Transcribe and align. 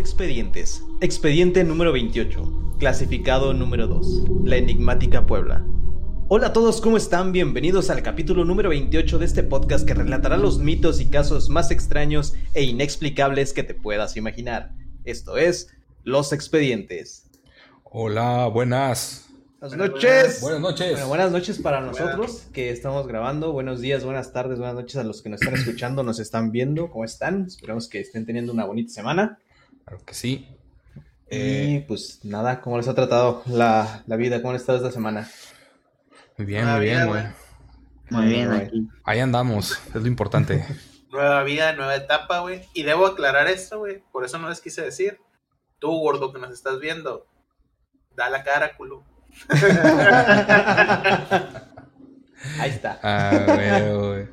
Expedientes. 0.00 0.82
Expediente 1.02 1.62
número 1.62 1.92
28. 1.92 2.76
Clasificado 2.78 3.52
número 3.52 3.86
2. 3.86 4.46
La 4.46 4.56
enigmática 4.56 5.26
Puebla. 5.26 5.62
Hola 6.28 6.46
a 6.46 6.52
todos, 6.54 6.80
¿cómo 6.80 6.96
están? 6.96 7.32
Bienvenidos 7.32 7.90
al 7.90 8.02
capítulo 8.02 8.46
número 8.46 8.70
28 8.70 9.18
de 9.18 9.26
este 9.26 9.42
podcast 9.42 9.86
que 9.86 9.92
relatará 9.92 10.38
los 10.38 10.58
mitos 10.58 11.02
y 11.02 11.10
casos 11.10 11.50
más 11.50 11.70
extraños 11.70 12.32
e 12.54 12.62
inexplicables 12.62 13.52
que 13.52 13.62
te 13.62 13.74
puedas 13.74 14.16
imaginar. 14.16 14.72
Esto 15.04 15.36
es 15.36 15.68
Los 16.02 16.32
expedientes. 16.32 17.26
Hola, 17.84 18.46
buenas. 18.46 19.28
Buenas 19.60 19.76
noches. 19.76 20.40
Buenas 20.40 20.60
noches. 20.62 20.92
Bueno, 20.92 21.08
buenas 21.08 21.30
noches 21.30 21.58
para 21.58 21.82
nosotros 21.82 22.46
que 22.54 22.70
estamos 22.70 23.06
grabando. 23.06 23.52
Buenos 23.52 23.82
días, 23.82 24.02
buenas 24.02 24.32
tardes, 24.32 24.56
buenas 24.56 24.76
noches 24.76 24.96
a 24.96 25.04
los 25.04 25.20
que 25.20 25.28
nos 25.28 25.42
están 25.42 25.56
escuchando, 25.56 26.02
nos 26.02 26.20
están 26.20 26.52
viendo. 26.52 26.88
¿Cómo 26.88 27.04
están? 27.04 27.44
Esperamos 27.44 27.86
que 27.86 28.00
estén 28.00 28.24
teniendo 28.24 28.50
una 28.54 28.64
bonita 28.64 28.90
semana. 28.94 29.38
Claro 29.90 30.04
que 30.04 30.14
sí. 30.14 30.46
Y 31.28 31.36
Eh, 31.36 31.84
pues 31.88 32.20
nada, 32.24 32.60
¿cómo 32.60 32.76
les 32.76 32.86
ha 32.86 32.94
tratado 32.94 33.42
la, 33.46 34.04
la 34.06 34.14
vida? 34.16 34.38
¿Cómo 34.40 34.50
han 34.50 34.56
estado 34.56 34.78
esta 34.78 34.92
semana? 34.92 35.28
muy 36.38 36.46
bien, 36.46 36.64
muy 36.68 36.80
bien, 36.80 36.96
bien, 36.96 37.08
güey. 37.08 37.22
güey. 37.22 37.32
Muy 38.10 38.26
bien, 38.26 38.50
aquí. 38.52 38.88
Ahí 39.04 39.18
andamos, 39.20 39.78
es 39.88 39.94
lo 39.94 40.06
importante. 40.06 40.64
Nueva 41.10 41.42
vida, 41.42 41.72
nueva 41.72 41.96
etapa, 41.96 42.38
güey. 42.38 42.62
Y 42.72 42.84
debo 42.84 43.04
aclarar 43.06 43.48
esto, 43.48 43.80
güey. 43.80 44.00
Por 44.12 44.24
eso 44.24 44.38
no 44.38 44.48
les 44.48 44.60
quise 44.60 44.80
decir. 44.82 45.18
Tú, 45.80 45.90
gordo, 45.98 46.32
que 46.32 46.38
nos 46.38 46.52
estás 46.52 46.78
viendo, 46.78 47.26
da 48.14 48.30
la 48.30 48.44
cara, 48.44 48.76
culo. 48.76 49.02
Ahí 52.58 52.70
está. 52.70 52.98
Ah, 53.02 53.42
güey, 53.46 53.96
güey. 53.98 54.28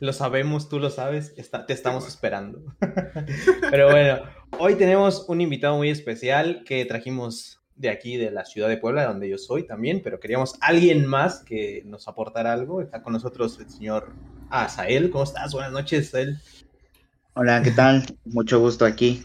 Lo 0.00 0.12
sabemos, 0.12 0.68
tú 0.68 0.78
lo 0.78 0.90
sabes, 0.90 1.34
está- 1.36 1.66
te 1.66 1.72
estamos 1.72 2.06
esperando. 2.06 2.62
Pero 3.70 3.90
bueno, 3.90 4.22
hoy 4.58 4.74
tenemos 4.76 5.24
un 5.28 5.40
invitado 5.40 5.76
muy 5.76 5.90
especial 5.90 6.62
que 6.64 6.84
trajimos 6.84 7.60
de 7.76 7.90
aquí, 7.90 8.16
de 8.16 8.30
la 8.30 8.44
ciudad 8.44 8.68
de 8.68 8.76
Puebla, 8.76 9.06
donde 9.06 9.28
yo 9.28 9.38
soy 9.38 9.66
también, 9.66 10.00
pero 10.02 10.18
queríamos 10.18 10.54
alguien 10.60 11.06
más 11.06 11.40
que 11.40 11.82
nos 11.86 12.08
aportara 12.08 12.52
algo. 12.52 12.80
Está 12.80 13.02
con 13.02 13.12
nosotros 13.12 13.58
el 13.60 13.70
señor 13.70 14.12
Asael. 14.50 15.10
¿Cómo 15.10 15.24
estás? 15.24 15.52
Buenas 15.52 15.72
noches, 15.72 16.08
Asael. 16.08 16.38
Hola, 17.34 17.62
¿qué 17.62 17.70
tal? 17.70 18.04
Mucho 18.24 18.58
gusto 18.58 18.84
aquí. 18.84 19.24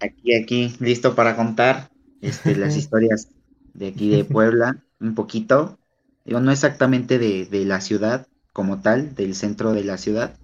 Aquí, 0.00 0.34
aquí, 0.34 0.74
listo 0.80 1.14
para 1.14 1.36
contar 1.36 1.88
este, 2.20 2.56
las 2.56 2.76
historias 2.78 3.28
de 3.74 3.88
aquí 3.88 4.10
de 4.10 4.24
Puebla, 4.24 4.82
un 5.00 5.14
poquito. 5.14 5.78
Digo, 6.24 6.40
no 6.40 6.50
exactamente 6.50 7.18
de, 7.18 7.46
de 7.46 7.64
la 7.64 7.80
ciudad 7.80 8.26
como 8.52 8.80
tal, 8.80 9.14
del 9.14 9.34
centro 9.34 9.72
de 9.72 9.84
la 9.84 9.98
ciudad, 9.98 10.36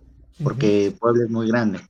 porque 0.43 0.95
Puebla 0.99 1.25
es 1.25 1.31
muy 1.31 1.49
grande. 1.49 1.81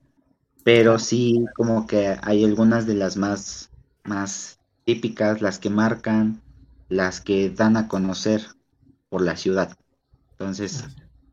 Pero 0.64 0.98
sí, 0.98 1.44
como 1.54 1.86
que 1.86 2.16
hay 2.22 2.44
algunas 2.44 2.86
de 2.86 2.94
las 2.94 3.16
más, 3.16 3.70
más 4.04 4.58
típicas, 4.84 5.40
las 5.40 5.58
que 5.58 5.70
marcan, 5.70 6.40
las 6.88 7.20
que 7.20 7.50
dan 7.50 7.76
a 7.76 7.88
conocer 7.88 8.42
por 9.08 9.22
la 9.22 9.36
ciudad. 9.36 9.76
Entonces, 10.32 10.84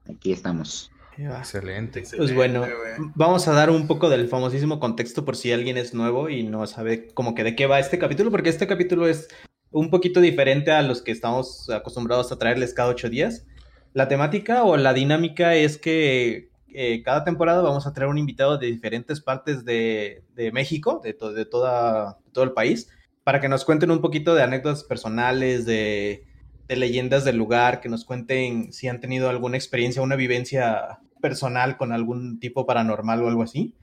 aquí 0.09 0.31
estamos. 0.31 0.91
Va. 1.19 1.39
Excelente. 1.39 2.03
Pues 2.15 2.33
bueno, 2.33 2.63
Excelente, 2.63 3.11
vamos 3.15 3.47
a 3.47 3.53
dar 3.53 3.71
un 3.71 3.87
poco 3.87 4.09
del 4.09 4.27
famosísimo 4.27 4.79
contexto 4.79 5.25
por 5.25 5.35
si 5.35 5.51
alguien 5.51 5.77
es 5.77 5.93
nuevo 5.93 6.29
y 6.29 6.43
no 6.43 6.67
sabe 6.67 7.07
como 7.07 7.33
que 7.33 7.43
de 7.43 7.55
qué 7.55 7.65
va 7.65 7.79
este 7.79 7.97
capítulo, 7.97 8.29
porque 8.29 8.49
este 8.49 8.67
capítulo 8.67 9.07
es 9.07 9.27
un 9.71 9.89
poquito 9.89 10.21
diferente 10.21 10.71
a 10.71 10.83
los 10.83 11.01
que 11.01 11.11
estamos 11.11 11.69
acostumbrados 11.71 12.31
a 12.31 12.37
traerles 12.37 12.73
cada 12.73 12.89
ocho 12.89 13.09
días. 13.09 13.45
La 13.93 14.07
temática 14.07 14.63
o 14.63 14.77
la 14.77 14.93
dinámica 14.93 15.55
es 15.55 15.77
que 15.79 16.49
eh, 16.73 17.01
cada 17.03 17.23
temporada 17.23 17.61
vamos 17.61 17.87
a 17.87 17.93
traer 17.93 18.09
un 18.09 18.17
invitado 18.17 18.57
de 18.57 18.67
diferentes 18.67 19.21
partes 19.21 19.65
de, 19.65 20.23
México, 20.53 21.01
de, 21.03 21.13
to- 21.13 21.33
de 21.33 21.45
toda, 21.45 22.19
todo 22.31 22.43
el 22.43 22.51
país, 22.51 22.89
para 23.23 23.39
que 23.41 23.49
nos 23.49 23.65
cuenten 23.65 23.91
un 23.91 24.01
poquito 24.01 24.35
de 24.35 24.43
anécdotas 24.43 24.83
personales, 24.83 25.65
de, 25.65 26.25
leyendas 26.67 27.25
del 27.25 27.37
lugar, 27.37 27.81
que 27.81 27.89
nos 27.89 28.05
cuenten 28.05 28.71
si 28.73 28.87
han 28.87 28.99
tenido 28.99 29.29
alguna 29.29 29.57
experiencia, 29.57 30.01
una 30.01 30.15
vivencia 30.15 30.99
personal 31.21 31.77
con 31.77 31.91
algún 31.91 32.39
tipo 32.39 32.65
paranormal 32.65 33.23
o 33.23 33.27
algo 33.27 33.43
así. 33.43 33.73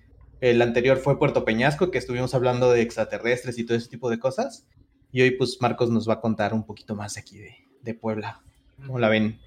El 0.41 0.61
anterior 0.63 0.99
fue 0.99 1.19
Puerto 1.19 1.45
Peñasco, 1.45 1.91
que 1.91 1.99
estuvimos 1.99 2.35
hablando 2.35 2.71
de 2.71 2.83
extraterrestres 2.83 3.59
y 3.59 3.65
todo 3.65 3.77
ese 3.77 3.89
tipo 3.89 4.11
de 4.11 4.19
cosas. 4.19 4.67
Y 5.13 5.23
hoy 5.23 5.31
pues 5.33 5.59
Marcos 5.61 5.91
nos 5.91 6.09
va 6.09 6.15
a 6.15 6.21
contar 6.21 6.53
un 6.53 6.65
poquito 6.65 6.95
más 6.95 7.17
aquí 7.17 7.39
de, 7.39 7.55
de 7.83 7.95
Puebla. 7.95 8.43
¿Cómo 8.85 8.99
la 8.99 9.09
ven? 9.09 9.39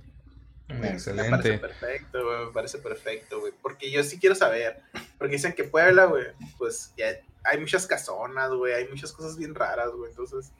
Me 0.67 0.75
parece 0.75 1.11
Excelente. 1.11 1.57
perfecto, 1.59 2.25
güey. 2.25 2.45
Me 2.47 2.51
parece 2.51 2.77
perfecto, 2.79 3.39
güey. 3.39 3.53
Porque 3.61 3.89
yo 3.91 4.03
sí 4.03 4.19
quiero 4.19 4.35
saber. 4.35 4.81
Porque 5.17 5.33
dicen 5.35 5.53
que 5.53 5.63
Puebla, 5.63 6.05
güey, 6.05 6.25
pues 6.57 6.93
ya 6.97 7.05
hay 7.45 7.59
muchas 7.59 7.87
casonas, 7.87 8.51
güey. 8.51 8.73
Hay 8.73 8.87
muchas 8.89 9.11
cosas 9.13 9.37
bien 9.37 9.55
raras, 9.55 9.89
güey. 9.95 10.09
Entonces, 10.11 10.51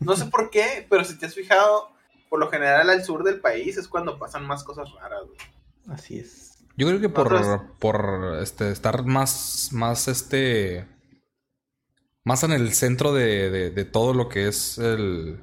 no 0.00 0.16
sé 0.16 0.26
por 0.26 0.50
qué, 0.50 0.86
pero 0.90 1.02
si 1.04 1.18
te 1.18 1.26
has 1.26 1.34
fijado, 1.34 1.88
por 2.28 2.40
lo 2.40 2.50
general 2.50 2.90
al 2.90 3.04
sur 3.04 3.24
del 3.24 3.40
país 3.40 3.76
es 3.78 3.88
cuando 3.88 4.18
pasan 4.18 4.46
más 4.46 4.62
cosas 4.64 4.92
raras, 4.92 5.22
güey. 5.26 5.38
Así 5.88 6.18
es. 6.18 6.58
Yo 6.76 6.86
creo 6.88 7.00
que 7.00 7.08
por, 7.08 7.30
Nosotros- 7.32 7.70
por 7.78 8.38
este, 8.42 8.70
estar 8.70 9.04
más, 9.04 9.68
más 9.72 10.08
este, 10.08 10.86
más 12.24 12.42
en 12.42 12.52
el 12.52 12.72
centro 12.74 13.12
de, 13.14 13.48
de- 13.50 13.70
de 13.70 13.84
todo 13.84 14.12
lo 14.12 14.28
que 14.28 14.48
es 14.48 14.78
el, 14.78 15.40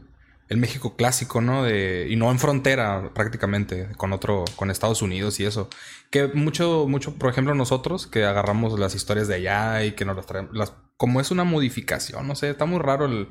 el 0.52 0.58
México 0.58 0.98
clásico, 0.98 1.40
¿no? 1.40 1.64
De, 1.64 2.08
y 2.10 2.18
no 2.18 2.30
en 2.30 2.38
frontera 2.38 3.14
prácticamente 3.14 3.88
con 3.96 4.12
otro, 4.12 4.44
con 4.58 4.70
Estados 4.70 5.02
Unidos 5.02 5.40
y 5.40 5.46
eso. 5.46 5.70
Que 6.10 6.28
mucho, 6.28 6.88
mucho, 6.90 7.16
por 7.16 7.30
ejemplo, 7.30 7.56
nosotros 7.56 8.06
que 8.06 8.26
agarramos 8.26 8.78
las 8.78 8.94
historias 8.94 9.30
de 9.30 9.36
allá 9.36 9.86
y 9.86 9.94
que 9.94 10.04
nos 10.04 10.18
las 10.18 10.26
traemos, 10.26 10.54
las, 10.54 10.74
como 10.98 11.22
es 11.22 11.32
una 11.32 11.46
modificación, 11.46 12.28
no 12.28 12.36
sé, 12.36 12.50
está 12.50 12.66
muy 12.66 12.80
raro 12.80 13.06
el, 13.06 13.30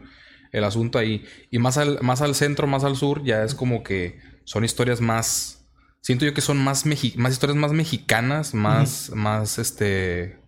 el 0.50 0.64
asunto 0.64 0.98
ahí. 0.98 1.26
Y 1.50 1.58
más 1.58 1.76
al, 1.76 1.98
más 2.00 2.22
al 2.22 2.34
centro, 2.34 2.66
más 2.66 2.84
al 2.84 2.96
sur, 2.96 3.22
ya 3.22 3.44
es 3.44 3.54
como 3.54 3.82
que 3.82 4.18
son 4.44 4.64
historias 4.64 5.02
más. 5.02 5.68
Siento 6.00 6.24
yo 6.24 6.32
que 6.32 6.40
son 6.40 6.56
más, 6.56 6.86
mexi- 6.86 7.16
más 7.16 7.32
historias 7.32 7.58
más 7.58 7.72
mexicanas, 7.72 8.54
más, 8.54 9.12
más 9.14 9.58
este. 9.58 10.39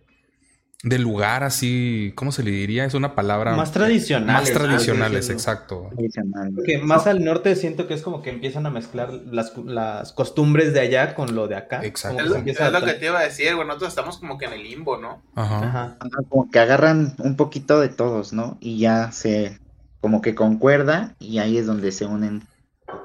De 0.83 0.99
lugar 0.99 1.45
así. 1.45 2.11
¿Cómo 2.13 2.33
se 2.33 2.43
le 2.43 2.51
diría? 2.51 2.83
Es 2.83 2.93
una 2.93 3.15
palabra. 3.15 3.55
Más 3.55 3.71
tradicionales. 3.71 4.51
Más 4.51 4.51
tradicionales, 4.51 5.29
exacto. 5.29 5.89
Tradicional. 5.95 6.51
Porque 6.53 6.77
más 6.77 7.07
al 7.07 7.23
norte 7.23 7.55
siento 7.55 7.87
que 7.87 7.93
es 7.93 8.01
como 8.01 8.21
que 8.21 8.29
empiezan 8.29 8.65
a 8.65 8.69
mezclar 8.69 9.09
las, 9.13 9.57
las 9.65 10.11
costumbres 10.11 10.73
de 10.73 10.81
allá 10.81 11.15
con 11.15 11.35
lo 11.35 11.47
de 11.47 11.55
acá. 11.55 11.85
Exacto. 11.85 12.17
Como 12.17 12.19
Es 12.19 12.25
que 12.25 12.29
lo, 12.29 12.33
se 12.33 12.35
es 12.35 12.39
empieza 12.39 12.67
a 12.67 12.79
lo 12.81 12.85
que 12.85 12.93
te 12.95 13.05
iba 13.05 13.19
a 13.19 13.23
decir, 13.23 13.55
güey. 13.55 13.65
Nosotros 13.65 13.89
estamos 13.89 14.17
como 14.17 14.37
que 14.37 14.43
en 14.43 14.53
el 14.53 14.63
limbo, 14.63 14.97
¿no? 14.97 15.23
Ajá, 15.35 15.97
Como 16.27 16.51
que 16.51 16.59
agarran 16.59 17.15
un 17.19 17.37
poquito 17.37 17.79
de 17.79 17.87
todos, 17.87 18.33
¿no? 18.33 18.57
Y 18.59 18.77
ya 18.77 19.13
se, 19.13 19.57
como 20.01 20.21
que 20.21 20.35
concuerda 20.35 21.15
y 21.17 21.37
ahí 21.37 21.57
es 21.57 21.65
donde 21.65 21.93
se 21.93 22.05
unen, 22.05 22.45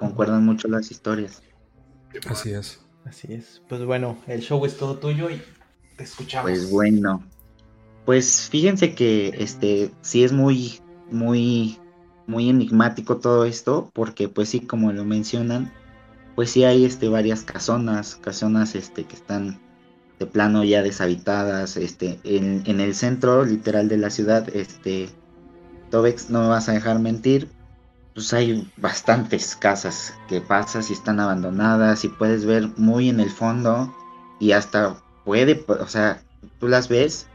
concuerdan 0.00 0.44
mucho 0.44 0.66
las 0.66 0.90
historias. 0.90 1.42
Así 2.28 2.50
es. 2.50 2.80
Así 3.04 3.32
es. 3.32 3.62
Pues 3.68 3.84
bueno, 3.84 4.18
el 4.26 4.40
show 4.40 4.66
es 4.66 4.76
todo 4.76 4.98
tuyo 4.98 5.30
y 5.30 5.40
te 5.96 6.02
escuchamos. 6.02 6.50
Pues 6.50 6.70
bueno, 6.70 7.22
pues 8.08 8.48
fíjense 8.48 8.94
que 8.94 9.34
este 9.38 9.90
sí 10.00 10.24
es 10.24 10.32
muy, 10.32 10.80
muy, 11.10 11.78
muy 12.26 12.48
enigmático 12.48 13.18
todo 13.18 13.44
esto, 13.44 13.90
porque 13.92 14.30
pues 14.30 14.48
sí, 14.48 14.60
como 14.60 14.90
lo 14.94 15.04
mencionan, 15.04 15.70
pues 16.34 16.50
sí 16.50 16.64
hay 16.64 16.86
este 16.86 17.10
varias 17.10 17.42
casonas, 17.42 18.16
casonas 18.16 18.74
este 18.76 19.04
que 19.04 19.14
están 19.14 19.60
de 20.18 20.24
plano 20.24 20.64
ya 20.64 20.82
deshabitadas, 20.82 21.76
este, 21.76 22.18
en, 22.24 22.80
el 22.80 22.94
centro 22.94 23.44
literal 23.44 23.88
de 23.88 23.98
la 23.98 24.08
ciudad, 24.08 24.48
este, 24.56 25.10
Tobex, 25.90 26.30
no 26.30 26.40
me 26.40 26.48
vas 26.48 26.70
a 26.70 26.72
dejar 26.72 27.00
mentir, 27.00 27.50
pues 28.14 28.32
hay 28.32 28.72
bastantes 28.78 29.54
casas 29.54 30.14
que 30.28 30.40
pasas 30.40 30.88
y 30.88 30.94
están 30.94 31.20
abandonadas 31.20 32.06
y 32.06 32.08
puedes 32.08 32.46
ver 32.46 32.70
muy 32.78 33.10
en 33.10 33.20
el 33.20 33.28
fondo 33.28 33.94
y 34.40 34.52
hasta 34.52 34.96
puede, 35.26 35.62
o 35.68 35.88
sea, 35.88 36.22
tú 36.58 36.68
las 36.68 36.88
ves 36.88 37.28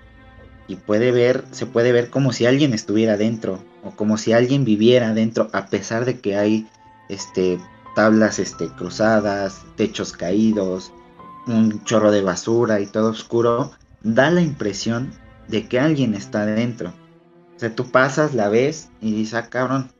y 0.67 0.75
puede 0.75 1.11
ver, 1.11 1.43
se 1.51 1.65
puede 1.65 1.91
ver 1.91 2.09
como 2.09 2.31
si 2.31 2.45
alguien 2.45 2.73
estuviera 2.73 3.17
dentro 3.17 3.63
o 3.83 3.91
como 3.91 4.17
si 4.17 4.33
alguien 4.33 4.65
viviera 4.65 5.13
dentro 5.13 5.49
a 5.53 5.67
pesar 5.67 6.05
de 6.05 6.19
que 6.19 6.35
hay 6.37 6.67
este 7.09 7.59
tablas 7.95 8.39
este 8.39 8.69
cruzadas, 8.69 9.61
techos 9.75 10.13
caídos, 10.13 10.91
un 11.47 11.83
chorro 11.83 12.11
de 12.11 12.21
basura 12.21 12.79
y 12.79 12.85
todo 12.87 13.11
oscuro, 13.11 13.71
da 14.01 14.31
la 14.31 14.41
impresión 14.41 15.13
de 15.47 15.67
que 15.67 15.79
alguien 15.79 16.13
está 16.13 16.45
dentro. 16.45 16.93
O 17.55 17.59
sea, 17.59 17.75
tú 17.75 17.91
pasas, 17.91 18.33
la 18.33 18.49
ves 18.49 18.89
y 19.01 19.11
dices, 19.13 19.35
ah, 19.35 19.49
cabrón, 19.49 19.91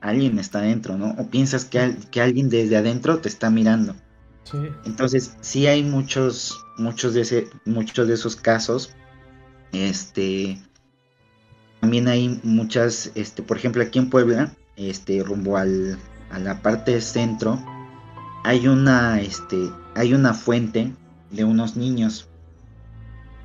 alguien 0.00 0.38
está 0.38 0.60
dentro, 0.60 0.96
¿no? 0.96 1.14
O 1.18 1.28
piensas 1.28 1.64
que, 1.64 1.78
al- 1.78 2.10
que 2.10 2.20
alguien 2.20 2.48
desde 2.48 2.76
adentro 2.76 3.18
te 3.18 3.28
está 3.28 3.50
mirando. 3.50 3.94
Sí. 4.44 4.58
Entonces, 4.84 5.36
sí 5.40 5.66
hay 5.66 5.82
muchos, 5.82 6.58
muchos 6.78 7.14
de 7.14 7.22
ese, 7.22 7.48
muchos 7.64 8.08
de 8.08 8.14
esos 8.14 8.36
casos. 8.36 8.94
Este, 9.72 10.60
también 11.80 12.08
hay 12.08 12.40
muchas, 12.42 13.12
este, 13.14 13.42
por 13.42 13.56
ejemplo, 13.56 13.82
aquí 13.82 13.98
en 13.98 14.10
Puebla, 14.10 14.56
este, 14.76 15.22
rumbo 15.22 15.56
al, 15.56 15.98
a 16.30 16.38
la 16.38 16.62
parte 16.62 17.00
centro, 17.00 17.62
hay 18.44 18.68
una, 18.68 19.20
este, 19.20 19.56
hay 19.94 20.14
una 20.14 20.34
fuente 20.34 20.94
de 21.30 21.44
unos 21.44 21.76
niños. 21.76 22.30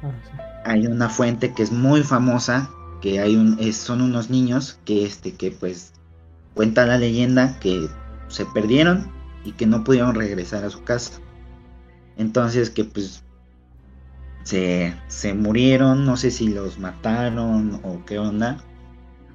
Ah, 0.01 0.19
sí. 0.23 0.37
hay 0.65 0.87
una 0.87 1.09
fuente 1.09 1.53
que 1.53 1.63
es 1.63 1.71
muy 1.71 2.03
famosa, 2.03 2.75
que 3.01 3.19
hay 3.19 3.35
un, 3.35 3.57
es- 3.59 3.77
son 3.77 4.01
unos 4.01 4.29
niños 4.29 4.79
que 4.85 5.05
este, 5.05 5.35
que 5.35 5.51
pues 5.51 5.93
cuenta 6.53 6.85
la 6.85 6.97
leyenda 6.97 7.59
que 7.59 7.89
se 8.27 8.45
perdieron 8.45 9.11
y 9.43 9.53
que 9.53 9.65
no 9.67 9.83
pudieron 9.83 10.15
regresar 10.15 10.63
a 10.65 10.69
su 10.69 10.83
casa. 10.83 11.21
Entonces 12.17 12.69
que 12.69 12.85
pues 12.85 13.23
se, 14.43 14.93
se 15.07 15.33
murieron, 15.33 16.05
no 16.05 16.17
sé 16.17 16.31
si 16.31 16.49
los 16.49 16.79
mataron 16.79 17.79
o 17.83 18.03
qué 18.05 18.19
onda. 18.19 18.63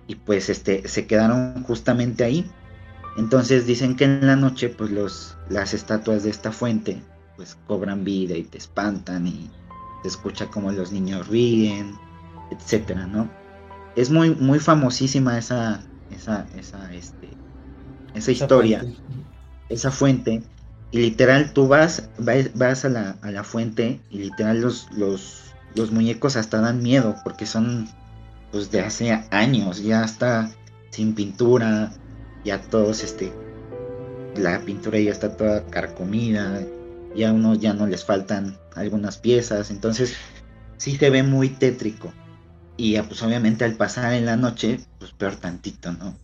Y 0.07 0.17
pues 0.17 0.49
este 0.49 0.87
se 0.89 1.07
quedaron 1.07 1.63
justamente 1.65 2.25
ahí. 2.25 2.51
Entonces 3.17 3.67
dicen 3.67 3.97
que 3.97 4.05
en 4.05 4.27
la 4.27 4.37
noche 4.37 4.69
pues 4.69 4.91
los 4.91 5.37
las 5.49 5.75
estatuas 5.75 6.23
de 6.23 6.31
esta 6.31 6.53
fuente 6.53 7.03
pues 7.37 7.57
cobran 7.67 8.05
vida 8.05 8.37
y 8.37 8.45
te 8.45 8.59
espantan 8.59 9.27
y 9.27 9.51
se 10.03 10.09
escucha 10.09 10.47
como 10.47 10.73
los 10.73 10.93
niños 10.93 11.29
ríen, 11.29 11.95
etcétera, 12.51 13.07
¿no? 13.07 13.29
Es 13.97 14.11
muy 14.11 14.35
muy 14.35 14.59
famosísima 14.59 15.39
esa 15.39 15.83
esa 16.11 16.47
esa 16.57 16.93
este 16.95 17.29
esa 18.15 18.33
historia 18.33 18.81
fuente. 18.81 19.01
esa 19.69 19.91
fuente 19.91 20.43
y 20.91 20.99
literal 20.99 21.53
tú 21.53 21.69
vas 21.69 22.09
vas, 22.19 22.51
vas 22.55 22.85
a, 22.85 22.89
la, 22.89 23.17
a 23.23 23.31
la 23.31 23.45
fuente 23.45 24.01
y 24.11 24.19
literal 24.19 24.61
los, 24.61 24.89
los 24.93 25.43
los 25.75 25.91
muñecos 25.91 26.37
hasta 26.37 26.61
dan 26.61 26.83
miedo 26.83 27.17
porque 27.23 27.47
son 27.47 27.89
pues 28.53 28.71
de 28.71 28.81
hace 28.81 29.25
años 29.31 29.83
ya 29.83 30.05
está 30.05 30.51
sin 30.91 31.15
pintura 31.15 31.93
ya 32.45 32.61
todos 32.61 33.03
este 33.03 33.33
la 34.37 34.61
pintura 34.61 34.99
ya 34.99 35.13
está 35.13 35.37
toda 35.37 35.67
carcomida 35.67 36.63
ya 37.15 37.33
unos 37.33 37.61
ya 37.61 37.75
no 37.75 37.87
les 37.87 38.05
faltan 38.05 38.57
algunas 38.75 39.19
piezas 39.19 39.71
entonces 39.71 40.15
sí 40.77 40.97
se 40.97 41.11
ve 41.11 41.23
muy 41.23 41.49
tétrico. 41.51 42.13
Y 42.79 42.93
ya, 42.93 43.05
pues 43.05 43.23
obviamente 43.23 43.65
al 43.65 43.75
pasar 43.75 44.13
en 44.13 44.27
la 44.27 44.37
noche 44.37 44.81
pues 44.99 45.13
peor 45.13 45.37
tantito 45.37 45.93
no 45.93 46.15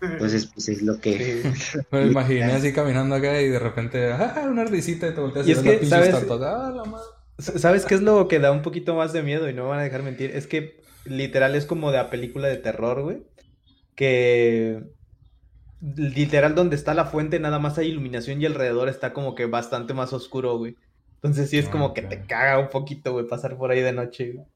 entonces 0.00 0.46
pues 0.46 0.68
es 0.68 0.82
lo 0.82 1.00
que 1.00 1.42
Me 1.90 2.06
imaginé 2.06 2.44
así 2.44 2.72
caminando 2.72 3.16
acá 3.16 3.40
y 3.40 3.48
de 3.48 3.58
repente, 3.58 4.12
ah, 4.12 4.46
una 4.48 4.62
ardicita 4.62 5.08
y 5.08 5.14
te 5.14 5.20
volteas 5.20 5.46
Y 5.46 5.50
y, 5.50 5.52
es 5.52 5.58
que, 5.60 5.86
¿sabes? 5.86 6.14
Ah, 6.14 6.72
la 6.74 6.84
madre. 6.84 7.06
¿Sabes 7.38 7.84
qué 7.84 7.94
es 7.94 8.02
lo 8.02 8.26
que 8.26 8.40
da 8.40 8.50
un 8.50 8.62
poquito 8.62 8.94
más 8.94 9.12
de 9.12 9.22
miedo 9.22 9.48
y 9.48 9.54
no 9.54 9.64
me 9.64 9.70
van 9.70 9.80
a 9.80 9.84
dejar 9.84 10.02
mentir? 10.02 10.32
Es 10.34 10.46
que 10.46 10.80
literal 11.04 11.54
es 11.54 11.66
como 11.66 11.90
de 11.90 11.98
la 11.98 12.10
película 12.10 12.48
de 12.48 12.56
terror, 12.56 13.02
güey. 13.02 13.22
Que 13.94 14.82
literal 15.80 16.54
donde 16.54 16.74
está 16.74 16.94
la 16.94 17.04
fuente 17.04 17.38
nada 17.38 17.58
más 17.60 17.78
hay 17.78 17.88
iluminación 17.88 18.42
y 18.42 18.46
alrededor 18.46 18.88
está 18.88 19.12
como 19.12 19.34
que 19.34 19.46
bastante 19.46 19.94
más 19.94 20.12
oscuro, 20.12 20.58
güey. 20.58 20.76
Entonces 21.14 21.50
sí 21.50 21.58
es 21.58 21.68
como 21.68 21.94
que 21.94 22.02
te 22.02 22.26
caga 22.26 22.58
un 22.58 22.70
poquito, 22.70 23.12
güey, 23.12 23.26
pasar 23.26 23.56
por 23.56 23.70
ahí 23.70 23.80
de 23.80 23.92
noche, 23.92 24.32
güey. 24.32 24.46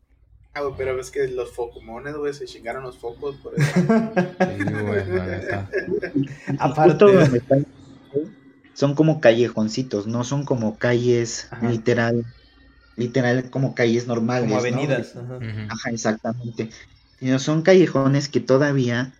Ah, 0.54 0.60
güey, 0.62 0.74
pero 0.76 0.96
ves 0.96 1.10
que 1.10 1.28
los 1.28 1.52
focumones, 1.52 2.14
güey, 2.14 2.34
se 2.34 2.44
chingaron 2.44 2.82
los 2.82 2.98
focos 2.98 3.36
por 3.36 3.54
eso. 3.58 3.70
Sí, 3.74 4.64
güey, 4.64 5.08
la. 5.08 5.70
Aparte. 6.58 7.06
Son 8.74 8.94
como 8.94 9.20
callejoncitos, 9.20 10.06
no 10.06 10.24
son 10.24 10.44
como 10.44 10.78
calles 10.78 11.48
Ajá. 11.50 11.70
literal, 11.70 12.24
literal 12.96 13.50
como 13.50 13.74
calles 13.74 14.06
normales. 14.06 14.44
Como 14.44 14.54
¿no? 14.54 14.60
avenidas. 14.60 15.16
ajá. 15.16 15.36
Ujú. 15.36 15.60
Ajá, 15.68 15.90
exactamente. 15.90 16.70
Sino 17.18 17.38
son 17.38 17.62
callejones 17.62 18.28
que 18.28 18.40
todavía, 18.40 19.14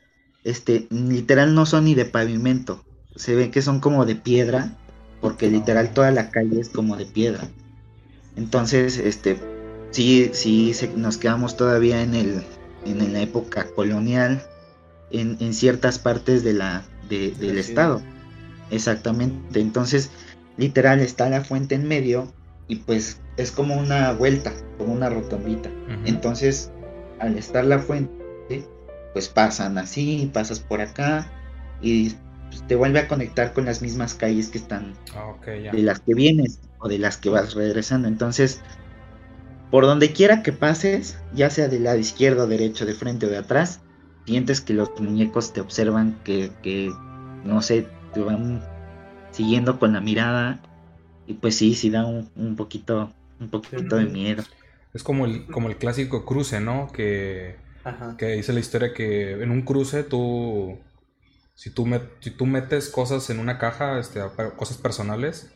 este, 0.45 0.87
literal 0.91 1.55
no 1.55 1.65
son 1.67 1.85
ni 1.85 1.95
de 1.95 2.05
pavimento. 2.05 2.85
Se 3.15 3.35
ve 3.35 3.51
que 3.51 3.63
son 3.63 3.81
como 3.81 4.05
de 4.05 4.17
piedra, 4.17 4.77
porque 5.21 5.49
literal 5.49 5.95
toda 5.95 6.11
la 6.11 6.31
calle 6.31 6.61
es 6.61 6.71
como 6.71 6.97
de 6.97 7.07
piedra. 7.07 7.47
Entonces, 8.37 8.99
este, 8.99 9.39
sí, 9.93 10.31
sí 10.33 10.75
se- 10.75 10.89
nos 10.97 11.17
quedamos 11.19 11.57
todavía 11.57 12.03
en 12.03 12.15
el, 12.15 12.43
en 12.85 13.13
la 13.13 13.21
época 13.21 13.67
colonial, 13.75 14.43
en, 15.11 15.37
en 15.41 15.55
ciertas 15.55 15.99
partes 15.99 16.43
de 16.45 16.55
la, 16.55 16.85
de- 17.09 17.31
del 17.33 17.59
estado. 17.59 18.03
Exactamente. 18.71 19.61
Entonces, 19.61 20.11
literal 20.57 21.01
está 21.01 21.29
la 21.29 21.45
fuente 21.45 21.75
en 21.75 21.87
medio 21.87 22.33
y 22.69 22.77
pues 22.77 23.21
es 23.37 23.51
como 23.53 23.77
una 23.79 24.13
vuelta, 24.13 24.53
como 24.79 24.93
una 24.95 25.09
rotondita. 25.11 25.71
Entonces, 26.07 26.71
al 27.21 27.37
estar 27.39 27.65
la 27.65 27.79
fuente, 27.79 28.67
pues 29.13 29.29
pasan 29.29 29.79
así, 29.79 30.31
pasas 30.33 30.61
por 30.61 30.81
acá 30.81 31.31
y 31.83 32.11
pues, 32.51 32.67
te 32.67 32.75
vuelve 32.77 32.99
a 33.01 33.09
conectar 33.09 33.53
con 33.53 33.67
las 33.67 33.83
mismas 33.83 34.15
calles 34.15 34.49
que 34.49 34.59
están 34.59 34.95
Ah, 35.15 35.31
de 35.73 35.83
las 35.83 36.01
que 36.01 36.15
vienes 36.15 36.61
o 36.79 36.89
de 36.89 36.99
las 36.99 37.17
que 37.19 37.29
vas 37.29 37.55
regresando. 37.55 38.09
Entonces, 38.09 38.61
por 39.73 39.87
donde 39.87 40.13
quiera 40.13 40.43
que 40.43 40.53
pases, 40.53 41.19
ya 41.35 41.51
sea 41.51 41.67
del 41.67 41.85
lado 41.85 41.99
izquierdo, 41.99 42.47
derecho, 42.47 42.87
de 42.87 42.95
frente 42.95 43.27
o 43.27 43.31
de 43.31 43.39
atrás, 43.39 43.81
sientes 44.27 44.61
que 44.61 44.75
los 44.75 44.91
muñecos 45.01 45.55
te 45.55 45.63
observan, 45.63 46.21
que, 46.25 46.53
que 46.63 46.93
no 47.45 47.63
sé, 47.63 47.89
te 48.13 48.21
van 48.21 48.63
siguiendo 49.33 49.79
con 49.81 49.95
la 49.95 50.01
mirada. 50.01 50.61
Y 51.27 51.35
pues 51.35 51.57
sí, 51.57 51.75
sí 51.75 51.89
da 51.89 52.05
un, 52.05 52.31
un 52.37 52.55
poquito, 52.55 53.13
un 53.41 53.49
poquito 53.49 53.97
de 53.97 54.05
miedo. 54.05 54.43
Es 54.93 55.03
como 55.03 55.25
el, 55.25 55.47
como 55.47 55.69
el 55.69 55.77
clásico 55.77 56.27
cruce, 56.27 56.61
¿no? 56.61 56.93
Que, 56.93 57.57
Ajá. 57.83 58.15
que 58.19 58.27
dice 58.27 58.53
la 58.53 58.61
historia 58.61 58.93
que 58.93 59.43
en 59.43 59.51
un 59.51 59.63
cruce 59.63 60.05
tú, 60.05 60.79
si 61.55 61.71
tú, 61.71 61.87
met- 61.87 62.11
si 62.21 62.31
tú 62.31 62.45
metes 62.45 62.91
cosas 62.91 63.31
en 63.31 63.39
una 63.39 63.59
caja, 63.59 63.99
este, 63.99 64.21
cosas 64.59 64.77
personales, 64.77 65.51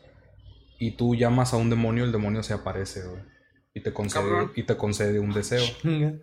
y 0.79 0.93
tú 0.93 1.15
llamas 1.15 1.53
a 1.53 1.59
un 1.59 1.69
demonio, 1.69 2.05
el 2.05 2.13
demonio 2.13 2.43
se 2.43 2.55
aparece, 2.55 3.07
güey. 3.07 3.36
Y 3.77 3.81
te 3.83 3.93
concede, 3.93 4.23
Cabrón. 4.25 4.53
y 4.57 4.63
te 4.63 4.77
concede 4.77 5.21
un 5.21 5.33
deseo. 5.33 5.63
Chinga. 5.83 6.15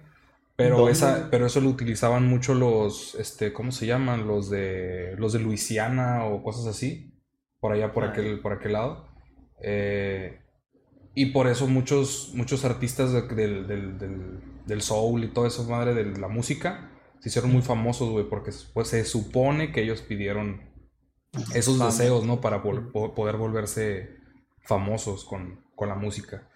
Pero 0.55 0.77
¿Dónde? 0.77 0.91
esa, 0.91 1.29
pero 1.31 1.45
eso 1.45 1.61
lo 1.61 1.69
utilizaban 1.69 2.27
mucho 2.27 2.53
los, 2.53 3.15
este, 3.15 3.53
¿cómo 3.53 3.71
se 3.71 3.85
llaman? 3.87 4.27
Los 4.27 4.49
de, 4.49 5.15
los 5.17 5.33
de 5.33 5.39
Luisiana 5.39 6.25
o 6.25 6.43
cosas 6.43 6.65
así, 6.67 7.13
por 7.59 7.71
allá, 7.73 7.91
por 7.93 8.03
Ah. 8.03 8.09
aquel, 8.09 8.39
por 8.39 8.53
aquel 8.53 8.73
lado. 8.73 9.07
Eh, 9.61 10.39
y 11.15 11.27
por 11.27 11.47
eso 11.47 11.67
muchos, 11.67 12.31
muchos 12.33 12.65
artistas 12.65 13.13
de- 13.13 13.21
del, 13.35 13.67
del, 13.67 13.97
del, 13.97 14.39
del 14.65 14.81
soul 14.81 15.23
y 15.23 15.27
toda 15.27 15.47
esa 15.47 15.63
madre 15.63 15.93
de 15.93 16.19
la 16.19 16.27
música 16.27 16.89
se 17.19 17.29
hicieron 17.29 17.51
muy 17.51 17.61
famosos, 17.61 18.09
güey, 18.09 18.27
porque 18.29 18.51
pues 18.73 18.87
se 18.89 19.05
supone 19.05 19.71
que 19.71 19.81
ellos 19.83 20.01
pidieron 20.01 20.61
esos 21.53 21.77
Fama. 21.77 21.91
deseos, 21.91 22.25
¿no? 22.25 22.41
Para 22.41 22.61
vol- 22.63 22.91
po- 22.91 23.13
poder 23.15 23.37
volverse 23.37 24.17
famosos 24.61 25.23
con, 25.25 25.63
con 25.75 25.89
la 25.89 25.95
música. 25.95 26.49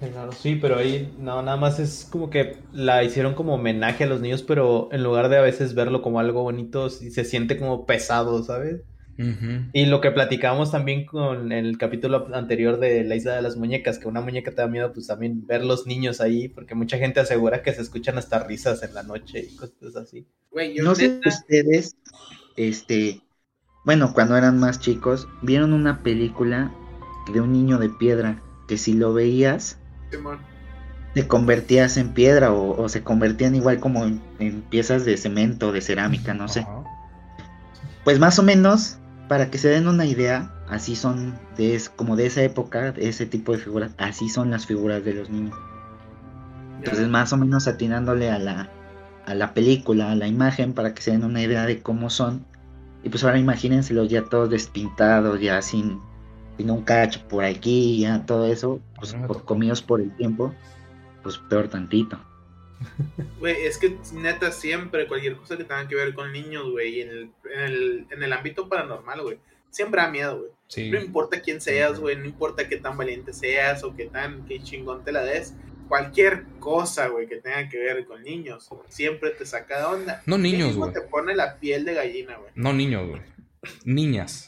Claro, 0.00 0.30
sí, 0.32 0.56
pero 0.60 0.76
ahí 0.76 1.12
no, 1.18 1.42
nada 1.42 1.56
más 1.56 1.80
es 1.80 2.06
como 2.10 2.30
que 2.30 2.56
la 2.72 3.02
hicieron 3.02 3.34
como 3.34 3.54
homenaje 3.54 4.04
a 4.04 4.06
los 4.06 4.20
niños, 4.20 4.42
pero 4.42 4.88
en 4.92 5.02
lugar 5.02 5.28
de 5.28 5.38
a 5.38 5.42
veces 5.42 5.74
verlo 5.74 6.02
como 6.02 6.20
algo 6.20 6.42
bonito, 6.42 6.88
sí 6.88 7.10
se 7.10 7.24
siente 7.24 7.58
como 7.58 7.84
pesado, 7.84 8.42
¿sabes? 8.44 8.82
Y 9.72 9.86
lo 9.86 10.00
que 10.00 10.12
platicábamos 10.12 10.70
también 10.70 11.04
con 11.04 11.50
el 11.50 11.76
capítulo 11.76 12.28
anterior 12.32 12.78
de 12.78 13.02
la 13.02 13.16
isla 13.16 13.34
de 13.34 13.42
las 13.42 13.56
muñecas, 13.56 13.98
que 13.98 14.06
una 14.06 14.20
muñeca 14.20 14.52
te 14.52 14.62
da 14.62 14.68
miedo, 14.68 14.92
pues 14.92 15.08
también 15.08 15.44
ver 15.44 15.64
los 15.64 15.88
niños 15.88 16.20
ahí, 16.20 16.46
porque 16.48 16.76
mucha 16.76 16.98
gente 16.98 17.18
asegura 17.18 17.62
que 17.62 17.72
se 17.72 17.82
escuchan 17.82 18.16
hasta 18.16 18.44
risas 18.44 18.80
en 18.84 18.94
la 18.94 19.02
noche 19.02 19.40
y 19.50 19.56
cosas 19.56 19.96
así. 19.96 20.28
Güey, 20.52 20.76
yo 20.76 20.84
No 20.84 20.94
sé 20.94 21.20
si 21.20 21.28
ustedes, 21.28 21.96
este, 22.56 23.20
bueno, 23.84 24.12
cuando 24.14 24.36
eran 24.36 24.60
más 24.60 24.78
chicos, 24.78 25.26
vieron 25.42 25.72
una 25.72 26.04
película 26.04 26.72
de 27.32 27.40
un 27.40 27.52
niño 27.52 27.78
de 27.78 27.88
piedra 27.88 28.40
que 28.68 28.78
si 28.78 28.92
lo 28.92 29.12
veías 29.12 29.80
Simón, 30.10 30.38
te 31.14 31.26
convertías 31.26 31.96
en 31.96 32.10
piedra 32.14 32.52
o, 32.52 32.80
o 32.82 32.88
se 32.88 33.02
convertían 33.02 33.54
igual 33.54 33.80
como 33.80 34.04
en, 34.04 34.22
en 34.38 34.62
piezas 34.62 35.04
de 35.04 35.16
cemento, 35.16 35.72
de 35.72 35.80
cerámica, 35.80 36.34
no 36.34 36.48
sé. 36.48 36.60
Ajá. 36.60 36.84
Pues 38.04 38.18
más 38.18 38.38
o 38.38 38.42
menos, 38.42 38.98
para 39.28 39.50
que 39.50 39.58
se 39.58 39.68
den 39.68 39.88
una 39.88 40.06
idea, 40.06 40.50
así 40.68 40.96
son, 40.96 41.38
de, 41.56 41.74
es- 41.74 41.88
como 41.90 42.16
de 42.16 42.26
esa 42.26 42.42
época, 42.42 42.92
de 42.92 43.08
ese 43.08 43.26
tipo 43.26 43.52
de 43.52 43.58
figuras, 43.58 43.92
así 43.98 44.28
son 44.28 44.50
las 44.50 44.66
figuras 44.66 45.04
de 45.04 45.14
los 45.14 45.28
niños. 45.30 45.54
Entonces 46.78 47.08
más 47.08 47.32
o 47.32 47.36
menos 47.36 47.66
atinándole 47.66 48.30
a 48.30 48.38
la, 48.38 48.68
a 49.26 49.34
la 49.34 49.52
película, 49.52 50.12
a 50.12 50.14
la 50.14 50.28
imagen, 50.28 50.72
para 50.74 50.94
que 50.94 51.02
se 51.02 51.10
den 51.10 51.24
una 51.24 51.42
idea 51.42 51.66
de 51.66 51.82
cómo 51.82 52.08
son. 52.08 52.44
Y 53.02 53.08
pues 53.10 53.24
ahora 53.24 53.38
imagínenselos 53.38 54.08
ya 54.08 54.24
todos 54.24 54.48
despintados, 54.50 55.40
ya 55.40 55.60
sin, 55.62 56.00
sin 56.58 56.70
un 56.70 56.82
cacho 56.82 57.26
por 57.28 57.44
aquí, 57.44 58.00
ya 58.00 58.26
todo 58.26 58.46
eso, 58.52 58.80
pues 58.96 59.14
por- 59.14 59.44
comidos 59.46 59.80
por 59.80 60.00
el 60.02 60.14
tiempo, 60.16 60.54
pues 61.22 61.38
peor 61.38 61.68
tantito. 61.68 62.20
Güey, 63.40 63.56
es 63.66 63.78
que 63.78 63.96
neta 64.12 64.52
siempre 64.52 65.06
cualquier 65.08 65.36
cosa 65.36 65.56
que 65.56 65.64
tenga 65.64 65.86
que 65.88 65.94
ver 65.94 66.14
con 66.14 66.32
niños, 66.32 66.70
güey, 66.70 67.00
en 67.00 67.08
el, 67.10 67.30
en 67.54 67.60
el, 67.60 68.06
en 68.10 68.22
el 68.22 68.32
ámbito 68.32 68.68
paranormal, 68.68 69.22
güey, 69.22 69.38
siempre 69.70 70.00
da 70.00 70.10
miedo, 70.10 70.38
güey. 70.38 70.50
Sí. 70.68 70.90
No 70.90 71.00
importa 71.00 71.40
quién 71.40 71.60
seas, 71.60 71.98
güey, 71.98 72.16
no 72.16 72.24
importa 72.26 72.68
qué 72.68 72.76
tan 72.76 72.96
valiente 72.96 73.32
seas 73.32 73.82
o 73.84 73.96
qué 73.96 74.04
tan 74.06 74.44
qué 74.46 74.60
chingón 74.62 75.02
te 75.04 75.12
la 75.12 75.22
des. 75.22 75.54
Cualquier 75.88 76.44
cosa, 76.60 77.08
güey, 77.08 77.26
que 77.26 77.36
tenga 77.36 77.68
que 77.68 77.78
ver 77.78 78.04
con 78.06 78.22
niños, 78.22 78.68
siempre 78.88 79.30
te 79.30 79.46
saca 79.46 79.78
de 79.78 79.84
onda. 79.86 80.22
No 80.26 80.36
niños, 80.36 80.76
güey. 80.76 80.92
te 80.92 81.00
pone 81.00 81.34
la 81.34 81.58
piel 81.58 81.84
de 81.86 81.94
gallina, 81.94 82.36
güey. 82.36 82.50
No 82.54 82.72
niños, 82.74 83.08
güey. 83.08 83.22
Niñas. 83.84 84.47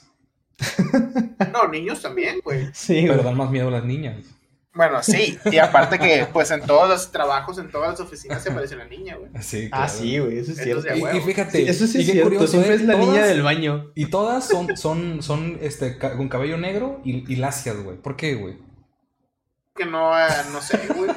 No, 1.52 1.69
niños 1.69 2.02
también, 2.02 2.40
güey. 2.45 2.69
Sí, 2.73 3.00
Pero 3.02 3.14
güey. 3.14 3.25
dan 3.25 3.37
más 3.37 3.50
miedo 3.50 3.69
a 3.69 3.71
las 3.73 3.85
niñas. 3.85 4.17
Bueno, 4.73 5.02
sí. 5.02 5.37
Y 5.50 5.59
aparte 5.59 5.99
que, 5.99 6.26
pues 6.33 6.50
en 6.52 6.61
todos 6.61 6.88
los 6.88 7.11
trabajos, 7.11 7.59
en 7.59 7.71
todas 7.71 7.90
las 7.90 8.00
oficinas 8.00 8.40
se 8.43 8.50
aparece 8.50 8.76
una 8.76 8.85
niña, 8.87 9.17
güey. 9.17 9.31
Sí, 9.43 9.69
Ah, 9.73 9.87
claro. 9.87 9.93
sí, 9.93 10.19
güey, 10.19 10.38
eso 10.38 10.52
es 10.52 10.59
cierto. 10.59 10.87
Y, 11.17 11.21
fíjate, 11.21 11.59
Sí, 11.59 11.69
eso 11.69 11.87
sí 11.88 11.99
y 11.99 12.00
es 12.02 12.07
cierto. 12.12 12.25
curioso, 12.31 12.47
Siempre 12.47 12.73
¿eh? 12.73 12.76
es 12.76 12.83
la 12.83 12.93
Todas- 12.95 13.09
niña 13.09 13.26
del 13.26 13.43
baño. 13.43 13.90
Y 13.97 14.07
todas 14.07 14.47
son, 14.47 14.76
son, 14.76 15.23
son 15.23 15.59
este, 15.61 15.99
con 15.99 16.29
cabello 16.29 16.57
negro 16.57 17.00
y, 17.05 17.31
y 17.33 17.37
lacias, 17.37 17.83
güey. 17.83 17.97
¿Por 17.97 18.14
qué, 18.17 18.35
güey? 18.37 18.59
Que 19.75 19.87
no, 19.87 20.17
eh, 20.17 20.29
no 20.52 20.61
sé, 20.61 20.79
güey. 20.95 21.11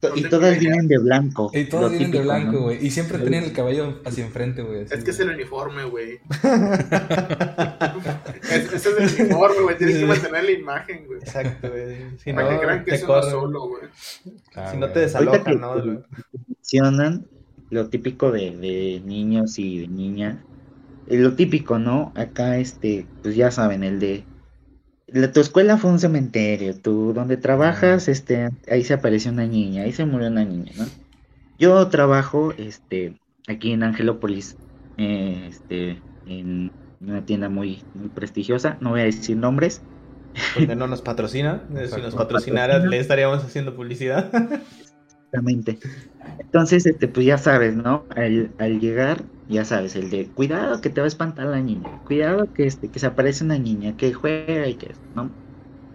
To- 0.00 0.16
y 0.16 0.22
todas 0.28 0.58
vienen 0.60 0.86
de 0.86 0.96
blanco. 0.98 1.50
Y 1.52 1.64
todas 1.64 1.86
lo 1.86 1.90
vienen 1.90 2.12
de 2.12 2.20
blanco, 2.20 2.52
¿no? 2.52 2.60
güey. 2.62 2.86
Y 2.86 2.90
siempre 2.90 3.18
tenían 3.18 3.42
el 3.44 3.52
cabello 3.52 4.00
hacia 4.04 4.24
enfrente, 4.24 4.62
güey. 4.62 4.82
Es 4.82 5.02
que 5.02 5.10
es 5.10 5.18
el 5.20 5.30
uniforme, 5.30 5.84
güey. 5.84 6.20
Es- 8.50 8.72
Ese 8.72 8.90
es 8.90 9.16
el 9.18 9.24
uniforme, 9.26 9.62
güey. 9.62 9.76
Tienes 9.76 9.98
que 9.98 10.06
mantener 10.06 10.44
la 10.44 10.50
imagen, 10.52 11.06
güey. 11.06 11.18
Exacto, 11.18 11.68
güey. 11.70 11.96
Si 12.18 12.32
Para 12.32 12.50
no, 12.52 12.60
que 12.60 12.64
crean 12.66 12.84
que 12.84 12.90
te 12.92 12.96
es 12.96 13.02
uno 13.04 13.22
solo, 13.22 13.68
güey. 13.68 13.82
Ah, 14.54 14.68
Si 14.70 14.76
no 14.76 14.88
te 14.90 15.00
desalojan, 15.00 15.44
que- 15.44 15.54
¿no? 15.56 15.74
mencionan 16.46 17.26
lo 17.70 17.88
típico 17.88 18.30
de, 18.32 18.56
de 18.56 19.02
niños 19.04 19.58
y 19.58 19.80
de 19.80 19.88
niñas. 19.88 20.36
Eh, 21.08 21.16
Lo 21.18 21.34
típico, 21.34 21.78
¿no? 21.78 22.12
Acá, 22.16 22.58
este, 22.58 23.06
pues 23.22 23.34
ya 23.34 23.50
saben, 23.50 23.82
el 23.82 23.98
de 24.00 24.24
la, 25.12 25.32
tu 25.32 25.40
escuela 25.40 25.76
fue 25.76 25.90
un 25.90 25.98
cementerio, 25.98 26.76
tú 26.76 27.12
donde 27.12 27.36
trabajas, 27.36 28.08
este, 28.08 28.50
ahí 28.70 28.84
se 28.84 28.94
apareció 28.94 29.32
una 29.32 29.46
niña, 29.46 29.82
ahí 29.82 29.92
se 29.92 30.04
murió 30.04 30.28
una 30.28 30.44
niña, 30.44 30.72
¿no? 30.76 30.86
Yo 31.58 31.88
trabajo, 31.88 32.52
este, 32.56 33.14
aquí 33.48 33.72
en 33.72 33.82
Angelópolis, 33.82 34.56
eh, 34.96 35.46
este, 35.48 36.00
en 36.26 36.70
una 37.00 37.24
tienda 37.24 37.48
muy, 37.48 37.82
muy 37.94 38.08
prestigiosa, 38.08 38.76
no 38.80 38.90
voy 38.90 39.00
a 39.00 39.04
decir 39.04 39.36
nombres, 39.36 39.82
Donde 40.54 40.76
no 40.76 40.86
nos 40.86 41.02
patrocina. 41.02 41.62
Si 41.68 41.78
Exacto. 41.78 42.04
nos 42.04 42.14
patrocinara, 42.14 42.78
le 42.78 42.98
estaríamos 42.98 43.42
haciendo 43.44 43.74
publicidad. 43.74 44.30
Exactamente. 45.32 45.78
Entonces, 46.38 46.86
este, 46.86 47.08
pues 47.08 47.26
ya 47.26 47.38
sabes, 47.38 47.76
¿no? 47.76 48.06
Al, 48.10 48.80
llegar, 48.80 49.30
ya 49.46 49.64
sabes, 49.64 49.96
el 49.96 50.10
de 50.10 50.32
cuidado 50.32 50.80
que 50.80 50.90
te 50.90 51.00
va 51.00 51.06
a 51.06 51.08
espantar 51.08 51.46
la 51.48 51.60
niña, 51.62 52.00
cuidado 52.04 52.46
que 52.54 52.66
este, 52.66 52.90
que 52.90 52.98
se 53.00 53.06
aparece 53.06 53.44
una 53.44 53.58
niña, 53.58 53.96
que 53.96 54.14
juega 54.14 54.68
y 54.68 54.76
que, 54.78 54.94
¿no? 55.14 55.36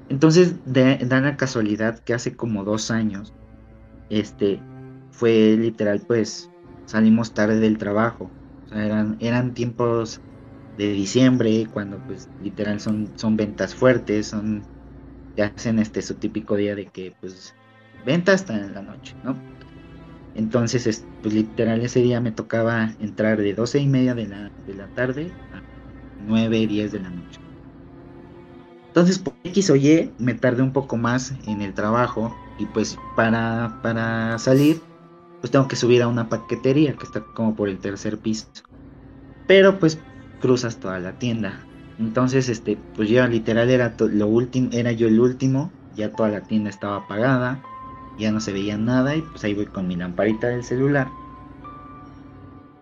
Entonces, 0.09 0.63
de, 0.65 0.97
da 1.05 1.21
la 1.21 1.37
casualidad 1.37 1.99
que 1.99 2.13
hace 2.15 2.35
como 2.35 2.63
dos 2.65 2.91
años, 2.91 3.35
este, 4.09 4.67
fue 5.11 5.57
literal, 5.57 6.05
pues, 6.07 6.51
salimos 6.85 7.33
tarde 7.33 7.59
del 7.59 7.77
trabajo. 7.79 8.37
O 8.65 8.69
sea, 8.69 8.85
eran, 8.85 9.17
eran 9.21 9.53
tiempos 9.55 10.23
de 10.77 10.93
diciembre, 10.93 11.67
cuando 11.71 12.03
pues 12.05 12.31
literal 12.37 12.79
son, 12.81 13.13
son 13.17 13.37
ventas 13.37 13.75
fuertes, 13.75 14.29
son, 14.29 14.67
ya 15.37 15.47
hacen 15.57 15.79
este 15.79 16.01
su 16.03 16.19
típico 16.19 16.55
día 16.57 16.75
de 16.75 16.91
que 16.91 17.15
pues 17.19 17.55
venta 18.03 18.33
hasta 18.33 18.55
en 18.55 18.73
la 18.73 18.81
noche, 18.83 19.15
¿no? 19.21 19.43
Entonces, 20.35 20.87
es- 20.87 21.09
pues 21.21 21.33
literal 21.35 21.81
ese 21.81 22.01
día 22.01 22.21
me 22.21 22.31
tocaba 22.31 22.95
entrar 22.99 23.39
de 23.39 23.53
12 23.53 23.79
y 23.79 23.87
media 23.87 24.15
de 24.15 24.27
la, 24.27 24.53
de 24.57 24.73
la 24.75 24.89
tarde 24.89 25.37
a 25.51 25.61
9, 26.19 26.67
10 26.67 26.91
de 26.91 26.99
la 27.01 27.11
noche. 27.11 27.39
Entonces, 28.93 29.19
por 29.19 29.37
X 29.43 29.69
o 29.71 29.75
Y, 29.75 30.13
me 30.17 30.35
tardé 30.35 30.61
un 30.61 30.73
poco 30.73 30.97
más 30.97 31.31
en 31.45 31.61
el 31.61 31.73
trabajo 31.73 32.39
y 32.57 32.67
pues 32.67 33.01
para, 33.13 33.79
para 33.81 34.37
salir, 34.39 34.87
pues 35.41 35.51
tengo 35.51 35.67
que 35.67 35.75
subir 35.75 36.01
a 36.03 36.07
una 36.07 36.29
paquetería 36.29 36.95
que 36.97 37.05
está 37.05 37.25
como 37.33 37.55
por 37.55 37.69
el 37.69 37.79
tercer 37.79 38.21
piso. 38.21 38.47
Pero 39.47 39.79
pues 39.79 40.05
cruzas 40.39 40.79
toda 40.79 40.99
la 40.99 41.17
tienda. 41.17 41.69
Entonces, 41.97 42.49
este, 42.49 42.77
pues 42.93 43.09
ya 43.09 43.27
literal 43.27 43.69
era 43.69 43.95
lo 43.99 44.27
último, 44.27 44.69
era 44.73 44.91
yo 44.91 45.07
el 45.07 45.19
último, 45.19 45.75
ya 45.89 46.11
toda 46.13 46.29
la 46.29 46.43
tienda 46.43 46.69
estaba 46.69 46.97
apagada, 46.97 47.65
ya 48.17 48.31
no 48.31 48.39
se 48.39 48.53
veía 48.53 48.77
nada 48.77 49.15
y 49.15 49.21
pues 49.21 49.43
ahí 49.43 49.53
voy 49.53 49.65
con 49.65 49.87
mi 49.87 49.95
lamparita 49.95 50.47
del 50.47 50.63
celular. 50.63 51.07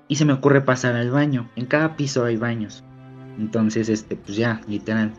Y 0.07 0.15
se 0.15 0.25
me 0.25 0.33
ocurre 0.33 0.61
pasar 0.61 0.95
al 0.95 1.11
baño. 1.11 1.49
En 1.55 1.65
cada 1.65 1.95
piso 1.95 2.25
hay 2.25 2.35
baños. 2.35 2.83
Entonces, 3.37 3.87
este, 3.87 4.17
pues 4.17 4.35
ya, 4.37 4.61
literal. 4.67 5.13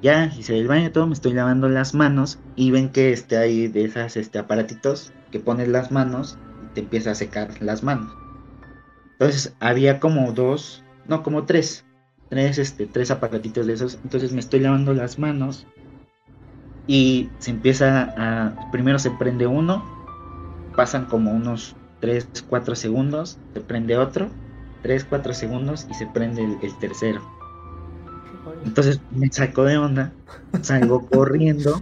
Ya 0.00 0.26
hice 0.26 0.58
el 0.58 0.68
baño 0.68 0.92
todo, 0.92 1.06
me 1.06 1.12
estoy 1.12 1.34
lavando 1.34 1.68
las 1.68 1.92
manos 1.92 2.38
y 2.56 2.70
ven 2.70 2.90
que 2.90 3.12
este 3.12 3.36
hay 3.36 3.66
de 3.68 3.84
esas 3.84 4.16
este 4.16 4.38
aparatitos 4.38 5.12
que 5.30 5.40
pones 5.40 5.68
las 5.68 5.90
manos 5.90 6.38
y 6.64 6.74
te 6.74 6.80
empieza 6.80 7.10
a 7.10 7.14
secar 7.14 7.60
las 7.60 7.82
manos. 7.82 8.10
Entonces, 9.12 9.54
había 9.58 9.98
como 9.98 10.32
dos, 10.32 10.84
no, 11.06 11.22
como 11.22 11.44
tres, 11.44 11.84
tres 12.30 12.58
este 12.58 12.86
tres 12.86 13.10
aparatitos 13.10 13.66
de 13.66 13.72
esos. 13.74 13.98
Entonces, 14.04 14.32
me 14.32 14.40
estoy 14.40 14.60
lavando 14.60 14.94
las 14.94 15.18
manos 15.18 15.66
y 16.88 17.28
se 17.38 17.52
empieza 17.52 18.14
a 18.16 18.70
primero 18.72 18.98
se 18.98 19.10
prende 19.12 19.46
uno, 19.46 19.84
pasan 20.74 21.04
como 21.04 21.30
unos 21.30 21.76
3, 22.00 22.26
4 22.48 22.74
segundos, 22.74 23.38
se 23.52 23.60
prende 23.60 23.96
otro, 23.96 24.30
3, 24.82 25.04
4 25.04 25.34
segundos 25.34 25.86
y 25.90 25.94
se 25.94 26.06
prende 26.06 26.42
el, 26.42 26.58
el 26.62 26.76
tercero. 26.78 27.20
Entonces 28.64 29.00
me 29.10 29.30
saco 29.30 29.64
de 29.64 29.76
onda, 29.76 30.12
salgo 30.62 31.06
corriendo 31.10 31.80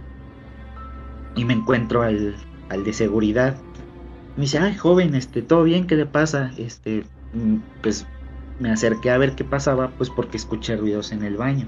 y 1.35 1.45
me 1.45 1.53
encuentro 1.53 2.01
al, 2.01 2.35
al 2.69 2.83
de 2.83 2.91
seguridad. 2.91 3.55
Me 4.35 4.43
dice, 4.43 4.59
ay 4.59 4.75
joven, 4.75 5.15
este, 5.15 5.41
¿todo 5.41 5.63
bien? 5.63 5.87
¿Qué 5.87 5.95
le 5.95 6.05
pasa? 6.05 6.51
Este, 6.57 7.05
mm, 7.33 7.57
pues 7.81 8.05
me 8.59 8.71
acerqué 8.71 9.09
a 9.09 9.17
ver 9.17 9.35
qué 9.35 9.45
pasaba, 9.45 9.89
pues 9.97 10.09
porque 10.09 10.37
escuché 10.37 10.75
ruidos 10.75 11.13
en 11.13 11.23
el 11.23 11.37
baño. 11.37 11.67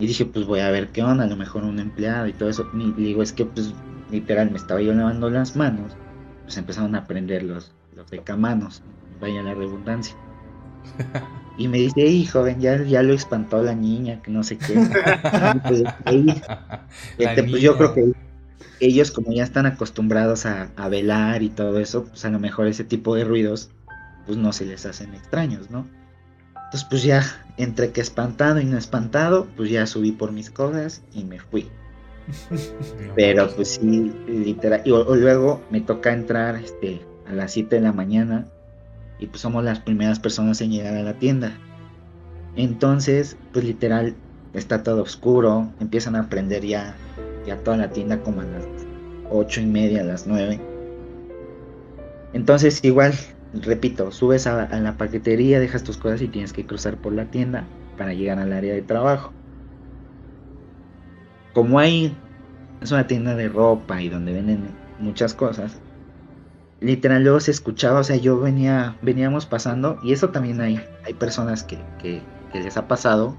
Y 0.00 0.06
dije, 0.06 0.24
pues 0.24 0.46
voy 0.46 0.60
a 0.60 0.70
ver 0.70 0.88
qué 0.88 1.02
onda, 1.02 1.24
a 1.24 1.26
lo 1.28 1.36
mejor 1.36 1.62
un 1.62 1.78
empleado 1.78 2.26
y 2.26 2.32
todo 2.32 2.48
eso. 2.48 2.66
Y 2.74 2.90
digo, 2.92 3.22
es 3.22 3.32
que 3.32 3.44
pues 3.44 3.74
literal 4.10 4.50
me 4.50 4.56
estaba 4.56 4.80
yo 4.80 4.92
lavando 4.94 5.30
las 5.30 5.54
manos, 5.54 5.92
pues 6.44 6.56
empezaron 6.56 6.94
a 6.94 7.06
prender 7.06 7.42
los, 7.42 7.70
los 7.94 8.10
decamanos, 8.10 8.82
vaya 9.20 9.42
la 9.42 9.54
redundancia. 9.54 10.16
Y 11.58 11.68
me 11.68 11.76
dice, 11.76 11.94
hey 11.98 12.24
joven, 12.24 12.58
ya, 12.58 12.82
ya 12.84 13.02
lo 13.02 13.12
espantó 13.12 13.62
la 13.62 13.74
niña, 13.74 14.22
que 14.22 14.30
no 14.30 14.42
sé 14.42 14.56
qué. 14.56 14.88
Pues, 15.62 15.82
este, 17.18 17.42
pues 17.42 17.60
yo 17.60 17.76
creo 17.76 17.92
que 17.92 18.12
ellos 18.80 19.10
como 19.10 19.30
ya 19.30 19.44
están 19.44 19.66
acostumbrados 19.66 20.46
a, 20.46 20.70
a 20.76 20.88
velar 20.88 21.42
y 21.42 21.50
todo 21.50 21.78
eso, 21.78 22.06
pues 22.06 22.24
a 22.24 22.30
lo 22.30 22.38
mejor 22.38 22.66
ese 22.66 22.84
tipo 22.84 23.14
de 23.14 23.24
ruidos 23.24 23.68
pues 24.24 24.38
no 24.38 24.52
se 24.52 24.64
les 24.64 24.86
hacen 24.86 25.12
extraños, 25.12 25.70
¿no? 25.70 25.86
Entonces 26.70 26.86
pues 26.88 27.02
ya 27.02 27.24
entre 27.56 27.90
que 27.90 28.00
espantado 28.00 28.60
y 28.60 28.64
no 28.64 28.78
espantado, 28.78 29.48
pues 29.56 29.70
ya 29.70 29.88
subí 29.88 30.12
por 30.12 30.30
mis 30.30 30.50
cosas 30.50 31.02
y 31.12 31.24
me 31.24 31.40
fui. 31.40 31.68
Pero 33.16 33.50
pues 33.50 33.80
sí, 33.80 34.12
literal. 34.28 34.80
Y 34.84 34.92
o 34.92 35.16
luego 35.16 35.60
me 35.68 35.80
toca 35.80 36.12
entrar 36.12 36.54
este, 36.54 37.00
a 37.28 37.32
las 37.32 37.50
7 37.50 37.74
de 37.74 37.82
la 37.82 37.92
mañana 37.92 38.46
y 39.18 39.26
pues 39.26 39.40
somos 39.42 39.64
las 39.64 39.80
primeras 39.80 40.20
personas 40.20 40.60
en 40.60 40.70
llegar 40.70 40.94
a 40.94 41.02
la 41.02 41.14
tienda. 41.14 41.58
Entonces, 42.54 43.36
pues 43.52 43.64
literal, 43.64 44.14
está 44.54 44.84
todo 44.84 45.02
oscuro, 45.02 45.72
empiezan 45.80 46.14
a 46.14 46.28
prender 46.28 46.64
ya, 46.64 46.94
ya 47.48 47.56
toda 47.56 47.78
la 47.78 47.90
tienda 47.90 48.20
como 48.22 48.42
a 48.42 48.44
las 48.44 48.64
8 49.28 49.62
y 49.62 49.66
media, 49.66 50.02
a 50.02 50.04
las 50.04 50.24
9. 50.24 50.60
Entonces 52.32 52.84
igual, 52.84 53.12
repito, 53.52 54.12
subes 54.12 54.46
a, 54.46 54.64
a 54.64 54.80
la 54.80 54.96
paquetería, 54.96 55.60
dejas 55.60 55.84
tus 55.84 55.96
cosas 55.96 56.22
y 56.22 56.28
tienes 56.28 56.52
que 56.52 56.66
cruzar 56.66 56.96
por 56.96 57.12
la 57.12 57.26
tienda 57.26 57.66
para 57.96 58.14
llegar 58.14 58.38
al 58.38 58.52
área 58.52 58.74
de 58.74 58.82
trabajo. 58.82 59.32
Como 61.52 61.78
hay 61.78 62.16
es 62.80 62.92
una 62.92 63.06
tienda 63.06 63.34
de 63.34 63.48
ropa 63.48 64.00
y 64.00 64.08
donde 64.08 64.32
venden 64.32 64.70
muchas 64.98 65.34
cosas. 65.34 65.78
Literal 66.80 67.22
luego 67.22 67.40
se 67.40 67.50
escuchaba, 67.50 68.00
o 68.00 68.04
sea, 68.04 68.16
yo 68.16 68.40
venía, 68.40 68.96
veníamos 69.02 69.44
pasando, 69.44 69.98
y 70.02 70.12
eso 70.12 70.30
también 70.30 70.60
hay, 70.62 70.80
hay 71.04 71.12
personas 71.12 71.62
que, 71.62 71.78
que, 71.98 72.22
que 72.52 72.60
les 72.60 72.76
ha 72.78 72.88
pasado, 72.88 73.36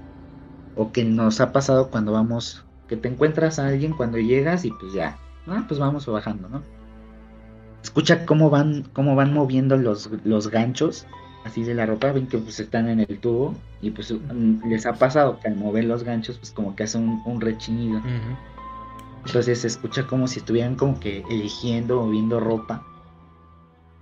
o 0.76 0.92
que 0.92 1.04
nos 1.04 1.40
ha 1.40 1.52
pasado 1.52 1.90
cuando 1.90 2.12
vamos, 2.12 2.64
que 2.86 2.96
te 2.96 3.08
encuentras 3.08 3.58
a 3.58 3.66
alguien 3.66 3.94
cuando 3.94 4.18
llegas 4.18 4.64
y 4.64 4.70
pues 4.70 4.92
ya, 4.92 5.18
ah, 5.48 5.64
pues 5.66 5.80
vamos 5.80 6.06
bajando, 6.06 6.48
¿no? 6.48 6.62
Escucha 7.82 8.24
cómo 8.26 8.50
van, 8.50 8.84
cómo 8.92 9.14
van 9.14 9.32
moviendo 9.32 9.76
los, 9.76 10.10
los 10.24 10.48
ganchos, 10.48 11.06
así 11.44 11.64
de 11.64 11.74
la 11.74 11.86
ropa, 11.86 12.12
ven 12.12 12.26
que 12.26 12.38
pues 12.38 12.60
están 12.60 12.88
en 12.88 13.00
el 13.00 13.18
tubo, 13.18 13.54
y 13.80 13.90
pues 13.90 14.12
mm, 14.12 14.68
les 14.68 14.86
ha 14.86 14.94
pasado 14.94 15.40
que 15.40 15.48
al 15.48 15.56
mover 15.56 15.84
los 15.84 16.04
ganchos, 16.04 16.38
pues 16.38 16.52
como 16.52 16.76
que 16.76 16.84
hace 16.84 16.98
un, 16.98 17.22
un 17.26 17.40
rechinido. 17.40 18.00
Entonces 19.26 19.60
se 19.60 19.66
escucha 19.68 20.06
como 20.06 20.26
si 20.26 20.40
estuvieran 20.40 20.76
como 20.76 20.98
que 20.98 21.24
eligiendo 21.30 22.02
o 22.02 22.10
viendo 22.10 22.40
ropa. 22.40 22.84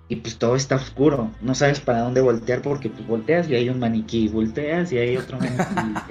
Y 0.09 0.17
pues 0.17 0.39
todo 0.39 0.57
está 0.57 0.77
oscuro. 0.77 1.31
No 1.41 1.55
sabes 1.55 1.79
para 1.81 2.01
dónde 2.01 2.21
voltear 2.21 2.63
porque 2.63 2.91
pues 2.91 3.07
volteas 3.07 3.49
y 3.49 3.55
hay 3.55 3.69
un 3.69 3.79
maniquí. 3.79 4.29
Volteas 4.29 4.91
y 4.93 4.99
hay 4.99 5.17
otro 5.17 5.39
maniquí. 5.39 5.63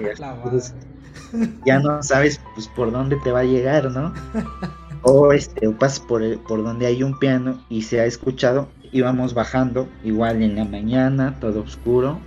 y 1.34 1.66
ya 1.66 1.78
no 1.80 2.02
sabes 2.02 2.40
pues 2.54 2.68
por 2.68 2.90
dónde 2.92 3.16
te 3.22 3.30
va 3.30 3.40
a 3.40 3.44
llegar, 3.44 3.90
¿no? 3.90 4.14
O 5.02 5.32
este, 5.34 5.66
o 5.68 5.76
pasas 5.76 6.00
por, 6.00 6.22
el- 6.22 6.40
por 6.40 6.62
donde 6.62 6.86
hay 6.86 7.02
un 7.02 7.18
piano 7.18 7.64
y 7.68 7.82
se 7.82 8.00
ha 8.00 8.06
escuchado. 8.06 8.72
Íbamos 8.92 9.34
bajando, 9.34 9.90
igual 10.02 10.42
en 10.42 10.56
la 10.56 10.64
mañana, 10.64 11.38
todo 11.38 11.62
oscuro. 11.62 12.22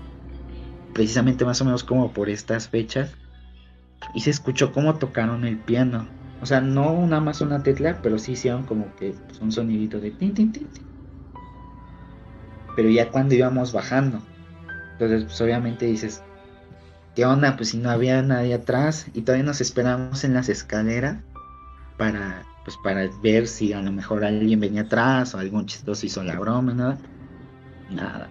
precisamente 0.94 1.46
más 1.46 1.62
o 1.62 1.66
menos 1.66 1.84
como 1.84 2.14
por 2.14 2.30
estas 2.30 2.70
fechas, 2.70 3.18
y 4.16 4.22
se 4.22 4.30
escuchó 4.30 4.72
cómo 4.72 4.98
tocaron 4.98 5.46
el 5.46 5.60
piano. 5.60 6.10
O 6.40 6.46
sea, 6.46 6.62
no 6.62 7.06
nada 7.08 7.22
más 7.22 7.42
una 7.42 7.64
tecla, 7.64 8.02
pero 8.02 8.18
sí 8.20 8.34
hicieron 8.34 8.66
como 8.66 8.96
que 8.96 9.16
pues, 9.28 9.42
un 9.42 9.52
sonidito 9.52 10.00
de 10.00 10.12
tin, 10.12 10.34
tin, 10.34 10.52
tin. 10.54 10.70
Pero 12.76 12.90
ya 12.90 13.10
cuando 13.12 13.36
íbamos 13.36 13.72
bajando, 13.72 14.28
entonces 14.94 15.26
pues 15.26 15.42
obviamente 15.42 15.86
dices, 15.88 16.26
¿qué 17.16 17.26
onda? 17.26 17.58
Pues 17.58 17.70
si 17.70 17.78
no 17.80 17.90
había 17.92 18.22
nadie 18.24 18.56
atrás 18.56 19.08
y 19.14 19.24
todavía 19.24 19.46
nos 19.46 19.62
esperamos 19.62 20.24
en 20.24 20.34
las 20.36 20.50
escaleras 20.50 21.24
para 21.98 22.48
pues 22.64 22.78
para 22.84 23.08
ver 23.22 23.48
si 23.48 23.74
a 23.74 23.82
lo 23.82 23.92
mejor 23.92 24.24
alguien 24.24 24.60
venía 24.60 24.82
atrás 24.82 25.36
o 25.36 25.40
algún 25.40 25.66
chistoso 25.66 26.06
hizo 26.06 26.24
la 26.24 26.40
broma, 26.40 26.74
nada. 26.74 26.98
Nada. 27.90 28.30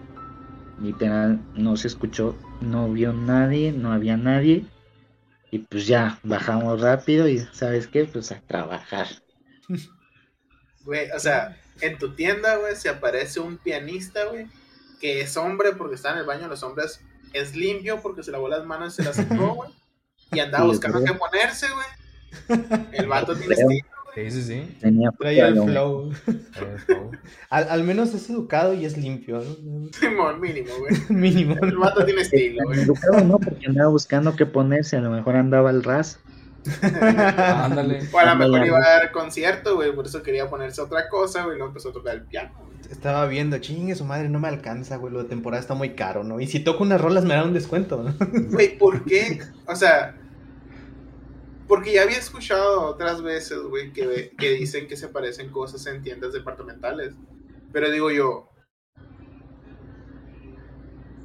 Literal, 0.81 1.39
no 1.55 1.77
se 1.77 1.87
escuchó, 1.87 2.35
no 2.61 2.91
vio 2.91 3.13
nadie, 3.13 3.71
no 3.71 3.91
había 3.91 4.17
nadie. 4.17 4.65
Y 5.51 5.59
pues 5.59 5.85
ya, 5.85 6.19
bajamos 6.23 6.81
rápido 6.81 7.27
y 7.27 7.39
¿sabes 7.51 7.87
qué? 7.87 8.05
Pues 8.05 8.31
a 8.31 8.41
trabajar. 8.41 9.07
Güey, 10.85 11.09
o 11.11 11.19
sea, 11.19 11.57
en 11.79 11.97
tu 11.97 12.13
tienda, 12.13 12.57
güey, 12.57 12.75
se 12.75 12.89
aparece 12.89 13.39
un 13.39 13.57
pianista, 13.57 14.25
güey, 14.25 14.47
que 14.99 15.21
es 15.21 15.37
hombre 15.37 15.71
porque 15.71 15.95
está 15.95 16.11
en 16.11 16.17
el 16.17 16.25
baño 16.25 16.49
los 16.49 16.61
hombres, 16.61 16.99
es 17.31 17.55
limpio 17.55 18.01
porque 18.01 18.21
se 18.21 18.31
lavó 18.31 18.49
las 18.49 18.65
manos 18.65 18.91
y 18.91 18.95
se 18.97 19.03
las 19.03 19.15
secó, 19.15 19.53
güey, 19.55 19.69
y 20.33 20.41
andaba 20.41 20.65
buscando 20.65 21.01
qué 21.01 21.13
ponerse, 21.13 21.67
güey. 21.69 22.67
El 22.91 23.07
vato 23.07 23.33
tiene 23.33 23.53
estilo. 23.53 23.92
Sí, 24.15 24.29
sí, 24.29 24.43
sí. 24.43 24.77
Tenía 24.79 25.11
Traía 25.19 25.47
el 25.47 25.55
flow. 25.63 26.11
Al, 27.49 27.69
al 27.69 27.83
menos 27.83 28.13
es 28.13 28.29
educado 28.29 28.73
y 28.73 28.85
es 28.85 28.95
limpio, 28.97 29.39
¿no? 29.39 29.87
Simón, 29.91 30.39
mínimo, 30.39 30.69
güey. 30.79 30.93
Mínimo. 31.09 31.55
El 31.61 31.77
vato 31.77 32.05
tiene 32.05 32.21
estilo, 32.21 32.63
güey. 32.65 32.81
educado, 32.81 33.23
¿no? 33.23 33.39
Porque 33.39 33.65
andaba 33.67 33.89
buscando 33.89 34.35
qué 34.35 34.45
ponerse, 34.45 34.97
a 34.97 35.01
lo 35.01 35.09
mejor 35.09 35.35
andaba 35.35 35.69
al 35.71 35.83
ras. 35.83 36.19
Ándale. 36.81 38.01
O 38.11 38.19
a 38.19 38.25
lo 38.25 38.35
mejor 38.35 38.65
iba 38.65 38.77
a 38.77 38.99
dar 38.99 39.11
concierto, 39.11 39.75
güey, 39.75 39.93
por 39.93 40.05
eso 40.05 40.21
quería 40.23 40.49
ponerse 40.49 40.79
otra 40.81 41.09
cosa, 41.09 41.43
güey, 41.43 41.55
y 41.55 41.57
luego 41.57 41.71
empezó 41.71 41.89
a 41.89 41.93
tocar 41.93 42.15
el 42.15 42.21
piano. 42.23 42.51
güey. 42.59 42.73
Estaba 42.91 43.25
viendo, 43.25 43.57
chingue 43.57 43.95
su 43.95 44.05
madre, 44.05 44.29
no 44.29 44.39
me 44.39 44.47
alcanza, 44.47 44.97
güey, 44.97 45.11
lo 45.11 45.23
de 45.23 45.29
temporada 45.29 45.59
está 45.61 45.73
muy 45.73 45.91
caro, 45.95 46.23
¿no? 46.23 46.39
Y 46.39 46.47
si 46.47 46.59
toco 46.59 46.83
unas 46.83 47.01
rolas 47.01 47.25
me 47.25 47.33
dan 47.33 47.47
un 47.47 47.53
descuento, 47.53 48.03
¿no? 48.03 48.13
Güey, 48.51 48.77
¿por 48.77 49.03
qué? 49.05 49.41
O 49.65 49.75
sea, 49.75 50.15
porque 51.67 51.93
ya 51.93 52.03
había 52.03 52.17
escuchado 52.17 52.81
otras 52.81 53.21
veces, 53.21 53.59
güey, 53.59 53.93
que, 53.93 54.33
que 54.37 54.51
dicen 54.51 54.87
que 54.87 54.97
se 54.97 55.07
parecen 55.07 55.49
cosas 55.49 55.85
en 55.87 56.01
tiendas 56.01 56.33
departamentales. 56.33 57.13
Pero 57.71 57.89
digo 57.89 58.11
yo, 58.11 58.49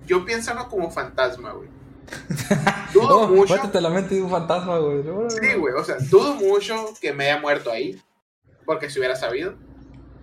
yo 0.06 0.24
pienso 0.24 0.54
no 0.54 0.68
como 0.68 0.90
fantasma, 0.90 1.52
güey. 1.52 1.68
Dudo 2.94 3.20
Oh, 3.20 3.28
mucho. 3.28 3.54
Métete 3.54 3.80
la 3.80 3.90
mente 3.90 4.14
de 4.14 4.22
un 4.22 4.30
fantasma, 4.30 4.78
güey. 4.78 5.02
Sí, 5.28 5.54
güey, 5.54 5.74
o 5.74 5.84
sea, 5.84 5.96
dudo 6.10 6.34
mucho 6.34 6.94
que 7.00 7.12
me 7.12 7.30
haya 7.30 7.40
muerto 7.40 7.70
ahí. 7.70 8.00
Porque 8.64 8.88
si 8.88 8.98
hubiera 8.98 9.16
sabido. 9.16 9.54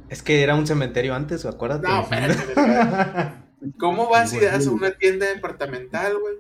Es 0.10 0.22
que 0.22 0.42
era 0.44 0.56
un 0.56 0.66
cementerio 0.66 1.14
antes, 1.14 1.46
acuérdate. 1.46 1.88
No, 1.88 2.02
espérate, 2.04 2.34
espérate. 2.34 3.46
¿Cómo 3.80 4.10
vas 4.10 4.34
y 4.34 4.40
das 4.40 4.68
a 4.68 4.72
una 4.72 4.92
tienda 4.92 5.28
departamental, 5.28 6.18
güey? 6.18 6.36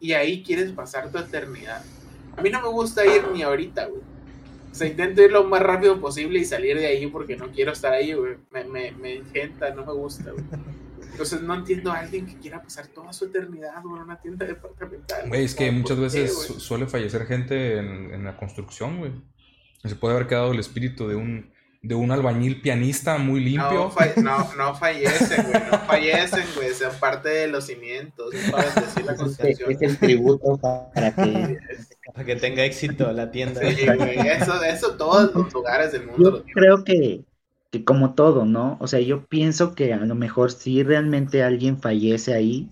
Y 0.00 0.12
ahí 0.12 0.42
quieres 0.42 0.72
pasar 0.72 1.10
tu 1.10 1.18
eternidad. 1.18 1.82
A 2.36 2.42
mí 2.42 2.50
no 2.50 2.60
me 2.62 2.68
gusta 2.68 3.04
ir 3.06 3.26
ni 3.32 3.42
ahorita, 3.42 3.86
güey. 3.86 4.02
O 4.70 4.74
sea, 4.74 4.86
intento 4.88 5.22
ir 5.22 5.32
lo 5.32 5.44
más 5.44 5.62
rápido 5.62 5.98
posible 6.00 6.38
y 6.38 6.44
salir 6.44 6.76
de 6.78 6.86
ahí 6.86 7.06
porque 7.06 7.36
no 7.36 7.50
quiero 7.50 7.72
estar 7.72 7.92
ahí, 7.94 8.12
güey. 8.12 8.36
Me, 8.50 8.64
me, 8.64 8.92
me 8.92 9.14
engenta, 9.16 9.70
no 9.70 9.86
me 9.86 9.92
gusta, 9.94 10.30
güey. 10.32 10.44
Entonces 11.12 11.40
no 11.40 11.54
entiendo 11.54 11.90
a 11.90 12.00
alguien 12.00 12.26
que 12.26 12.36
quiera 12.36 12.62
pasar 12.62 12.88
toda 12.88 13.10
su 13.14 13.24
eternidad, 13.24 13.80
güey, 13.82 13.96
en 13.96 14.02
una 14.02 14.20
tienda 14.20 14.44
departamental. 14.44 15.28
Güey, 15.28 15.44
es 15.44 15.54
que 15.54 15.66
¿Por 15.66 15.74
muchas 15.76 15.98
veces 15.98 16.34
suele 16.58 16.86
fallecer 16.86 17.24
gente 17.26 17.78
en, 17.78 18.12
en 18.12 18.24
la 18.24 18.36
construcción, 18.36 18.98
güey. 18.98 19.12
Se 19.82 19.94
puede 19.96 20.14
haber 20.14 20.26
quedado 20.26 20.52
el 20.52 20.58
espíritu 20.58 21.08
de 21.08 21.14
un, 21.14 21.50
de 21.80 21.94
un 21.94 22.10
albañil 22.10 22.60
pianista 22.60 23.16
muy 23.16 23.40
limpio. 23.40 23.72
No, 23.72 23.90
fa- 23.90 24.12
no, 24.16 24.54
no 24.58 24.74
fallecen, 24.74 25.42
güey, 25.46 25.62
no 25.70 25.78
fallecen, 25.86 26.44
güey, 26.54 26.74
sean 26.74 26.92
parte 27.00 27.30
de 27.30 27.46
los 27.48 27.64
cimientos, 27.66 28.34
para 28.50 28.64
decir 28.74 29.04
la 29.06 29.12
Es, 29.12 29.18
construcción. 29.18 29.70
es 29.72 29.80
el 29.82 29.96
tributo 29.98 30.58
para 30.92 31.14
que 31.14 31.58
Para 32.06 32.24
que 32.24 32.36
tenga 32.36 32.64
éxito 32.64 33.10
la 33.12 33.30
tienda. 33.30 33.60
Sí, 33.60 33.86
güey, 33.86 34.18
eso, 34.28 34.62
eso 34.62 34.92
todos 34.96 35.34
los 35.34 35.52
lugares 35.52 35.92
del 35.92 36.06
mundo 36.06 36.38
Yo 36.38 36.52
creo 36.54 36.84
que, 36.84 37.24
que 37.70 37.84
como 37.84 38.14
todo, 38.14 38.44
¿no? 38.44 38.76
O 38.80 38.86
sea, 38.86 39.00
yo 39.00 39.24
pienso 39.26 39.74
que 39.74 39.92
a 39.92 39.98
lo 39.98 40.14
mejor 40.14 40.52
sí 40.52 40.82
realmente 40.82 41.42
alguien 41.42 41.80
fallece 41.80 42.34
ahí, 42.34 42.70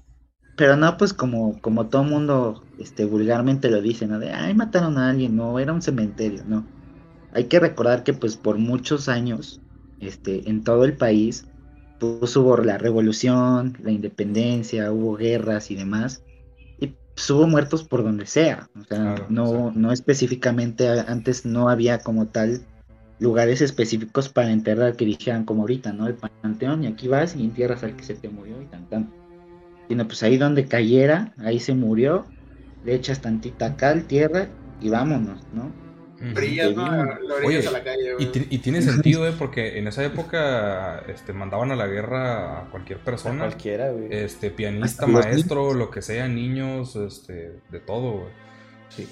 pero 0.57 0.77
no 0.77 0.97
pues 0.97 1.13
como, 1.13 1.61
como 1.61 1.87
todo 1.87 2.05
mundo 2.05 2.63
este, 2.79 3.05
vulgarmente 3.05 3.71
lo 3.71 3.81
dice, 3.81 4.07
¿no? 4.07 4.19
De, 4.19 4.31
ay, 4.31 4.55
mataron 4.55 4.99
a 4.99 5.11
alguien, 5.11 5.37
no, 5.37 5.59
era 5.59 5.73
un 5.73 5.83
cementerio, 5.83 6.43
¿no? 6.47 6.65
Hay 7.33 7.45
que 7.45 7.59
recordar 7.59 8.05
que 8.05 8.13
pues 8.13 8.37
por 8.37 8.59
muchos 8.59 9.09
años, 9.09 9.61
este, 10.01 10.49
en 10.49 10.63
todo 10.63 10.85
el 10.85 10.97
país, 10.97 11.47
pues 11.99 12.37
hubo 12.37 12.57
la 12.59 12.79
revolución, 12.79 13.77
la 13.83 13.91
independencia, 13.91 14.93
hubo 14.93 15.17
guerras 15.17 15.71
y 15.73 15.75
demás, 15.75 16.23
pues, 17.15 17.31
hubo 17.31 17.47
muertos 17.47 17.85
por 17.85 18.03
donde 18.03 18.27
sea, 18.27 18.69
o 18.79 18.85
sea, 18.85 19.15
Claro, 19.15 19.27
no, 19.29 19.73
no 19.73 19.93
específicamente, 19.93 20.89
antes 20.89 21.47
no 21.47 21.69
había 21.69 21.99
como 21.99 22.27
tal 22.27 22.63
lugares 23.19 23.61
específicos 23.61 24.29
para 24.29 24.51
enterrar 24.51 24.97
que 24.97 25.05
dijeran 25.05 25.45
como 25.45 25.63
ahorita, 25.63 25.93
¿no? 25.93 26.07
El 26.07 26.15
panteón 26.15 26.85
y 26.85 26.87
aquí 26.89 27.09
vas 27.09 27.37
y 27.37 27.45
entierras 27.45 27.83
al 27.85 27.97
que 27.97 28.05
se 28.05 28.15
te 28.15 28.29
murió 28.29 28.61
y 28.61 28.67
tan 28.67 28.89
tan. 28.89 29.11
Sino 29.89 30.07
pues 30.07 30.23
ahí 30.23 30.37
donde 30.37 30.67
cayera, 30.67 31.33
ahí 31.39 31.61
se 31.61 31.75
murió, 31.75 32.27
le 32.85 32.95
echas 32.95 33.21
tantita 33.21 33.77
cal, 33.77 34.05
tierra 34.05 34.49
y 34.81 34.89
vámonos, 34.89 35.41
¿no? 35.55 35.84
Brillas, 36.33 36.75
¿no? 36.75 37.05
Lo 37.05 37.35
Oye, 37.37 37.47
orillas 37.47 37.67
a 37.67 37.71
la 37.73 37.85
calle, 37.85 38.15
Y, 38.19 38.59
tiene 38.59 38.81
sentido, 38.83 39.27
¿eh? 39.29 39.33
Porque 39.39 39.79
en 39.79 39.89
esa 39.89 40.05
época 40.05 41.03
este, 41.09 41.33
mandaban 41.33 41.73
a 41.73 41.77
la 41.77 41.87
guerra 41.87 42.61
a 42.61 42.71
cualquier 42.71 43.01
A 43.01 43.05
persona. 43.05 43.45
cualquiera, 43.45 43.91
güey. 43.91 44.09
Este, 44.11 44.51
pianista, 44.51 45.07
maestro, 45.07 45.75
lo 45.75 45.91
que 45.91 46.03
sea, 46.03 46.29
niños, 46.29 46.97
este, 46.97 47.53
de 47.71 47.81
todo, 47.81 48.13
güey. 48.13 48.33
Sí. 48.89 49.09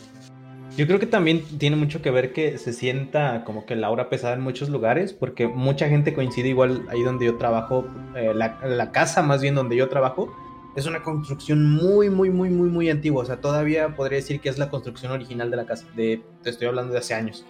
Yo 0.76 0.86
creo 0.86 0.98
que 0.98 1.06
también 1.06 1.42
tiene 1.58 1.76
mucho 1.76 2.00
que 2.00 2.10
ver 2.10 2.32
que 2.32 2.56
se 2.56 2.72
sienta 2.72 3.44
como 3.44 3.66
que 3.66 3.76
la 3.76 3.88
aura 3.88 4.08
pesada 4.08 4.34
en 4.34 4.40
muchos 4.40 4.70
lugares, 4.70 5.12
porque 5.12 5.46
mucha 5.46 5.88
gente 5.88 6.14
coincide 6.14 6.48
igual 6.48 6.86
ahí 6.88 7.02
donde 7.02 7.26
yo 7.26 7.36
trabajo, 7.36 7.86
eh, 8.16 8.32
la, 8.34 8.58
la 8.66 8.90
casa 8.90 9.22
más 9.22 9.42
bien 9.42 9.54
donde 9.54 9.76
yo 9.76 9.88
trabajo, 9.90 10.34
es 10.76 10.86
una 10.86 11.02
construcción 11.02 11.70
muy, 11.70 12.08
muy, 12.10 12.30
muy, 12.30 12.50
muy, 12.50 12.68
muy 12.68 12.90
antigua. 12.90 13.22
O 13.22 13.26
sea, 13.26 13.40
todavía 13.40 13.94
podría 13.96 14.16
decir 14.18 14.40
que 14.40 14.48
es 14.48 14.58
la 14.58 14.70
construcción 14.70 15.12
original 15.12 15.50
de 15.50 15.56
la 15.56 15.66
casa. 15.66 15.86
De, 15.96 16.22
te 16.42 16.50
estoy 16.50 16.68
hablando 16.68 16.92
de 16.92 16.98
hace 17.00 17.14
años. 17.14 17.44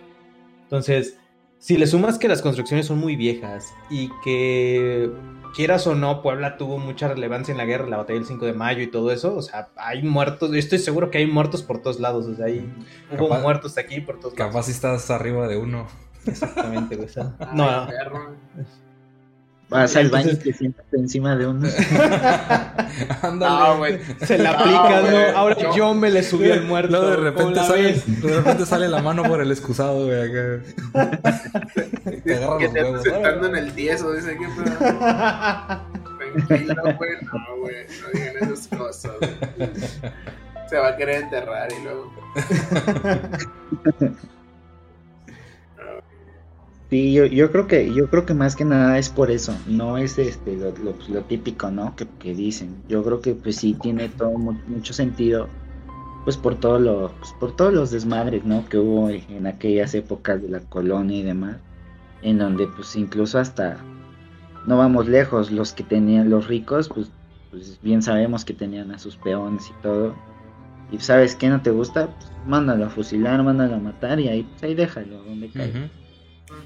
Entonces, 0.65 1.19
si 1.59 1.77
le 1.77 1.87
sumas 1.87 2.19
que 2.19 2.29
las 2.29 2.43
construcciones 2.43 2.87
son 2.87 2.99
muy 2.99 3.15
viejas 3.15 3.73
y 3.91 4.11
que 4.25 5.11
quieras 5.55 5.87
o 5.87 5.95
no, 5.95 6.23
Puebla 6.23 6.57
tuvo 6.57 6.79
mucha 6.79 7.09
relevancia 7.09 7.53
en 7.53 7.59
la 7.59 7.65
guerra, 7.67 7.87
la 7.89 7.99
batalla 7.99 8.19
del 8.19 8.27
5 8.27 8.47
de 8.47 8.53
mayo 8.55 8.83
y 8.83 8.87
todo 8.91 9.13
eso, 9.13 9.37
o 9.37 9.43
sea, 9.43 9.69
hay 9.77 10.03
muertos, 10.03 10.51
yo 10.51 10.57
estoy 10.57 10.79
seguro 10.79 11.11
que 11.11 11.19
hay 11.19 11.27
muertos 11.27 11.63
por 11.63 11.81
todos 11.83 12.01
lados, 12.01 12.27
o 12.27 12.35
sea, 12.35 12.47
hay, 12.47 12.69
hubo 13.13 13.29
Capaz- 13.29 13.43
muertos 13.43 13.77
aquí 13.79 14.01
por 14.01 14.19
todos 14.19 14.37
lados. 14.37 14.51
Capaz 14.53 14.63
si 14.65 14.73
estás 14.73 15.11
arriba 15.11 15.47
de 15.47 15.59
uno. 15.59 15.87
Exactamente, 16.27 16.97
güey. 16.97 17.09
o 17.09 17.13
sea, 17.13 17.37
Ay, 17.39 17.49
no, 17.55 17.87
perro. 17.87 18.37
Vas 19.73 19.97
al 19.97 20.11
baño 20.11 20.31
y 20.33 20.37
te 20.37 20.53
sientas 20.53 20.85
encima 20.93 21.35
de 21.37 21.47
uno. 21.47 21.67
Ándale. 23.23 23.69
No, 23.69 23.77
güey. 23.79 23.99
se 24.25 24.39
la 24.39 24.53
No, 24.53 24.59
aplica, 24.59 25.01
güey, 25.01 25.13
¿no? 25.33 25.39
Ahora 25.39 25.57
yo- 25.59 25.75
yo 25.77 25.95
me 25.95 26.11
le 26.11 26.23
subí 26.23 26.51
al 26.51 26.63
muerto. 26.65 26.91
Luego 26.91 27.09
de 27.11 27.17
¿cómo 27.17 27.27
repente 27.51 27.61
sale, 27.67 27.95
de 28.07 28.35
repente 28.37 28.67
sale 28.67 28.89
la 28.89 29.03
mano 29.03 29.23
por 29.25 29.41
el 29.41 29.51
excusado, 29.51 30.05
güey, 30.07 30.23
acá. 30.23 30.63
Te 32.25 32.35
agarra 32.37 32.59
Que 32.59 32.65
los 32.67 32.73
te 32.75 32.83
huevos. 32.83 33.03
sentando 33.03 33.47
en 33.49 33.57
el 33.57 33.73
tieso, 33.73 34.13
dice 34.13 34.37
que 34.37 34.47
pedo. 34.47 34.77
Tranquilo, 34.79 36.83
güey. 36.99 37.11
No, 37.23 37.57
güey. 37.61 37.77
No 38.03 38.09
digan 38.21 38.37
esas 38.53 38.69
cosas. 38.69 39.13
güey. 39.19 39.71
Se 40.69 40.77
va 40.79 40.89
a 40.89 40.97
querer 40.97 41.23
enterrar 41.25 41.69
y 41.73 41.83
luego. 41.85 42.13
Sí, 46.93 47.15
yo, 47.15 47.25
yo 47.25 47.51
creo 47.51 47.67
que, 47.67 47.91
yo 47.95 48.07
creo 48.09 48.27
que 48.27 48.35
más 48.35 48.55
que 48.55 48.67
nada 48.67 48.99
es 48.99 49.09
por 49.09 49.31
eso, 49.31 49.55
no 49.67 49.97
es 49.97 50.19
este 50.19 50.59
lo, 50.59 50.73
lo- 50.85 50.95
lo 51.09 51.23
típico, 51.23 51.71
¿no? 51.71 51.97
Que, 51.97 52.35
dicen. 52.35 52.83
Yo 52.87 53.03
creo 53.03 53.23
que 53.23 53.33
pues 53.33 53.57
sí 53.57 53.75
tiene 53.81 54.11
todo 54.11 54.33
mu- 54.33 54.61
mucho 54.67 54.93
sentido, 54.93 55.49
pues 56.25 56.37
por 56.37 56.57
todo 56.57 56.79
lo, 56.79 57.15
pues, 57.19 57.33
por 57.41 57.53
todos 57.57 57.73
los 57.73 57.91
desmadres, 57.93 58.45
¿no? 58.45 58.67
Que 58.69 58.77
hubo 58.77 59.09
en 59.09 59.47
aquellas 59.47 59.95
épocas 59.95 60.43
de 60.43 60.51
la 60.51 60.61
colonia 60.61 61.17
y 61.17 61.23
demás, 61.23 61.57
en 62.21 62.37
donde 62.37 62.67
pues 62.67 62.95
incluso 62.95 63.39
hasta 63.39 63.79
no 64.67 64.77
vamos 64.77 65.09
lejos, 65.09 65.51
los 65.51 65.73
que 65.73 65.85
tenían 65.85 66.29
los 66.29 66.47
ricos, 66.47 66.91
pues, 66.91 67.11
pues 67.51 67.81
bien 67.81 68.03
sabemos 68.03 68.45
que 68.45 68.53
tenían 68.53 68.91
a 68.91 68.99
sus 68.99 69.17
peones 69.17 69.71
y 69.71 69.83
todo. 69.83 70.15
Y 70.91 70.99
sabes 70.99 71.37
qué 71.37 71.49
no 71.49 71.63
te 71.63 71.71
gusta, 71.71 72.09
pues 72.09 72.31
mándalo 72.47 72.85
a 72.85 72.91
fusilar, 72.91 73.43
mándalo 73.43 73.77
a 73.77 73.79
matar 73.79 74.21
y 74.21 74.29
ahí, 74.29 74.43
pues 74.43 74.63
ahí 74.63 74.75
déjalo 74.75 75.23
donde 75.23 75.47
Ujú. 75.47 75.89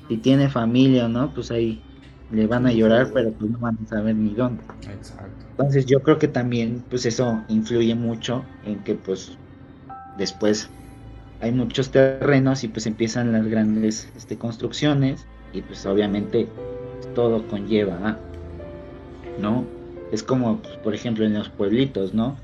Si 0.09 0.17
tiene 0.17 0.49
familia 0.49 1.07
o 1.07 1.09
no, 1.09 1.33
pues 1.33 1.51
ahí 1.51 1.83
le 2.31 2.47
van 2.47 2.67
a 2.67 2.73
llorar, 2.73 3.11
pero 3.12 3.33
pues 3.33 3.51
no 3.51 3.59
van 3.59 3.79
a 3.85 3.89
saber 3.89 4.15
ni 4.17 4.35
dónde. 4.35 4.62
Exacto. 4.93 5.45
Entonces 5.51 5.87
yo 5.87 6.03
creo 6.03 6.19
que 6.19 6.29
también 6.29 6.83
pues 6.91 7.07
eso 7.07 7.43
influye 7.49 7.95
mucho 7.95 8.45
en 8.65 8.83
que 8.85 8.95
pues 8.95 9.37
después 10.19 10.69
hay 11.41 11.53
muchos 11.53 11.91
terrenos 11.91 12.65
y 12.65 12.69
pues 12.69 12.87
empiezan 12.87 13.33
las 13.33 13.47
grandes 13.47 14.11
este, 14.17 14.37
construcciones 14.37 15.27
y 15.53 15.62
pues 15.62 15.87
obviamente 15.87 16.49
todo 17.15 17.47
conlleva. 17.49 18.19
¿no? 19.39 19.65
Es 20.12 20.23
como 20.23 20.59
pues, 20.59 20.77
por 20.79 20.95
ejemplo 20.95 21.25
en 21.25 21.35
los 21.35 21.49
pueblitos, 21.49 22.15
¿no? 22.15 22.37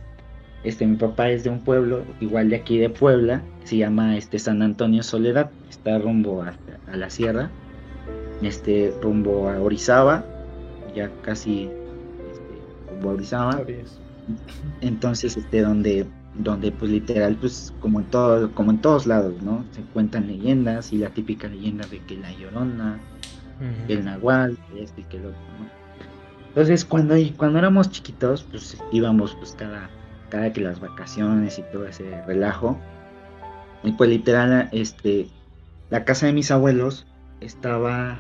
Este 0.65 0.87
mi 0.87 0.97
papá 0.97 1.31
es 1.31 1.45
de 1.45 1.51
un 1.51 1.61
pueblo 1.61 2.05
igual 2.21 2.51
de 2.51 2.57
aquí 2.57 2.79
de 2.79 2.89
Puebla, 2.89 3.43
se 3.65 3.79
llama 3.79 4.17
este 4.17 4.39
San 4.39 4.63
Antonio 4.63 5.03
Soledad, 5.03 5.51
está 5.69 5.99
rumbo 5.99 6.43
a, 6.43 6.55
a 6.91 6.97
la 6.97 7.11
sierra, 7.11 7.51
este 8.43 8.95
rumbo 9.03 9.49
a 9.49 9.61
Orizaba, 9.61 10.25
ya 10.95 11.11
casi 11.23 11.65
este, 12.31 12.91
rumbo 12.93 13.11
a 13.11 13.13
Orizaba. 13.15 13.63
Entonces, 14.81 15.37
este, 15.37 15.63
donde, 15.63 16.07
donde 16.37 16.71
pues 16.71 16.91
literal, 16.91 17.37
pues 17.41 17.75
como 17.81 18.01
en 18.01 18.07
todo, 18.07 18.53
como 18.53 18.71
en 18.71 18.79
todos 18.81 19.07
lados, 19.07 19.35
¿no? 19.43 19.65
Se 19.73 19.83
cuentan 19.93 20.29
leyendas 20.29 20.93
y 20.93 20.99
la 20.99 21.11
típica 21.11 21.49
leyenda 21.49 21.87
de 21.89 21.99
que 22.01 22.17
la 22.17 22.33
llorona, 22.33 23.01
que 23.87 23.95
el 23.95 24.05
nahual, 24.05 24.57
este 24.77 25.03
y 25.03 25.05
que 25.05 25.17
el 25.17 25.27
otro, 25.27 25.41
¿no? 25.59 25.83
Entonces, 26.49 26.85
cuando, 26.85 27.15
cuando 27.37 27.59
éramos 27.59 27.91
chiquitos, 27.91 28.45
pues 28.45 28.77
íbamos 28.93 29.35
pues 29.37 29.57
cada, 29.59 29.89
cada 30.33 30.51
que 30.51 30.63
las 30.63 30.81
vacaciones 30.81 31.59
y 31.59 31.63
todo 31.71 31.87
ese 31.87 32.23
relajo. 32.25 32.79
Y 33.83 33.93
pues 33.93 34.09
literal, 34.09 34.71
este, 34.73 35.29
la 35.91 36.07
casa 36.07 36.25
de 36.25 36.33
mis 36.33 36.51
abuelos 36.51 37.07
estaba, 37.41 38.19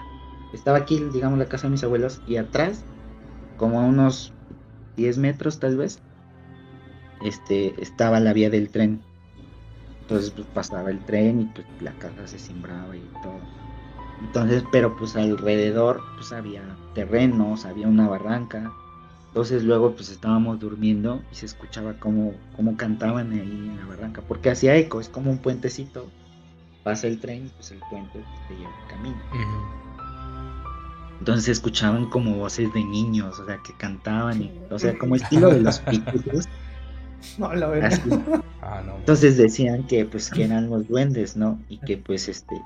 estaba 0.53 0.77
aquí, 0.77 1.03
digamos, 1.15 1.39
la 1.39 1.47
casa 1.47 1.69
de 1.69 1.71
mis 1.71 1.85
abuelos, 1.85 2.21
y 2.27 2.37
atrás, 2.37 2.85
como 3.57 3.81
a 3.81 3.85
unos 3.85 4.35
10 4.97 5.17
metros 5.17 5.59
tal 5.59 5.79
vez, 5.79 6.01
este, 7.25 7.75
estaba 7.81 8.21
la 8.21 8.35
vía 8.35 8.51
del 8.51 8.69
tren. 8.69 9.01
Entonces 10.03 10.33
pues, 10.33 10.47
pasaba 10.49 10.91
el 10.91 11.03
tren 11.07 11.41
y 11.41 11.45
pues 11.47 11.67
la 11.81 11.93
casa 11.93 12.27
se 12.27 12.39
simbraba 12.39 12.95
y 12.95 13.01
todo. 13.23 13.41
Entonces, 14.21 14.63
pero 14.71 14.95
pues 14.97 15.17
alrededor 15.17 16.03
pues 16.17 16.31
había 16.33 16.63
terrenos, 16.95 17.65
había 17.65 17.89
una 17.89 18.07
barranca. 18.07 18.71
Entonces 19.33 19.65
luego 19.65 19.95
pues 19.95 20.11
estábamos 20.11 20.61
durmiendo 20.61 21.23
y 21.33 21.37
se 21.37 21.47
escuchaba 21.47 21.95
como, 21.95 22.35
como 22.55 22.77
cantaban 22.77 23.33
ahí 23.33 23.41
en 23.41 23.79
la 23.79 23.87
barranca, 23.87 24.21
porque 24.29 24.51
hacía 24.51 24.77
eco, 24.77 25.01
es 25.01 25.09
como 25.09 25.31
un 25.31 25.39
puentecito. 25.39 26.07
Pasa 26.85 27.07
el 27.07 27.19
tren, 27.19 27.51
pues 27.57 27.71
el 27.71 27.81
puente 27.89 28.23
te 28.47 28.55
lleva 28.55 28.71
el 28.83 28.91
camino. 28.91 29.17
Entonces 31.19 31.47
se 31.47 31.53
escuchaban 31.53 32.11
como 32.11 32.37
voces 32.37 32.71
de 32.75 32.85
niños, 32.85 33.41
o 33.41 33.47
sea, 33.47 33.59
que 33.65 33.75
cantaban, 33.79 34.43
y, 34.43 34.53
o 34.71 34.79
sea, 34.79 34.99
como 34.99 35.17
estilo 35.17 35.49
de 35.49 35.61
los 35.63 35.79
pitufos. 35.81 36.49
No, 37.39 37.55
la 37.55 37.69
verdad. 37.69 38.43
Ah, 38.63 38.83
no. 38.85 38.97
Entonces 38.97 39.37
decían 39.37 39.87
que 39.87 40.05
pues 40.05 40.29
que 40.29 40.45
eran 40.45 40.71
los 40.71 40.87
duendes, 40.89 41.37
¿no? 41.37 41.59
Y 41.69 41.79
que 41.79 41.97
pues 41.97 42.29
este 42.29 42.61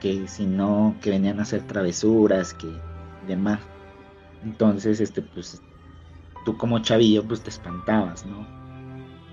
que 0.00 0.28
si 0.28 0.46
no 0.46 0.94
que 1.00 1.10
venían 1.10 1.38
a 1.38 1.42
hacer 1.42 1.62
travesuras, 1.62 2.52
que 2.52 2.68
demás. 3.26 3.60
Entonces, 4.44 5.00
este 5.00 5.22
pues 5.22 5.62
tú 6.46 6.56
como 6.56 6.78
chavillo 6.78 7.24
pues 7.24 7.42
te 7.42 7.50
espantabas, 7.50 8.24
¿no? 8.24 8.46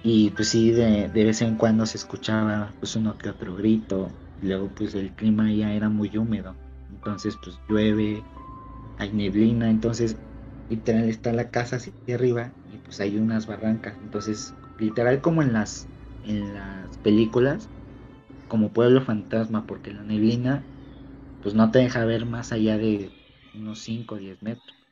Y 0.03 0.31
pues 0.31 0.49
sí 0.49 0.71
de, 0.71 1.07
de 1.07 1.23
vez 1.23 1.41
en 1.41 1.55
cuando 1.55 1.85
se 1.85 1.97
escuchaba 1.97 2.73
pues 2.79 2.97
uno 2.97 3.17
que 3.17 3.29
otro 3.29 3.55
grito, 3.55 4.09
luego 4.41 4.67
pues 4.75 4.95
el 4.95 5.11
clima 5.11 5.49
ya 5.53 5.71
era 5.71 5.87
muy 5.87 6.17
húmedo. 6.17 6.55
Entonces 6.89 7.37
pues 7.41 7.57
llueve, 7.69 8.23
hay 8.97 9.11
neblina, 9.13 9.69
entonces 9.69 10.17
literal 10.69 11.03
está 11.05 11.31
la 11.31 11.49
casa 11.51 11.77
así 11.77 11.93
arriba 12.13 12.51
y 12.73 12.77
pues 12.77 12.99
hay 12.99 13.17
unas 13.17 13.47
barrancas. 13.47 13.95
Entonces, 14.03 14.53
literal 14.79 15.21
como 15.21 15.41
en 15.41 15.53
las 15.53 15.87
en 16.25 16.53
las 16.53 16.97
películas, 16.99 17.69
como 18.47 18.69
pueblo 18.69 19.01
fantasma, 19.01 19.65
porque 19.67 19.93
la 19.93 20.03
neblina 20.03 20.63
pues 21.43 21.53
no 21.53 21.69
te 21.71 21.79
deja 21.79 22.05
ver 22.05 22.25
más 22.25 22.51
allá 22.51 22.77
de 22.77 23.11
unos 23.53 23.79
5 23.79 24.15
o 24.15 24.17
10 24.17 24.41
metros. 24.41 24.82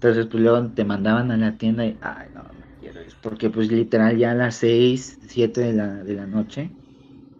Entonces 0.00 0.26
pues 0.30 0.42
luego 0.42 0.72
te 0.74 0.84
mandaban 0.84 1.30
a 1.30 1.36
la 1.36 1.56
tienda 1.58 1.86
y, 1.86 1.98
ay 2.02 2.28
no, 2.34 2.42
no 2.44 2.66
quiero 2.78 3.02
ir, 3.02 3.18
porque 3.20 3.50
pues 3.50 3.70
literal 3.72 4.16
ya 4.18 4.32
a 4.32 4.34
las 4.34 4.56
6, 4.56 5.18
7 5.22 5.60
de 5.62 5.72
la, 5.72 6.04
de 6.04 6.14
la 6.14 6.26
noche, 6.26 6.76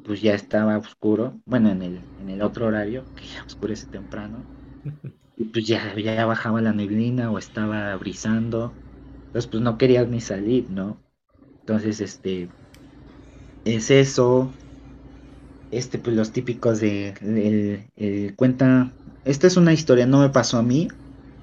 pues 0.03 0.23
ya 0.23 0.35
estaba 0.35 0.79
oscuro, 0.79 1.40
bueno, 1.47 1.71
en 1.71 1.83
el, 1.83 2.11
en 2.16 2.31
el 2.31 2.42
otro 2.42 2.66
horario, 2.66 3.07
que 3.14 3.27
ya 3.27 3.45
oscurece 3.47 3.87
temprano, 3.88 4.49
y 5.37 5.47
pues 5.47 5.66
ya, 5.66 5.95
ya 5.99 6.27
bajaba 6.27 6.61
la 6.62 6.73
neblina 6.73 7.31
o 7.33 7.38
estaba 7.38 7.95
brisando, 7.97 8.81
entonces 9.29 9.51
pues 9.51 9.62
no 9.62 9.79
querías 9.79 10.09
ni 10.09 10.21
salir, 10.21 10.71
¿no? 10.71 11.05
Entonces, 11.66 12.01
este, 12.01 12.55
es 13.64 13.90
eso, 13.90 14.55
este, 15.71 15.99
pues 15.99 16.16
los 16.16 16.33
típicos 16.33 16.81
de, 16.81 17.11
el, 17.21 17.90
el 17.97 18.37
cuenta, 18.37 18.97
esta 19.25 19.47
es 19.47 19.57
una 19.57 19.73
historia, 19.73 20.07
no 20.07 20.21
me 20.21 20.31
pasó 20.31 20.59
a 20.59 20.62
mí, 20.62 20.88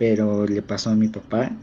pero 0.04 0.46
le 0.46 0.62
pasó 0.64 0.90
a 0.90 0.96
mi 0.96 1.08
papá, 1.08 1.58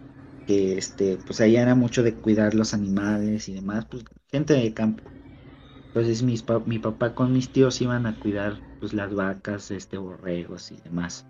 que 0.47 0.79
este, 0.79 1.19
pues 1.19 1.41
allá 1.43 1.61
era 1.63 1.75
mucho 1.75 2.03
de 2.03 2.19
cuidar 2.19 2.55
los 2.55 2.73
animales 2.73 3.49
y 3.51 3.55
demás, 3.55 3.87
pues 3.91 4.05
gente 4.31 4.55
de 4.55 4.73
campo. 4.73 5.15
Entonces 5.95 6.23
mis 6.25 6.45
mi 6.67 6.79
papá 6.81 7.15
con 7.15 7.33
mis 7.33 7.53
tíos 7.53 7.81
iban 7.83 8.07
a 8.07 8.19
cuidar 8.19 8.65
pues 8.79 8.95
las 8.95 9.15
vacas, 9.15 9.71
este, 9.73 9.99
borregos 9.99 10.73
y 10.73 10.81
demás. 10.83 11.29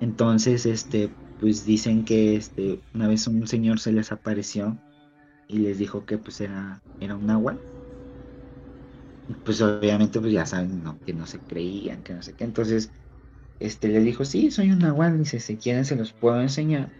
Entonces, 0.00 0.66
este, 0.66 1.16
pues 1.36 1.64
dicen 1.64 2.04
que 2.04 2.36
este, 2.36 2.84
una 2.94 3.08
vez 3.08 3.26
un 3.26 3.46
señor 3.46 3.80
se 3.80 3.92
les 3.92 4.12
apareció 4.12 4.82
y 5.48 5.60
les 5.60 5.78
dijo 5.78 6.06
que 6.06 6.18
pues 6.18 6.40
era, 6.42 6.84
era 7.00 7.16
un 7.16 7.30
agua. 7.30 7.62
Pues 9.44 9.60
obviamente 9.60 10.20
pues 10.20 10.32
ya 10.32 10.46
saben 10.46 10.82
¿no? 10.82 11.02
que 11.04 11.12
no 11.12 11.26
se 11.26 11.42
creían, 11.44 12.02
que 12.02 12.14
no 12.14 12.22
sé 12.22 12.34
qué. 12.34 12.44
Entonces, 12.44 12.92
este 13.60 13.88
le 13.88 14.00
dijo, 14.00 14.24
sí, 14.24 14.50
soy 14.50 14.70
un 14.72 14.80
nahual, 14.80 15.18
dice, 15.18 15.40
si 15.40 15.58
quieren 15.58 15.84
se 15.84 15.96
los 15.96 16.12
puedo 16.14 16.40
enseñar, 16.40 16.94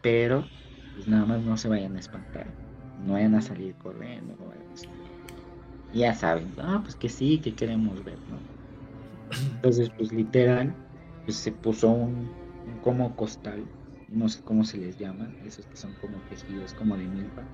pero 0.00 0.52
pues 0.94 1.08
nada 1.08 1.26
más 1.26 1.42
no 1.42 1.56
se 1.56 1.68
vayan 1.68 1.96
a 1.96 2.00
espantar, 2.00 2.56
no 2.96 3.14
vayan 3.14 3.34
a 3.34 3.42
salir 3.42 3.76
corriendo 3.78 4.34
o 4.34 4.50
algo 4.52 4.72
así. 4.74 4.88
Y 5.90 6.00
ya 6.00 6.14
saben, 6.14 6.54
ah, 6.58 6.80
pues 6.82 6.96
que 6.96 7.08
sí, 7.08 7.40
que 7.40 7.54
queremos 7.56 8.04
ver, 8.04 8.22
¿no? 8.26 8.46
Entonces, 9.62 9.90
pues 9.96 10.12
literal, 10.12 10.78
pues 11.24 11.38
se 11.38 11.52
puso 11.52 11.90
un, 11.90 12.36
un 12.64 12.78
como 12.80 13.16
costal, 13.16 13.72
no 14.08 14.28
sé 14.28 14.42
cómo 14.44 14.64
se 14.64 14.78
les 14.78 14.98
llama, 14.98 15.36
esos 15.40 15.66
que 15.66 15.76
son 15.76 15.94
como 15.96 16.22
tejidos 16.24 16.74
como 16.74 16.96
de 16.96 17.08
milpa, 17.08 17.50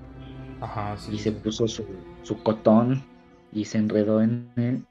Ajá, 0.59 0.97
sí. 0.97 1.11
y 1.11 1.19
se 1.19 1.31
puso 1.33 1.67
su, 1.67 2.07
su 2.21 2.41
cotón 2.43 3.09
y 3.51 3.65
se 3.65 3.77
enredó 3.77 4.21
en 4.21 4.53
él, 4.57 4.87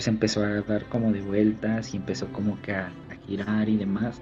pues 0.00 0.08
empezó 0.08 0.42
a 0.42 0.62
dar 0.62 0.86
como 0.86 1.12
de 1.12 1.20
vueltas 1.20 1.92
y 1.92 1.98
empezó 1.98 2.26
como 2.32 2.58
que 2.62 2.72
a, 2.74 2.86
a 2.86 3.14
girar 3.26 3.68
y 3.68 3.76
demás. 3.76 4.18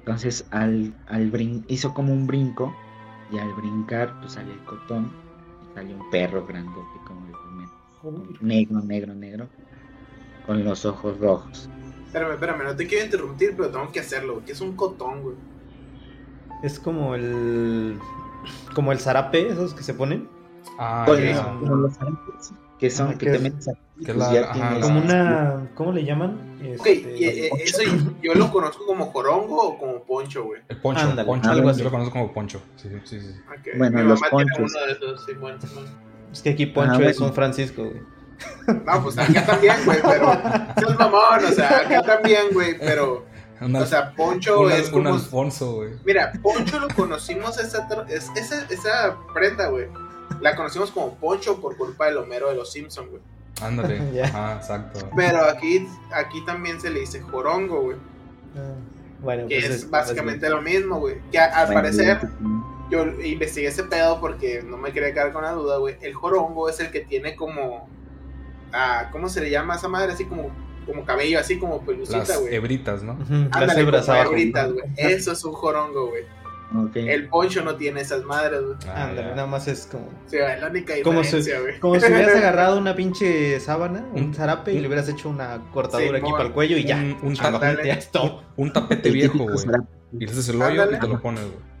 Entonces 0.00 0.46
al, 0.50 0.92
al 1.06 1.30
brin 1.30 1.64
hizo 1.68 1.94
como 1.94 2.12
un 2.12 2.26
brinco 2.26 2.70
y 3.32 3.38
al 3.38 3.50
brincar 3.54 4.12
pues 4.20 4.32
salió 4.34 4.52
el 4.52 4.62
cotón 4.66 5.10
y 5.70 5.74
salió 5.74 5.96
un 5.96 6.10
perro 6.10 6.44
grandote 6.44 7.00
como 7.06 7.24
negro, 8.42 8.80
negro, 8.82 9.14
negro, 9.14 9.48
con 10.46 10.62
los 10.62 10.84
ojos 10.84 11.18
rojos. 11.18 11.70
Espérame, 12.04 12.32
espérame, 12.34 12.64
no 12.64 12.76
te 12.76 12.86
quiero 12.86 13.06
interrumpir, 13.06 13.54
pero 13.56 13.70
tengo 13.70 13.90
que 13.90 14.00
hacerlo. 14.00 14.42
Que 14.44 14.52
es 14.52 14.60
un 14.60 14.76
cotón, 14.76 15.22
güey. 15.22 15.36
Es 16.62 16.78
como 16.78 17.14
el. 17.14 17.98
Como 18.74 18.92
el 18.92 18.98
zarape, 18.98 19.48
esos 19.48 19.72
que 19.72 19.82
se 19.82 19.94
ponen. 19.94 20.28
Ah, 20.78 21.06
como 21.58 21.76
los 21.76 21.98
arcos, 22.02 22.52
que 22.78 22.90
son 22.90 23.08
Ajá, 23.08 23.18
que 23.18 23.24
que 23.24 23.30
te 23.30 23.36
es- 23.38 23.42
metes 23.42 23.68
aquí, 23.68 23.80
que 23.98 24.04
pues 24.12 24.16
la- 24.16 24.32
ya 24.32 24.50
ajá, 24.50 24.52
tienes- 24.70 24.84
Como 24.84 25.00
una. 25.00 25.68
¿Cómo 25.74 25.92
le 25.92 26.04
llaman? 26.04 26.56
Ok, 26.78 26.86
Este, 26.86 27.16
y, 27.18 27.24
eh, 27.24 27.50
eso 27.62 27.82
yo 28.22 28.34
lo 28.34 28.50
conozco 28.50 28.86
como 28.86 29.06
jorongo 29.06 29.56
o 29.68 29.78
como 29.78 30.02
poncho, 30.02 30.44
güey. 30.44 30.62
El 30.68 30.80
poncho, 30.80 31.02
Ándale, 31.06 31.26
poncho. 31.26 31.50
algo 31.50 31.64
Yo 31.64 31.70
así. 31.70 31.82
lo 31.82 31.90
conozco 31.90 32.12
como 32.12 32.32
poncho. 32.32 32.60
Sí, 32.76 32.88
sí, 33.04 33.20
sí. 33.20 33.30
Ok, 33.48 33.68
Bueno, 33.78 33.98
Mi 33.98 34.04
los 34.08 34.20
mamá 34.20 34.30
tiene 34.36 34.52
uno 34.58 34.86
de 34.86 34.92
esos, 34.92 35.24
sí, 35.26 35.32
bueno, 35.34 35.58
sí, 35.60 35.68
bueno. 35.74 35.88
Es 36.32 36.42
que 36.42 36.50
aquí 36.50 36.66
Poncho 36.66 37.00
es 37.02 37.20
un 37.20 37.32
Francisco, 37.32 37.84
güey. 37.84 38.00
No, 38.84 39.02
pues 39.02 39.16
acá 39.18 39.46
también, 39.46 39.76
güey, 39.84 39.98
pero. 40.02 40.32
Seas 40.78 40.98
mamón, 40.98 41.44
o 41.44 41.52
sea, 41.52 41.78
acá 41.78 42.02
también, 42.02 42.42
güey, 42.52 42.76
pero. 42.78 43.24
Un, 43.60 43.76
O 43.76 43.86
sea, 43.86 44.12
poncho 44.14 44.60
un 44.62 44.72
es 44.72 44.86
un 44.88 45.04
como. 45.04 45.14
Alfonso, 45.14 45.74
güey. 45.76 45.90
Mira, 46.04 46.32
Poncho 46.42 46.80
lo 46.80 46.88
conocimos 46.88 47.56
esa, 47.58 47.86
es- 48.08 48.30
esa, 48.34 48.66
esa 48.68 49.16
prenda, 49.32 49.68
güey. 49.68 49.86
La 50.40 50.56
conocimos 50.56 50.90
como 50.90 51.14
Poncho 51.14 51.60
por 51.60 51.76
culpa 51.76 52.06
del 52.06 52.16
Homero 52.18 52.48
de 52.48 52.56
los 52.56 52.72
Simpsons, 52.72 53.08
güey. 53.10 53.22
Ándale. 53.62 54.00
Ya. 54.14 54.24
Ajá, 54.26 54.56
exacto. 54.56 55.08
Pero 55.16 55.44
aquí, 55.44 55.88
aquí 56.12 56.44
también 56.44 56.80
se 56.80 56.90
le 56.90 57.00
dice 57.00 57.20
jorongo, 57.20 57.82
güey. 57.82 57.96
Ah, 58.56 58.72
Bueno, 59.22 59.46
Que 59.48 59.60
pues 59.60 59.70
es 59.70 59.90
básicamente 59.90 60.48
lo 60.50 60.60
mismo, 60.62 60.98
güey. 61.00 61.16
Que 61.30 61.38
a- 61.38 61.46
al 61.66 61.72
parecer, 61.72 62.20
yo 62.90 63.04
investigué 63.22 63.68
ese 63.68 63.84
pedo 63.84 64.20
porque 64.20 64.62
no 64.62 64.76
me 64.76 64.92
quería 64.92 65.12
quedar 65.14 65.32
con 65.32 65.42
la 65.44 65.52
duda, 65.52 65.78
güey. 65.78 65.96
El 66.02 66.14
jorongo 66.14 66.68
es 66.68 66.78
el 66.80 66.90
que 66.90 67.00
tiene 67.00 67.34
como. 67.36 67.88
Ah, 68.72 69.08
¿Cómo 69.12 69.28
se 69.28 69.40
le 69.40 69.50
llama 69.50 69.74
a 69.74 69.76
esa 69.76 69.88
madre? 69.88 70.12
Así 70.12 70.24
como 70.24 70.50
como 70.84 71.02
cabello 71.06 71.38
así 71.40 71.58
como 71.58 71.80
pelucita, 71.80 72.18
Las 72.18 72.38
güey. 72.40 72.54
hebritas, 72.54 73.02
¿no? 73.02 73.14
Ujú, 73.14 73.32
Las 73.32 73.56
Ándale, 73.62 73.80
hebras 73.80 74.04
como 74.04 74.16
abajo. 74.18 74.32
hebritas, 74.32 74.70
güey. 74.72 74.84
Eso 74.98 75.32
es 75.32 75.42
un 75.44 75.52
jorongo, 75.54 76.08
güey. 76.08 76.24
El 76.94 77.28
poncho 77.28 77.62
no 77.62 77.76
tiene 77.76 78.00
esas 78.00 78.24
madres, 78.24 78.60
güey. 78.62 78.76
Ah, 78.88 79.04
Ándale, 79.04 79.28
nada 79.30 79.46
más 79.46 79.68
es 79.68 79.86
como. 79.90 80.08
Sí, 80.26 80.36
es 80.38 80.60
la 80.60 80.68
única 80.68 80.94
Como 81.04 81.22
si, 81.22 81.36
güey. 81.42 81.78
como 81.78 82.00
si 82.00 82.06
hubieras 82.12 82.34
agarrado 82.36 82.78
una 82.78 82.96
pinche 82.96 83.60
sábana, 83.60 84.04
un 84.12 84.24
Un- 84.24 84.34
zarape, 84.34 84.72
y 84.72 84.76
un- 84.76 84.82
le 84.82 84.88
hubieras 84.88 85.08
hecho 85.08 85.28
una 85.28 85.60
cortadura 85.72 86.18
aquí 86.18 86.30
para 86.32 86.44
el 86.44 86.52
cuello 86.52 86.76
y 86.76 86.84
ya. 86.84 86.96
Un, 86.96 87.16
un, 87.22 87.36
A 87.40 87.50
lo 87.50 87.60
ta- 87.60 87.68
mejor 87.70 87.84
ya 87.84 87.94
es 87.94 88.10
todo. 88.10 88.42
un 88.56 88.72
tapete 88.72 89.10
viejo, 89.10 89.38
güey. 89.44 89.56
Y 90.12 90.24
le 90.26 90.30
haces 90.32 90.48
el 90.48 90.56
hoyo 90.62 90.82
Ándale. 90.82 90.96
y 90.96 91.00
te 91.00 91.08
lo 91.08 91.20
pones, 91.20 91.44
güey. 91.44 91.74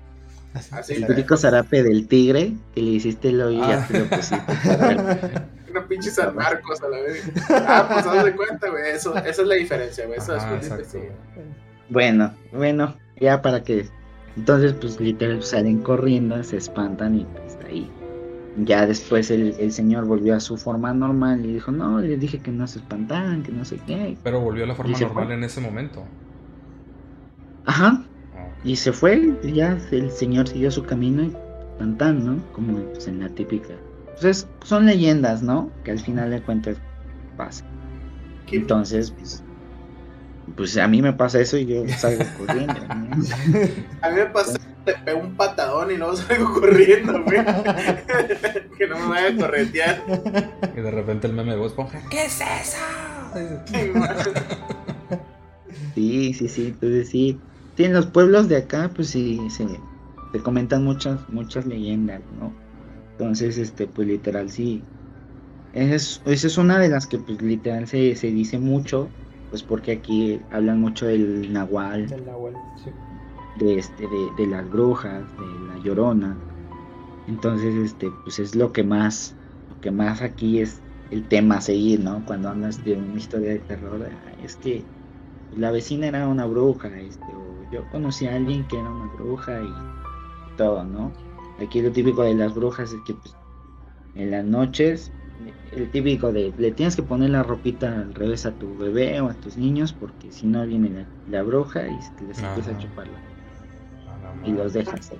Así, 0.70 0.94
El 0.94 1.06
típico 1.08 1.36
zarape 1.36 1.82
del 1.82 2.06
tigre 2.06 2.52
que 2.76 2.80
le 2.80 2.90
hiciste 2.92 3.30
el 3.30 3.40
hoyo 3.42 3.58
y 3.64 3.68
ya 3.68 3.82
Ah. 3.82 3.88
te 3.90 3.98
lo 3.98 4.04
pusiste. 4.06 4.42
Una 5.72 5.88
pinche 5.88 6.10
San 6.12 6.36
Marcos 6.36 6.80
a 6.80 6.88
la 6.88 7.00
vez. 7.00 7.28
Ah, 7.50 7.88
pues 7.92 8.06
haz 8.06 8.24
de 8.24 8.36
cuenta, 8.36 8.70
güey. 8.70 8.90
Eso, 8.92 9.16
esa 9.16 9.28
es 9.42 9.48
la 9.48 9.54
diferencia, 9.56 10.06
güey. 10.06 10.18
Eso 10.18 10.36
güey. 10.36 11.08
Bueno, 11.88 12.32
bueno, 12.52 12.96
ya 13.20 13.42
para 13.42 13.64
que. 13.64 13.88
Entonces, 14.36 14.72
pues 14.74 14.98
literal 15.00 15.42
salen 15.42 15.78
corriendo, 15.80 16.42
se 16.42 16.56
espantan 16.56 17.14
y 17.20 17.24
pues 17.24 17.56
ahí. 17.66 17.90
Ya 18.56 18.86
después 18.86 19.30
el, 19.30 19.54
el 19.58 19.72
señor 19.72 20.06
volvió 20.06 20.34
a 20.34 20.40
su 20.40 20.56
forma 20.56 20.92
normal 20.94 21.44
y 21.44 21.54
dijo: 21.54 21.72
No, 21.72 22.00
les 22.00 22.18
dije 22.20 22.38
que 22.40 22.50
no 22.52 22.66
se 22.66 22.78
espantaran, 22.80 23.42
que 23.42 23.52
no 23.52 23.64
sé 23.64 23.78
qué. 23.86 24.16
Pero 24.22 24.40
volvió 24.40 24.64
a 24.64 24.66
la 24.66 24.74
forma 24.74 24.92
¿Y 24.92 24.94
se 24.96 25.04
normal 25.06 25.26
fue? 25.26 25.34
en 25.34 25.44
ese 25.44 25.60
momento. 25.60 26.04
Ajá, 27.66 28.04
Ah, 28.36 28.48
y 28.64 28.76
se 28.76 28.92
fue. 28.92 29.36
y 29.42 29.52
Ya 29.52 29.78
el 29.90 30.10
señor 30.10 30.48
siguió 30.48 30.70
su 30.70 30.82
camino 30.84 31.22
y 31.24 31.32
espantan, 31.72 32.24
¿no? 32.24 32.52
Como 32.52 32.78
pues, 32.92 33.08
en 33.08 33.20
la 33.20 33.28
típica. 33.28 33.74
Entonces, 34.08 34.46
son 34.64 34.86
leyendas, 34.86 35.42
¿no? 35.42 35.70
Que 35.84 35.90
al 35.92 35.98
final 35.98 36.30
de 36.30 36.40
cuentas 36.42 36.76
pasa. 37.36 37.64
¿Qué- 38.46 38.56
Entonces, 38.56 39.10
pues. 39.10 39.42
Pues 40.56 40.76
a 40.76 40.86
mí 40.86 41.02
me 41.02 41.12
pasa 41.12 41.40
eso 41.40 41.56
y 41.56 41.66
yo 41.66 41.88
salgo 41.98 42.24
corriendo. 42.38 42.74
¿no? 42.74 42.94
A 44.02 44.10
mí 44.10 44.16
me 44.16 44.26
pasa, 44.26 44.58
te 44.84 44.94
pego 45.04 45.20
un 45.20 45.34
patadón 45.36 45.90
y 45.90 45.96
luego 45.96 46.16
salgo 46.16 46.52
corriendo, 46.60 47.22
güey. 47.24 47.44
que 48.78 48.86
no 48.86 48.98
me 48.98 49.06
vaya 49.08 49.28
a 49.28 49.36
corretear. 49.36 50.02
Y 50.76 50.80
de 50.80 50.90
repente 50.90 51.26
el 51.26 51.32
meme 51.32 51.52
de 51.52 51.58
Bob 51.58 51.68
Esponja. 51.68 52.02
¿Qué 52.10 52.26
es 52.26 52.40
eso? 52.40 52.78
Sí, 55.94 56.34
sí, 56.34 56.48
sí, 56.48 56.66
entonces 56.68 57.08
sí. 57.08 57.38
Sí, 57.76 57.84
en 57.84 57.92
los 57.92 58.06
pueblos 58.06 58.48
de 58.48 58.56
acá, 58.56 58.90
pues 58.94 59.10
sí, 59.10 59.40
se, 59.50 59.66
se 60.32 60.38
comentan 60.40 60.84
muchas, 60.84 61.28
muchas 61.28 61.66
leyendas, 61.66 62.20
¿no? 62.38 62.52
Entonces, 63.12 63.58
este, 63.58 63.86
pues 63.86 64.08
literal, 64.08 64.50
sí. 64.50 64.82
Esa 65.72 65.94
es, 65.94 66.22
esa 66.26 66.46
es 66.46 66.58
una 66.58 66.78
de 66.78 66.88
las 66.88 67.06
que, 67.06 67.18
pues 67.18 67.40
literal, 67.42 67.86
se, 67.86 68.14
se 68.16 68.28
dice 68.28 68.58
mucho, 68.58 69.08
pues 69.54 69.62
porque 69.62 69.92
aquí 69.92 70.40
hablan 70.50 70.80
mucho 70.80 71.06
del 71.06 71.52
nahual, 71.52 72.08
Del 72.08 72.26
Nahual, 72.26 72.54
sí. 72.82 72.90
de, 73.64 73.78
este, 73.78 74.02
de, 74.02 74.28
de 74.36 74.48
las 74.48 74.68
brujas, 74.68 75.22
de 75.38 75.68
la 75.68 75.78
llorona. 75.84 76.36
Entonces, 77.28 77.72
este, 77.76 78.10
pues 78.24 78.40
es 78.40 78.56
lo 78.56 78.72
que 78.72 78.82
más, 78.82 79.36
lo 79.70 79.80
que 79.80 79.92
más 79.92 80.22
aquí 80.22 80.58
es 80.58 80.80
el 81.12 81.28
tema 81.28 81.58
a 81.58 81.60
seguir, 81.60 82.00
¿no? 82.00 82.24
Cuando 82.26 82.48
hablas 82.48 82.82
de 82.84 82.96
una 82.96 83.14
historia 83.14 83.50
de 83.50 83.58
terror, 83.60 84.04
ah, 84.10 84.32
es 84.42 84.56
que 84.56 84.82
la 85.56 85.70
vecina 85.70 86.08
era 86.08 86.26
una 86.26 86.46
bruja, 86.46 86.88
este, 86.98 87.24
o 87.26 87.70
yo 87.70 87.88
conocí 87.92 88.26
a 88.26 88.34
alguien 88.34 88.66
que 88.66 88.76
era 88.80 88.90
una 88.90 89.06
bruja 89.12 89.62
y 89.62 90.56
todo, 90.56 90.82
¿no? 90.82 91.12
Aquí 91.64 91.80
lo 91.80 91.92
típico 91.92 92.24
de 92.24 92.34
las 92.34 92.56
brujas 92.56 92.92
es 92.92 93.00
que 93.06 93.14
pues, 93.14 93.36
en 94.16 94.32
las 94.32 94.44
noches, 94.44 95.12
el 95.76 95.90
típico 95.90 96.32
de 96.32 96.52
le 96.58 96.70
tienes 96.72 96.96
que 96.96 97.02
poner 97.02 97.30
la 97.30 97.42
ropita 97.42 97.88
al 98.00 98.14
revés 98.14 98.46
a 98.46 98.52
tu 98.52 98.76
bebé 98.76 99.20
o 99.20 99.28
a 99.28 99.34
tus 99.34 99.56
niños 99.56 99.92
porque 99.92 100.30
si 100.32 100.46
no 100.46 100.64
viene 100.66 100.90
la, 100.90 101.06
la 101.38 101.42
bruja 101.42 101.86
y 101.86 102.00
se 102.02 102.24
les 102.26 102.38
empieza 102.42 102.70
a 102.70 102.74
Ajá. 102.74 102.78
chuparla 102.82 103.18
A 104.42 104.46
y 104.48 104.52
los 104.52 104.72
dejas. 104.72 105.10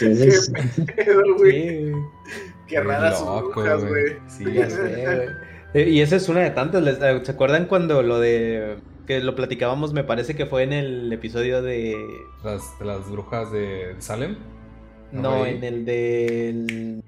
Entonces, 0.00 0.52
Qué 0.76 0.92
pedo, 1.04 1.22
güey. 1.36 1.52
Sí, 1.52 1.90
güey. 1.90 2.02
Qué 2.66 2.80
raras 2.80 3.18
sus 3.18 3.26
Loco, 3.28 3.50
brujas, 3.60 3.84
güey. 3.84 4.04
Sí, 4.28 4.44
Ya 4.52 4.68
sé, 4.70 4.78
güey. 5.04 5.28
Eh, 5.74 5.90
Y 5.90 6.00
esa 6.00 6.16
es 6.16 6.28
una 6.28 6.40
de 6.40 6.50
tantas. 6.50 6.84
eh, 7.02 7.20
¿Se 7.24 7.32
acuerdan 7.32 7.66
cuando 7.66 8.02
lo 8.02 8.18
de. 8.18 8.78
que 9.06 9.20
lo 9.20 9.34
platicábamos? 9.36 9.92
Me 9.92 10.04
parece 10.04 10.34
que 10.34 10.46
fue 10.46 10.62
en 10.62 10.72
el 10.72 11.12
episodio 11.12 11.62
de. 11.62 11.94
Las, 12.44 12.78
de 12.78 12.84
las 12.86 13.10
brujas 13.10 13.52
de 13.52 13.94
Salem. 13.98 14.36
No, 15.12 15.46
en 15.46 15.62
el 15.62 15.84
del. 15.84 17.02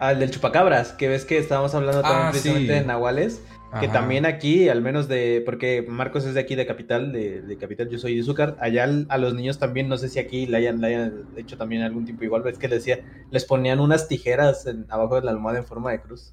El 0.00 0.18
del 0.20 0.30
chupacabras, 0.30 0.92
que 0.92 1.08
ves 1.08 1.24
que 1.24 1.36
estábamos 1.38 1.74
hablando 1.74 2.00
también 2.02 2.26
Ah, 2.26 2.30
precisamente 2.30 2.72
sí. 2.74 2.78
de 2.80 2.86
nahuales. 2.86 3.42
Que 3.78 3.86
Ajá. 3.86 3.92
también 3.92 4.26
aquí, 4.26 4.68
al 4.68 4.82
menos 4.82 5.06
de. 5.06 5.42
Porque 5.46 5.84
Marcos 5.86 6.24
es 6.24 6.34
de 6.34 6.40
aquí, 6.40 6.56
de 6.56 6.66
Capital, 6.66 7.12
de, 7.12 7.40
de 7.42 7.56
Capital, 7.56 7.88
yo 7.88 7.98
soy 8.00 8.14
de 8.14 8.20
Izúcar. 8.20 8.56
Allá 8.60 8.82
al- 8.82 9.06
a 9.10 9.16
los 9.16 9.34
niños 9.34 9.60
también, 9.60 9.88
no 9.88 9.96
sé 9.96 10.08
si 10.08 10.18
aquí 10.18 10.46
le 10.46 10.56
hayan, 10.56 10.80
le 10.80 10.88
hayan 10.88 11.24
hecho 11.36 11.56
también 11.56 11.82
algún 11.82 12.04
tiempo 12.04 12.24
igual. 12.24 12.42
Ves 12.42 12.58
que 12.58 12.66
les 12.66 12.84
decía, 12.84 13.04
les 13.30 13.44
ponían 13.44 13.78
unas 13.78 14.08
tijeras 14.08 14.66
en- 14.66 14.86
abajo 14.88 15.14
de 15.16 15.22
la 15.22 15.30
almohada 15.30 15.58
en 15.58 15.64
forma 15.66 15.92
de 15.92 16.00
cruz. 16.00 16.32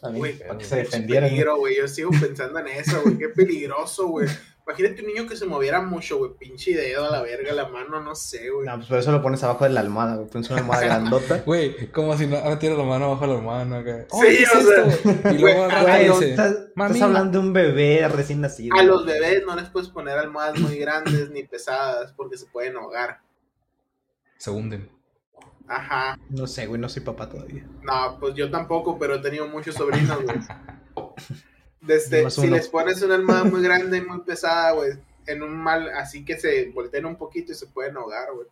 Para 0.00 0.14
que 0.58 0.64
se 0.64 0.76
defendieran. 0.76 1.24
¿no? 1.24 1.28
peligro, 1.30 1.56
güey. 1.58 1.76
Yo 1.78 1.88
sigo 1.88 2.10
pensando 2.20 2.58
en 2.60 2.68
eso, 2.68 3.02
güey. 3.02 3.18
Qué 3.18 3.28
peligroso, 3.30 4.06
güey. 4.08 4.28
Imagínate 4.66 5.02
un 5.02 5.08
niño 5.08 5.26
que 5.26 5.36
se 5.36 5.44
moviera 5.44 5.80
mucho, 5.82 6.18
güey. 6.18 6.32
Pinche 6.38 6.74
dedo 6.76 7.04
a 7.04 7.10
la 7.10 7.20
verga, 7.22 7.52
la 7.52 7.68
mano, 7.68 8.00
no 8.00 8.14
sé, 8.14 8.48
güey. 8.50 8.64
No, 8.66 8.76
pues 8.76 8.86
por 8.88 8.98
eso 8.98 9.10
lo 9.10 9.20
pones 9.20 9.42
abajo 9.42 9.64
de 9.64 9.70
la 9.70 9.80
almohada, 9.80 10.16
güey. 10.16 10.28
Pones 10.28 10.48
una 10.50 10.60
almohada 10.60 10.82
grandota. 10.86 11.38
Güey, 11.44 11.90
como 11.90 12.16
si 12.16 12.26
no 12.28 12.36
ahora 12.36 12.58
tiene 12.58 12.76
la 12.76 12.84
mano 12.84 13.10
bajo 13.10 13.26
la 13.26 13.34
almohada 13.34 13.78
acá. 13.78 14.06
Oh, 14.10 14.22
Sí, 14.22 14.28
¿qué 14.36 14.42
es 14.44 14.54
o 14.54 14.60
sea, 14.60 14.86
esto? 14.86 15.30
Y 15.30 15.38
luego 15.38 15.64
al 15.64 15.70
rato 15.70 15.86
Güey, 15.86 16.08
dice, 16.08 16.30
estás, 16.30 16.52
estás 16.52 17.02
hablando 17.02 17.40
de 17.40 17.46
un 17.46 17.52
bebé 17.52 18.06
recién 18.08 18.40
nacido. 18.40 18.76
A 18.76 18.82
los 18.84 19.04
bebés 19.04 19.42
no 19.44 19.56
les 19.56 19.68
puedes 19.68 19.88
poner 19.88 20.16
almohadas 20.16 20.58
muy 20.60 20.76
grandes 20.78 21.30
ni 21.30 21.42
pesadas 21.42 22.12
porque 22.12 22.36
se 22.36 22.46
pueden 22.46 22.76
ahogar. 22.76 23.20
se 24.38 24.50
hunden. 24.50 24.88
Ajá. 25.68 26.18
No 26.28 26.46
sé, 26.46 26.66
güey, 26.66 26.80
no 26.80 26.88
soy 26.88 27.02
papá 27.02 27.28
todavía. 27.28 27.66
No, 27.82 28.18
pues 28.20 28.34
yo 28.34 28.50
tampoco, 28.50 28.98
pero 28.98 29.14
he 29.16 29.18
tenido 29.20 29.46
muchos 29.48 29.74
sobrinos, 29.74 30.22
güey. 30.22 30.38
Desde, 31.82 32.22
Más 32.24 32.34
si 32.34 32.42
uno. 32.42 32.56
les 32.56 32.68
pones 32.68 33.02
una 33.02 33.16
almohada 33.16 33.44
muy 33.44 33.62
grande 33.62 33.98
y 33.98 34.02
muy 34.02 34.20
pesada, 34.20 34.72
güey, 34.72 34.92
en 35.26 35.42
un 35.42 35.56
mal, 35.56 35.88
así 35.90 36.24
que 36.24 36.38
se 36.38 36.70
volteen 36.70 37.06
un 37.06 37.16
poquito 37.16 37.52
y 37.52 37.54
se 37.56 37.66
pueden 37.66 37.96
ahogar, 37.96 38.28
güey. 38.34 38.46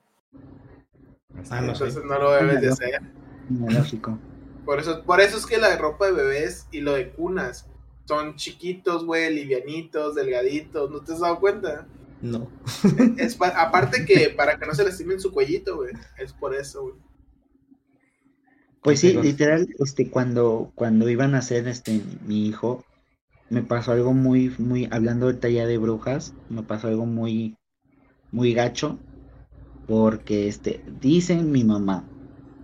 Ah, 1.50 1.60
no 1.60 1.74
sé. 1.74 1.84
Entonces 1.84 2.04
no 2.04 2.18
lo 2.18 2.32
debes 2.32 2.60
de 2.60 2.68
hacer. 2.70 3.00
lógico. 3.48 4.18
Por 4.64 4.78
eso, 4.80 5.02
por 5.04 5.20
eso 5.20 5.36
es 5.38 5.46
que 5.46 5.58
la 5.58 5.76
ropa 5.76 6.06
de 6.06 6.12
bebés 6.12 6.66
y 6.72 6.80
lo 6.80 6.92
de 6.94 7.10
cunas 7.10 7.66
son 8.04 8.34
chiquitos, 8.36 9.04
güey, 9.06 9.32
livianitos, 9.32 10.14
delgaditos, 10.16 10.90
¿no 10.90 11.00
te 11.00 11.12
has 11.12 11.20
dado 11.20 11.38
cuenta? 11.40 11.86
No. 12.20 12.50
Es 13.16 13.36
pa- 13.36 13.48
aparte 13.48 14.04
que 14.04 14.30
para 14.30 14.58
que 14.58 14.66
no 14.66 14.74
se 14.74 14.84
lastimen 14.84 15.20
su 15.20 15.32
cuellito, 15.32 15.76
güey. 15.76 15.92
Es 16.18 16.32
por 16.32 16.54
eso, 16.54 16.82
güey. 16.82 16.94
Pues 18.82 19.00
sí, 19.00 19.12
literal, 19.14 19.68
este, 19.78 20.10
cuando, 20.10 20.72
cuando 20.74 21.08
iban 21.08 21.34
a 21.34 21.38
hacer 21.38 21.68
este 21.68 22.00
mi 22.26 22.46
hijo, 22.46 22.84
me 23.50 23.62
pasó 23.62 23.92
algo 23.92 24.14
muy, 24.14 24.54
muy, 24.58 24.88
hablando 24.90 25.26
ahorita 25.26 25.48
ya 25.48 25.66
de 25.66 25.76
brujas, 25.78 26.34
me 26.48 26.62
pasó 26.62 26.88
algo 26.88 27.04
muy, 27.04 27.56
muy 28.30 28.54
gacho, 28.54 28.98
porque 29.86 30.48
este, 30.48 30.84
dicen 31.00 31.50
mi 31.50 31.64
mamá, 31.64 32.08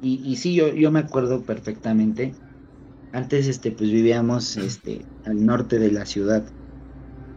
y, 0.01 0.14
y 0.25 0.37
sí, 0.37 0.55
yo, 0.55 0.72
yo 0.72 0.90
me 0.92 1.01
acuerdo 1.01 1.42
perfectamente, 1.42 2.35
antes 3.12 3.49
este, 3.49 3.72
pues 3.72 3.90
vivíamos 3.90 4.57
este, 4.57 5.05
al 5.25 5.44
norte 5.44 5.79
de 5.79 5.90
la 5.90 6.07
ciudad, 6.07 6.49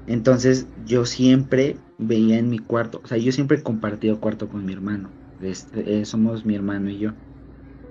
entonces 0.05 0.67
yo 0.85 1.05
siempre 1.05 1.77
veía 1.97 2.37
en 2.37 2.49
mi 2.49 2.59
cuarto, 2.59 3.01
o 3.03 3.07
sea, 3.07 3.17
yo 3.17 3.31
siempre 3.31 3.57
he 3.57 3.63
compartido 3.63 4.19
cuarto 4.19 4.47
con 4.47 4.65
mi 4.65 4.73
hermano, 4.73 5.11
este, 5.39 5.99
eh, 5.99 6.05
somos 6.05 6.45
mi 6.45 6.55
hermano 6.55 6.89
y 6.89 6.99
yo. 6.99 7.13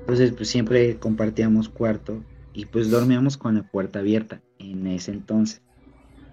Entonces, 0.09 0.33
pues 0.33 0.49
siempre 0.49 0.99
compartíamos 0.99 1.69
cuarto 1.69 2.25
y 2.59 2.67
pues 2.67 2.91
dormíamos 2.91 3.37
con 3.37 3.55
la 3.55 3.63
puerta 3.63 4.01
abierta 4.01 4.41
en 4.59 4.85
ese 4.89 5.13
entonces. 5.13 5.63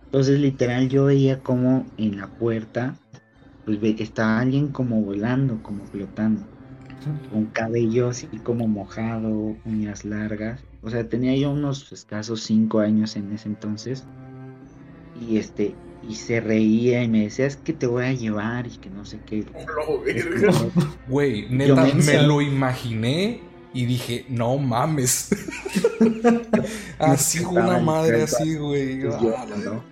Entonces, 0.06 0.40
literal, 0.40 0.90
yo 0.90 1.06
veía 1.06 1.40
como 1.44 1.86
en 1.98 2.18
la 2.18 2.26
puerta, 2.26 2.96
pues 3.64 3.80
ve- 3.80 3.96
estaba 4.00 4.40
alguien 4.40 4.70
como 4.70 5.02
volando, 5.04 5.62
como 5.62 5.86
flotando, 5.86 6.42
con 7.32 7.46
cabello 7.46 8.10
así 8.10 8.26
como 8.42 8.68
mojado, 8.68 9.56
uñas 9.66 10.04
largas. 10.04 10.64
O 10.82 10.90
sea, 10.90 11.08
tenía 11.08 11.36
yo 11.36 11.52
unos 11.52 11.92
escasos 11.92 12.42
cinco 12.42 12.80
años 12.80 13.16
en 13.18 13.32
ese 13.32 13.48
entonces. 13.50 14.04
Y 15.30 15.38
este, 15.38 15.76
y 16.10 16.16
se 16.16 16.42
reía 16.42 17.04
y 17.04 17.08
me 17.08 17.22
decía, 17.26 17.46
es 17.46 17.56
que 17.58 17.74
te 17.74 17.86
voy 17.86 18.06
a 18.06 18.14
llevar 18.14 18.66
y 18.66 18.72
que 18.78 18.90
no 18.90 19.06
sé 19.06 19.20
qué. 19.28 19.46
Güey, 21.08 21.48
neta, 21.50 21.84
mensa. 21.84 22.14
me 22.14 22.24
lo 22.28 22.42
imaginé 22.42 23.42
y 23.76 23.86
dije, 23.86 24.26
no 24.30 24.58
mames. 24.58 25.30
así, 27.00 27.40
Estaba 27.40 27.66
una 27.66 27.80
madre 27.80 28.24
así, 28.24 28.56
güey. 28.56 29.02
Pues 29.02 29.16
Ah, 29.16 29.20
yo, 29.22 29.30
la- 29.30 29.58
¿no? 29.74 29.84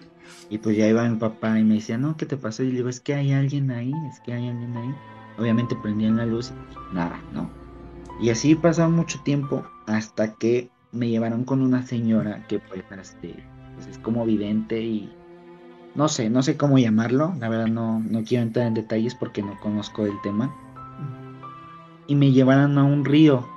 Y 0.50 0.58
pues 0.58 0.78
ya 0.78 0.88
iba 0.88 1.08
mi 1.08 1.18
papá 1.18 1.60
y 1.60 1.64
me 1.64 1.76
decía, 1.76 1.98
no, 1.98 2.16
¿qué 2.16 2.26
te 2.26 2.38
pasó? 2.38 2.64
Y 2.64 2.68
le 2.68 2.78
digo, 2.78 2.90
es 2.90 3.00
que 3.00 3.14
hay 3.14 3.34
alguien 3.34 3.72
ahí, 3.72 3.92
es 4.10 4.20
que 4.22 4.34
hay 4.34 4.48
alguien 4.48 4.76
ahí. 4.78 4.94
Obviamente 5.38 5.76
prendían 5.76 6.18
la 6.18 6.26
luz 6.26 6.52
y 6.52 6.74
pues, 6.74 6.94
nada, 6.94 7.20
¿no? 7.34 7.50
Y 8.22 8.30
así 8.30 8.56
pasaba 8.56 8.88
mucho 8.90 9.20
tiempo 9.24 9.66
hasta 9.88 10.34
que 10.36 10.70
me 10.92 11.10
llevaron 11.10 11.44
con 11.44 11.62
una 11.62 11.86
señora 11.86 12.46
que 12.48 12.60
pues, 12.60 12.84
este, 13.02 13.36
pues 13.76 13.88
es 13.88 13.98
como 13.98 14.26
vidente 14.26 14.80
y 14.82 15.12
no 15.96 16.08
sé, 16.08 16.30
no 16.30 16.42
sé 16.44 16.56
cómo 16.56 16.78
llamarlo, 16.78 17.34
la 17.40 17.50
verdad 17.50 17.68
no, 17.68 18.00
no 18.00 18.24
quiero 18.24 18.44
entrar 18.44 18.68
en 18.68 18.76
detalles 18.76 19.16
porque 19.16 19.42
no 19.42 19.60
conozco 19.60 20.06
el 20.06 20.22
tema. 20.22 20.54
Y 22.08 22.16
me 22.16 22.32
llevaron 22.32 22.78
a 22.78 22.84
un 22.84 23.06
río. 23.06 23.48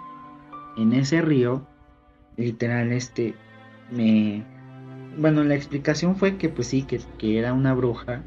En 0.76 0.92
ese 0.92 1.22
río, 1.22 1.66
literal, 2.36 2.92
este, 2.92 3.34
me... 3.90 4.44
Bueno, 5.18 5.44
la 5.44 5.54
explicación 5.54 6.16
fue 6.16 6.36
que 6.36 6.48
pues 6.48 6.68
sí, 6.68 6.82
que, 6.82 7.00
que 7.18 7.38
era 7.38 7.54
una 7.54 7.72
bruja 7.72 8.22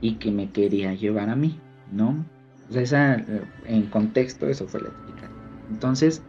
y 0.00 0.14
que 0.14 0.30
me 0.30 0.50
quería 0.50 0.94
llevar 0.94 1.30
a 1.30 1.36
mí, 1.36 1.58
¿no? 1.90 2.24
O 2.70 2.86
sea, 2.86 3.24
en 3.66 3.86
contexto, 3.86 4.48
eso 4.48 4.68
fue 4.68 4.82
la 4.82 4.88
explicación. 4.88 5.32
Entonces, 5.70 6.22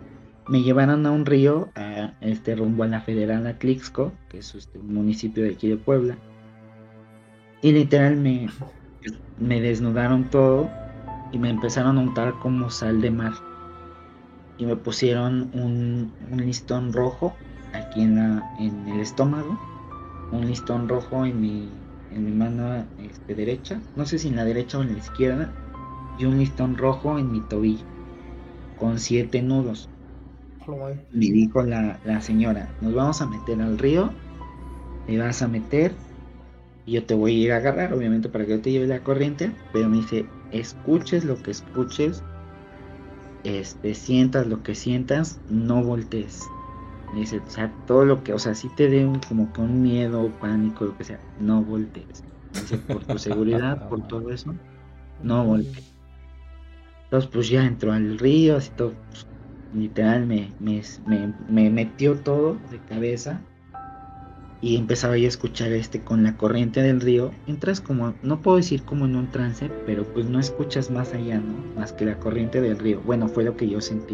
me 0.48 0.64
llevaron 0.64 1.06
a 1.06 1.12
un 1.12 1.26
río, 1.26 1.70
a 1.76 2.14
este 2.22 2.56
rumbo 2.56 2.84
a 2.84 2.88
la 2.88 3.02
Federal 3.02 3.46
Atlixco, 3.46 4.12
que 4.30 4.40
es 4.40 4.56
este, 4.56 4.80
un 4.80 4.94
municipio 4.94 5.44
de 5.44 5.52
aquí 5.52 5.74
Puebla 5.76 6.18
y 7.64 7.72
literal 7.72 8.18
me, 8.18 8.50
me 9.40 9.62
desnudaron 9.62 10.26
todo 10.26 10.70
y 11.32 11.40
me 11.40 11.50
empezaron 11.50 11.98
a 11.98 12.02
untar 12.02 12.34
como 12.40 12.70
sal 12.70 13.02
de 13.02 13.10
mar. 13.10 13.32
Y 14.58 14.66
me 14.66 14.76
pusieron 14.76 15.50
un, 15.54 16.14
listón 16.38 16.94
rojo 16.94 17.36
aquí 17.74 18.02
en, 18.02 18.16
la, 18.16 18.56
en 18.60 18.88
el 18.88 19.00
estómago, 19.00 19.60
un 20.32 20.46
listón 20.48 20.88
rojo 20.88 21.26
en 21.26 21.42
mi, 21.42 21.70
en 22.12 22.26
mi 22.26 22.32
mano 22.32 22.86
este, 23.00 23.36
derecha, 23.36 23.82
no 23.96 24.06
sé 24.06 24.20
si 24.20 24.28
en 24.28 24.36
la 24.36 24.46
derecha 24.46 24.78
o 24.78 24.84
en 24.84 24.94
la 24.94 25.00
izquierda, 25.00 25.52
y 26.20 26.26
un 26.26 26.38
listón 26.38 26.78
rojo 26.78 27.18
en 27.18 27.32
mi 27.32 27.42
tobillo, 27.42 27.86
con 28.78 29.00
siete 29.00 29.42
nudos. 29.42 29.90
Me 31.12 31.26
dijo 31.26 31.64
la, 31.64 32.00
la 32.06 32.22
señora, 32.22 32.70
nos 32.80 32.94
vamos 32.94 33.22
a 33.22 33.26
meter 33.26 33.62
al 33.62 33.78
río, 33.78 34.12
te 35.08 35.18
vas 35.18 35.42
a 35.42 35.48
meter 35.48 35.94
y 36.86 36.94
yo 36.94 37.06
te 37.06 37.14
voy 37.14 37.34
a 37.34 37.46
ir 37.46 37.52
a 37.54 37.58
agarrar, 37.58 37.94
obviamente, 37.94 38.30
para 38.30 38.46
que 38.46 38.52
yo 38.52 38.62
te 38.62 38.72
lleve 38.72 38.88
la 38.88 39.04
corriente. 39.04 39.52
Pero 39.72 39.90
me 39.90 39.98
dice, 39.98 40.26
escuches 40.52 41.24
lo 41.24 41.42
que 41.42 41.52
escuches, 41.52 42.24
este, 43.44 43.94
sientas 43.94 44.48
lo 44.48 44.64
que 44.64 44.76
sientas, 44.76 45.40
no 45.50 45.84
voltees. 45.84 46.42
Dice, 47.16 47.40
o 47.46 47.50
sea, 47.50 47.72
todo 47.86 48.06
lo 48.06 48.24
que, 48.24 48.34
o 48.34 48.40
sea, 48.40 48.56
si 48.56 48.70
te 48.70 48.90
dé 48.90 49.06
un, 49.06 49.20
como 49.20 49.52
que 49.54 49.62
un 49.62 49.82
miedo, 49.82 50.32
pánico, 50.40 50.86
lo 50.86 50.98
que 50.98 51.04
sea, 51.04 51.20
no 51.40 51.62
voltees. 51.62 52.24
Dice, 52.54 52.78
por 52.78 53.04
tu 53.06 53.18
seguridad, 53.18 53.88
por 53.88 54.02
todo 54.08 54.32
eso, 54.32 54.54
no 55.22 55.46
voltees. 55.46 55.94
Entonces, 57.06 57.30
pues 57.32 57.50
ya 57.50 57.66
entró 57.66 57.94
al 57.94 58.18
río, 58.18 58.58
así 58.58 58.72
todo, 58.76 58.94
pues, 59.10 59.28
literal, 59.74 60.26
me, 60.26 60.52
me, 60.60 60.82
me 61.50 61.70
metió 61.70 62.16
todo 62.16 62.58
de 62.72 62.80
cabeza 62.90 63.40
y 64.64 64.78
empezaba 64.78 65.18
yo 65.18 65.26
a 65.26 65.28
escuchar 65.28 65.74
este 65.74 66.00
con 66.00 66.24
la 66.24 66.38
corriente 66.38 66.82
del 66.82 67.02
río, 67.02 67.32
entras 67.48 67.82
como, 67.82 68.16
no 68.24 68.42
puedo 68.42 68.56
decir 68.56 68.84
como 68.84 69.04
en 69.04 69.18
un 69.18 69.30
trance, 69.30 69.70
pero 69.86 70.06
pues 70.06 70.30
no 70.30 70.40
escuchas 70.40 70.90
más 70.90 71.14
allá, 71.14 71.42
¿no? 71.42 71.54
Más 71.76 71.92
que 71.92 72.06
la 72.06 72.18
corriente 72.18 72.62
del 72.62 72.80
río. 72.80 73.02
Bueno, 73.02 73.28
fue 73.28 73.44
lo 73.44 73.58
que 73.58 73.68
yo 73.68 73.82
sentí. 73.82 74.14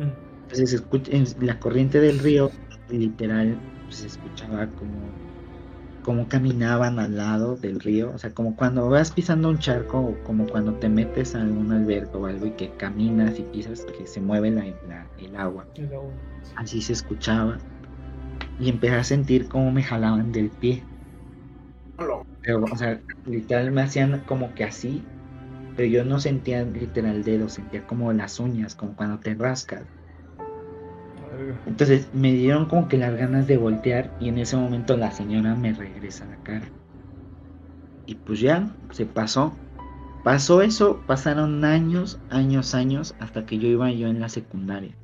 Mm. 0.00 0.10
Entonces 0.42 0.72
escucha, 0.72 1.12
la 1.40 1.60
corriente 1.60 2.00
del 2.00 2.18
río, 2.18 2.50
literal, 2.90 3.56
pues, 3.84 3.98
se 3.98 4.08
escuchaba 4.08 4.66
como, 4.66 4.98
como 6.02 6.26
caminaban 6.26 6.98
al 6.98 7.16
lado 7.16 7.54
del 7.54 7.78
río, 7.78 8.10
o 8.12 8.18
sea, 8.18 8.34
como 8.34 8.56
cuando 8.56 8.88
vas 8.88 9.12
pisando 9.12 9.48
un 9.48 9.60
charco 9.60 10.00
o 10.00 10.24
como 10.24 10.48
cuando 10.48 10.74
te 10.74 10.88
metes 10.88 11.36
a 11.36 11.38
un 11.38 11.70
albergue 11.70 12.10
o 12.14 12.26
algo 12.26 12.46
y 12.46 12.50
que 12.50 12.70
caminas 12.70 13.38
y 13.38 13.42
pisas, 13.42 13.86
que 13.96 14.08
se 14.08 14.20
mueve 14.20 14.50
la, 14.50 14.64
el 15.18 15.36
agua. 15.36 15.68
Así 16.56 16.82
se 16.82 16.94
escuchaba 16.94 17.58
y 18.58 18.68
empecé 18.68 18.94
a 18.94 19.04
sentir 19.04 19.48
cómo 19.48 19.70
me 19.70 19.82
jalaban 19.82 20.32
del 20.32 20.50
pie. 20.50 20.82
Pero, 21.96 22.64
o 22.64 22.76
sea, 22.76 23.00
literal 23.24 23.70
me 23.70 23.82
hacían 23.82 24.20
como 24.26 24.54
que 24.54 24.64
así, 24.64 25.02
pero 25.76 25.88
yo 25.88 26.04
no 26.04 26.20
sentía 26.20 26.62
literal 26.62 27.24
dedo, 27.24 27.48
sentía 27.48 27.86
como 27.86 28.12
las 28.12 28.38
uñas, 28.38 28.74
como 28.74 28.94
cuando 28.94 29.18
te 29.18 29.34
rascas. 29.34 29.82
Entonces 31.66 32.08
me 32.12 32.32
dieron 32.32 32.66
como 32.66 32.88
que 32.88 32.98
las 32.98 33.16
ganas 33.16 33.46
de 33.46 33.56
voltear 33.56 34.14
y 34.20 34.28
en 34.28 34.38
ese 34.38 34.56
momento 34.56 34.96
la 34.96 35.10
señora 35.10 35.54
me 35.54 35.72
regresa 35.72 36.26
la 36.26 36.36
cara. 36.44 36.68
Y 38.06 38.14
pues 38.14 38.40
ya, 38.40 38.68
se 38.92 39.06
pasó. 39.06 39.52
Pasó 40.22 40.62
eso, 40.62 41.00
pasaron 41.06 41.64
años, 41.64 42.18
años, 42.30 42.74
años, 42.74 43.14
hasta 43.18 43.44
que 43.46 43.58
yo 43.58 43.68
iba 43.68 43.90
yo 43.90 44.08
en 44.08 44.20
la 44.20 44.28
secundaria 44.28 44.94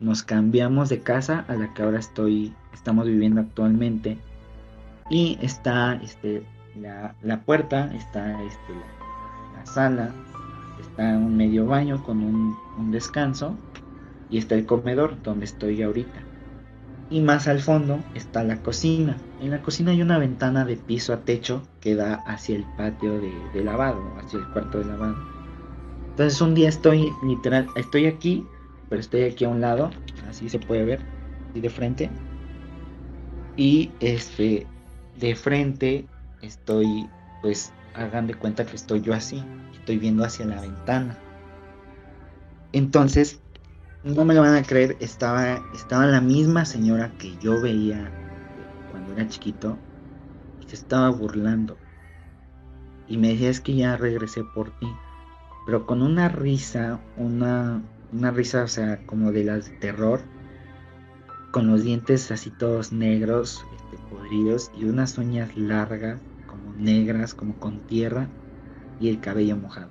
nos 0.00 0.22
cambiamos 0.22 0.88
de 0.88 1.00
casa 1.00 1.44
a 1.46 1.54
la 1.54 1.72
que 1.74 1.82
ahora 1.82 1.98
estoy, 1.98 2.52
estamos 2.72 3.06
viviendo 3.06 3.40
actualmente. 3.40 4.18
Y 5.10 5.38
está 5.42 5.94
este, 6.02 6.42
la, 6.76 7.40
puerta, 7.44 7.92
está 7.94 8.42
este, 8.42 8.72
la, 9.56 9.66
sala, 9.66 10.10
está 10.80 11.02
un 11.02 11.36
medio 11.36 11.66
baño 11.66 12.02
con 12.02 12.22
un, 12.22 12.56
un, 12.78 12.90
descanso 12.90 13.56
y 14.30 14.38
está 14.38 14.54
el 14.54 14.66
comedor 14.66 15.22
donde 15.22 15.44
estoy 15.44 15.82
ahorita. 15.82 16.20
Y 17.10 17.20
más 17.20 17.48
al 17.48 17.60
fondo 17.60 17.98
está 18.14 18.44
la 18.44 18.62
cocina. 18.62 19.16
En 19.40 19.50
la 19.50 19.60
cocina 19.62 19.90
hay 19.90 20.00
una 20.00 20.18
ventana 20.18 20.64
de 20.64 20.76
piso 20.76 21.12
a 21.12 21.18
techo 21.18 21.62
que 21.80 21.96
da 21.96 22.14
hacia 22.26 22.56
el 22.56 22.64
patio 22.76 23.20
de, 23.20 23.32
de 23.52 23.64
lavado, 23.64 24.00
hacia 24.18 24.38
el 24.38 24.46
cuarto 24.52 24.78
de 24.78 24.84
lavado. 24.84 25.16
Entonces 26.10 26.40
un 26.40 26.54
día 26.54 26.68
estoy 26.68 27.10
literal, 27.24 27.66
estoy 27.76 28.06
aquí 28.06 28.46
pero 28.90 29.00
estoy 29.00 29.22
aquí 29.22 29.44
a 29.46 29.48
un 29.48 29.62
lado, 29.62 29.90
así 30.28 30.50
se 30.50 30.58
puede 30.58 30.84
ver, 30.84 31.00
y 31.54 31.60
de 31.60 31.70
frente. 31.70 32.10
Y 33.56 33.90
este, 34.00 34.66
de 35.18 35.34
frente 35.36 36.06
estoy, 36.42 37.08
pues 37.40 37.72
hagan 37.94 38.26
de 38.26 38.34
cuenta 38.34 38.66
que 38.66 38.76
estoy 38.76 39.00
yo 39.00 39.14
así, 39.14 39.42
estoy 39.72 39.96
viendo 39.96 40.24
hacia 40.24 40.44
la 40.44 40.60
ventana. 40.60 41.16
Entonces, 42.72 43.40
no 44.02 44.24
me 44.24 44.34
lo 44.34 44.42
van 44.42 44.56
a 44.56 44.62
creer, 44.62 44.96
estaba, 45.00 45.62
estaba 45.74 46.06
la 46.06 46.20
misma 46.20 46.64
señora 46.64 47.12
que 47.18 47.36
yo 47.38 47.60
veía 47.60 48.10
cuando 48.90 49.12
era 49.12 49.28
chiquito 49.28 49.78
y 50.60 50.68
se 50.68 50.74
estaba 50.74 51.10
burlando. 51.10 51.76
Y 53.06 53.18
me 53.18 53.28
decía 53.28 53.50
es 53.50 53.60
que 53.60 53.74
ya 53.74 53.96
regresé 53.96 54.42
por 54.54 54.70
ti. 54.78 54.86
Pero 55.66 55.86
con 55.86 56.00
una 56.00 56.28
risa, 56.28 56.98
una, 57.16 57.82
una 58.12 58.30
risa, 58.30 58.64
o 58.64 58.68
sea, 58.68 59.04
como 59.06 59.32
de 59.32 59.44
las 59.44 59.70
de 59.70 59.76
terror, 59.78 60.20
con 61.50 61.66
los 61.66 61.82
dientes 61.82 62.30
así 62.30 62.50
todos 62.50 62.92
negros, 62.92 63.64
este, 63.76 64.02
podridos, 64.08 64.70
y 64.78 64.84
unas 64.84 65.18
uñas 65.18 65.56
largas, 65.56 66.20
como 66.46 66.72
negras, 66.74 67.34
como 67.34 67.54
con 67.58 67.80
tierra, 67.86 68.28
y 69.00 69.08
el 69.08 69.20
cabello 69.20 69.56
mojado. 69.56 69.90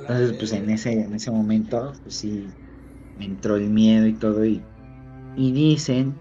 Entonces, 0.00 0.32
pues 0.34 0.52
en 0.52 0.70
ese, 0.70 0.92
en 0.92 1.14
ese 1.14 1.30
momento, 1.30 1.92
pues 2.02 2.14
sí, 2.14 2.46
me 3.18 3.24
entró 3.24 3.56
el 3.56 3.70
miedo 3.70 4.06
y 4.06 4.14
todo, 4.14 4.44
y, 4.44 4.62
y 5.36 5.52
dicen 5.52 6.14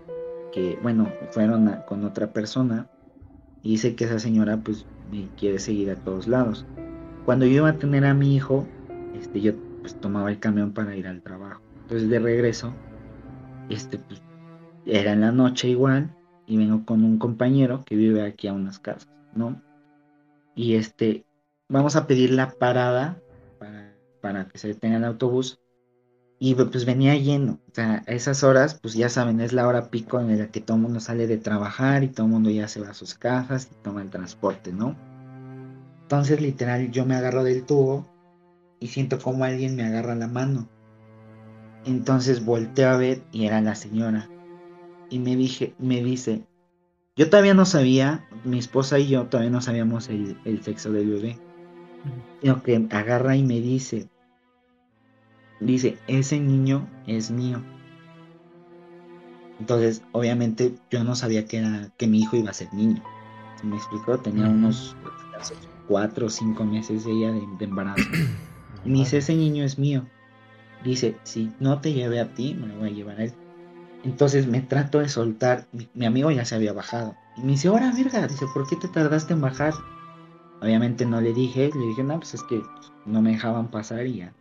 que, 0.51 0.77
bueno, 0.81 1.11
fueron 1.31 1.69
con 1.87 2.03
otra 2.03 2.31
persona, 2.31 2.89
y 3.63 3.71
dice 3.71 3.95
que 3.95 4.05
esa 4.05 4.19
señora, 4.19 4.57
pues, 4.57 4.85
me 5.11 5.27
quiere 5.37 5.59
seguir 5.59 5.91
a 5.91 5.95
todos 5.95 6.27
lados. 6.27 6.65
Cuando 7.25 7.45
yo 7.45 7.57
iba 7.57 7.69
a 7.69 7.77
tener 7.77 8.05
a 8.05 8.13
mi 8.13 8.35
hijo, 8.35 8.65
este, 9.13 9.41
yo 9.41 9.53
pues 9.81 9.99
tomaba 9.99 10.29
el 10.29 10.39
camión 10.39 10.73
para 10.73 10.95
ir 10.95 11.07
al 11.07 11.21
trabajo. 11.21 11.61
Entonces 11.81 12.09
de 12.09 12.19
regreso, 12.19 12.73
este, 13.69 13.97
pues, 13.97 14.21
era 14.86 15.13
en 15.13 15.21
la 15.21 15.32
noche 15.32 15.67
igual 15.67 16.15
y 16.47 16.57
vengo 16.57 16.86
con 16.86 17.03
un 17.03 17.17
compañero 17.17 17.84
que 17.86 17.95
vive 17.95 18.23
aquí 18.23 18.47
a 18.47 18.53
unas 18.53 18.79
casas, 18.79 19.09
¿no? 19.36 19.61
Y 20.55 20.75
este, 20.75 21.25
vamos 21.69 21.95
a 21.95 22.07
pedir 22.07 22.32
la 22.32 22.51
parada 22.51 23.21
para, 23.59 23.95
para 24.21 24.47
que 24.47 24.57
se 24.57 24.69
detenga 24.69 24.97
el 24.97 25.05
autobús 25.05 25.59
y 26.43 26.55
pues 26.55 26.86
venía 26.86 27.15
lleno. 27.15 27.59
O 27.69 27.75
sea, 27.75 28.03
a 28.07 28.11
esas 28.11 28.43
horas, 28.43 28.79
pues 28.82 28.95
ya 28.95 29.09
saben, 29.09 29.41
es 29.41 29.53
la 29.53 29.67
hora 29.67 29.91
pico 29.91 30.19
en 30.19 30.39
la 30.39 30.47
que 30.47 30.59
todo 30.59 30.77
el 30.77 30.84
mundo 30.84 30.99
sale 30.99 31.27
de 31.27 31.38
trabajar 31.38 32.03
y 32.03 32.07
todo 32.07 32.25
el 32.25 32.32
mundo 32.32 32.49
ya 32.49 32.67
se 32.67 32.82
va 32.82 32.89
a 32.89 32.93
sus 32.95 33.13
casas 33.13 33.69
y 33.71 33.75
toma 33.84 34.01
el 34.01 34.09
transporte, 34.09 34.73
¿no? 34.73 34.95
Entonces, 36.01 36.41
literal, 36.41 36.89
yo 36.91 37.05
me 37.05 37.15
agarro 37.15 37.43
del 37.43 37.63
tubo 37.63 38.11
y 38.82 38.88
siento 38.88 39.19
como 39.19 39.45
alguien 39.45 39.75
me 39.75 39.84
agarra 39.84 40.15
la 40.15 40.27
mano. 40.27 40.67
Entonces 41.86 42.43
volteo 42.43 42.89
a 42.89 42.97
ver 42.97 43.21
y 43.32 43.45
era 43.45 43.61
la 43.61 43.75
señora. 43.75 44.27
Y 45.09 45.19
me, 45.19 45.36
dije, 45.36 45.75
me 45.77 46.03
dice, 46.03 46.43
yo 47.15 47.29
todavía 47.29 47.53
no 47.53 47.65
sabía, 47.65 48.27
mi 48.43 48.57
esposa 48.57 48.97
y 48.97 49.07
yo 49.07 49.27
todavía 49.27 49.51
no 49.51 49.61
sabíamos 49.61 50.09
el, 50.09 50.63
sexo 50.63 50.91
del 50.91 51.09
bebé. 51.09 51.38
Sino 52.41 52.63
que 52.63 52.88
agarra 52.89 53.36
y 53.36 53.43
me 53.43 53.61
dice, 53.61 54.09
dice, 55.59 55.97
ese 56.07 56.39
niño 56.39 56.88
es 57.05 57.29
mío. 57.29 57.61
Entonces, 59.59 60.01
obviamente, 60.11 60.73
yo 60.89 61.03
no 61.03 61.13
sabía 61.13 61.45
que, 61.45 61.57
era, 61.57 61.91
que 61.97 62.07
mi 62.07 62.21
hijo 62.21 62.36
iba 62.36 62.49
a 62.49 62.53
ser 62.53 62.73
niño. 62.73 63.03
me 63.63 63.75
explicó? 63.75 64.17
Tenía 64.17 64.49
unos 64.49 64.95
cuatro 65.88 66.27
o 66.27 66.29
cinco 66.32 66.65
meses 66.65 67.05
ella 67.05 67.32
de 67.32 67.65
embarazo. 67.65 68.09
Y 68.86 68.91
dice, 68.93 69.17
ese 69.17 69.36
niño 69.36 69.63
es 69.63 69.77
mío. 69.77 70.05
Dice, 70.84 71.15
si 71.23 71.51
no 71.59 71.79
te 71.79 71.93
llevé 71.93 72.19
a 72.19 72.34
ti, 72.34 72.55
me 72.55 72.67
lo 72.67 72.75
voy 72.75 72.89
a 72.89 72.93
llevar 72.93 73.19
a 73.19 73.23
él. 73.25 73.34
Entonces 74.03 74.47
me 74.47 74.61
trato 74.61 74.99
de 74.99 75.09
soltar, 75.09 75.67
mi, 75.71 75.88
mi 75.93 76.05
amigo 76.05 76.32
ya 76.32 76.45
se 76.45 76.55
había 76.55 76.73
bajado. 76.73 77.15
Y 77.38 77.41
me 77.41 77.51
dice, 77.51 77.67
ahora 77.67 77.91
verga, 77.91 78.27
dice, 78.27 78.45
¿por 78.53 78.67
qué 78.67 78.75
te 78.75 78.88
tardaste 78.88 79.34
en 79.34 79.41
bajar? 79.41 79.73
Obviamente 80.61 81.05
no 81.05 81.21
le 81.21 81.34
dije, 81.34 81.69
le 81.73 81.88
dije, 81.88 82.03
no, 82.03 82.17
pues 82.17 82.34
es 82.34 82.43
que 82.43 82.61
no 83.05 83.21
me 83.21 83.32
dejaban 83.32 83.69
pasar 83.69 84.05
y 84.07 84.17
ya. 84.17 84.34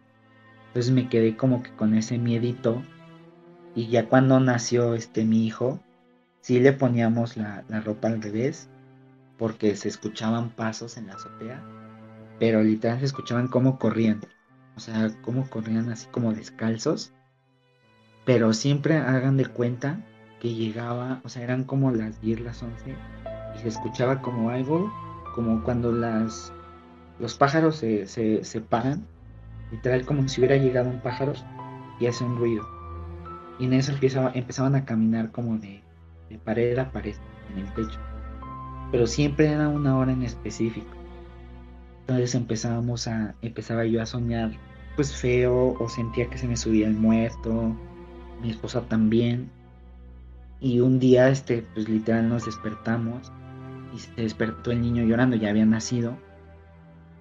Entonces 0.68 0.92
me 0.92 1.08
quedé 1.08 1.36
como 1.36 1.62
que 1.62 1.70
con 1.72 1.94
ese 1.94 2.18
miedito. 2.18 2.82
Y 3.74 3.88
ya 3.88 4.08
cuando 4.08 4.40
nació 4.40 4.94
este 4.94 5.24
mi 5.24 5.46
hijo, 5.46 5.80
sí 6.40 6.60
le 6.60 6.72
poníamos 6.72 7.36
la, 7.36 7.64
la 7.68 7.80
ropa 7.80 8.08
al 8.08 8.22
revés, 8.22 8.68
porque 9.38 9.76
se 9.76 9.88
escuchaban 9.88 10.50
pasos 10.50 10.96
en 10.96 11.06
la 11.06 11.14
azotea, 11.14 11.62
pero 12.40 12.62
literal 12.62 12.98
se 12.98 13.04
escuchaban 13.04 13.46
cómo 13.48 13.78
corrían. 13.78 14.20
O 14.74 14.80
sea, 14.80 15.10
cómo 15.20 15.48
corrían 15.50 15.90
así 15.90 16.08
como 16.10 16.32
descalzos. 16.32 17.12
Pero 18.24 18.54
siempre 18.54 18.96
hagan 18.96 19.36
de 19.36 19.44
cuenta 19.44 20.00
que 20.40 20.54
llegaba, 20.54 21.20
o 21.22 21.28
sea, 21.28 21.42
eran 21.42 21.64
como 21.64 21.90
las 21.92 22.20
10, 22.22 22.40
las 22.40 22.62
11, 22.62 22.96
y 23.54 23.58
se 23.58 23.68
escuchaba 23.68 24.22
como 24.22 24.48
algo, 24.48 24.90
como 25.34 25.62
cuando 25.62 25.92
las, 25.92 26.50
los 27.18 27.34
pájaros 27.34 27.76
se, 27.76 28.06
se, 28.06 28.42
se 28.42 28.60
paran, 28.62 29.06
literal 29.70 30.06
como 30.06 30.26
si 30.26 30.40
hubiera 30.40 30.56
llegado 30.56 30.88
un 30.88 31.00
pájaro 31.00 31.34
y 31.98 32.06
hace 32.06 32.24
un 32.24 32.38
ruido. 32.38 32.66
Y 33.58 33.66
en 33.66 33.74
eso 33.74 33.92
empezaba, 33.92 34.32
empezaban 34.34 34.74
a 34.76 34.86
caminar 34.86 35.30
como 35.30 35.58
de, 35.58 35.82
de 36.30 36.38
pared 36.38 36.78
a 36.78 36.90
pared 36.90 37.14
en 37.52 37.58
el 37.58 37.74
techo. 37.74 37.98
Pero 38.90 39.06
siempre 39.06 39.48
era 39.48 39.68
una 39.68 39.98
hora 39.98 40.12
en 40.12 40.22
específico. 40.22 40.99
Entonces 42.10 42.34
empezábamos 42.34 43.06
a, 43.06 43.36
empezaba 43.40 43.84
yo 43.84 44.02
a 44.02 44.06
soñar 44.06 44.50
pues 44.96 45.14
feo 45.14 45.76
o 45.78 45.88
sentía 45.88 46.28
que 46.28 46.38
se 46.38 46.48
me 46.48 46.56
subía 46.56 46.88
el 46.88 46.94
muerto, 46.94 47.72
mi 48.42 48.50
esposa 48.50 48.80
también. 48.80 49.48
Y 50.58 50.80
un 50.80 50.98
día, 50.98 51.28
este, 51.28 51.64
pues 51.72 51.88
literal 51.88 52.28
nos 52.28 52.46
despertamos 52.46 53.30
y 53.94 54.00
se 54.00 54.22
despertó 54.22 54.72
el 54.72 54.80
niño 54.80 55.04
llorando, 55.04 55.36
ya 55.36 55.50
había 55.50 55.64
nacido. 55.64 56.18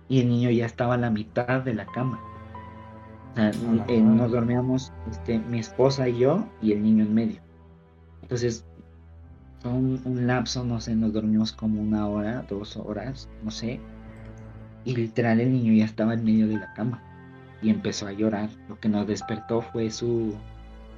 Y 0.08 0.22
el 0.22 0.30
niño 0.30 0.50
ya 0.50 0.66
estaba 0.66 0.96
a 0.96 0.98
la 0.98 1.12
mitad 1.12 1.62
de 1.62 1.76
la 1.76 1.86
cama. 1.86 2.20
O 3.34 3.36
sea, 3.36 3.52
eh, 3.90 4.02
nos 4.02 4.32
dormíamos 4.32 4.92
este, 5.12 5.38
mi 5.38 5.60
esposa 5.60 6.10
y 6.10 6.18
yo 6.18 6.48
y 6.64 6.72
el 6.72 6.82
niño 6.82 7.04
en 7.04 7.14
medio. 7.14 7.42
Entonces, 8.24 8.66
fue 9.60 9.72
un, 9.72 10.02
un 10.04 10.26
lapso, 10.26 10.64
no 10.64 10.82
sé, 10.82 10.96
nos 10.96 11.14
dormimos 11.14 11.52
como 11.52 11.80
una 11.80 12.08
hora, 12.08 12.44
dos 12.50 12.76
horas, 12.76 13.30
no 13.44 13.52
sé. 13.52 13.80
Y 14.86 14.96
literal 14.96 15.40
el 15.40 15.52
niño 15.52 15.74
ya 15.74 15.86
estaba 15.86 16.14
en 16.14 16.24
medio 16.24 16.48
de 16.48 16.56
la 16.56 16.74
cama 16.74 17.02
y 17.62 17.70
empezó 17.70 18.08
a 18.08 18.12
llorar. 18.14 18.50
Lo 18.68 18.80
que 18.80 18.90
nos 18.90 19.08
despertó 19.08 19.62
fue 19.62 19.92
su, 19.92 20.36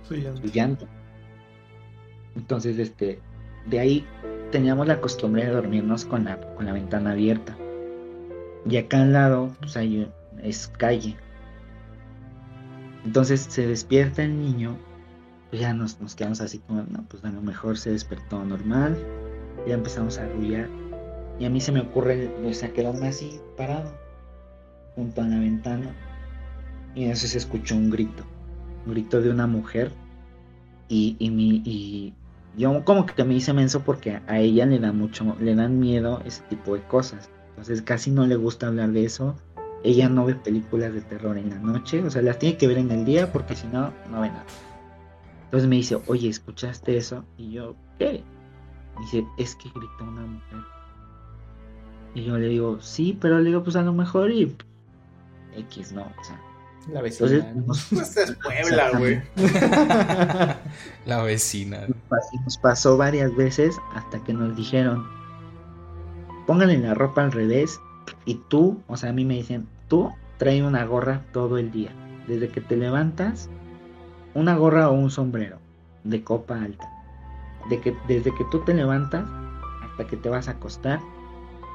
Su 0.04 0.16
llanto. 0.16 0.42
su 0.42 0.48
llanto. 0.54 0.88
Entonces, 2.36 2.78
este, 2.80 3.20
de 3.68 3.80
ahí 3.80 4.06
teníamos 4.52 4.88
la 4.88 5.02
costumbre 5.02 5.46
de 5.46 5.52
dormirnos 5.52 6.06
con 6.06 6.26
la, 6.26 6.40
con 6.56 6.66
la 6.66 6.74
ventana 6.74 7.12
abierta. 7.12 7.58
Y 8.70 8.78
acá 8.78 9.02
al 9.02 9.14
lado, 9.14 9.56
pues 9.60 9.76
hay, 9.76 10.08
es 10.44 10.68
calle. 10.68 11.16
Entonces 13.06 13.42
se 13.42 13.66
despierta 13.66 14.24
el 14.24 14.40
niño, 14.40 14.78
pues 15.50 15.62
ya 15.62 15.74
nos, 15.74 16.00
nos 16.00 16.16
quedamos 16.16 16.40
así 16.42 16.60
como, 16.60 16.84
no, 16.84 17.04
pues 17.10 17.24
a 17.26 17.32
lo 17.32 17.42
mejor 17.42 17.78
se 17.78 17.92
despertó 17.92 18.44
normal. 18.44 18.98
Ya 19.68 19.74
empezamos 19.74 20.18
a 20.20 20.24
arrullar. 20.26 20.70
Y 21.42 21.46
a 21.46 21.50
mí 21.50 21.60
se 21.60 21.72
me 21.72 21.80
ocurre, 21.80 22.30
o 22.46 22.54
sea, 22.54 22.72
quedarme 22.72 23.08
así 23.08 23.42
parado, 23.58 23.92
junto 24.94 25.24
a 25.24 25.28
la 25.28 25.40
ventana. 25.40 25.96
Y 26.94 27.06
en 27.06 27.10
eso 27.10 27.26
se 27.26 27.40
escuchó 27.40 27.76
un 27.76 27.90
grito, 27.90 28.24
un 28.86 28.94
grito 28.94 29.20
de 29.24 29.32
una 29.32 29.48
mujer. 29.48 29.92
Y, 30.88 31.16
y, 31.18 31.32
mi, 31.32 31.64
y 31.66 32.14
yo 32.56 32.86
como 32.86 33.08
que 33.08 33.24
me 33.24 33.34
hice 33.34 33.54
menso 33.54 33.82
porque 33.82 34.22
a 34.28 34.38
ella 34.38 34.68
le 34.68 34.78
da 34.78 34.92
mucho, 34.92 35.36
le 35.40 35.56
dan 35.56 35.80
miedo 35.80 36.22
ese 36.26 36.44
tipo 36.44 36.76
de 36.76 36.84
cosas. 36.84 37.32
Entonces 37.50 37.82
casi 37.82 38.12
no 38.12 38.28
le 38.28 38.36
gusta 38.36 38.68
hablar 38.68 38.92
de 38.92 39.06
eso. 39.06 39.36
Ella 39.84 40.10
no 40.10 40.26
ve 40.26 40.36
películas 40.36 40.94
de 40.94 41.02
terror 41.02 41.40
en 41.40 41.50
la 41.50 41.58
noche, 41.58 42.04
o 42.04 42.12
sea, 42.12 42.22
las 42.22 42.38
tiene 42.38 42.58
que 42.58 42.68
ver 42.68 42.78
en 42.78 42.92
el 42.92 43.04
día 43.04 43.34
porque 43.34 43.56
si 43.56 43.66
no, 43.66 43.92
no 44.12 44.22
ve 44.22 44.30
nada. 44.30 44.46
Entonces 45.46 45.68
me 45.68 45.78
dice, 45.78 46.00
oye, 46.06 46.30
¿escuchaste 46.30 46.98
eso? 46.98 47.26
Y 47.36 47.54
yo, 47.54 47.76
¿qué? 47.98 48.24
Me 48.96 49.02
dice, 49.02 49.26
es 49.40 49.56
que 49.56 49.70
gritó 49.70 50.04
una 50.04 50.22
mujer. 50.22 50.81
Y 52.14 52.24
yo 52.26 52.38
le 52.38 52.48
digo, 52.48 52.80
sí, 52.82 53.18
pero 53.20 53.40
le 53.40 53.46
digo, 53.50 53.64
pues 53.64 53.76
a 53.76 53.82
lo 53.84 53.94
mejor 53.94 54.32
y 54.32 54.56
X 55.56 55.92
no, 55.94 56.02
o 56.02 56.24
sea. 56.24 56.40
La 56.92 57.00
Entonces 57.00 57.44
vecina. 57.44 57.54
nos, 57.68 57.92
Esta 57.94 58.24
es 58.24 58.32
Puebla, 58.44 58.92
güey. 58.98 59.22
La 61.06 61.22
vecina. 61.24 61.82
nos 61.88 61.98
pas- 62.10 62.44
nos 62.44 62.58
pasó 62.58 62.98
varias 62.98 63.36
veces 63.36 63.78
hasta 63.94 64.24
que 64.24 64.34
nos 64.34 64.56
dijeron, 64.56 65.06
póngale 66.48 66.78
la 66.80 66.94
ropa 66.94 67.24
al 67.24 67.32
revés 67.32 67.80
y 68.26 68.36
tú, 68.50 68.82
o 68.88 68.98
sea, 68.98 69.10
a 69.12 69.14
mí 69.14 69.26
me 69.26 69.36
dicen, 69.36 69.68
tú 69.88 70.12
trae 70.38 70.64
una 70.64 70.84
gorra 70.86 71.22
todo 71.34 71.58
el 71.58 71.72
día. 71.72 71.92
Desde 72.28 72.50
que 72.50 72.62
te 72.62 72.76
levantas, 72.78 73.50
una 74.34 74.56
gorra 74.56 74.90
o 74.90 74.94
un 74.94 75.12
sombrero 75.12 75.58
de 76.04 76.24
copa 76.24 76.62
alta. 76.62 76.90
De 77.70 77.80
que, 77.80 77.96
desde 78.08 78.34
que 78.34 78.44
tú 78.52 78.60
te 78.64 78.74
levantas 78.74 79.24
hasta 79.84 80.08
que 80.08 80.18
te 80.18 80.30
vas 80.30 80.48
a 80.48 80.52
acostar, 80.52 81.00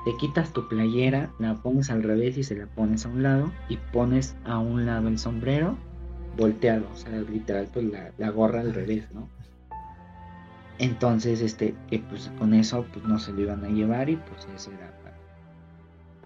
te 0.07 0.17
quitas 0.17 0.53
tu 0.53 0.69
playera, 0.69 1.33
la 1.41 1.57
pones 1.57 1.91
al 1.91 2.05
revés 2.05 2.39
y 2.39 2.45
se 2.45 2.55
la 2.55 2.67
pones 2.67 3.05
a 3.05 3.09
un 3.09 3.25
lado 3.25 3.53
y 3.69 3.77
pones 3.93 4.37
a 4.45 4.61
un 4.61 4.87
lado 4.87 5.09
el 5.09 5.19
sombrero 5.19 5.77
volteado, 6.37 6.87
o 6.93 6.97
sea, 6.97 7.11
literal, 7.11 7.69
pues 7.73 7.87
la, 8.17 8.31
gorra 8.31 8.61
al 8.61 8.73
revés, 8.73 9.11
¿no? 9.13 9.29
Entonces, 10.79 11.41
este, 11.41 11.75
que 11.91 11.99
pues 11.99 12.31
con 12.39 12.55
eso 12.55 12.87
pues 12.93 13.05
no 13.05 13.19
se 13.19 13.33
lo 13.33 13.41
iban 13.41 13.65
a 13.65 13.69
llevar 13.69 14.09
y 14.09 14.15
pues 14.15 14.47
eso 14.55 14.71
era 14.71 14.93
para, 15.03 15.17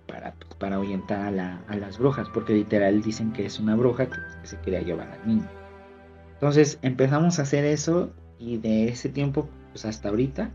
para, 0.06 0.34
pues, 0.34 0.54
para 0.56 0.76
ahuyentar 0.76 1.22
a, 1.22 1.30
la- 1.30 1.60
a 1.66 1.76
las 1.76 1.96
brujas, 1.96 2.28
porque 2.34 2.52
literal 2.52 3.00
dicen 3.00 3.32
que 3.32 3.46
es 3.46 3.58
una 3.58 3.76
bruja 3.76 4.10
que, 4.10 4.18
que 4.42 4.46
se 4.46 4.58
quería 4.58 4.82
llevar 4.82 5.08
al 5.08 5.26
niño. 5.26 5.48
Entonces 6.34 6.78
empezamos 6.82 7.38
a 7.38 7.42
hacer 7.42 7.64
eso 7.64 8.12
y 8.38 8.58
de 8.58 8.88
ese 8.88 9.08
tiempo 9.08 9.48
pues 9.72 9.86
hasta 9.86 10.10
ahorita 10.10 10.50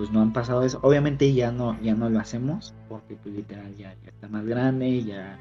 pues 0.00 0.10
no 0.12 0.22
han 0.22 0.32
pasado 0.32 0.62
eso. 0.62 0.80
Obviamente 0.82 1.30
ya 1.34 1.52
no, 1.52 1.78
ya 1.82 1.94
no 1.94 2.08
lo 2.08 2.18
hacemos 2.20 2.74
porque 2.88 3.16
pues 3.16 3.34
literal 3.34 3.76
ya, 3.76 3.94
ya 4.02 4.08
está 4.08 4.28
más 4.28 4.46
grande, 4.46 5.04
ya, 5.04 5.38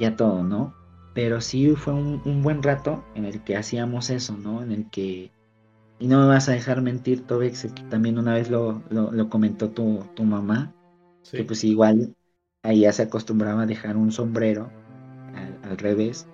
ya 0.00 0.16
todo, 0.16 0.42
¿no? 0.42 0.74
Pero 1.14 1.40
sí 1.40 1.76
fue 1.76 1.92
un, 1.94 2.20
un 2.24 2.42
buen 2.42 2.60
rato 2.60 3.04
en 3.14 3.24
el 3.24 3.44
que 3.44 3.56
hacíamos 3.56 4.10
eso, 4.10 4.36
¿no? 4.36 4.64
En 4.64 4.72
el 4.72 4.90
que 4.90 5.30
y 6.00 6.08
no 6.08 6.20
me 6.20 6.26
vas 6.26 6.48
a 6.48 6.52
dejar 6.54 6.82
mentir, 6.82 7.24
Tobex, 7.24 7.72
que 7.72 7.82
también 7.84 8.18
una 8.18 8.34
vez 8.34 8.50
lo, 8.50 8.82
lo, 8.90 9.12
lo 9.12 9.30
comentó 9.30 9.70
tu, 9.70 10.04
tu 10.16 10.24
mamá, 10.24 10.74
Sí. 11.22 11.38
que 11.38 11.44
pues 11.44 11.62
igual 11.64 12.16
ahí 12.64 12.80
ya 12.80 12.92
se 12.92 13.02
acostumbraba 13.04 13.62
a 13.62 13.66
dejar 13.66 13.96
un 13.96 14.10
sombrero 14.12 14.70
al, 15.34 15.70
al 15.70 15.78
revés, 15.78 16.26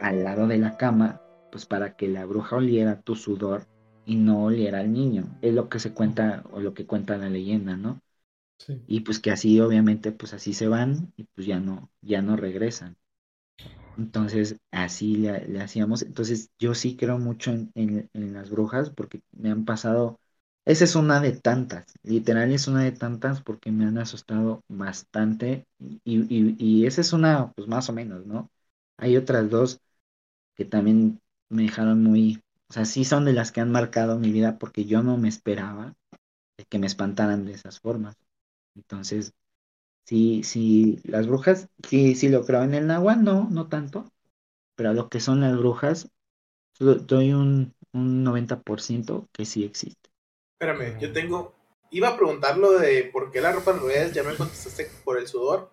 al 0.00 0.24
lado 0.24 0.46
de 0.48 0.58
la 0.58 0.76
cama, 0.76 1.20
pues 1.50 1.66
para 1.66 1.96
que 1.96 2.08
la 2.08 2.26
bruja 2.26 2.56
oliera 2.56 3.00
tu 3.00 3.16
sudor 3.16 3.66
y 4.10 4.16
no 4.16 4.44
oliera 4.44 4.80
al 4.80 4.92
niño. 4.92 5.38
Es 5.42 5.54
lo 5.54 5.68
que 5.68 5.78
se 5.80 5.94
cuenta 5.94 6.44
o 6.52 6.60
lo 6.60 6.74
que 6.74 6.86
cuenta 6.86 7.16
la 7.18 7.28
leyenda, 7.30 7.76
¿no? 7.76 8.00
Sí. 8.58 8.80
Y 8.86 9.00
pues 9.00 9.20
que 9.20 9.30
así 9.32 9.60
obviamente 9.60 10.12
pues 10.12 10.34
así 10.34 10.54
se 10.54 10.68
van 10.68 11.12
y 11.16 11.24
pues 11.24 11.46
ya 11.46 11.60
no, 11.60 11.90
ya 12.02 12.22
no 12.22 12.36
regresan. 12.36 12.96
Entonces 13.96 14.56
así 14.70 15.16
le, 15.16 15.46
le 15.48 15.60
hacíamos. 15.60 16.02
Entonces 16.02 16.50
yo 16.58 16.74
sí 16.74 16.96
creo 16.96 17.18
mucho 17.18 17.50
en, 17.52 17.70
en- 17.74 18.10
en 18.14 18.32
las 18.32 18.50
brujas 18.50 18.90
porque 18.90 19.22
me 19.32 19.50
han 19.50 19.64
pasado, 19.64 20.18
esa 20.64 20.84
es 20.84 20.94
una 20.96 21.20
de 21.20 21.32
tantas, 21.32 21.86
literal 22.02 22.52
es 22.52 22.68
una 22.68 22.82
de 22.84 22.92
tantas 22.92 23.42
porque 23.42 23.70
me 23.72 23.84
han 23.86 23.98
asustado 23.98 24.62
bastante 24.68 25.66
y, 25.78 26.00
y, 26.04 26.56
y 26.58 26.86
esa 26.86 27.00
es 27.02 27.12
una 27.12 27.52
pues 27.52 27.68
más 27.68 27.88
o 27.88 27.92
menos, 27.92 28.26
¿no? 28.26 28.50
Hay 28.98 29.16
otras 29.16 29.50
dos 29.50 29.80
que 30.56 30.64
también 30.64 31.20
me 31.48 31.62
dejaron 31.64 32.02
muy, 32.02 32.42
o 32.70 32.74
sea, 32.74 32.86
sí 32.86 33.04
son 33.06 33.26
de 33.26 33.34
las 33.34 33.52
que 33.52 33.62
han 33.62 33.72
marcado 33.72 34.18
mi 34.20 34.32
vida 34.32 34.58
porque 34.58 34.86
yo 34.86 35.02
no 35.04 35.18
me 35.18 35.28
esperaba 35.30 35.94
de 36.58 36.66
que 36.66 36.78
me 36.80 36.86
espantaran 36.88 37.46
de 37.46 37.52
esas 37.54 37.80
formas. 37.80 38.16
Entonces, 38.76 39.34
sí, 40.06 40.42
sí, 40.44 41.00
las 41.04 41.26
brujas, 41.28 41.68
sí, 41.88 42.14
sí 42.16 42.28
lo 42.28 42.44
creo 42.46 42.64
en 42.64 42.74
el 42.74 42.90
agua, 42.90 43.16
no, 43.16 43.48
no 43.50 43.68
tanto, 43.68 44.12
pero 44.76 44.94
lo 44.94 45.08
que 45.10 45.20
son 45.20 45.40
las 45.42 45.56
brujas, 45.58 46.10
do- 46.80 46.96
doy 46.96 47.32
un, 47.34 47.74
un 47.92 48.24
90% 48.24 49.28
que 49.32 49.46
sí 49.46 49.64
existe. 49.64 50.10
Espérame, 50.54 50.98
yo 51.00 51.12
tengo. 51.12 51.54
Iba 51.90 52.08
a 52.08 52.16
preguntar 52.16 52.56
lo 52.58 52.72
de 52.78 53.04
por 53.12 53.32
qué 53.32 53.40
la 53.40 53.50
ropa 53.52 53.72
al 53.72 53.80
revés, 53.80 54.12
ya 54.12 54.22
me 54.22 54.36
contestaste 54.36 54.86
por 55.04 55.18
el 55.18 55.26
sudor. 55.26 55.72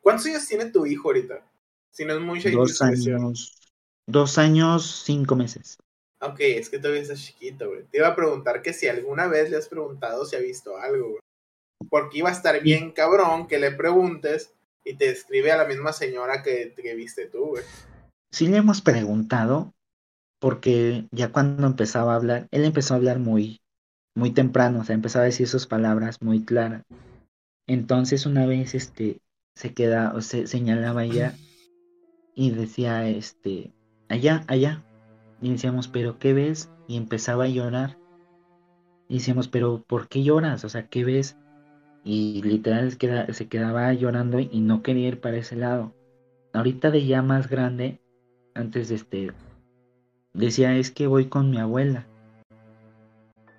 ¿Cuántos 0.00 0.26
años 0.26 0.46
tiene 0.46 0.66
tu 0.70 0.86
hijo 0.86 1.08
ahorita? 1.08 1.44
Si 1.90 2.04
no 2.04 2.14
es 2.14 2.20
mucha 2.20 2.50
Dos 2.52 2.80
años, 2.80 3.72
dos 4.06 4.38
años, 4.38 5.02
cinco 5.04 5.34
meses. 5.34 5.78
Ok, 6.26 6.40
es 6.40 6.70
que 6.70 6.78
todavía 6.78 7.02
estás 7.02 7.22
chiquito, 7.22 7.68
güey. 7.68 7.84
Te 7.84 7.98
iba 7.98 8.08
a 8.08 8.16
preguntar 8.16 8.62
que 8.62 8.72
si 8.72 8.88
alguna 8.88 9.26
vez 9.26 9.50
le 9.50 9.56
has 9.56 9.68
preguntado 9.68 10.24
si 10.24 10.36
ha 10.36 10.40
visto 10.40 10.76
algo, 10.78 11.10
güey. 11.10 11.20
Porque 11.90 12.18
iba 12.18 12.30
a 12.30 12.32
estar 12.32 12.62
bien 12.62 12.92
cabrón 12.92 13.46
que 13.46 13.58
le 13.58 13.70
preguntes 13.70 14.54
y 14.84 14.94
te 14.94 15.10
escribe 15.10 15.52
a 15.52 15.56
la 15.56 15.66
misma 15.66 15.92
señora 15.92 16.42
que, 16.42 16.74
que 16.74 16.94
viste 16.94 17.26
tú, 17.26 17.46
güey. 17.46 17.64
Sí 18.32 18.48
le 18.48 18.56
hemos 18.56 18.80
preguntado, 18.80 19.74
porque 20.40 21.06
ya 21.10 21.30
cuando 21.30 21.66
empezaba 21.66 22.12
a 22.12 22.16
hablar, 22.16 22.48
él 22.50 22.64
empezó 22.64 22.94
a 22.94 22.96
hablar 22.96 23.18
muy, 23.18 23.60
muy 24.14 24.30
temprano, 24.30 24.80
o 24.80 24.84
sea, 24.84 24.94
empezaba 24.94 25.24
a 25.24 25.26
decir 25.26 25.46
sus 25.46 25.66
palabras 25.66 26.22
muy 26.22 26.44
claras. 26.44 26.82
Entonces 27.66 28.26
una 28.26 28.46
vez, 28.46 28.74
este, 28.74 29.20
se 29.54 29.72
queda, 29.72 30.12
o 30.14 30.20
se 30.20 30.46
señalaba 30.46 31.02
allá 31.02 31.34
y 32.34 32.50
decía, 32.50 33.08
este, 33.08 33.72
allá, 34.08 34.44
allá. 34.48 34.82
Y 35.44 35.50
decíamos, 35.50 35.88
pero 35.88 36.18
¿qué 36.18 36.32
ves? 36.32 36.70
Y 36.88 36.96
empezaba 36.96 37.44
a 37.44 37.48
llorar. 37.48 37.98
Y 39.10 39.16
decíamos, 39.16 39.46
pero 39.46 39.84
¿por 39.86 40.08
qué 40.08 40.22
lloras? 40.22 40.64
O 40.64 40.70
sea, 40.70 40.86
¿qué 40.86 41.04
ves? 41.04 41.36
Y 42.02 42.40
literal 42.40 42.90
se 42.90 43.48
quedaba 43.48 43.92
llorando 43.92 44.40
y 44.40 44.60
no 44.60 44.82
quería 44.82 45.08
ir 45.08 45.20
para 45.20 45.36
ese 45.36 45.56
lado. 45.56 45.92
Ahorita 46.54 46.90
de 46.90 47.04
ya 47.04 47.20
más 47.20 47.50
grande, 47.50 48.00
antes 48.54 48.88
de 48.88 48.94
este, 48.94 49.32
decía, 50.32 50.78
es 50.78 50.90
que 50.90 51.06
voy 51.08 51.26
con 51.26 51.50
mi 51.50 51.58
abuela. 51.58 52.06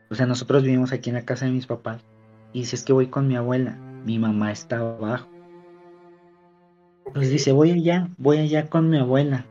O 0.09 0.15
sea, 0.15 0.25
nosotros 0.25 0.63
vivimos 0.63 0.91
aquí 0.91 1.11
en 1.11 1.17
la 1.17 1.25
casa 1.25 1.45
de 1.45 1.51
mis 1.51 1.67
papás. 1.67 2.03
Y 2.51 2.61
dice, 2.61 2.77
es 2.77 2.83
que 2.83 2.93
voy 2.93 3.09
con 3.09 3.27
mi 3.27 3.35
abuela. 3.35 3.77
Mi 4.05 4.17
mamá 4.17 4.51
está 4.51 4.77
abajo. 4.79 5.29
Entonces 7.05 7.31
dice, 7.31 7.51
voy 7.51 7.69
allá, 7.69 8.09
voy 8.17 8.39
allá 8.39 8.71
con 8.71 8.89
mi 8.89 8.97
abuela. 8.97 9.45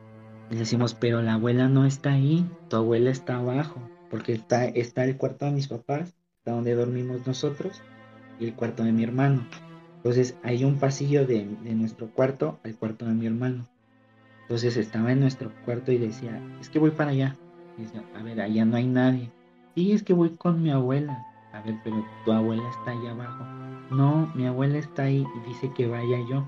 Y 0.49 0.55
decimos, 0.55 0.93
pero 0.93 1.21
la 1.21 1.33
abuela 1.33 1.67
no 1.67 1.85
está 1.85 2.13
ahí, 2.13 2.45
tu 2.69 2.75
abuela 2.77 3.09
está 3.09 3.37
abajo, 3.37 3.81
porque 4.09 4.33
está, 4.33 4.65
está 4.65 5.03
el 5.03 5.17
cuarto 5.17 5.45
de 5.45 5.51
mis 5.51 5.67
papás, 5.67 6.13
está 6.37 6.51
donde 6.51 6.75
dormimos 6.75 7.25
nosotros, 7.25 7.81
y 8.39 8.45
el 8.45 8.53
cuarto 8.53 8.83
de 8.83 8.91
mi 8.91 9.03
hermano. 9.03 9.45
Entonces 9.97 10.37
hay 10.43 10.63
un 10.63 10.77
pasillo 10.77 11.25
de, 11.25 11.45
nuestro 11.63 12.07
cuarto 12.11 12.59
al 12.63 12.75
cuarto 12.75 13.05
de 13.05 13.13
mi 13.15 13.25
hermano. 13.25 13.65
Entonces 14.43 14.77
estaba 14.77 15.11
en 15.11 15.19
nuestro 15.19 15.51
cuarto 15.65 15.91
y 15.91 15.97
decía, 15.97 16.39
es 16.61 16.69
que 16.69 16.77
voy 16.77 16.91
para 16.91 17.09
allá. 17.09 17.35
Y 17.79 18.17
a 18.17 18.21
ver, 18.21 18.39
allá 18.39 18.65
no 18.65 18.77
hay 18.77 18.85
nadie. 18.85 19.31
Sí, 19.73 19.93
es 19.93 20.03
que 20.03 20.13
voy 20.13 20.29
con 20.37 20.61
mi 20.61 20.69
abuela. 20.69 21.25
A 21.53 21.61
ver, 21.61 21.79
pero 21.83 22.05
tu 22.23 22.31
abuela 22.31 22.63
está 22.69 22.91
allá 22.91 23.11
abajo. 23.11 23.43
No, 23.89 24.31
mi 24.35 24.45
abuela 24.45 24.77
está 24.77 25.03
ahí 25.03 25.25
y 25.35 25.49
dice 25.49 25.71
que 25.75 25.87
vaya 25.87 26.19
yo. 26.29 26.47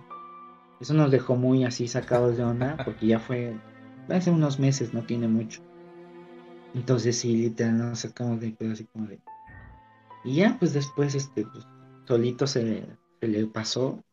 Eso 0.79 0.93
nos 0.93 1.09
dejó 1.09 1.35
muy 1.35 1.63
así 1.63 1.87
sacados 1.87 2.37
de 2.37 2.43
onda 2.43 2.77
porque 2.85 3.07
ya 3.07 3.17
fue 3.17 3.55
hace 4.09 4.31
unos 4.31 4.59
meses, 4.59 4.93
no 4.93 5.03
tiene 5.03 5.27
mucho. 5.27 5.61
Entonces 6.73 7.17
sí, 7.17 7.35
literal 7.35 7.77
nos 7.77 7.99
sacamos 7.99 8.39
de 8.39 8.51
pedo 8.51 8.73
así 8.73 8.85
como 8.85 9.07
de... 9.07 9.19
Y 10.23 10.35
ya, 10.35 10.57
pues 10.59 10.73
después, 10.73 11.15
este, 11.15 11.45
pues, 11.45 11.65
solito 12.05 12.47
se 12.47 12.63
le, 12.63 12.97
se 13.19 13.27
le 13.27 13.45
pasó 13.47 14.03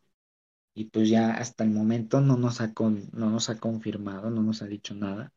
y 0.75 0.85
pues 0.85 1.09
ya 1.09 1.31
hasta 1.31 1.63
el 1.63 1.71
momento 1.71 2.21
no 2.21 2.37
nos 2.37 2.61
ha 2.61 2.73
no 3.13 3.29
nos 3.29 3.49
ha 3.49 3.59
confirmado, 3.59 4.29
no 4.29 4.43
nos 4.43 4.61
ha 4.61 4.65
dicho 4.67 4.93
nada. 4.93 5.31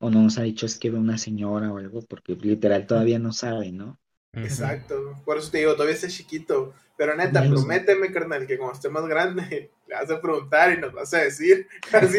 O 0.00 0.10
no 0.10 0.22
nos 0.22 0.38
ha 0.38 0.42
dicho 0.42 0.66
es 0.66 0.78
que 0.78 0.90
ve 0.90 0.98
una 0.98 1.18
señora 1.18 1.72
o 1.72 1.78
algo, 1.78 2.02
porque 2.02 2.34
literal 2.36 2.86
todavía 2.86 3.18
no 3.18 3.32
sabe, 3.32 3.72
¿no? 3.72 3.98
Exacto. 4.44 5.14
Por 5.24 5.38
eso 5.38 5.50
te 5.50 5.58
digo, 5.58 5.72
todavía 5.72 5.94
está 5.94 6.08
chiquito. 6.08 6.74
Pero 6.96 7.14
neta, 7.14 7.48
prométeme, 7.48 8.10
carnal, 8.10 8.46
que 8.46 8.58
cuando 8.58 8.74
esté 8.74 8.88
más 8.88 9.06
grande, 9.06 9.70
le 9.86 9.94
vas 9.94 10.10
a 10.10 10.20
preguntar 10.20 10.72
y 10.72 10.80
nos 10.80 10.92
vas 10.92 11.14
a 11.14 11.18
decir. 11.18 11.68
Así, 11.92 12.18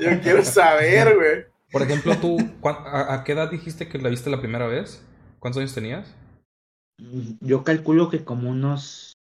yo 0.00 0.20
quiero 0.20 0.44
saber, 0.44 1.16
güey. 1.16 1.46
Por 1.72 1.82
ejemplo, 1.82 2.16
tú, 2.18 2.36
a, 2.62 3.22
qué 3.24 3.32
edad 3.32 3.50
dijiste 3.50 3.88
que 3.88 3.98
la 3.98 4.10
viste 4.10 4.30
la 4.30 4.40
primera 4.40 4.66
vez? 4.66 5.02
¿Cuántos 5.38 5.60
años 5.60 5.74
tenías? 5.74 6.14
Yo 7.40 7.64
calculo 7.64 8.10
que 8.10 8.24
como 8.24 8.50
unos 8.50 9.16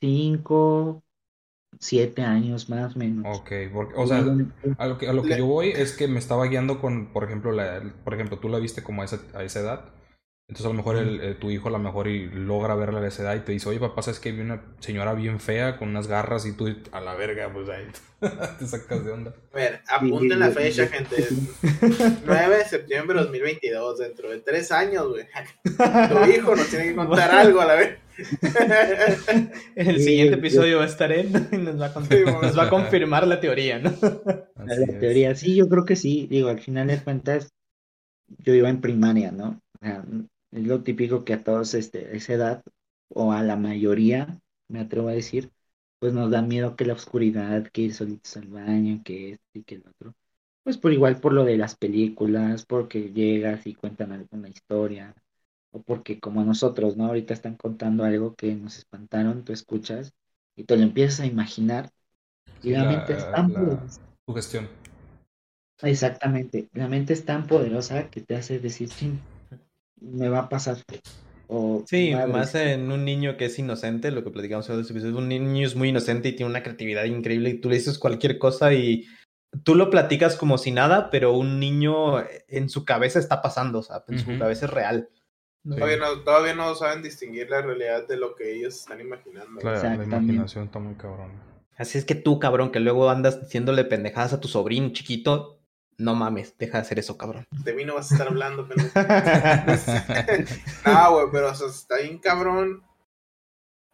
cinco, 0.00 1.02
siete 1.78 2.22
años 2.22 2.68
más 2.68 2.94
o 2.94 2.98
menos. 2.98 3.38
Ok, 3.38 3.52
o 3.96 4.06
sea, 4.06 4.18
a 4.78 4.86
lo 4.86 4.98
que, 4.98 5.08
a 5.08 5.12
lo 5.12 5.22
que 5.22 5.38
yo 5.38 5.46
voy 5.46 5.70
es 5.70 5.96
que 5.96 6.08
me 6.08 6.18
estaba 6.18 6.46
guiando 6.46 6.80
con, 6.80 7.12
por 7.12 7.24
ejemplo, 7.24 7.52
la, 7.52 7.82
por 8.04 8.14
ejemplo, 8.14 8.38
tú 8.38 8.48
la 8.48 8.58
viste 8.58 8.82
como 8.82 9.02
a 9.02 9.04
esa, 9.06 9.20
a 9.34 9.42
esa 9.42 9.60
edad. 9.60 9.84
Entonces 10.52 10.66
a 10.66 10.68
lo 10.68 10.74
mejor 10.74 10.96
el, 10.96 11.20
eh, 11.22 11.34
tu 11.34 11.50
hijo 11.50 11.68
a 11.68 11.70
lo 11.70 11.78
mejor 11.78 12.08
y 12.08 12.28
logra 12.28 12.74
verla 12.74 13.00
a 13.00 13.08
esa 13.08 13.22
edad 13.22 13.36
y 13.36 13.40
te 13.40 13.52
dice, 13.52 13.70
oye 13.70 13.80
papá, 13.80 14.02
es 14.02 14.20
que 14.20 14.32
vi 14.32 14.42
una 14.42 14.60
señora 14.80 15.14
bien 15.14 15.40
fea 15.40 15.78
con 15.78 15.88
unas 15.88 16.08
garras 16.08 16.44
y 16.44 16.52
tú 16.52 16.68
a 16.92 17.00
la 17.00 17.14
verga, 17.14 17.50
pues 17.50 17.70
ahí 17.70 17.86
te 18.58 18.66
sacas 18.66 19.02
de 19.02 19.12
onda. 19.12 19.34
A 19.50 19.56
ver, 19.56 19.80
apunten 19.88 20.38
la 20.38 20.50
fecha, 20.50 20.88
gente. 20.88 21.26
9 22.26 22.58
de 22.58 22.64
septiembre 22.66 23.16
de 23.16 23.24
2022, 23.24 23.98
dentro 23.98 24.28
de 24.28 24.40
tres 24.40 24.70
años, 24.72 25.08
güey. 25.08 25.24
Tu 25.64 26.30
hijo 26.30 26.54
nos 26.54 26.68
tiene 26.68 26.88
que 26.88 26.96
contar 26.96 27.30
algo 27.30 27.62
a 27.62 27.64
la 27.64 27.74
vez. 27.76 27.98
el 29.74 30.02
siguiente 30.02 30.34
episodio 30.34 30.76
va 30.76 30.84
a 30.84 30.88
estar 30.88 31.10
él 31.12 31.30
y 31.50 31.56
nos 31.56 31.80
va 31.80 31.86
a, 31.86 32.42
nos 32.42 32.58
va 32.58 32.64
a 32.64 32.68
confirmar 32.68 33.26
la 33.26 33.40
teoría, 33.40 33.78
¿no? 33.78 33.90
la 34.02 34.98
teoría, 35.00 35.34
sí, 35.34 35.54
yo 35.54 35.66
creo 35.70 35.86
que 35.86 35.96
sí. 35.96 36.26
Digo, 36.30 36.50
al 36.50 36.60
final 36.60 36.88
de 36.88 36.98
cuentas, 36.98 37.48
yo 38.36 38.52
iba 38.52 38.68
en 38.68 38.82
primaria, 38.82 39.32
¿no? 39.32 39.58
Es 40.52 40.66
lo 40.66 40.82
típico 40.82 41.24
que 41.24 41.34
a 41.34 41.44
todos 41.44 41.74
este, 41.74 42.16
esa 42.16 42.34
edad, 42.34 42.64
o 43.08 43.32
a 43.32 43.42
la 43.42 43.56
mayoría, 43.56 44.40
me 44.68 44.80
atrevo 44.80 45.08
a 45.08 45.12
decir, 45.12 45.50
pues 45.98 46.12
nos 46.12 46.30
da 46.30 46.42
miedo 46.42 46.76
que 46.76 46.84
la 46.84 46.94
oscuridad, 46.94 47.68
que 47.68 47.82
ir 47.82 47.94
solitos 47.94 48.36
al 48.36 48.48
baño, 48.48 49.02
que 49.04 49.32
esto 49.32 49.44
y 49.54 49.62
que 49.62 49.76
el 49.76 49.84
otro. 49.88 50.14
Pues 50.62 50.78
por 50.78 50.92
igual 50.92 51.20
por 51.20 51.32
lo 51.32 51.44
de 51.44 51.56
las 51.56 51.74
películas, 51.76 52.64
porque 52.66 53.12
llegas 53.12 53.66
y 53.66 53.74
cuentan 53.74 54.12
alguna 54.12 54.48
historia, 54.48 55.14
o 55.70 55.82
porque 55.82 56.20
como 56.20 56.44
nosotros, 56.44 56.96
¿no? 56.96 57.06
Ahorita 57.06 57.34
están 57.34 57.56
contando 57.56 58.04
algo 58.04 58.34
que 58.34 58.54
nos 58.54 58.78
espantaron, 58.78 59.44
tú 59.44 59.52
escuchas 59.52 60.12
y 60.54 60.64
te 60.64 60.76
lo 60.76 60.82
empiezas 60.82 61.20
a 61.20 61.26
imaginar. 61.26 61.90
Y 62.62 62.70
la, 62.70 62.84
mente 62.84 63.14
es 63.14 63.30
tan 63.32 63.52
poderosa. 63.52 64.00
Exactamente. 65.82 66.68
La 66.74 66.88
mente 66.88 67.12
es 67.12 67.24
tan 67.24 67.46
poderosa 67.46 68.10
que 68.10 68.20
te 68.20 68.36
hace 68.36 68.58
decir, 68.58 68.88
sí, 68.88 69.18
me 70.02 70.28
va 70.28 70.40
a 70.40 70.48
pasar. 70.48 70.78
O, 71.48 71.84
sí, 71.86 72.14
más 72.28 72.54
en 72.54 72.90
un 72.90 73.04
niño 73.04 73.36
que 73.36 73.46
es 73.46 73.58
inocente, 73.58 74.10
lo 74.10 74.24
que 74.24 74.30
platicamos 74.30 74.68
en 74.70 74.80
este 74.80 74.92
episodio, 74.92 75.18
un 75.18 75.28
niño 75.28 75.66
es 75.66 75.76
muy 75.76 75.90
inocente 75.90 76.28
y 76.28 76.32
tiene 76.32 76.50
una 76.50 76.62
creatividad 76.62 77.04
increíble 77.04 77.50
y 77.50 77.58
tú 77.58 77.68
le 77.68 77.76
dices 77.76 77.98
cualquier 77.98 78.38
cosa 78.38 78.72
y 78.72 79.06
tú 79.64 79.74
lo 79.74 79.90
platicas 79.90 80.36
como 80.36 80.56
si 80.56 80.70
nada, 80.70 81.10
pero 81.10 81.34
un 81.34 81.60
niño 81.60 82.24
en 82.48 82.68
su 82.68 82.84
cabeza 82.84 83.18
está 83.18 83.42
pasando, 83.42 83.80
o 83.80 83.82
sea, 83.82 84.02
en 84.08 84.18
su 84.18 84.38
cabeza 84.38 84.66
es 84.66 84.72
real. 84.72 85.08
Todavía, 85.64 85.96
no, 85.96 86.20
todavía 86.22 86.54
no 86.54 86.74
saben 86.74 87.02
distinguir 87.02 87.48
la 87.48 87.62
realidad 87.62 88.08
de 88.08 88.16
lo 88.16 88.34
que 88.34 88.52
ellos 88.52 88.74
están 88.74 89.00
imaginando. 89.00 89.60
Claro, 89.60 89.80
la 89.82 90.04
imaginación 90.04 90.64
está 90.64 90.80
muy 90.80 90.94
cabrón. 90.94 91.30
Así 91.76 91.98
es 91.98 92.04
que 92.04 92.16
tú, 92.16 92.40
cabrón, 92.40 92.72
que 92.72 92.80
luego 92.80 93.08
andas 93.08 93.42
diciéndole 93.42 93.84
pendejadas 93.84 94.32
a 94.32 94.40
tu 94.40 94.48
sobrino 94.48 94.90
chiquito, 94.92 95.61
no 95.98 96.14
mames, 96.14 96.56
deja 96.58 96.78
de 96.78 96.82
hacer 96.82 96.98
eso, 96.98 97.16
cabrón. 97.16 97.46
De 97.50 97.74
mí 97.74 97.84
no 97.84 97.94
vas 97.94 98.10
a 98.10 98.14
estar 98.14 98.28
hablando, 98.28 98.66
pero. 98.68 98.82
no, 100.86 101.12
güey, 101.12 101.26
pero 101.30 101.50
o 101.50 101.54
sea, 101.54 101.68
está 101.68 101.98
bien 101.98 102.18
cabrón. 102.18 102.82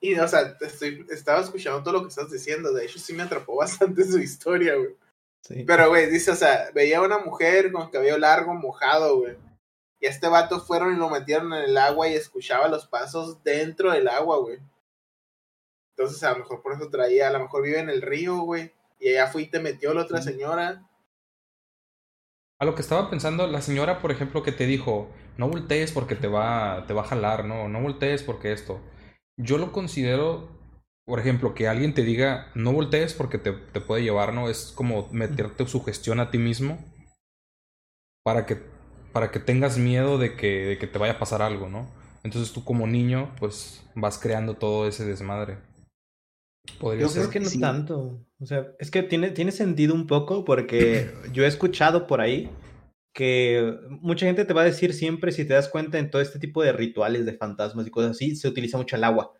Y, 0.01 0.14
o 0.14 0.28
sea, 0.28 0.57
estoy, 0.61 1.05
estaba 1.11 1.40
escuchando 1.40 1.82
todo 1.82 1.94
lo 1.94 2.03
que 2.03 2.09
estás 2.09 2.30
diciendo. 2.30 2.72
De 2.72 2.84
hecho, 2.84 2.99
sí 2.99 3.12
me 3.12 3.24
atrapó 3.24 3.57
bastante 3.57 4.05
su 4.05 4.18
historia, 4.18 4.76
güey. 4.76 4.96
Sí. 5.42 5.64
Pero, 5.66 5.88
güey, 5.88 6.09
dice, 6.09 6.30
o 6.30 6.36
sea, 6.36 6.70
veía 6.72 6.99
a 6.99 7.03
una 7.03 7.18
mujer 7.18 7.72
con 7.72 7.90
cabello 7.90 8.18
largo, 8.18 8.55
mojado, 8.55 9.18
güey. 9.18 9.36
Y 10.01 10.07
a 10.07 10.11
este 10.11 10.28
vato 10.28 10.61
fueron 10.61 10.94
y 10.94 10.99
lo 10.99 11.11
metieron 11.11 11.53
en 11.53 11.64
el 11.64 11.76
agua 11.76 12.09
y 12.09 12.14
escuchaba 12.14 12.68
los 12.68 12.86
pasos 12.86 13.42
dentro 13.42 13.90
del 13.90 14.07
agua, 14.07 14.38
güey. 14.38 14.59
Entonces, 15.96 16.22
a 16.22 16.30
lo 16.30 16.38
mejor 16.38 16.62
por 16.62 16.74
eso 16.74 16.88
traía, 16.88 17.28
a 17.28 17.32
lo 17.32 17.40
mejor 17.40 17.62
vive 17.64 17.80
en 17.80 17.90
el 17.90 18.03
río, 18.03 18.38
güey. 18.38 18.72
Y 19.01 19.11
allá 19.11 19.26
fui 19.26 19.44
y 19.44 19.51
te 19.51 19.59
metió 19.59 19.92
la 19.94 20.03
otra 20.03 20.22
señora 20.22 20.88
a 22.61 22.64
lo 22.64 22.74
que 22.74 22.82
estaba 22.82 23.09
pensando, 23.09 23.46
la 23.46 23.62
señora, 23.62 24.00
por 24.00 24.11
ejemplo, 24.11 24.42
que 24.42 24.52
te 24.52 24.66
dijo, 24.66 25.09
no 25.36 25.48
voltees 25.48 25.92
porque 25.92 26.16
te 26.16 26.26
va, 26.26 26.84
te 26.86 26.94
va 26.94 27.02
a 27.02 27.06
jalar, 27.06 27.44
no, 27.44 27.68
no 27.68 27.80
voltees 27.80 28.22
porque 28.22 28.52
esto. 28.52 28.80
Yo 29.36 29.59
lo 29.59 29.70
considero, 29.70 30.48
por 31.06 31.20
ejemplo, 31.20 31.54
que 31.54 31.68
alguien 31.68 31.94
te 31.94 32.02
diga, 32.02 32.50
no 32.54 32.72
voltees 32.72 33.14
porque 33.14 33.38
te, 33.38 33.52
te 33.52 33.80
puede 33.80 34.02
llevar, 34.02 34.34
¿no? 34.34 34.50
Es 34.50 34.72
como 34.74 35.09
meterte 35.12 35.66
su 35.66 35.84
gestión 35.84 36.18
a 36.18 36.30
ti 36.30 36.38
mismo 36.38 36.78
para 38.24 38.44
que, 38.44 38.61
para 39.12 39.30
que 39.30 39.38
tengas 39.38 39.78
miedo 39.78 40.18
de 40.18 40.34
que, 40.34 40.66
de 40.66 40.78
que 40.78 40.88
te 40.88 40.98
vaya 40.98 41.14
a 41.14 41.18
pasar 41.20 41.42
algo, 41.42 41.68
¿no? 41.68 41.88
Entonces 42.24 42.52
tú 42.52 42.64
como 42.64 42.88
niño, 42.88 43.32
pues 43.38 43.88
vas 43.94 44.18
creando 44.18 44.54
todo 44.54 44.88
ese 44.88 45.04
desmadre. 45.04 45.59
Podría 46.80 47.06
yo 47.06 47.12
creo 47.12 47.30
que 47.30 47.40
no 47.40 47.50
tanto. 47.61 48.28
O 48.41 48.47
sea, 48.47 48.68
es 48.78 48.91
que 48.91 49.03
tiene, 49.03 49.30
tiene 49.30 49.53
sentido 49.53 49.95
un 49.95 50.07
poco 50.07 50.45
porque 50.45 51.11
yo 51.32 51.45
he 51.45 51.49
escuchado 51.49 52.07
por 52.07 52.20
ahí 52.20 52.51
que 53.12 53.74
mucha 54.01 54.26
gente 54.26 54.45
te 54.45 54.55
va 54.55 54.61
a 54.62 54.66
decir 54.66 54.93
siempre, 54.95 55.32
si 55.32 55.45
te 55.45 55.55
das 55.55 55.68
cuenta, 55.68 55.99
en 55.99 56.11
todo 56.11 56.22
este 56.22 56.39
tipo 56.39 56.62
de 56.62 56.72
rituales 56.72 57.26
de 57.26 57.32
fantasmas 57.32 57.86
y 57.86 57.91
cosas 57.91 58.12
así, 58.12 58.36
se 58.36 58.47
utiliza 58.47 58.78
mucho 58.78 58.95
el 58.95 59.03
agua. 59.03 59.32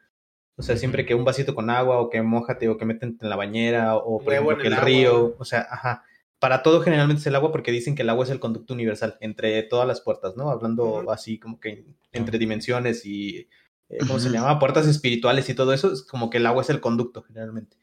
O 0.57 0.63
sea, 0.63 0.77
siempre 0.77 1.07
que 1.07 1.15
un 1.15 1.25
vasito 1.25 1.55
con 1.55 1.71
agua, 1.71 2.01
o 2.01 2.11
que 2.11 2.21
mojate, 2.21 2.69
o 2.69 2.77
que 2.77 2.85
meten 2.85 3.17
en 3.21 3.29
la 3.31 3.37
bañera, 3.37 3.95
o 3.95 4.19
por 4.19 4.33
ejemplo, 4.33 4.59
que 4.59 4.67
el, 4.67 4.77
río, 4.77 5.37
o 5.39 5.45
sea, 5.45 5.69
ajá. 5.71 6.03
Para 6.41 6.65
todo 6.65 6.81
generalmente 6.81 7.21
es 7.21 7.27
el 7.29 7.37
agua 7.37 7.53
porque 7.53 7.71
dicen 7.71 7.95
que 7.95 8.03
el 8.03 8.11
agua 8.11 8.25
es 8.25 8.31
el 8.31 8.41
conducto 8.41 8.75
universal 8.75 9.17
entre 9.21 9.63
todas 9.63 9.87
las 9.87 10.01
puertas, 10.01 10.37
¿no? 10.37 10.51
Hablando 10.51 11.09
así 11.13 11.39
como 11.39 11.61
que 11.61 11.85
entre 12.11 12.39
dimensiones 12.39 13.07
y, 13.07 13.49
eh, 13.89 13.99
¿cómo 14.01 14.19
se 14.19 14.31
llama? 14.31 14.59
Puertas 14.59 14.89
espirituales 14.89 15.49
y 15.49 15.55
todo 15.55 15.73
eso, 15.73 15.93
es 15.93 16.03
como 16.03 16.31
que 16.31 16.39
el 16.39 16.47
agua 16.47 16.63
es 16.63 16.71
el 16.71 16.81
conducto 16.81 17.23
generalmente. 17.23 17.78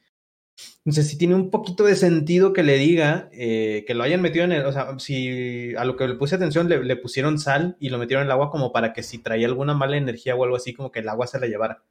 Entonces, 0.85 1.09
si 1.09 1.17
tiene 1.17 1.35
un 1.35 1.49
poquito 1.49 1.83
de 1.83 1.95
sentido 1.95 2.53
que 2.53 2.63
le 2.63 2.77
diga 2.77 3.27
eh, 3.31 3.83
que 3.87 3.95
lo 3.95 4.03
hayan 4.03 4.21
metido 4.21 4.45
en 4.45 4.51
el. 4.51 4.65
O 4.65 4.71
sea, 4.71 4.97
si 4.99 5.75
a 5.75 5.83
lo 5.83 5.97
que 5.97 6.07
le 6.07 6.15
puse 6.15 6.35
atención 6.35 6.69
le, 6.69 6.95
pusieron 6.95 7.39
sal 7.39 7.75
y 7.79 7.89
lo 7.89 7.97
metieron 7.97 8.21
en 8.21 8.27
el 8.27 8.31
agua 8.31 8.51
como 8.51 8.71
para 8.71 8.93
que 8.93 9.03
si 9.03 9.17
traía 9.17 9.47
alguna 9.47 9.73
mala 9.73 9.97
energía 9.97 10.35
o 10.35 10.43
algo 10.43 10.55
así, 10.55 10.73
como 10.73 10.91
que 10.91 10.99
el 10.99 11.09
agua 11.09 11.27
se 11.27 11.39
la 11.39 11.47
llevara. 11.47 11.83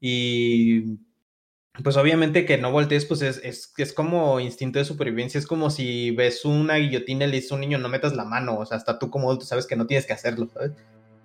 Y. 0.00 0.98
Pues 1.82 1.96
obviamente 1.96 2.44
que 2.44 2.58
no 2.58 2.72
voltees, 2.72 3.06
pues 3.06 3.22
es, 3.22 3.40
es, 3.42 3.72
es, 3.78 3.92
como 3.94 4.38
instinto 4.38 4.78
de 4.78 4.84
supervivencia. 4.84 5.38
Es 5.38 5.46
como 5.46 5.70
si 5.70 6.10
ves 6.10 6.44
una 6.44 6.74
guillotina 6.74 7.24
y 7.24 7.28
le 7.28 7.36
dices 7.36 7.52
a 7.52 7.54
un 7.54 7.62
niño, 7.62 7.78
no 7.78 7.88
metas 7.88 8.14
la 8.14 8.24
mano. 8.24 8.58
O 8.58 8.66
sea, 8.66 8.76
hasta 8.76 8.98
tú 8.98 9.08
como 9.08 9.28
adulto 9.28 9.46
sabes 9.46 9.66
que 9.66 9.76
no 9.76 9.86
tienes 9.86 10.04
que 10.04 10.12
hacerlo, 10.12 10.48
¿sabes? 10.52 10.72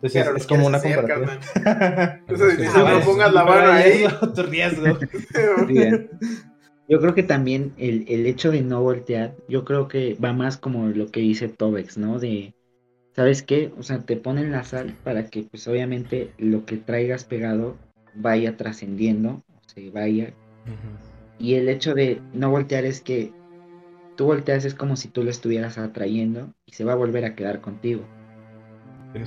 Entonces 0.02 0.28
es, 0.38 0.48
como 0.48 0.68
una 0.68 0.80
comparación. 0.80 1.40
no 2.28 3.02
pongas 3.02 3.34
la 3.34 3.44
mano 3.44 3.72
ahí. 3.72 4.06
Tu 4.34 4.44
riesgo. 4.44 4.98
Yo 6.88 7.00
creo 7.00 7.16
que 7.16 7.24
también 7.24 7.74
el, 7.78 8.06
el, 8.08 8.28
hecho 8.28 8.52
de 8.52 8.62
no 8.62 8.82
voltear, 8.82 9.36
yo 9.50 9.66
creo 9.66 9.88
que 9.88 10.16
va 10.24 10.34
más 10.34 10.58
como 10.58 10.88
lo 10.88 11.08
que 11.08 11.20
dice 11.20 11.48
Tobex, 11.48 11.98
¿no? 11.98 12.20
De, 12.20 12.54
¿sabes 13.16 13.42
qué? 13.42 13.72
O 13.78 13.84
sea, 13.84 14.00
te 14.02 14.18
ponen 14.18 14.52
la 14.52 14.64
sal 14.64 14.96
para 15.04 15.30
que 15.30 15.44
pues 15.44 15.68
obviamente 15.68 16.32
lo 16.38 16.66
que 16.66 16.78
traigas 16.78 17.24
pegado 17.24 17.76
vaya 18.14 18.56
trascendiendo, 18.56 19.44
o 19.50 19.60
se 19.66 19.90
vaya. 19.90 20.34
Y 21.40 21.56
el 21.56 21.70
hecho 21.70 21.94
de 21.94 22.22
no 22.34 22.52
voltear 22.52 22.86
es 22.86 23.02
que 23.02 23.32
tú 24.16 24.26
volteas 24.26 24.66
es 24.66 24.74
como 24.74 24.96
si 24.96 25.08
tú 25.08 25.24
lo 25.24 25.30
estuvieras 25.30 25.78
atrayendo 25.78 26.54
y 26.66 26.74
se 26.74 26.84
va 26.84 26.94
a 26.94 26.98
volver 26.98 27.26
a 27.26 27.36
quedar 27.36 27.62
contigo. 27.62 28.04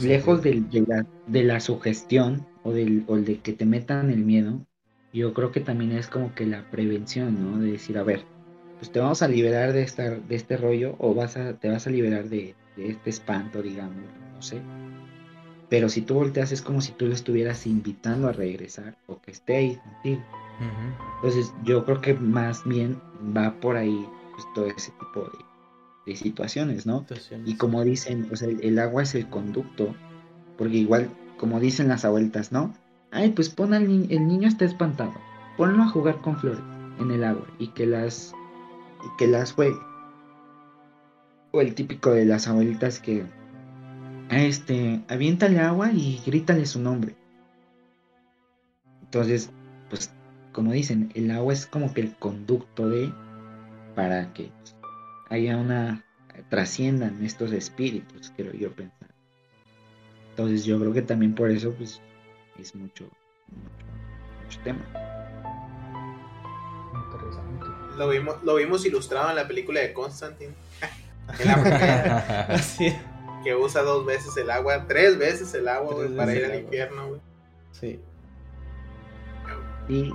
Lejos 0.00 0.42
de, 0.42 0.62
la, 0.86 1.06
de, 1.26 1.44
la, 1.44 1.60
sugestión 1.60 2.46
o 2.62 2.72
del, 2.72 3.04
o 3.06 3.16
de 3.16 3.38
que 3.38 3.54
te 3.54 3.64
metan 3.64 4.10
el 4.10 4.24
miedo, 4.24 4.66
yo 5.18 5.34
creo 5.34 5.52
que 5.52 5.60
también 5.60 5.92
es 5.92 6.06
como 6.06 6.34
que 6.34 6.46
la 6.46 6.62
prevención, 6.70 7.42
¿no? 7.42 7.58
De 7.58 7.72
decir, 7.72 7.98
a 7.98 8.02
ver, 8.02 8.24
pues 8.78 8.90
te 8.92 9.00
vamos 9.00 9.22
a 9.22 9.28
liberar 9.28 9.72
de, 9.72 9.82
esta, 9.82 10.10
de 10.10 10.36
este 10.36 10.56
rollo 10.56 10.94
o 10.98 11.14
vas 11.14 11.36
a, 11.36 11.54
te 11.54 11.68
vas 11.68 11.86
a 11.86 11.90
liberar 11.90 12.28
de, 12.28 12.54
este 12.76 13.10
espanto, 13.10 13.60
digamos, 13.60 13.96
no 14.34 14.42
sé. 14.42 14.60
Pero 15.68 15.88
si 15.88 16.02
tú 16.02 16.14
volteas 16.14 16.52
es 16.52 16.62
como 16.62 16.80
si 16.80 16.92
tú 16.92 17.06
lo 17.06 17.12
estuvieras 17.12 17.66
invitando 17.66 18.28
a 18.28 18.32
regresar 18.32 18.96
o 19.06 19.20
que 19.20 19.32
esté 19.32 19.56
ahí 19.56 19.76
contigo. 19.76 20.22
Entonces 21.16 21.52
yo 21.64 21.84
creo 21.84 22.00
que 22.00 22.14
más 22.14 22.64
bien 22.64 23.00
va 23.36 23.52
por 23.60 23.76
ahí 23.76 24.06
pues, 24.32 24.46
todo 24.54 24.66
ese 24.66 24.92
tipo 24.92 25.30
de, 26.06 26.16
situaciones, 26.16 26.86
¿no? 26.86 27.04
Y 27.44 27.56
como 27.56 27.84
dicen, 27.84 28.28
o 28.32 28.36
sea, 28.36 28.48
el, 28.48 28.78
agua 28.78 29.02
es 29.02 29.14
el 29.14 29.28
conducto, 29.28 29.94
porque 30.56 30.78
igual, 30.78 31.10
como 31.36 31.60
dicen 31.60 31.88
las 31.88 32.06
abueltas, 32.06 32.50
¿no? 32.50 32.72
Ay, 33.10 33.30
pues 33.30 33.48
pon 33.48 33.74
al 33.74 33.88
niño, 33.88 34.06
el 34.10 34.26
niño 34.26 34.48
está 34.48 34.64
espantado. 34.64 35.14
Ponlo 35.56 35.82
a 35.82 35.88
jugar 35.88 36.20
con 36.20 36.36
flores 36.36 36.60
en 37.00 37.10
el 37.10 37.24
agua 37.24 37.46
y 37.58 37.68
que 37.68 37.86
las 37.86 38.34
y 39.04 39.16
que 39.16 39.26
las 39.26 39.52
juegue. 39.52 39.78
O 41.52 41.60
el 41.60 41.74
típico 41.74 42.10
de 42.10 42.24
las 42.26 42.48
abuelitas 42.48 43.00
que 43.00 43.24
este, 44.30 45.02
aviéntale 45.08 45.58
agua 45.60 45.90
y 45.92 46.20
grítale 46.26 46.66
su 46.66 46.80
nombre. 46.80 47.16
Entonces, 49.02 49.50
pues 49.88 50.12
como 50.52 50.72
dicen, 50.72 51.10
el 51.14 51.30
agua 51.30 51.54
es 51.54 51.66
como 51.66 51.94
que 51.94 52.02
el 52.02 52.14
conducto 52.16 52.88
de 52.88 53.12
para 53.94 54.32
que 54.34 54.52
haya 55.30 55.56
una 55.56 56.04
trasciendan 56.50 57.24
estos 57.24 57.52
espíritus, 57.52 58.30
quiero 58.36 58.52
yo 58.52 58.70
pensar. 58.72 59.08
Entonces, 60.30 60.64
yo 60.64 60.78
creo 60.78 60.92
que 60.92 61.02
también 61.02 61.34
por 61.34 61.50
eso 61.50 61.72
pues 61.72 62.00
es 62.58 62.74
mucho, 62.74 63.04
mucho, 63.48 64.60
tema. 64.64 64.84
Interesante. 66.94 67.66
Lo 67.96 68.08
vimos, 68.08 68.42
lo 68.42 68.54
vimos 68.56 68.84
ilustrado 68.84 69.30
en 69.30 69.36
la 69.36 69.46
película 69.46 69.80
de 69.80 69.92
Constantine. 69.92 70.54
Así. 72.48 72.94
Que 73.44 73.54
usa 73.54 73.82
dos 73.82 74.04
veces 74.04 74.36
el 74.36 74.50
agua, 74.50 74.86
tres 74.88 75.18
veces 75.18 75.54
el 75.54 75.68
agua, 75.68 75.94
para 76.16 76.34
ir 76.34 76.44
al 76.44 76.60
infierno, 76.60 77.08
güey. 77.08 77.20
Sí. 77.72 78.00
Y, 79.88 80.12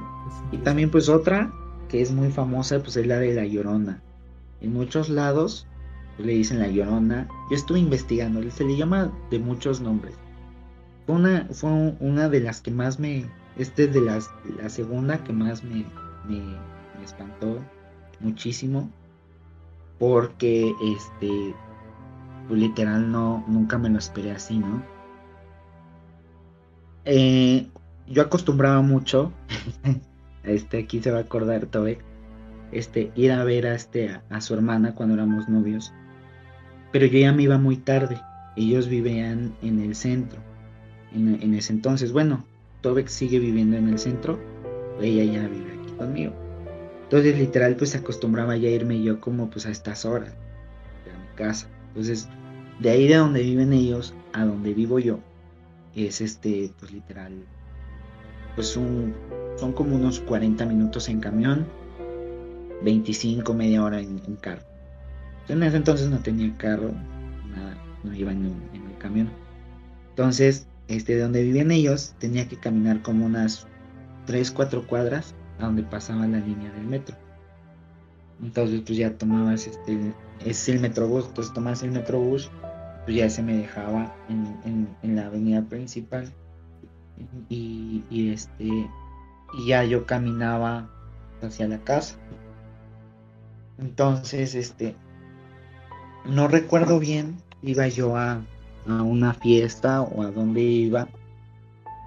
y 0.51 0.57
también 0.57 0.91
pues 0.91 1.09
otra 1.09 1.51
que 1.87 2.01
es 2.01 2.11
muy 2.11 2.31
famosa 2.31 2.79
pues 2.79 2.97
es 2.97 3.07
la 3.07 3.19
de 3.19 3.33
la 3.33 3.45
llorona. 3.45 4.01
En 4.61 4.73
muchos 4.73 5.09
lados 5.09 5.67
pues, 6.15 6.25
le 6.25 6.33
dicen 6.33 6.59
la 6.59 6.67
llorona. 6.67 7.27
Yo 7.49 7.55
estuve 7.55 7.79
investigando, 7.79 8.41
se 8.51 8.65
le 8.65 8.75
llama 8.75 9.11
de 9.29 9.39
muchos 9.39 9.79
nombres. 9.79 10.15
Fue 11.05 11.15
una, 11.15 11.47
fue 11.51 11.69
una 11.99 12.29
de 12.29 12.39
las 12.39 12.61
que 12.61 12.71
más 12.71 12.99
me, 12.99 13.25
este 13.57 13.85
es 13.85 13.93
de 13.93 14.01
las, 14.01 14.29
la 14.57 14.69
segunda 14.69 15.21
que 15.23 15.33
más 15.33 15.63
me, 15.63 15.85
me, 16.27 16.41
espantó 17.03 17.59
muchísimo. 18.19 18.89
Porque 19.99 20.73
este, 20.81 21.53
pues, 22.47 22.59
literal 22.59 23.11
no, 23.11 23.43
nunca 23.47 23.77
me 23.77 23.89
lo 23.89 23.99
esperé 23.99 24.31
así, 24.31 24.57
¿no? 24.59 24.81
Eh, 27.05 27.67
yo 28.07 28.21
acostumbraba 28.21 28.81
mucho, 28.81 29.33
este 30.43 30.79
aquí 30.79 31.01
se 31.01 31.11
va 31.11 31.19
a 31.19 31.21
acordar 31.21 31.65
Tobek, 31.65 32.01
este, 32.71 33.11
ir 33.15 33.33
a 33.33 33.43
ver 33.43 33.67
a, 33.67 33.75
este, 33.75 34.21
a, 34.29 34.41
su 34.41 34.53
hermana 34.53 34.95
cuando 34.95 35.15
éramos 35.15 35.49
novios. 35.49 35.93
Pero 36.93 37.07
yo 37.07 37.19
ya 37.19 37.33
me 37.33 37.43
iba 37.43 37.57
muy 37.57 37.75
tarde. 37.75 38.21
Ellos 38.55 38.87
vivían 38.87 39.53
en 39.61 39.81
el 39.81 39.95
centro 39.95 40.39
en, 41.13 41.53
ese 41.53 41.73
entonces. 41.73 42.11
Bueno, 42.11 42.43
Tobex 42.81 43.11
sigue 43.11 43.39
viviendo 43.39 43.77
en 43.77 43.89
el 43.89 43.99
centro, 43.99 44.39
ella 45.01 45.23
ya 45.23 45.47
vive 45.47 45.79
aquí 45.79 45.91
conmigo. 45.93 46.33
Entonces 47.03 47.37
literal 47.37 47.75
pues 47.75 47.95
acostumbraba 47.95 48.57
ya 48.57 48.69
irme 48.69 49.01
yo 49.01 49.19
como 49.21 49.49
pues 49.49 49.65
a 49.65 49.71
estas 49.71 50.05
horas 50.05 50.33
a 50.33 51.17
mi 51.17 51.35
casa. 51.35 51.67
Entonces 51.89 52.27
de 52.79 52.89
ahí 52.89 53.07
de 53.07 53.15
donde 53.15 53.41
viven 53.43 53.71
ellos 53.71 54.13
a 54.33 54.45
donde 54.45 54.73
vivo 54.73 54.97
yo 54.99 55.19
es 55.95 56.21
este 56.21 56.71
pues 56.79 56.91
literal 56.91 57.33
pues 58.55 58.75
un, 58.75 59.13
son 59.57 59.73
como 59.73 59.95
unos 59.95 60.19
40 60.19 60.65
minutos 60.65 61.09
en 61.09 61.19
camión, 61.19 61.65
25 62.83 63.53
media 63.53 63.83
hora 63.83 63.99
en, 63.99 64.19
carro. 64.41 64.61
En 65.47 65.63
ese 65.63 65.77
entonces 65.77 66.09
no 66.09 66.19
tenía 66.19 66.55
carro, 66.57 66.91
nada, 67.49 67.75
no 68.03 68.13
iba 68.13 68.31
en, 68.31 68.45
en 68.73 68.85
el 68.89 68.97
camión. 68.99 69.29
Entonces 70.09 70.67
este, 70.87 71.15
de 71.15 71.21
donde 71.21 71.43
vivían 71.43 71.71
ellos, 71.71 72.15
tenía 72.19 72.47
que 72.47 72.57
caminar 72.57 73.01
como 73.01 73.25
unas 73.25 73.67
3, 74.25 74.51
4 74.51 74.87
cuadras 74.87 75.33
a 75.59 75.65
donde 75.65 75.83
pasaba 75.83 76.27
la 76.27 76.39
línea 76.39 76.71
del 76.71 76.85
metro. 76.85 77.15
Entonces, 78.41 78.81
pues 78.85 78.97
ya 78.97 79.17
tomabas 79.17 79.67
este, 79.67 80.13
es 80.45 80.67
el 80.69 80.79
metrobús, 80.79 81.27
entonces 81.27 81.53
tomabas 81.53 81.83
el 81.83 81.91
metrobús, 81.91 82.51
pues 83.05 83.17
ya 83.17 83.29
se 83.29 83.43
me 83.43 83.55
dejaba 83.55 84.13
en, 84.29 84.87
en, 85.01 85.15
la 85.15 85.27
avenida 85.27 85.61
principal. 85.63 86.31
Y, 87.47 88.03
y, 88.09 88.31
este, 88.31 88.65
y 88.65 89.67
ya 89.67 89.83
yo 89.83 90.05
caminaba 90.05 90.89
hacia 91.41 91.67
la 91.67 91.77
casa. 91.79 92.15
Entonces, 93.77 94.55
este, 94.55 94.95
no 96.25 96.47
recuerdo 96.47 96.99
bien, 96.99 97.37
iba 97.61 97.87
yo 97.87 98.17
a, 98.17 98.41
a 98.87 99.01
una 99.01 99.33
fiesta 99.33 100.01
o 100.01 100.23
a 100.23 100.31
donde 100.31 100.61
iba, 100.61 101.07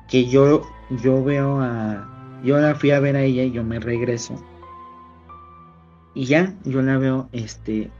que 0.09 0.27
yo, 0.27 0.62
yo 1.03 1.22
veo 1.24 1.61
a, 1.61 2.41
yo 2.45 2.59
la 2.59 2.74
fui 2.74 2.91
a 2.91 3.01
ver 3.01 3.16
a 3.16 3.22
ella 3.22 3.45
y 3.45 3.53
yo 3.53 3.64
me 3.64 3.81
regreso. 3.81 4.35
Y 6.14 6.24
ya, 6.24 6.55
yo 6.64 6.81
la 6.83 6.97
veo, 6.99 7.29
este, 7.33 7.91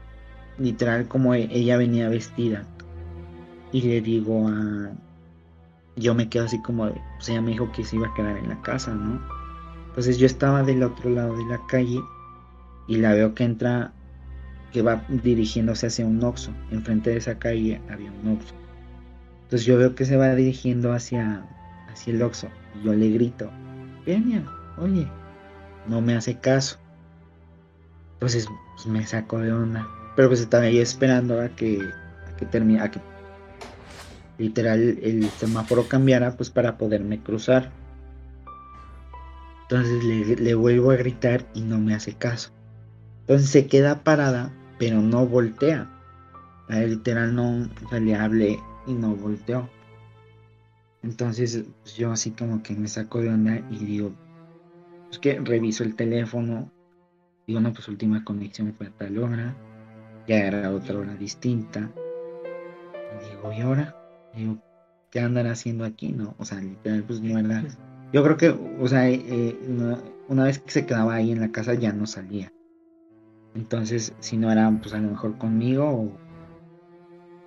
literal 0.57 1.07
como 1.07 1.33
e, 1.35 1.47
ella 1.51 1.77
venía 1.77 2.09
vestida. 2.09 2.65
Y 3.71 3.81
le 3.81 4.01
digo 4.01 4.47
a, 4.47 4.91
yo 5.95 6.15
me 6.15 6.29
quedo 6.29 6.45
así 6.45 6.61
como, 6.61 6.85
o 6.85 6.93
sea, 7.19 7.35
ella 7.35 7.41
me 7.41 7.51
dijo 7.51 7.71
que 7.71 7.83
se 7.83 7.95
iba 7.95 8.07
a 8.07 8.13
quedar 8.13 8.37
en 8.37 8.49
la 8.49 8.61
casa, 8.61 8.93
¿no? 8.93 9.21
Entonces 9.89 10.17
yo 10.17 10.25
estaba 10.25 10.63
del 10.63 10.83
otro 10.83 11.09
lado 11.09 11.35
de 11.35 11.45
la 11.45 11.59
calle 11.67 11.99
y 12.87 12.97
la 12.97 13.13
veo 13.13 13.33
que 13.33 13.43
entra, 13.43 13.91
que 14.71 14.81
va 14.81 15.03
dirigiéndose 15.09 15.87
hacia 15.87 16.05
un 16.05 16.23
Oxxo. 16.23 16.51
Enfrente 16.71 17.09
de 17.09 17.17
esa 17.17 17.37
calle 17.37 17.81
había 17.89 18.11
un 18.11 18.33
Oxxo. 18.33 18.53
Entonces 19.47 19.65
yo 19.65 19.77
veo 19.77 19.95
que 19.95 20.03
se 20.03 20.17
va 20.17 20.35
dirigiendo 20.35 20.91
hacia, 20.91 21.41
hacia 21.89 22.13
el 22.13 22.21
Oxxo. 22.21 22.49
Y 22.75 22.83
yo 22.83 22.93
le 22.93 23.09
grito, 23.11 23.49
Peña, 24.03 24.43
oye, 24.77 25.07
no 25.87 26.01
me 26.01 26.17
hace 26.17 26.37
caso. 26.37 26.77
Entonces 28.15 28.45
pues, 28.75 28.87
me 28.87 29.07
saco 29.07 29.39
de 29.39 29.53
onda. 29.53 29.87
Pero 30.17 30.27
pues 30.27 30.41
estaba 30.41 30.69
yo 30.69 30.81
esperando 30.81 31.39
a 31.39 31.47
que, 31.47 31.79
a 31.81 32.35
que 32.35 32.45
termine, 32.45 32.81
a 32.81 32.91
que 32.91 32.99
literal 34.37 34.99
el 35.01 35.29
semáforo 35.29 35.87
cambiara 35.87 36.35
pues 36.35 36.49
para 36.49 36.77
poderme 36.77 37.23
cruzar. 37.23 37.71
Entonces 39.61 40.03
le, 40.41 40.55
vuelvo 40.55 40.91
a 40.91 40.97
gritar 40.97 41.45
y 41.53 41.61
no 41.61 41.77
me 41.77 41.95
hace 41.95 42.15
caso. 42.15 42.51
Entonces 43.21 43.49
se 43.49 43.67
queda 43.67 44.03
parada, 44.03 44.51
pero 44.77 45.01
no 45.01 45.25
voltea. 45.25 45.89
Literal 46.67 47.33
no 47.33 47.69
le 47.97 48.13
hablé 48.13 48.59
y 48.87 48.93
no 48.93 49.15
volteó. 49.15 49.69
Entonces 51.03 51.63
pues, 51.83 51.95
yo 51.95 52.11
así 52.11 52.31
como 52.31 52.63
que 52.63 52.73
me 52.73 52.87
saco 52.87 53.21
de 53.21 53.29
onda 53.29 53.61
y 53.69 53.85
digo, 53.85 54.11
pues 55.07 55.19
que 55.19 55.39
reviso 55.39 55.83
el 55.83 55.95
teléfono 55.95 56.71
Digo, 57.47 57.61
no, 57.61 57.71
pues 57.71 57.87
última 57.87 58.25
conexión 58.25 58.73
fue 58.73 58.87
a 58.87 58.91
tal 58.91 59.17
hora, 59.19 59.55
ya 60.27 60.47
era 60.47 60.69
otra 60.69 60.99
hora 60.99 61.15
distinta. 61.15 61.89
Y 63.15 63.29
digo, 63.29 63.53
¿y 63.53 63.61
ahora? 63.61 63.95
Digo, 64.35 64.57
¿qué 65.09 65.21
andan 65.21 65.47
haciendo 65.47 65.85
aquí? 65.85 66.11
No, 66.11 66.35
o 66.37 66.43
sea, 66.43 66.59
literal, 66.59 67.03
pues 67.03 67.21
no 67.21 67.39
era. 67.39 67.63
Yo 68.13 68.21
creo 68.21 68.35
que, 68.35 68.49
o 68.49 68.87
sea, 68.87 69.09
eh, 69.09 69.57
una 70.27 70.43
vez 70.43 70.59
que 70.59 70.71
se 70.71 70.85
quedaba 70.85 71.15
ahí 71.15 71.31
en 71.31 71.39
la 71.39 71.51
casa 71.51 71.73
ya 71.73 71.93
no 71.93 72.05
salía. 72.05 72.51
Entonces, 73.55 74.13
si 74.19 74.35
no 74.35 74.51
era, 74.51 74.69
pues 74.81 74.93
a 74.93 74.99
lo 74.99 75.09
mejor 75.09 75.37
conmigo 75.37 75.85
o 75.85 76.11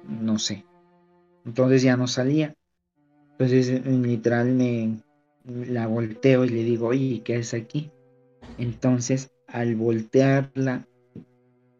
no 0.09 0.39
sé. 0.39 0.65
Entonces 1.51 1.83
ya 1.83 1.97
no 1.97 2.07
salía. 2.07 2.55
Entonces, 3.33 3.85
literal, 3.85 4.55
me 4.55 5.01
la 5.45 5.89
volteo 5.89 6.45
y 6.45 6.49
le 6.49 6.63
digo, 6.63 6.87
oye, 6.87 7.23
¿qué 7.25 7.35
haces 7.35 7.61
aquí? 7.61 7.91
Entonces, 8.57 9.33
al 9.49 9.75
voltearla, 9.75 10.87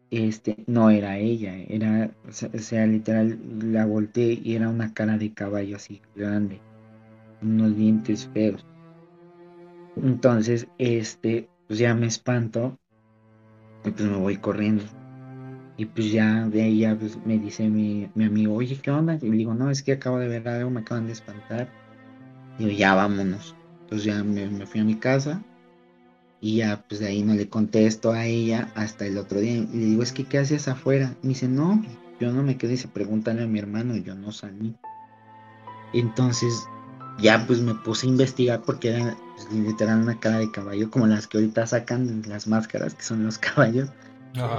este, 0.09 0.57
no 0.67 0.89
era 0.89 1.19
ella, 1.19 1.55
era, 1.69 2.11
o 2.27 2.59
sea, 2.59 2.85
literal, 2.85 3.39
la 3.63 3.85
volteé 3.85 4.41
y 4.43 4.55
era 4.55 4.67
una 4.67 4.93
cara 4.93 5.17
de 5.17 5.33
caballo 5.33 5.77
así 5.77 6.01
grande, 6.13 6.59
unos 7.41 7.73
dientes 7.77 8.29
feos. 8.33 8.65
Entonces, 9.95 10.67
este, 10.79 11.47
pues 11.67 11.79
ya 11.79 11.95
me 11.95 12.07
espanto 12.07 12.77
y 13.85 13.91
pues 13.91 14.09
me 14.09 14.17
voy 14.17 14.35
corriendo. 14.35 14.83
Y 15.81 15.85
pues 15.87 16.11
ya 16.11 16.47
de 16.47 16.61
ahí 16.61 16.81
ya 16.81 16.95
pues, 16.95 17.17
me 17.25 17.39
dice 17.39 17.67
mi, 17.67 18.07
mi, 18.13 18.25
amigo, 18.25 18.53
oye, 18.53 18.77
¿qué 18.79 18.91
onda? 18.91 19.17
Y 19.19 19.27
le 19.27 19.35
digo, 19.35 19.55
no, 19.55 19.71
es 19.71 19.81
que 19.81 19.93
acabo 19.93 20.19
de 20.19 20.27
ver 20.27 20.47
algo, 20.47 20.69
me 20.69 20.81
acaban 20.81 21.07
de 21.07 21.13
espantar. 21.13 21.69
Y 22.59 22.65
digo, 22.65 22.77
ya 22.77 22.93
vámonos. 22.93 23.55
Entonces 23.81 24.05
ya 24.05 24.23
me, 24.23 24.45
me 24.45 24.67
fui 24.67 24.79
a 24.79 24.83
mi 24.83 24.93
casa 24.93 25.41
y 26.39 26.57
ya, 26.57 26.85
pues 26.87 27.01
de 27.01 27.07
ahí 27.07 27.23
no 27.23 27.33
le 27.33 27.49
contesto 27.49 28.11
a 28.11 28.27
ella 28.27 28.71
hasta 28.75 29.07
el 29.07 29.17
otro 29.17 29.39
día. 29.39 29.53
Y 29.53 29.65
le 29.75 29.85
digo, 29.85 30.03
es 30.03 30.11
que, 30.11 30.23
¿qué 30.25 30.37
haces 30.37 30.67
afuera? 30.67 31.15
Y 31.23 31.25
me 31.25 31.29
dice, 31.29 31.47
no, 31.47 31.83
yo 32.19 32.31
no 32.31 32.43
me 32.43 32.57
quedé. 32.57 32.77
se 32.77 32.87
pregúntale 32.87 33.41
a 33.41 33.47
mi 33.47 33.57
hermano, 33.57 33.97
yo 33.97 34.13
no 34.13 34.31
salí. 34.31 34.75
Entonces, 35.93 36.63
ya 37.17 37.43
pues 37.47 37.59
me 37.59 37.73
puse 37.73 38.05
a 38.05 38.09
investigar 38.11 38.61
porque 38.61 38.89
era 38.89 39.17
pues, 39.35 39.51
literal 39.51 40.03
una 40.03 40.19
cara 40.19 40.37
de 40.37 40.51
caballo, 40.51 40.91
como 40.91 41.07
las 41.07 41.25
que 41.25 41.39
ahorita 41.39 41.65
sacan 41.65 42.21
las 42.27 42.47
máscaras, 42.47 42.93
que 42.93 43.01
son 43.01 43.23
los 43.23 43.37
caballos. 43.39 43.89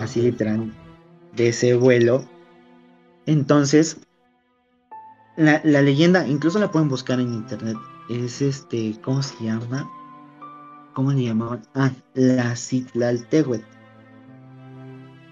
Así 0.00 0.20
literal, 0.20 0.70
de 1.36 1.48
ese 1.48 1.74
vuelo. 1.74 2.24
Entonces, 3.26 3.98
la, 5.36 5.60
la 5.64 5.82
leyenda, 5.82 6.26
incluso 6.26 6.58
la 6.58 6.70
pueden 6.70 6.88
buscar 6.88 7.20
en 7.20 7.32
internet. 7.32 7.76
Es 8.08 8.42
este, 8.42 8.96
¿cómo 9.02 9.22
se 9.22 9.42
llama? 9.44 9.88
¿cómo 10.92 11.12
le 11.12 11.24
llamaban? 11.24 11.62
Ah, 11.74 11.92
la 12.14 12.56
Citlaltehuet, 12.56 13.64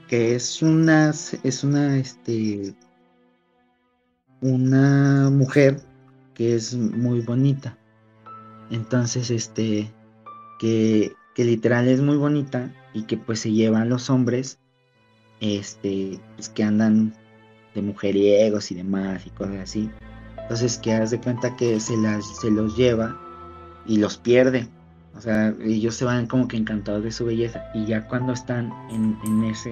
que 0.09 0.35
es 0.35 0.63
una, 0.63 1.11
es 1.11 1.65
una, 1.65 1.97
este, 1.97 2.75
una 4.41 5.31
mujer 5.31 5.83
que 6.35 6.55
es 6.55 6.75
muy 6.75 7.21
bonita. 7.21 7.77
Entonces, 8.71 9.31
este, 9.31 9.93
que, 10.59 11.13
que 11.35 11.45
literal 11.45 11.89
es 11.89 12.01
muy 12.01 12.17
bonita 12.17 12.73
y 12.93 13.03
que 13.05 13.17
pues 13.17 13.41
se 13.41 13.53
lleva 13.53 13.83
a 13.83 13.87
los 13.87 14.11
hombres, 14.11 14.60
este, 15.41 16.21
pues 16.37 16.49
que 16.49 16.63
andan 16.63 17.15
de 17.75 17.83
mujeriegos 17.83 18.71
y 18.71 18.75
demás 18.75 19.27
y 19.27 19.31
cosas 19.31 19.57
así. 19.57 19.91
Entonces, 20.43 20.79
que 20.79 20.93
haz 20.93 21.11
de 21.11 21.21
cuenta 21.21 21.57
que 21.57 21.79
se, 21.81 21.97
las, 21.97 22.41
se 22.41 22.51
los 22.51 22.77
lleva 22.77 23.19
y 23.87 23.99
los 23.99 24.17
pierde 24.17 24.69
o 25.17 25.21
sea, 25.21 25.55
ellos 25.63 25.97
se 25.97 26.05
van 26.05 26.27
como 26.27 26.49
que 26.49 26.57
encantados 26.57 27.05
de 27.05 27.13
su 27.13 27.25
belleza. 27.25 27.65
Y 27.75 27.87
ya 27.87 28.07
cuando 28.07 28.33
están 28.33 28.73
en, 28.91 29.19
en 29.25 29.45
ese. 29.45 29.71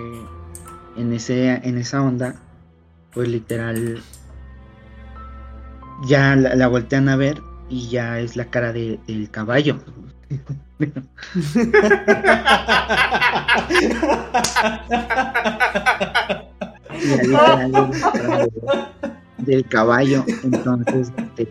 En 0.97 1.13
ese. 1.13 1.55
en 1.67 1.79
esa 1.79 2.03
onda. 2.03 2.35
Pues 3.15 3.29
literal. 3.29 4.03
Ya 6.07 6.37
la, 6.37 6.69
voltean 6.69 7.09
a 7.09 7.17
ver. 7.17 7.41
Y 7.69 7.89
ya 7.89 8.19
es 8.21 8.37
la 8.37 8.47
cara 8.47 8.73
de, 8.73 8.99
del 9.07 9.31
caballo. 9.31 9.79
del 19.39 19.65
caballo. 19.69 20.25
Entonces, 20.45 21.13
este, 21.17 21.49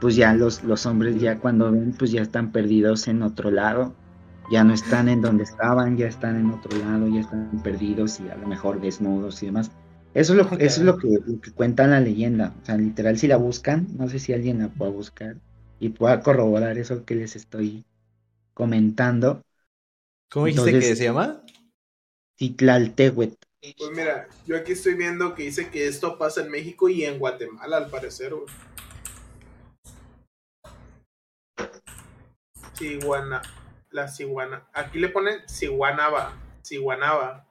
pues 0.00 0.16
ya 0.16 0.34
los, 0.34 0.62
los 0.64 0.86
hombres 0.86 1.20
ya 1.20 1.38
cuando 1.38 1.70
ven, 1.72 1.94
pues 1.98 2.10
ya 2.12 2.22
están 2.22 2.52
perdidos 2.52 3.08
en 3.08 3.22
otro 3.22 3.50
lado, 3.50 3.94
ya 4.50 4.64
no 4.64 4.74
están 4.74 5.08
en 5.08 5.22
donde 5.22 5.44
estaban, 5.44 5.96
ya 5.96 6.06
están 6.06 6.36
en 6.36 6.50
otro 6.50 6.76
lado, 6.78 7.08
ya 7.08 7.20
están 7.20 7.62
perdidos 7.62 8.20
y 8.20 8.28
a 8.28 8.36
lo 8.36 8.46
mejor 8.46 8.80
desnudos 8.80 9.42
y 9.42 9.46
demás. 9.46 9.70
Eso 10.14 10.34
es 10.34 10.38
lo, 10.38 10.58
eso 10.58 10.80
es 10.80 10.86
lo 10.86 10.98
que, 10.98 11.08
cuenta 11.54 11.86
la 11.86 12.00
leyenda. 12.00 12.52
O 12.62 12.64
sea, 12.66 12.76
literal, 12.76 13.18
si 13.18 13.26
la 13.26 13.36
buscan, 13.36 13.88
no 13.96 14.08
sé 14.08 14.18
si 14.18 14.32
alguien 14.32 14.60
la 14.60 14.68
pueda 14.68 14.90
buscar 14.90 15.36
y 15.80 15.90
pueda 15.90 16.20
corroborar 16.20 16.78
eso 16.78 17.04
que 17.04 17.14
les 17.14 17.36
estoy 17.36 17.84
comentando. 18.54 19.42
¿Cómo 20.30 20.46
dijiste 20.46 20.72
que 20.72 20.96
se 20.96 21.04
llama? 21.04 21.42
Titlaltehuet. 22.36 23.36
Pues 23.78 23.90
mira, 23.92 24.28
yo 24.46 24.56
aquí 24.56 24.72
estoy 24.72 24.94
viendo 24.94 25.34
que 25.34 25.44
dice 25.44 25.70
que 25.70 25.86
esto 25.86 26.18
pasa 26.18 26.42
en 26.42 26.50
México 26.50 26.88
y 26.88 27.04
en 27.04 27.18
Guatemala, 27.18 27.78
al 27.78 27.88
parecer. 27.88 28.34
Ciguana, 32.74 33.40
la 33.90 34.08
ciguana. 34.08 34.66
Aquí 34.74 34.98
le 34.98 35.08
ponen 35.08 35.48
ciguanaba, 35.48 36.36
ciguanaba. 36.62 37.46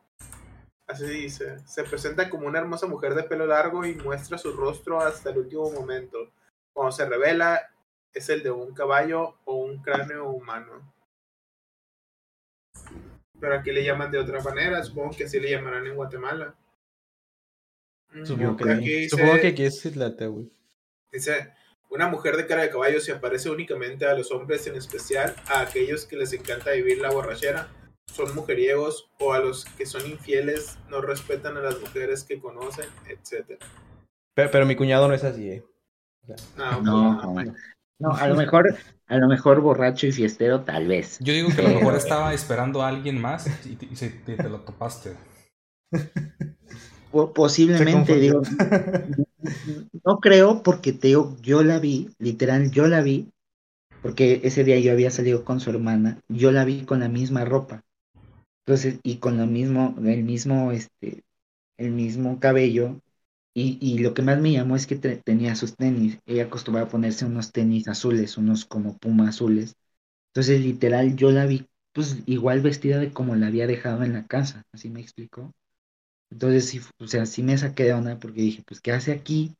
Así 0.85 1.05
dice. 1.05 1.57
Se 1.65 1.83
presenta 1.83 2.29
como 2.29 2.47
una 2.47 2.59
hermosa 2.59 2.85
mujer 2.85 3.15
de 3.15 3.23
pelo 3.23 3.47
largo 3.47 3.85
y 3.85 3.95
muestra 3.95 4.37
su 4.37 4.51
rostro 4.51 4.99
hasta 5.01 5.31
el 5.31 5.39
último 5.39 5.71
momento. 5.71 6.31
Cuando 6.73 6.91
se 6.91 7.05
revela, 7.05 7.72
es 8.13 8.29
el 8.29 8.43
de 8.43 8.51
un 8.51 8.73
caballo 8.73 9.39
o 9.45 9.55
un 9.55 9.81
cráneo 9.81 10.29
humano. 10.29 10.93
Pero 13.39 13.55
aquí 13.55 13.71
le 13.71 13.83
llaman 13.83 14.11
de 14.11 14.19
otra 14.19 14.41
manera. 14.41 14.83
Supongo 14.83 15.15
que 15.15 15.25
así 15.25 15.39
le 15.39 15.51
llamarán 15.51 15.87
en 15.87 15.95
Guatemala. 15.95 16.55
Supongo 18.23 18.57
que, 18.57 18.71
aquí, 18.71 19.09
supongo 19.09 19.39
que 19.41 19.47
aquí 19.47 19.65
es 19.65 19.95
la 19.95 20.15
Dice, 21.11 21.53
una 21.89 22.07
mujer 22.07 22.37
de 22.37 22.45
cara 22.45 22.61
de 22.61 22.69
caballo 22.69 22.99
se 22.99 23.11
aparece 23.11 23.49
únicamente 23.49 24.05
a 24.05 24.13
los 24.13 24.31
hombres, 24.31 24.65
en 24.67 24.75
especial 24.75 25.35
a 25.47 25.61
aquellos 25.61 26.05
que 26.05 26.15
les 26.15 26.31
encanta 26.33 26.71
vivir 26.71 26.99
la 26.99 27.11
borrachera, 27.11 27.69
son 28.05 28.33
mujeriegos 28.35 29.09
o 29.19 29.33
a 29.33 29.39
los 29.39 29.65
que 29.65 29.85
son 29.85 30.05
infieles, 30.05 30.77
no 30.89 31.01
respetan 31.01 31.57
a 31.57 31.61
las 31.61 31.79
mujeres 31.79 32.23
que 32.23 32.39
conocen, 32.39 32.85
etc. 33.07 33.59
Pero, 34.35 34.65
mi 34.65 34.75
cuñado 34.75 35.07
no 35.07 35.13
es 35.13 35.23
así, 35.23 35.49
¿eh? 35.49 35.63
no, 36.55 36.81
no, 36.81 37.33
no, 37.33 37.53
a 38.11 38.27
lo 38.27 38.35
mejor, 38.35 38.75
a 39.07 39.17
lo 39.17 39.27
mejor 39.27 39.61
borracho 39.61 40.07
y 40.07 40.11
fiestero, 40.11 40.61
tal 40.61 40.87
vez. 40.87 41.17
Yo 41.19 41.33
digo 41.33 41.49
que 41.49 41.61
a 41.61 41.69
lo 41.69 41.75
mejor 41.75 41.95
estaba 41.95 42.33
esperando 42.33 42.81
a 42.81 42.89
alguien 42.89 43.19
más 43.19 43.47
y, 43.65 43.75
te, 43.75 44.09
te 44.09 44.49
lo 44.49 44.61
topaste. 44.61 45.15
Posiblemente, 47.35 48.15
digo, 48.19 48.41
no 50.03 50.19
creo 50.19 50.63
porque 50.63 50.93
te 50.93 51.09
digo, 51.09 51.37
yo 51.41 51.63
la 51.63 51.79
vi, 51.79 52.09
literal, 52.17 52.71
yo 52.71 52.87
la 52.87 53.01
vi, 53.01 53.29
porque 54.01 54.41
ese 54.43 54.63
día 54.63 54.79
yo 54.79 54.91
había 54.91 55.11
salido 55.11 55.45
con 55.45 55.59
su 55.59 55.69
hermana, 55.69 56.19
yo 56.27 56.51
la 56.51 56.65
vi 56.65 56.85
con 56.85 56.99
la 56.99 57.09
misma 57.09 57.45
ropa. 57.45 57.83
Entonces, 58.65 58.99
y 59.03 59.17
con 59.17 59.37
lo 59.37 59.45
mismo, 59.45 59.95
el 60.03 60.23
mismo, 60.23 60.71
este, 60.71 61.23
el 61.77 61.91
mismo 61.91 62.39
cabello, 62.39 62.99
y, 63.53 63.77
y 63.81 63.99
lo 63.99 64.13
que 64.13 64.21
más 64.21 64.39
me 64.39 64.51
llamó 64.51 64.75
es 64.75 64.87
que 64.87 64.95
tenía 64.97 65.55
sus 65.55 65.75
tenis. 65.75 66.19
Ella 66.25 66.45
acostumbraba 66.45 66.87
a 66.87 66.91
ponerse 66.91 67.25
unos 67.25 67.51
tenis 67.51 67.87
azules, 67.87 68.37
unos 68.37 68.65
como 68.65 68.97
puma 68.97 69.29
azules. 69.29 69.75
Entonces, 70.33 70.61
literal, 70.61 71.15
yo 71.17 71.31
la 71.31 71.45
vi, 71.47 71.67
pues, 71.93 72.17
igual 72.27 72.61
vestida 72.61 72.99
de 72.99 73.11
como 73.13 73.35
la 73.35 73.47
había 73.47 73.67
dejado 73.67 74.03
en 74.03 74.13
la 74.13 74.27
casa, 74.27 74.63
así 74.73 74.89
me 74.89 75.01
explicó. 75.01 75.53
Entonces, 76.31 76.67
sí, 76.69 76.81
o 76.99 77.07
sea, 77.07 77.25
sí 77.25 77.43
me 77.43 77.57
saqué 77.57 77.83
de 77.85 77.93
onda 77.93 78.19
porque 78.19 78.41
dije, 78.41 78.63
pues, 78.67 78.81
¿qué 78.81 78.91
hace 78.91 79.11
aquí? 79.11 79.55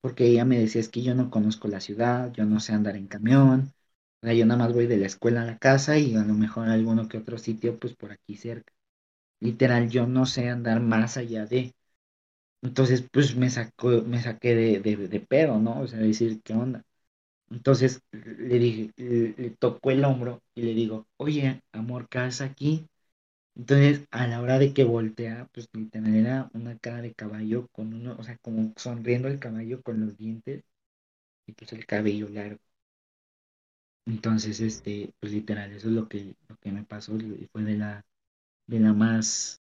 Porque 0.00 0.26
ella 0.26 0.44
me 0.44 0.58
decía, 0.60 0.80
es 0.80 0.88
que 0.90 1.02
yo 1.02 1.14
no 1.14 1.30
conozco 1.30 1.68
la 1.68 1.80
ciudad, 1.80 2.32
yo 2.34 2.44
no 2.46 2.60
sé 2.60 2.72
andar 2.74 2.96
en 2.96 3.08
camión, 3.08 3.72
o 4.22 4.26
sea, 4.26 4.34
yo 4.34 4.46
nada 4.46 4.58
más 4.64 4.74
voy 4.74 4.86
de 4.86 4.98
la 4.98 5.06
escuela 5.06 5.42
a 5.42 5.46
la 5.46 5.58
casa 5.58 5.98
y 5.98 6.14
a 6.16 6.24
lo 6.24 6.34
mejor 6.34 6.68
a 6.68 6.74
alguno 6.74 7.08
que 7.08 7.18
otro 7.18 7.38
sitio, 7.38 7.78
pues, 7.78 7.94
por 7.96 8.12
aquí 8.12 8.36
cerca. 8.36 8.72
Literal, 9.40 9.90
yo 9.90 10.06
no 10.06 10.26
sé 10.26 10.48
andar 10.50 10.80
más 10.80 11.16
allá 11.18 11.46
de. 11.46 11.74
Entonces, 12.62 13.04
pues, 13.12 13.36
me 13.36 13.50
sacó, 13.50 13.88
me 14.02 14.22
saqué 14.22 14.54
de, 14.54 14.80
de, 14.80 14.96
de 15.08 15.20
pedo, 15.20 15.58
¿no? 15.58 15.80
O 15.80 15.86
sea, 15.88 15.98
decir, 16.00 16.40
¿qué 16.42 16.54
onda? 16.54 16.84
Entonces, 17.50 18.02
le 18.12 18.58
dije, 18.58 18.92
le, 18.96 19.34
le 19.36 19.50
tocó 19.52 19.90
el 19.92 20.04
hombro 20.04 20.42
y 20.54 20.62
le 20.62 20.74
digo, 20.74 21.06
oye, 21.18 21.62
amor, 21.72 22.08
¿qué 22.08 22.18
haces 22.20 22.42
aquí? 22.42 22.88
Entonces, 23.56 24.06
a 24.12 24.26
la 24.28 24.40
hora 24.42 24.58
de 24.58 24.74
que 24.74 24.84
voltea, 24.84 25.48
pues 25.54 25.68
literal 25.74 26.14
era 26.16 26.50
una 26.54 26.78
cara 26.78 27.02
de 27.02 27.14
caballo 27.14 27.68
con 27.72 27.94
uno, 27.94 28.16
o 28.18 28.24
sea, 28.24 28.38
como 28.38 28.72
sonriendo 28.76 29.28
el 29.28 29.40
caballo 29.40 29.82
con 29.82 30.00
los 30.00 30.16
dientes 30.18 30.64
y 31.46 31.52
pues 31.52 31.72
el 31.74 31.86
cabello 31.86 32.28
largo. 32.30 32.60
Entonces, 34.06 34.60
este, 34.60 35.12
pues 35.20 35.32
literal, 35.32 35.72
eso 35.72 35.88
es 35.88 35.94
lo 35.94 36.08
que, 36.08 36.36
lo 36.48 36.56
que 36.58 36.72
me 36.72 36.84
pasó 36.84 37.16
y 37.16 37.48
fue 37.52 37.62
de 37.64 37.76
la, 37.76 38.04
de 38.68 38.80
la 38.80 38.94
más... 38.94 39.61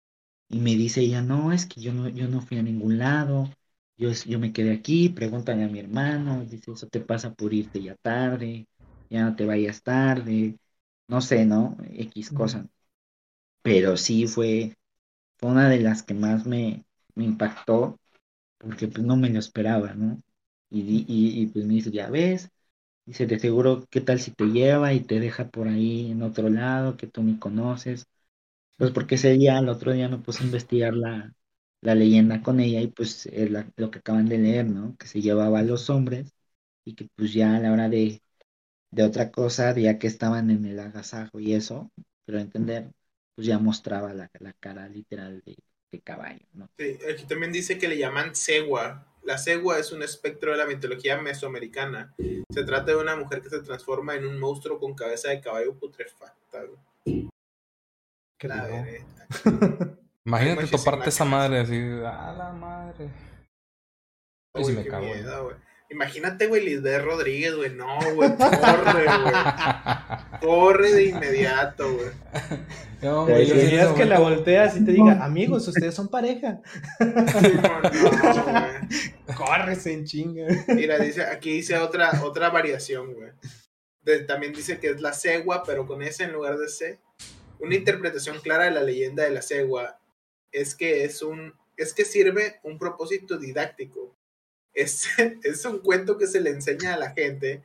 Y 0.52 0.60
me 0.60 0.76
dice 0.76 1.02
ella, 1.02 1.22
no, 1.22 1.52
es 1.52 1.66
que 1.66 1.80
yo 1.82 1.94
no, 1.94 2.08
yo 2.10 2.28
no 2.28 2.42
fui 2.42 2.58
a 2.58 2.64
ningún 2.64 2.98
lado, 2.98 3.50
yo, 3.96 4.10
yo 4.26 4.38
me 4.38 4.52
quedé 4.54 4.72
aquí, 4.74 5.10
pregúntale 5.10 5.64
a 5.64 5.68
mi 5.68 5.80
hermano, 5.80 6.44
dice, 6.44 6.72
eso 6.72 6.88
te 6.88 7.00
pasa 7.00 7.34
por 7.34 7.54
irte 7.54 7.82
ya 7.82 7.96
tarde, 7.96 8.68
ya 9.10 9.24
no 9.24 9.36
te 9.36 9.46
vayas 9.46 9.82
tarde, 9.82 10.58
no 11.08 11.20
sé, 11.22 11.46
¿no? 11.46 11.76
X 11.90 12.30
cosa. 12.32 12.68
Pero 13.62 13.96
sí 13.96 14.26
fue, 14.28 14.76
fue 15.38 15.50
una 15.50 15.68
de 15.70 15.80
las 15.80 16.02
que 16.04 16.14
más 16.14 16.46
me, 16.46 16.84
me 17.16 17.24
impactó, 17.24 17.98
porque 18.58 18.88
pues 18.88 19.04
no 19.06 19.16
me 19.16 19.30
lo 19.30 19.38
esperaba, 19.40 19.94
¿no? 19.94 20.22
Y, 20.70 20.80
y, 21.08 21.42
y 21.42 21.46
pues 21.48 21.66
me 21.66 21.74
dice, 21.74 21.90
ya 21.92 22.10
ves, 22.10 22.50
dice, 23.06 23.26
de 23.26 23.38
seguro, 23.40 23.86
¿qué 23.90 24.00
tal 24.02 24.20
si 24.20 24.32
te 24.32 24.46
lleva 24.46 24.94
y 24.94 25.00
te 25.02 25.20
deja 25.20 25.50
por 25.50 25.68
ahí 25.68 26.10
en 26.12 26.22
otro 26.22 26.50
lado 26.50 26.96
que 26.98 27.06
tú 27.08 27.22
ni 27.24 27.38
conoces? 27.38 28.06
Pues 28.82 28.90
porque 28.90 29.14
ese 29.14 29.30
día, 29.30 29.60
el 29.60 29.68
otro 29.68 29.92
día 29.92 30.08
me 30.08 30.18
puse 30.18 30.42
a 30.42 30.46
investigar 30.46 30.92
la, 30.92 31.32
la 31.82 31.94
leyenda 31.94 32.42
con 32.42 32.58
ella 32.58 32.80
y 32.80 32.88
pues 32.88 33.26
es 33.26 33.48
lo 33.76 33.92
que 33.92 34.00
acaban 34.00 34.28
de 34.28 34.38
leer, 34.38 34.66
¿no? 34.66 34.96
Que 34.96 35.06
se 35.06 35.20
llevaba 35.20 35.60
a 35.60 35.62
los 35.62 35.88
hombres 35.88 36.34
y 36.84 36.96
que 36.96 37.06
pues 37.14 37.32
ya 37.32 37.54
a 37.54 37.60
la 37.60 37.72
hora 37.72 37.88
de, 37.88 38.20
de 38.90 39.04
otra 39.04 39.30
cosa, 39.30 39.72
ya 39.78 40.00
que 40.00 40.08
estaban 40.08 40.50
en 40.50 40.66
el 40.66 40.80
agasajo 40.80 41.38
y 41.38 41.54
eso, 41.54 41.92
pero 42.24 42.40
entender, 42.40 42.90
pues 43.36 43.46
ya 43.46 43.60
mostraba 43.60 44.12
la, 44.14 44.28
la 44.40 44.52
cara 44.54 44.88
literal 44.88 45.44
de, 45.46 45.56
caballo, 46.02 46.44
¿no? 46.52 46.68
Sí, 46.76 46.98
aquí 47.08 47.24
también 47.26 47.52
dice 47.52 47.78
que 47.78 47.86
le 47.86 47.98
llaman 47.98 48.34
segua. 48.34 49.06
La 49.22 49.38
segua 49.38 49.78
es 49.78 49.92
un 49.92 50.02
espectro 50.02 50.50
de 50.50 50.58
la 50.58 50.66
mitología 50.66 51.22
mesoamericana. 51.22 52.16
Se 52.50 52.64
trata 52.64 52.86
de 52.86 52.96
una 52.96 53.14
mujer 53.14 53.42
que 53.42 53.48
se 53.48 53.60
transforma 53.60 54.16
en 54.16 54.26
un 54.26 54.40
monstruo 54.40 54.80
con 54.80 54.96
cabeza 54.96 55.28
de 55.28 55.40
caballo 55.40 55.78
putrefacta. 55.78 56.64
Qué. 58.48 59.04
Imagínate 60.24 60.66
toparte 60.68 61.08
esa 61.08 61.24
madre 61.24 61.60
así, 61.60 61.76
a 61.76 62.32
la 62.32 62.52
madre. 62.52 63.08
Ay, 64.54 64.64
sí 64.64 64.70
Uy, 64.70 64.76
me 64.76 64.82
qué 64.84 64.88
cago, 64.90 65.06
güey. 65.06 65.14
miedo, 65.20 65.44
güey. 65.44 65.56
Imagínate, 65.90 66.46
güey, 66.46 66.64
Lisbeth 66.64 67.02
Rodríguez, 67.02 67.54
güey. 67.54 67.70
No, 67.74 67.98
güey, 68.14 68.30
corre, 68.36 69.04
güey. 69.04 69.34
Corre 70.40 70.92
de 70.92 71.04
inmediato, 71.04 71.92
güey. 71.94 72.08
No, 73.02 73.26
güey, 73.26 73.46
sí, 73.46 73.74
ese 73.74 73.94
que 73.94 74.04
la 74.04 74.20
volteas 74.20 74.76
y 74.76 74.84
te 74.84 74.92
diga, 74.92 75.24
amigos, 75.24 75.66
ustedes 75.66 75.92
son 75.92 76.06
pareja. 76.06 76.60
No, 77.00 77.08
no, 77.10 78.44
güey. 78.44 79.36
Córrese 79.36 79.92
en 79.92 80.04
chinga. 80.04 80.46
Mira, 80.68 81.00
dice, 81.00 81.24
aquí 81.24 81.50
dice 81.50 81.76
otra, 81.78 82.22
otra 82.22 82.50
variación, 82.50 83.12
güey. 83.12 83.32
También 84.28 84.52
dice 84.52 84.78
que 84.78 84.90
es 84.90 85.00
la 85.00 85.12
cegua, 85.12 85.64
pero 85.66 85.84
con 85.84 86.00
S 86.00 86.22
en 86.22 86.32
lugar 86.32 86.58
de 86.58 86.68
C. 86.68 87.00
Una 87.62 87.76
interpretación 87.76 88.40
clara 88.40 88.64
de 88.64 88.72
la 88.72 88.82
leyenda 88.82 89.22
de 89.22 89.30
la 89.30 89.40
cegua 89.40 90.00
es 90.50 90.74
que 90.74 91.04
es 91.04 91.22
un 91.22 91.54
es 91.76 91.94
que 91.94 92.04
sirve 92.04 92.58
un 92.64 92.76
propósito 92.76 93.38
didáctico. 93.38 94.16
Es, 94.74 95.06
es 95.44 95.64
un 95.64 95.78
cuento 95.78 96.18
que 96.18 96.26
se 96.26 96.40
le 96.40 96.50
enseña 96.50 96.94
a 96.94 96.98
la 96.98 97.12
gente 97.12 97.62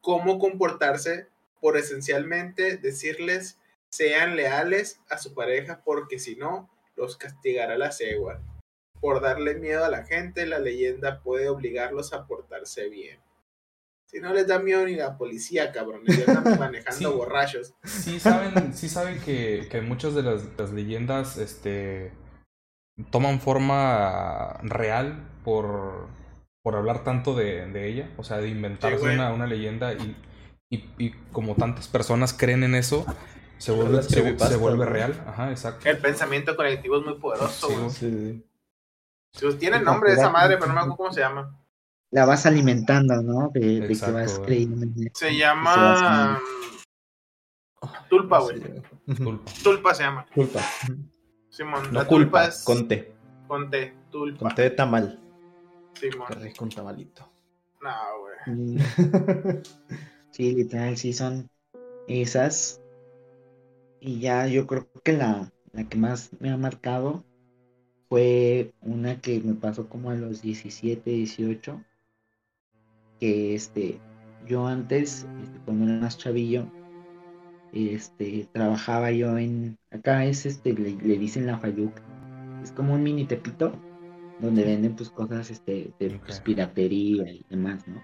cómo 0.00 0.38
comportarse 0.38 1.26
por 1.60 1.76
esencialmente 1.76 2.76
decirles 2.76 3.58
sean 3.90 4.36
leales 4.36 5.00
a 5.10 5.18
su 5.18 5.34
pareja 5.34 5.82
porque 5.84 6.20
si 6.20 6.36
no 6.36 6.70
los 6.94 7.16
castigará 7.16 7.76
la 7.76 7.90
cegua. 7.90 8.40
Por 9.00 9.20
darle 9.20 9.56
miedo 9.56 9.84
a 9.84 9.90
la 9.90 10.04
gente, 10.04 10.46
la 10.46 10.60
leyenda 10.60 11.22
puede 11.22 11.48
obligarlos 11.48 12.12
a 12.12 12.28
portarse 12.28 12.88
bien. 12.88 13.18
Si 14.10 14.20
no 14.20 14.32
les 14.32 14.46
da 14.46 14.58
miedo 14.58 14.86
ni 14.86 14.94
la 14.96 15.18
policía, 15.18 15.70
cabrones, 15.70 16.16
ya 16.16 16.32
están 16.32 16.58
manejando 16.58 17.10
Sí. 17.10 17.16
borrachos. 17.16 17.74
Sí 17.84 18.18
saben, 18.18 18.72
sí 18.74 18.88
saben 18.88 19.20
que, 19.20 19.68
que 19.70 19.82
muchas 19.82 20.14
de 20.14 20.22
las, 20.22 20.44
las 20.56 20.70
leyendas 20.72 21.36
este, 21.36 22.10
toman 23.10 23.38
forma 23.40 24.54
real 24.62 25.28
por, 25.44 26.08
por 26.62 26.74
hablar 26.74 27.04
tanto 27.04 27.34
de, 27.34 27.66
de 27.66 27.86
ella, 27.86 28.10
o 28.16 28.24
sea, 28.24 28.38
de 28.38 28.48
inventarse 28.48 28.98
Sí, 28.98 29.04
una, 29.04 29.30
una 29.32 29.46
leyenda 29.46 29.92
y, 29.92 30.16
y, 30.70 30.90
y 30.96 31.10
como 31.32 31.54
tantas 31.54 31.86
personas 31.86 32.32
creen 32.32 32.64
en 32.64 32.74
eso, 32.76 33.04
se 33.58 33.72
vuelve, 33.72 34.02
se, 34.04 34.56
vuelve 34.56 34.86
real. 34.86 35.22
Ajá, 35.26 35.50
exacto. 35.50 35.86
El 35.86 35.98
pensamiento 35.98 36.56
colectivo 36.56 36.98
es 36.98 37.04
muy 37.04 37.14
poderoso. 37.18 37.68
Sí, 37.90 38.06
güey. 38.06 38.20
güey. 38.22 38.44
Si 39.34 39.58
tiene 39.58 39.80
nombre 39.80 40.12
de 40.12 40.16
esa 40.16 40.30
madre, 40.30 40.56
pero 40.56 40.68
no 40.68 40.74
me 40.74 40.80
acuerdo 40.80 40.96
cómo 40.96 41.12
se 41.12 41.20
llama. 41.20 41.57
La 42.10 42.24
vas 42.24 42.46
alimentando, 42.46 43.20
¿no? 43.22 43.50
De, 43.52 43.60
de 43.80 43.86
que 43.86 43.92
Exacto, 43.92 44.14
vas 44.14 44.36
güey. 44.38 44.46
creyendo. 44.66 45.10
Se 45.14 45.36
llama. 45.36 46.40
Tulpa, 48.08 48.40
güey. 48.40 48.60
Tulpa. 49.16 49.52
Tulpa 49.62 49.94
se 49.94 50.02
llama. 50.04 50.26
Culpa. 50.34 50.60
Simón. 51.50 51.82
No 51.92 52.00
la 52.00 52.06
culpa, 52.06 52.08
tulpa 52.08 52.44
es. 52.46 52.64
con 52.64 52.88
té. 52.88 53.12
Con 53.46 53.70
té. 53.70 53.94
Tulpa. 54.10 54.38
Con 54.38 54.54
té 54.54 54.62
de 54.62 54.70
tamal. 54.70 55.20
Simón. 55.94 56.28
Qué 56.28 56.34
rico 56.36 56.64
un 56.64 56.70
tamalito. 56.70 57.30
No, 57.82 57.90
güey. 58.20 58.56
Mm, 58.56 58.78
Sí, 60.30 60.54
literal, 60.54 60.96
sí 60.96 61.12
son 61.12 61.50
esas. 62.06 62.80
Y 64.00 64.20
ya 64.20 64.46
yo 64.46 64.66
creo 64.66 64.88
que 65.04 65.12
la, 65.12 65.50
la 65.72 65.84
que 65.84 65.98
más 65.98 66.30
me 66.40 66.50
ha 66.50 66.56
marcado 66.56 67.24
fue 68.08 68.72
una 68.80 69.20
que 69.20 69.40
me 69.40 69.54
pasó 69.54 69.88
como 69.88 70.10
a 70.10 70.14
los 70.14 70.40
17, 70.42 71.10
18. 71.10 71.82
Que 73.20 73.54
este, 73.54 73.98
yo 74.46 74.66
antes, 74.66 75.26
este, 75.42 75.58
cuando 75.64 75.84
era 75.86 76.00
más 76.00 76.18
chavillo, 76.18 76.66
este, 77.72 78.48
trabajaba 78.52 79.10
yo 79.12 79.36
en, 79.38 79.76
acá 79.90 80.24
es 80.24 80.46
este, 80.46 80.72
le, 80.72 80.96
le 80.96 81.18
dicen 81.18 81.46
la 81.46 81.58
Fayuca. 81.58 82.02
Es 82.62 82.72
como 82.72 82.94
un 82.94 83.02
mini 83.02 83.24
tepito 83.24 83.72
donde 84.40 84.64
venden 84.64 84.94
pues 84.94 85.10
cosas 85.10 85.50
este, 85.50 85.92
de 85.98 86.10
pues, 86.24 86.40
piratería 86.40 87.28
y 87.30 87.44
demás, 87.50 87.86
¿no? 87.88 88.02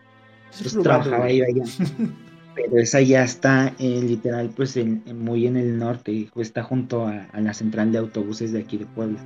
Pues 0.61 0.79
trabajaba 0.83 1.31
yo 1.31 1.45
allá. 1.45 1.65
Pero 2.55 2.79
esa 2.79 3.01
ya 3.01 3.25
está 3.25 3.75
eh, 3.81 4.01
literal, 4.01 4.51
pues 4.55 4.77
en- 4.77 5.03
en- 5.07 5.19
muy 5.19 5.47
en 5.47 5.57
el 5.57 5.77
norte, 5.77 6.29
pues, 6.33 6.49
está 6.49 6.63
junto 6.63 7.07
a, 7.07 7.25
a 7.33 7.41
la 7.41 7.53
central 7.53 7.91
de 7.91 7.99
autobuses 7.99 8.53
de 8.53 8.61
aquí 8.61 8.79
de 8.79 8.87
Puebla. 8.87 9.19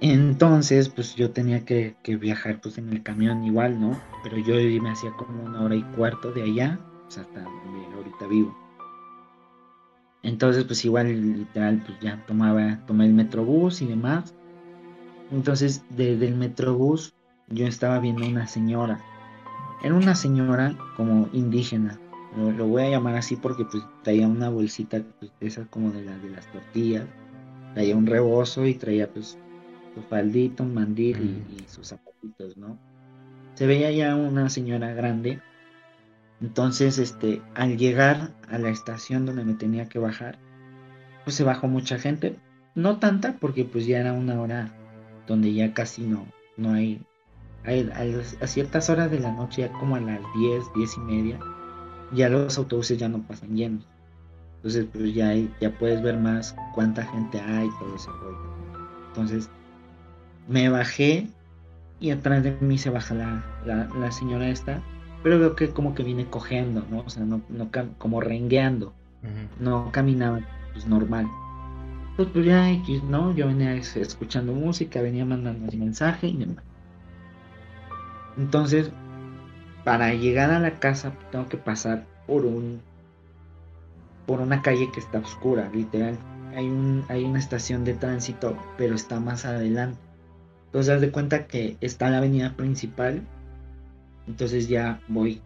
Entonces, 0.00 0.88
pues 0.88 1.16
yo 1.16 1.32
tenía 1.32 1.64
que, 1.64 1.96
que 2.04 2.16
viajar 2.16 2.60
pues 2.60 2.78
en 2.78 2.88
el 2.90 3.02
camión 3.02 3.42
igual, 3.44 3.80
¿no? 3.80 4.00
Pero 4.22 4.38
yo 4.38 4.54
me 4.80 4.90
hacía 4.90 5.10
como 5.12 5.42
una 5.42 5.62
hora 5.62 5.74
y 5.74 5.82
cuarto 5.96 6.30
de 6.32 6.42
allá, 6.42 6.78
pues 7.04 7.18
hasta 7.18 7.42
donde 7.42 7.96
ahorita 7.96 8.26
vivo. 8.28 8.56
Entonces, 10.22 10.64
pues 10.64 10.84
igual 10.84 11.38
literal, 11.38 11.82
pues 11.84 11.98
ya 12.00 12.24
tomaba, 12.26 12.78
tomé 12.86 13.06
el 13.06 13.14
metrobús 13.14 13.82
y 13.82 13.86
demás. 13.86 14.34
Entonces, 15.32 15.84
desde 15.90 16.28
el 16.28 16.36
metrobús 16.36 17.14
yo 17.48 17.66
estaba 17.66 17.98
viendo 17.98 18.26
una 18.26 18.46
señora. 18.46 19.00
Era 19.82 19.94
una 19.94 20.14
señora 20.14 20.76
como 20.96 21.28
indígena. 21.32 21.98
Lo, 22.36 22.52
lo 22.52 22.66
voy 22.68 22.82
a 22.82 22.90
llamar 22.90 23.16
así 23.16 23.36
porque 23.36 23.64
pues 23.64 23.82
traía 24.02 24.28
una 24.28 24.48
bolsita 24.48 25.02
pues, 25.18 25.32
de 25.40 25.46
esas 25.46 25.66
como 25.68 25.90
de 25.90 26.04
las 26.04 26.22
de 26.22 26.30
las 26.30 26.46
tortillas. 26.52 27.06
Traía 27.74 27.96
un 27.96 28.06
rebozo 28.06 28.66
y 28.66 28.74
traía 28.74 29.08
pues 29.08 29.38
su 30.00 30.08
faldito, 30.08 30.62
un 30.62 30.74
mandil 30.74 31.16
y, 31.20 31.54
y 31.56 31.68
sus 31.68 31.88
zapatitos, 31.88 32.56
¿no? 32.56 32.78
Se 33.54 33.66
veía 33.66 33.90
ya 33.90 34.14
una 34.14 34.48
señora 34.48 34.92
grande. 34.94 35.40
Entonces, 36.40 36.98
este, 36.98 37.42
al 37.54 37.76
llegar 37.76 38.30
a 38.48 38.58
la 38.58 38.70
estación 38.70 39.26
donde 39.26 39.44
me 39.44 39.54
tenía 39.54 39.88
que 39.88 39.98
bajar, 39.98 40.38
pues 41.24 41.36
se 41.36 41.44
bajó 41.44 41.66
mucha 41.66 41.98
gente. 41.98 42.36
No 42.74 42.98
tanta 42.98 43.32
porque 43.40 43.64
pues 43.64 43.86
ya 43.86 43.98
era 43.98 44.12
una 44.12 44.40
hora 44.40 44.72
donde 45.26 45.52
ya 45.52 45.74
casi 45.74 46.02
no, 46.02 46.26
no 46.56 46.72
hay 46.72 47.02
a, 47.64 47.70
a 48.00 48.04
las- 48.04 48.40
a 48.40 48.46
ciertas 48.46 48.88
horas 48.88 49.10
de 49.10 49.18
la 49.18 49.32
noche, 49.32 49.62
ya 49.62 49.72
como 49.72 49.96
a 49.96 50.00
las 50.00 50.20
10, 50.38 50.64
10 50.76 50.96
y 50.96 51.00
media, 51.00 51.40
ya 52.12 52.28
los 52.28 52.56
autobuses 52.56 52.98
ya 52.98 53.08
no 53.08 53.20
pasan 53.22 53.56
llenos. 53.56 53.84
Entonces, 54.56 54.86
pues 54.92 55.12
ya, 55.14 55.30
hay- 55.30 55.52
ya 55.60 55.70
puedes 55.76 56.00
ver 56.02 56.18
más 56.18 56.54
cuánta 56.74 57.04
gente 57.04 57.40
hay, 57.40 57.68
todo 57.80 57.96
ese 57.96 58.10
rollo. 58.10 58.38
Entonces, 59.08 59.50
me 60.48 60.68
bajé 60.70 61.28
y 62.00 62.10
atrás 62.12 62.42
de 62.44 62.52
mí 62.60 62.78
se 62.78 62.90
baja 62.90 63.14
la, 63.14 63.44
la, 63.64 63.88
la 63.94 64.12
señora 64.12 64.48
esta, 64.50 64.82
pero 65.22 65.38
veo 65.40 65.56
que 65.56 65.72
como 65.72 65.94
que 65.94 66.04
viene 66.04 66.30
cojeando, 66.30 66.86
¿no? 66.90 67.00
O 67.00 67.10
sea, 67.10 67.24
no, 67.24 67.42
no 67.50 67.70
como 67.98 68.20
rengueando, 68.20 68.94
no 69.60 69.92
caminaba 69.92 70.40
pues 70.72 70.86
normal. 70.86 71.36
Pues, 72.16 72.28
pues 72.32 72.46
ya 72.46 72.70
X, 72.72 73.04
¿no? 73.04 73.34
Yo 73.34 73.48
venía 73.48 73.74
es- 73.74 73.96
escuchando 73.96 74.54
música, 74.54 75.02
venía 75.02 75.24
mandando 75.26 75.72
mensaje 75.76 76.28
y 76.28 76.38
demás. 76.38 76.64
Entonces, 78.36 78.94
para 79.84 80.14
llegar 80.14 80.50
a 80.50 80.60
la 80.60 80.78
casa 80.80 81.18
tengo 81.30 81.48
que 81.48 81.58
pasar 81.58 82.06
por 82.26 82.46
un 82.46 82.82
por 84.26 84.40
una 84.40 84.62
calle 84.62 84.92
que 84.92 85.00
está 85.00 85.18
oscura, 85.18 85.70
literal. 85.72 86.24
Hay 86.54 86.68
un 86.68 87.04
hay 87.08 87.24
una 87.24 87.40
estación 87.40 87.84
de 87.84 87.94
tránsito, 87.94 88.56
pero 88.76 88.94
está 88.94 89.20
más 89.20 89.44
adelante. 89.44 90.07
Entonces, 90.68 90.94
haz 90.94 91.00
de 91.00 91.10
cuenta 91.10 91.46
que 91.46 91.76
está 91.80 92.10
la 92.10 92.18
avenida 92.18 92.54
principal. 92.56 93.22
Entonces 94.26 94.68
ya 94.68 95.00
voy 95.08 95.40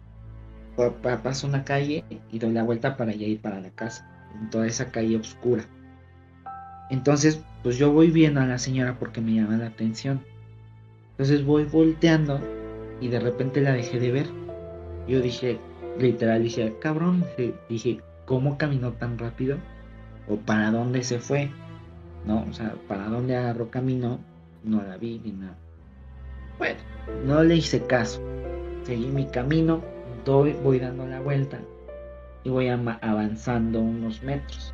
pa- 0.75 0.91
pa- 1.01 1.23
paso 1.23 1.47
una 1.47 1.63
calle 1.63 2.03
y 2.31 2.39
doy 2.39 2.51
la 2.51 2.63
vuelta 2.63 2.97
para 2.97 3.13
ir 3.13 3.39
para 3.39 3.61
la 3.61 3.69
casa, 3.69 4.05
en 4.41 4.49
toda 4.49 4.67
esa 4.67 4.91
calle 4.91 5.15
oscura. 5.15 5.63
Entonces, 6.89 7.41
pues 7.63 7.77
yo 7.77 7.91
voy 7.93 8.11
viendo 8.11 8.41
a 8.41 8.45
la 8.45 8.59
señora 8.59 8.99
porque 8.99 9.21
me 9.21 9.33
llama 9.33 9.57
la 9.57 9.67
atención. 9.67 10.21
Entonces 11.11 11.45
voy 11.45 11.63
volteando 11.63 12.41
y 12.99 13.07
de 13.07 13.19
repente 13.19 13.61
la 13.61 13.71
dejé 13.71 13.99
de 13.99 14.11
ver. 14.11 14.27
Yo 15.07 15.21
dije, 15.21 15.59
literal, 15.97 16.43
dije, 16.43 16.75
cabrón, 16.81 17.23
dije, 17.69 18.01
¿cómo 18.25 18.57
caminó 18.57 18.91
tan 18.93 19.17
rápido? 19.17 19.57
¿O 20.27 20.35
para 20.37 20.71
dónde 20.71 21.03
se 21.03 21.19
fue? 21.19 21.49
¿No? 22.25 22.45
O 22.49 22.53
sea, 22.53 22.75
¿para 22.87 23.07
dónde 23.07 23.35
agarró 23.37 23.69
camino? 23.69 24.19
No 24.63 24.81
la 24.81 24.97
vi 24.97 25.19
ni 25.23 25.31
nada. 25.31 25.57
Bueno, 26.57 26.79
no 27.25 27.43
le 27.43 27.55
hice 27.55 27.83
caso. 27.83 28.21
Seguí 28.83 29.07
mi 29.07 29.25
camino, 29.25 29.81
doy, 30.25 30.53
voy 30.63 30.79
dando 30.79 31.05
la 31.05 31.19
vuelta 31.19 31.59
y 32.43 32.49
voy 32.49 32.67
avanzando 32.67 33.79
unos 33.79 34.23
metros. 34.23 34.73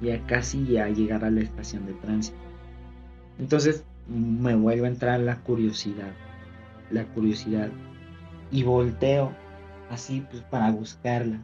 Ya 0.00 0.24
casi 0.26 0.76
a 0.78 0.88
llegar 0.88 1.24
a 1.24 1.30
la 1.30 1.40
estación 1.40 1.86
de 1.86 1.94
tránsito. 1.94 2.36
Entonces 3.38 3.84
me 4.08 4.54
vuelve 4.54 4.86
a 4.86 4.90
entrar 4.90 5.20
la 5.20 5.36
curiosidad. 5.40 6.12
La 6.90 7.04
curiosidad. 7.04 7.70
Y 8.50 8.62
volteo 8.62 9.32
así 9.90 10.24
pues 10.30 10.42
para 10.44 10.70
buscarla. 10.70 11.40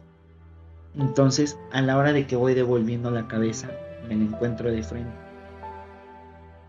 Entonces 0.95 1.57
a 1.71 1.81
la 1.81 1.97
hora 1.97 2.13
de 2.13 2.27
que 2.27 2.35
voy 2.35 2.53
devolviendo 2.53 3.11
la 3.11 3.27
cabeza, 3.27 3.69
me 4.07 4.15
la 4.15 4.23
encuentro 4.23 4.71
de 4.71 4.83
frente. 4.83 5.22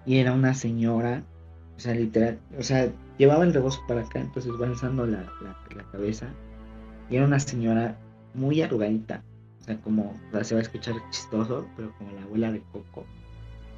Y 0.07 0.19
era 0.19 0.33
una 0.33 0.55
señora, 0.55 1.23
o 1.77 1.81
sea, 1.81 1.95
literal, 1.95 2.39
o 2.59 2.63
sea, 2.63 2.91
llevaba 3.19 3.45
el 3.45 3.55
rebozo 3.55 3.81
para 3.89 4.03
acá, 4.03 4.21
entonces 4.21 4.53
va 4.61 4.67
alzando 4.67 5.07
la, 5.07 5.27
cabeza. 5.93 6.29
Y 7.11 7.17
era 7.17 7.27
una 7.27 7.39
señora 7.39 7.97
muy 8.35 8.63
arrugadita, 8.63 9.23
o 9.61 9.65
sea, 9.65 9.77
como, 9.81 10.15
se 10.43 10.55
va 10.55 10.61
a 10.61 10.63
escuchar 10.63 10.95
chistoso, 11.11 11.67
pero 11.77 11.93
como 11.99 12.13
la 12.13 12.23
abuela 12.23 12.53
de 12.53 12.63
Coco. 12.73 13.05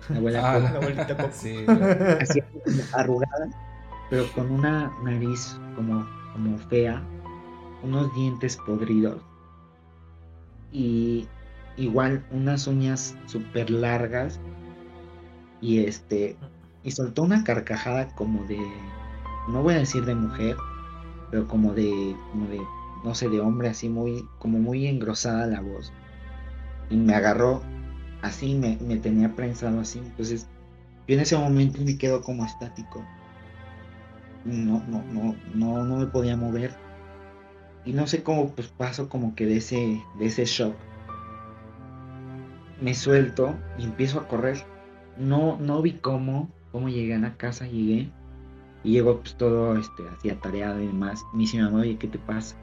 La 0.08 0.16
abuela 0.16 0.40
ah, 0.42 0.54
Coco. 0.54 0.72
La 0.72 0.78
abuelita 0.78 1.16
Coco. 1.16 1.28
Sí, 1.32 1.64
Así 2.20 2.40
arrugada, 2.92 3.48
pero 4.10 4.30
con 4.32 4.50
una 4.50 4.92
nariz 5.02 5.58
como, 5.74 6.06
como 6.32 6.58
fea, 6.58 7.02
unos 7.82 8.12
dientes 8.14 8.56
podridos 8.66 9.20
y 10.72 11.26
igual 11.76 12.24
unas 12.30 12.66
uñas 12.66 13.16
súper 13.26 13.70
largas 13.70 14.40
y 15.60 15.84
este 15.84 16.36
y 16.82 16.90
soltó 16.90 17.22
una 17.22 17.44
carcajada 17.44 18.08
como 18.14 18.44
de 18.44 18.58
no 19.48 19.62
voy 19.62 19.74
a 19.74 19.78
decir 19.78 20.04
de 20.04 20.14
mujer 20.14 20.56
pero 21.30 21.46
como 21.48 21.72
de 21.74 22.16
como 22.30 22.48
de 22.48 22.60
no 23.04 23.14
sé 23.14 23.28
de 23.28 23.40
hombre 23.40 23.68
así 23.68 23.88
muy 23.88 24.26
como 24.38 24.58
muy 24.58 24.86
engrosada 24.86 25.46
la 25.46 25.60
voz. 25.60 25.92
Y 26.90 26.96
me 26.96 27.14
agarró 27.14 27.62
así 28.22 28.54
me, 28.54 28.78
me 28.80 28.96
tenía 28.96 29.34
prensado 29.34 29.80
así. 29.80 29.98
Entonces 29.98 30.46
yo 31.06 31.14
en 31.14 31.20
ese 31.20 31.36
momento 31.36 31.80
me 31.82 31.98
quedo 31.98 32.22
como 32.22 32.44
estático. 32.44 33.04
No 34.44 34.82
no 34.88 35.02
no 35.12 35.36
no 35.54 35.84
no 35.84 35.96
me 35.98 36.06
podía 36.06 36.36
mover. 36.36 36.74
Y 37.84 37.92
no 37.92 38.06
sé 38.06 38.22
cómo 38.22 38.50
pues 38.50 38.68
paso 38.68 39.08
como 39.08 39.34
que 39.34 39.46
de 39.46 39.58
ese 39.58 40.02
de 40.18 40.26
ese 40.26 40.44
shock. 40.44 40.74
Me 42.80 42.94
suelto 42.94 43.54
y 43.78 43.84
empiezo 43.84 44.20
a 44.20 44.28
correr 44.28 44.64
no 45.18 45.58
no 45.58 45.82
vi 45.82 45.92
cómo 45.92 46.50
cómo 46.72 46.88
llegué 46.88 47.14
a 47.14 47.18
la 47.18 47.36
casa 47.36 47.66
llegué 47.66 48.10
y 48.84 48.92
llegó 48.92 49.20
pues 49.20 49.34
todo 49.36 49.76
este 49.76 50.02
así 50.08 50.30
atareado 50.30 50.80
y 50.80 50.86
demás. 50.86 51.24
Me 51.32 51.40
dice 51.40 51.56
mi 51.56 51.64
mamá 51.64 51.80
oye 51.80 51.96
qué 51.96 52.08
te 52.08 52.18
pasa 52.18 52.56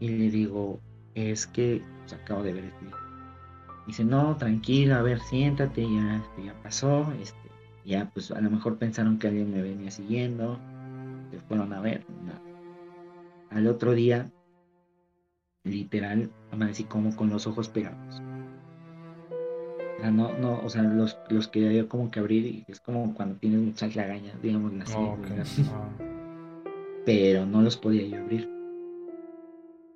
y 0.00 0.08
le 0.08 0.30
digo 0.30 0.80
es 1.14 1.46
que 1.46 1.82
pues, 2.00 2.12
acabo 2.14 2.42
de 2.42 2.52
ver 2.52 2.64
esto 2.64 2.96
dice 3.86 4.04
no 4.04 4.36
tranquilo 4.36 4.96
a 4.96 5.02
ver 5.02 5.20
siéntate 5.20 5.82
ya 5.82 6.16
este, 6.16 6.44
ya 6.44 6.54
pasó 6.62 7.12
este 7.20 7.38
ya 7.84 8.10
pues 8.12 8.30
a 8.30 8.40
lo 8.40 8.50
mejor 8.50 8.78
pensaron 8.78 9.18
que 9.18 9.28
alguien 9.28 9.52
me 9.52 9.62
venía 9.62 9.90
siguiendo 9.90 10.58
se 11.30 11.38
fueron 11.40 11.72
a 11.72 11.80
ver 11.80 12.04
al 13.54 13.66
otro 13.66 13.92
día, 13.92 14.30
literal, 15.64 16.30
amanecí 16.50 16.84
como 16.84 17.14
con 17.14 17.28
los 17.28 17.46
ojos 17.46 17.68
pegados. 17.68 18.21
O 20.02 20.04
sea, 20.04 20.10
no, 20.10 20.36
no, 20.36 20.60
o 20.64 20.68
sea, 20.68 20.82
los, 20.82 21.16
los 21.28 21.46
quería 21.46 21.86
como 21.86 22.10
que 22.10 22.18
abrir 22.18 22.44
y 22.44 22.64
es 22.66 22.80
como 22.80 23.14
cuando 23.14 23.36
tienes 23.36 23.60
muchas 23.60 23.94
lagañas, 23.94 24.42
digamos 24.42 24.72
así. 24.80 24.96
Ah. 25.70 25.88
Pero 27.06 27.46
no 27.46 27.62
los 27.62 27.76
podía 27.76 28.04
yo 28.08 28.18
abrir. 28.18 28.50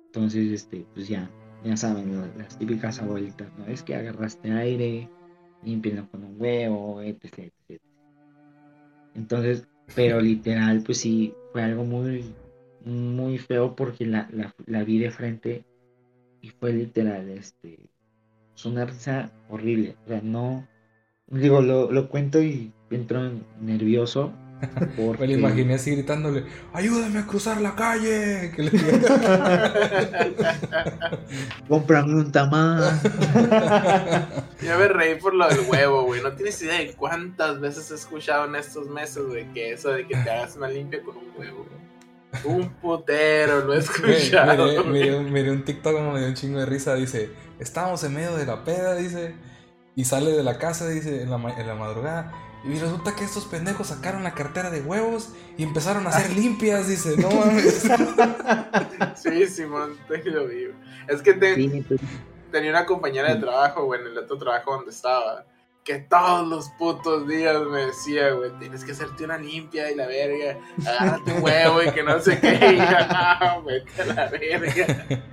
Entonces, 0.05 0.49
este, 0.49 0.85
pues 0.93 1.09
ya, 1.09 1.29
ya 1.65 1.75
saben, 1.75 2.17
las 2.37 2.57
típicas 2.57 3.01
abuelitas, 3.01 3.49
¿no? 3.57 3.65
Es 3.65 3.83
que 3.83 3.95
agarraste 3.95 4.49
aire, 4.49 5.09
limpienlo 5.61 6.09
con 6.09 6.23
un 6.23 6.39
huevo, 6.39 7.01
etc, 7.01 7.51
etc. 7.67 7.81
Entonces, 9.13 9.67
pero 9.93 10.21
literal, 10.21 10.83
pues 10.85 10.99
sí, 10.99 11.33
fue 11.51 11.63
algo 11.63 11.83
muy, 11.83 12.33
muy 12.85 13.39
feo 13.39 13.75
porque 13.75 14.05
la, 14.05 14.29
la, 14.65 14.83
vi 14.85 14.99
de 14.99 15.11
frente 15.11 15.65
y 16.39 16.47
fue 16.47 16.71
literal, 16.71 17.27
este, 17.27 17.89
es 18.57 18.65
una 18.65 18.85
risa 18.85 19.31
horrible. 19.49 19.95
O 20.05 20.07
sea, 20.07 20.19
no, 20.23 20.67
digo, 21.27 21.61
lo, 21.61 21.91
lo 21.91 22.09
cuento 22.09 22.41
y 22.41 22.73
entro 22.89 23.31
nervioso. 23.61 24.33
Porque... 24.95 25.21
Me 25.27 25.27
lo 25.27 25.33
imaginé 25.33 25.75
así 25.75 25.91
gritándole, 25.91 26.43
ayúdame 26.73 27.19
a 27.19 27.27
cruzar 27.27 27.61
la 27.61 27.75
calle. 27.75 28.51
Que 28.55 28.63
le 28.63 28.71
Cómprame 31.69 32.15
un 32.15 32.31
tamal. 32.31 32.99
Ya 34.59 34.75
me 34.75 34.87
reí 34.87 35.13
por 35.15 35.35
lo 35.35 35.47
del 35.47 35.59
huevo, 35.69 36.05
güey. 36.05 36.23
No 36.23 36.33
tienes 36.33 36.59
idea 36.63 36.79
de 36.79 36.91
cuántas 36.93 37.59
veces 37.59 37.91
he 37.91 37.93
escuchado 37.93 38.47
en 38.47 38.55
estos 38.55 38.89
meses, 38.89 39.23
güey, 39.23 39.45
que 39.53 39.73
eso 39.73 39.91
de 39.91 40.07
que 40.07 40.15
te 40.15 40.31
hagas 40.31 40.55
una 40.55 40.67
limpia 40.67 40.99
con 41.03 41.15
un 41.15 41.25
huevo, 41.37 41.67
un 42.43 42.67
putero, 42.81 43.63
lo 43.63 43.75
he 43.75 43.77
escuchado. 43.77 44.83
Miré, 44.85 45.51
un 45.51 45.63
TikTok 45.63 45.93
como 45.93 46.13
me 46.13 46.19
dio 46.19 46.29
un 46.29 46.33
chingo 46.33 46.59
de 46.59 46.65
risa. 46.65 46.95
Dice: 46.95 47.29
Estamos 47.59 48.03
en 48.03 48.13
medio 48.13 48.35
de 48.35 48.45
la 48.45 48.63
peda, 48.63 48.95
dice. 48.95 49.35
Y 49.95 50.05
sale 50.05 50.31
de 50.31 50.43
la 50.43 50.57
casa, 50.59 50.87
dice, 50.87 51.23
en 51.23 51.29
la, 51.29 51.37
en 51.37 51.67
la 51.67 51.75
madrugada. 51.75 52.31
Y 52.63 52.77
resulta 52.77 53.15
que 53.15 53.23
estos 53.23 53.45
pendejos 53.45 53.87
sacaron 53.87 54.23
la 54.23 54.33
cartera 54.33 54.69
de 54.69 54.81
huevos 54.81 55.29
y 55.57 55.63
empezaron 55.63 56.05
a 56.05 56.09
hacer 56.09 56.31
limpias, 56.31 56.87
dice, 56.87 57.15
no 57.17 57.29
mames. 57.45 57.87
Sí, 59.15 59.47
Simón, 59.47 59.97
te 60.07 60.23
lo 60.29 60.47
digo. 60.47 60.73
Es 61.07 61.21
que 61.21 61.33
tenía 61.33 62.71
una 62.71 62.85
compañera 62.85 63.33
de 63.33 63.39
trabajo, 63.39 63.85
güey, 63.85 64.01
en 64.01 64.07
el 64.07 64.17
otro 64.17 64.37
trabajo 64.37 64.75
donde 64.75 64.91
estaba 64.91 65.45
que 65.87 65.99
todos 65.99 66.45
los 66.45 66.67
putos 66.71 67.25
días 67.29 67.55
me 67.71 67.85
decía, 67.85 68.33
güey, 68.33 68.51
tienes 68.59 68.83
que 68.83 68.91
hacerte 68.91 69.23
una 69.23 69.37
limpia 69.37 69.89
y 69.89 69.95
la 69.95 70.05
verga, 70.05 70.59
agárrate 70.85 71.31
un 71.31 71.41
huevo 71.41 71.81
y 71.81 71.91
que 71.91 72.03
no 72.03 72.19
sé 72.19 72.37
qué, 72.41 72.55
y 72.73 72.77
no, 72.77 73.63
vete 73.63 74.01
a 74.01 74.05
la 74.05 74.27
verga. 74.27 75.05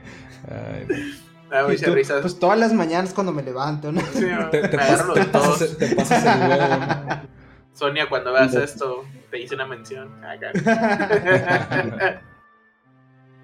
Ay, 0.49 1.19
risa. 1.63 2.21
Pues 2.21 2.39
todas 2.39 2.59
las 2.59 2.73
mañanas 2.73 3.13
cuando 3.15 3.33
me 3.33 3.43
levanto, 3.43 3.93
¿no? 3.93 4.01
Sí, 4.13 4.27
te, 4.51 4.61
te, 4.61 4.69
te, 4.69 4.77
pasas, 4.77 5.77
te, 5.79 5.95
pasas, 5.95 6.25
el 6.25 6.49
huevo. 6.49 7.23
Sonia, 7.75 8.09
cuando 8.09 8.33
veas 8.33 8.55
esto, 8.55 9.05
te 9.31 9.41
hice 9.41 9.55
una 9.55 9.67
mención. 9.67 10.11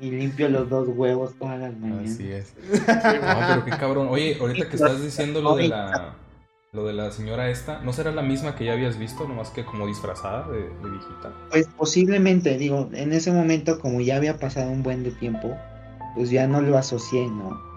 y 0.01 0.11
limpio 0.11 0.49
los 0.49 0.69
dos 0.69 0.89
huevos 0.89 1.35
todas 1.39 1.59
las 1.59 1.75
mañanas. 1.77 2.13
Así 2.13 2.31
es. 2.31 2.55
no, 2.71 2.81
pero 2.87 3.65
qué 3.65 3.71
cabrón. 3.73 4.09
Oye, 4.09 4.37
ahorita 4.41 4.69
que 4.69 4.77
estás 4.77 5.03
diciendo 5.03 5.41
lo 5.41 5.57
de 5.57 5.69
la 5.69 6.15
lo 6.73 6.87
de 6.87 6.93
la 6.93 7.11
señora 7.11 7.51
esta, 7.51 7.81
¿no 7.81 7.93
será 7.93 8.13
la 8.13 8.23
misma 8.23 8.55
que 8.55 8.65
ya 8.65 8.75
habías 8.75 8.97
visto, 8.97 9.27
nomás 9.27 9.51
que 9.51 9.65
como 9.65 9.89
disfrazada 9.89 10.47
de, 10.49 10.61
de 10.61 10.91
viejita? 10.91 11.33
Pues 11.51 11.67
posiblemente, 11.77 12.57
digo, 12.59 12.89
en 12.93 13.13
ese 13.13 13.33
momento 13.33 13.81
como 13.81 14.01
ya 14.01 14.15
había 14.17 14.39
pasado 14.39 14.71
un 14.71 14.85
buen 14.85 15.03
de 15.03 15.11
tiempo, 15.11 15.57
pues 16.15 16.31
ya 16.31 16.47
no 16.47 16.61
lo 16.61 16.79
asocié, 16.79 17.27
¿no? 17.27 17.70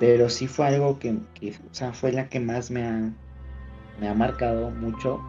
Pero 0.00 0.28
sí 0.30 0.48
fue 0.48 0.66
algo 0.66 0.98
que, 0.98 1.12
o 1.12 1.74
sea, 1.74 1.92
fue 1.92 2.10
la 2.10 2.28
que 2.28 2.40
más 2.40 2.72
me 2.72 2.84
ha, 2.84 3.12
me 4.00 4.08
ha 4.08 4.14
marcado 4.14 4.70
mucho, 4.70 5.20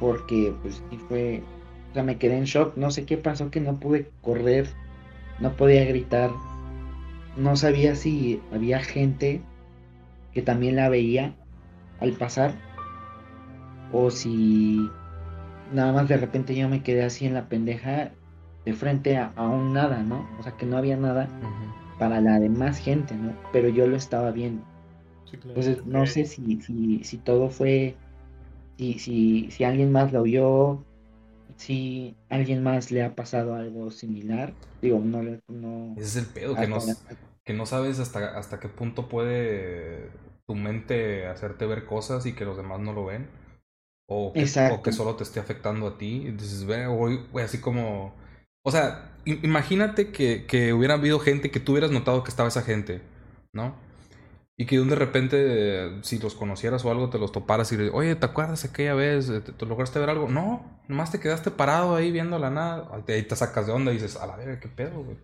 porque 0.00 0.52
pues 0.62 0.82
sí 0.90 0.98
fue, 1.08 1.42
o 1.90 1.94
sea, 1.94 2.02
me 2.02 2.18
quedé 2.18 2.38
en 2.38 2.44
shock, 2.44 2.76
no 2.76 2.90
sé 2.90 3.04
qué 3.04 3.16
pasó, 3.16 3.50
que 3.52 3.60
no 3.60 3.78
pude 3.78 4.10
correr, 4.22 4.68
no 5.38 5.52
podía 5.52 5.84
gritar, 5.84 6.30
no 7.36 7.54
sabía 7.54 7.94
si 7.94 8.40
había 8.52 8.80
gente 8.80 9.42
que 10.32 10.42
también 10.42 10.76
la 10.76 10.88
veía 10.88 11.34
al 12.00 12.12
pasar 12.12 12.54
o 13.92 14.10
si 14.10 14.90
nada 15.72 15.92
más 15.92 16.08
de 16.08 16.16
repente 16.16 16.54
yo 16.54 16.68
me 16.68 16.82
quedé 16.82 17.04
así 17.04 17.26
en 17.26 17.34
la 17.34 17.48
pendeja 17.48 18.10
de 18.64 18.72
frente 18.72 19.16
a, 19.16 19.30
un 19.36 19.72
nada, 19.72 20.02
¿no? 20.02 20.26
O 20.40 20.42
sea 20.42 20.52
que 20.56 20.66
no 20.66 20.76
había 20.76 20.96
nada 20.96 21.28
para 21.98 22.20
la 22.20 22.38
demás 22.38 22.78
gente, 22.78 23.14
¿no? 23.14 23.32
Pero 23.52 23.68
yo 23.68 23.86
lo 23.86 23.96
estaba 23.96 24.30
viendo. 24.30 24.64
Entonces 25.32 25.84
no 25.84 26.06
sé 26.06 26.24
si, 26.24 26.60
si, 26.60 27.02
si 27.02 27.18
todo 27.18 27.50
fue, 27.50 27.96
si, 28.78 28.98
si, 28.98 29.50
si 29.50 29.64
alguien 29.64 29.90
más 29.90 30.12
lo 30.12 30.22
vio, 30.22 30.84
si 31.56 32.14
alguien 32.28 32.62
más 32.62 32.90
le 32.90 33.02
ha 33.02 33.14
pasado 33.14 33.54
algo 33.54 33.90
similar. 33.90 34.52
Digo, 34.80 34.98
no, 34.98 35.22
no 35.48 35.94
Ese 35.96 36.02
es 36.02 36.16
el 36.16 36.26
pedo, 36.26 36.54
que 36.54 36.66
no, 36.66 36.78
que 37.44 37.52
no 37.52 37.66
sabes 37.66 37.98
hasta, 37.98 38.38
hasta 38.38 38.60
qué 38.60 38.68
punto 38.68 39.08
puede 39.08 40.10
tu 40.46 40.54
mente 40.54 41.26
hacerte 41.26 41.66
ver 41.66 41.86
cosas 41.86 42.26
y 42.26 42.34
que 42.34 42.44
los 42.44 42.56
demás 42.56 42.80
no 42.80 42.92
lo 42.92 43.06
ven. 43.06 43.28
O 44.06 44.32
que, 44.34 44.44
o 44.70 44.82
que 44.82 44.92
solo 44.92 45.16
te 45.16 45.24
esté 45.24 45.40
afectando 45.40 45.86
a 45.86 45.98
ti. 45.98 46.26
Y 46.26 46.32
dices, 46.32 46.66
ve, 46.66 46.86
güey, 46.86 47.18
güey, 47.32 47.44
así 47.44 47.60
como... 47.60 48.14
O 48.64 48.72
sea, 48.72 49.12
imagínate 49.26 50.12
que, 50.12 50.46
que 50.46 50.74
hubiera 50.74 50.96
habido 50.96 51.20
gente 51.20 51.52
que 51.52 51.60
tú 51.60 51.72
hubieras 51.74 51.92
notado 51.92 52.24
que 52.24 52.30
estaba 52.30 52.48
esa 52.50 52.62
gente, 52.62 53.02
¿no? 53.52 53.76
Y 54.56 54.66
que 54.66 54.78
de 54.80 54.96
repente, 54.96 56.02
si 56.04 56.18
los 56.20 56.34
conocieras 56.34 56.84
o 56.84 56.90
algo, 56.92 57.10
te 57.10 57.18
los 57.18 57.32
toparas 57.32 57.72
y 57.72 57.76
oye, 57.92 58.16
¿te 58.16 58.26
acuerdas 58.26 58.64
aquella 58.64 58.94
vez? 58.94 59.28
¿Te, 59.28 59.40
te 59.42 59.66
lograste 59.66 59.98
ver 60.00 60.10
algo? 60.10 60.28
No, 60.28 60.64
nomás 60.88 61.12
te 61.12 61.20
quedaste 61.20 61.50
parado 61.52 61.96
ahí 61.96 62.12
viendo 62.12 62.38
la 62.38 62.50
nada. 62.50 62.90
Ahí 63.08 63.24
te 63.24 63.36
sacas 63.36 63.66
de 63.66 63.72
onda 63.72 63.92
y 63.92 63.96
dices, 63.96 64.16
a 64.16 64.26
la 64.28 64.36
verga, 64.36 64.60
qué 64.60 64.68
pedo, 64.68 65.02
güey. 65.04 65.18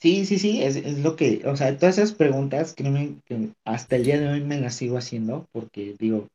Sí, 0.00 0.26
sí, 0.26 0.38
sí, 0.38 0.62
es, 0.62 0.76
es 0.76 0.98
lo 0.98 1.16
que, 1.16 1.42
o 1.46 1.56
sea, 1.56 1.76
todas 1.78 1.98
esas 1.98 2.12
preguntas, 2.12 2.74
que 2.74 2.84
hasta 3.64 3.96
el 3.96 4.04
día 4.04 4.20
de 4.20 4.28
hoy 4.28 4.42
me 4.44 4.60
las 4.60 4.74
sigo 4.74 4.98
haciendo 4.98 5.48
porque 5.52 5.96
digo, 5.98 6.28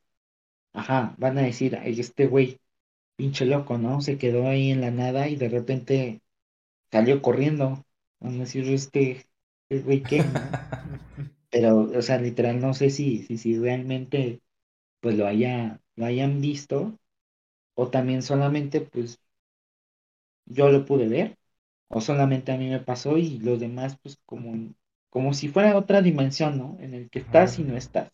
ajá, 0.74 1.15
van 1.20 1.38
a 1.39 1.43
decir, 1.43 1.76
este 1.86 2.28
güey, 2.28 2.59
pinche 3.20 3.45
loco, 3.45 3.78
¿no? 3.78 3.99
Se 4.01 4.17
quedó 4.17 4.47
ahí 4.47 4.72
en 4.72 4.80
la 4.82 4.91
nada 4.91 5.28
y 5.28 5.36
de 5.36 5.49
repente 5.49 6.22
salió 6.91 7.22
corriendo. 7.22 7.86
Van 8.22 8.36
a 8.36 8.39
decir, 8.39 8.67
este, 8.70 9.28
este 9.70 9.84
güey, 9.84 10.03
¿qué? 10.03 10.24
no?". 10.24 10.32
Pero, 11.51 11.82
o 11.82 12.01
sea, 12.01 12.20
literal, 12.20 12.61
no 12.61 12.74
sé 12.74 12.91
si, 12.91 13.24
si, 13.24 13.38
si 13.38 13.57
realmente, 13.59 14.41
pues 15.01 15.17
lo 15.17 15.28
haya, 15.28 15.82
lo 15.97 16.05
hayan 16.05 16.41
visto 16.41 16.99
o 17.76 17.89
también 17.89 18.24
solamente, 18.24 18.82
pues, 18.82 19.20
yo 20.45 20.70
lo 20.70 20.86
pude 20.86 21.07
ver 21.07 21.38
o 21.89 22.01
solamente 22.01 22.51
a 22.53 22.57
mí 22.57 22.70
me 22.70 22.80
pasó 22.80 23.17
y 23.17 23.39
los 23.39 23.59
demás, 23.59 23.97
pues, 24.01 24.17
como, 24.26 24.74
como 25.11 25.34
si 25.34 25.49
fuera 25.49 25.78
otra 25.78 26.01
dimensión, 26.01 26.57
¿no? 26.57 26.78
En 26.82 26.93
el 26.95 27.09
que 27.09 27.20
estás 27.20 27.59
y 27.59 27.63
no 27.63 27.78
estás. 27.78 28.11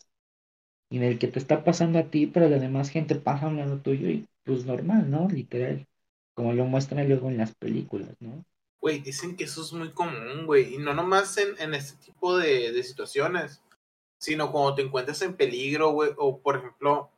Y 0.90 0.98
en 0.98 1.04
el 1.04 1.20
que 1.20 1.28
te 1.28 1.40
está 1.40 1.64
pasando 1.64 2.00
a 2.00 2.10
ti, 2.10 2.28
pero 2.28 2.50
la 2.50 2.60
demás 2.60 2.90
gente 2.90 3.16
pasa 3.16 3.46
a 3.48 3.50
un 3.50 3.58
lado 3.58 3.82
tuyo 3.82 4.10
y, 4.10 4.28
pues, 4.46 4.66
normal, 4.66 5.10
¿no? 5.10 5.28
Literal. 5.28 5.88
Como 6.36 6.54
lo 6.54 6.66
muestran 6.66 7.08
luego 7.08 7.30
en 7.30 7.38
las 7.38 7.56
películas, 7.56 8.16
¿no? 8.20 8.46
Güey, 8.80 9.00
dicen 9.00 9.36
que 9.36 9.46
eso 9.46 9.62
es 9.62 9.74
muy 9.74 9.92
común, 9.92 10.46
güey. 10.46 10.76
Y 10.76 10.78
no 10.78 10.94
nomás 10.94 11.38
en, 11.38 11.60
en 11.60 11.74
este 11.74 11.98
tipo 12.06 12.38
de, 12.38 12.72
de 12.72 12.84
situaciones, 12.84 13.62
sino 14.20 14.52
cuando 14.52 14.76
te 14.76 14.82
encuentras 14.84 15.22
en 15.22 15.36
peligro, 15.36 15.92
güey. 15.92 16.12
O 16.18 16.40
por 16.40 16.58
ejemplo, 16.58 17.10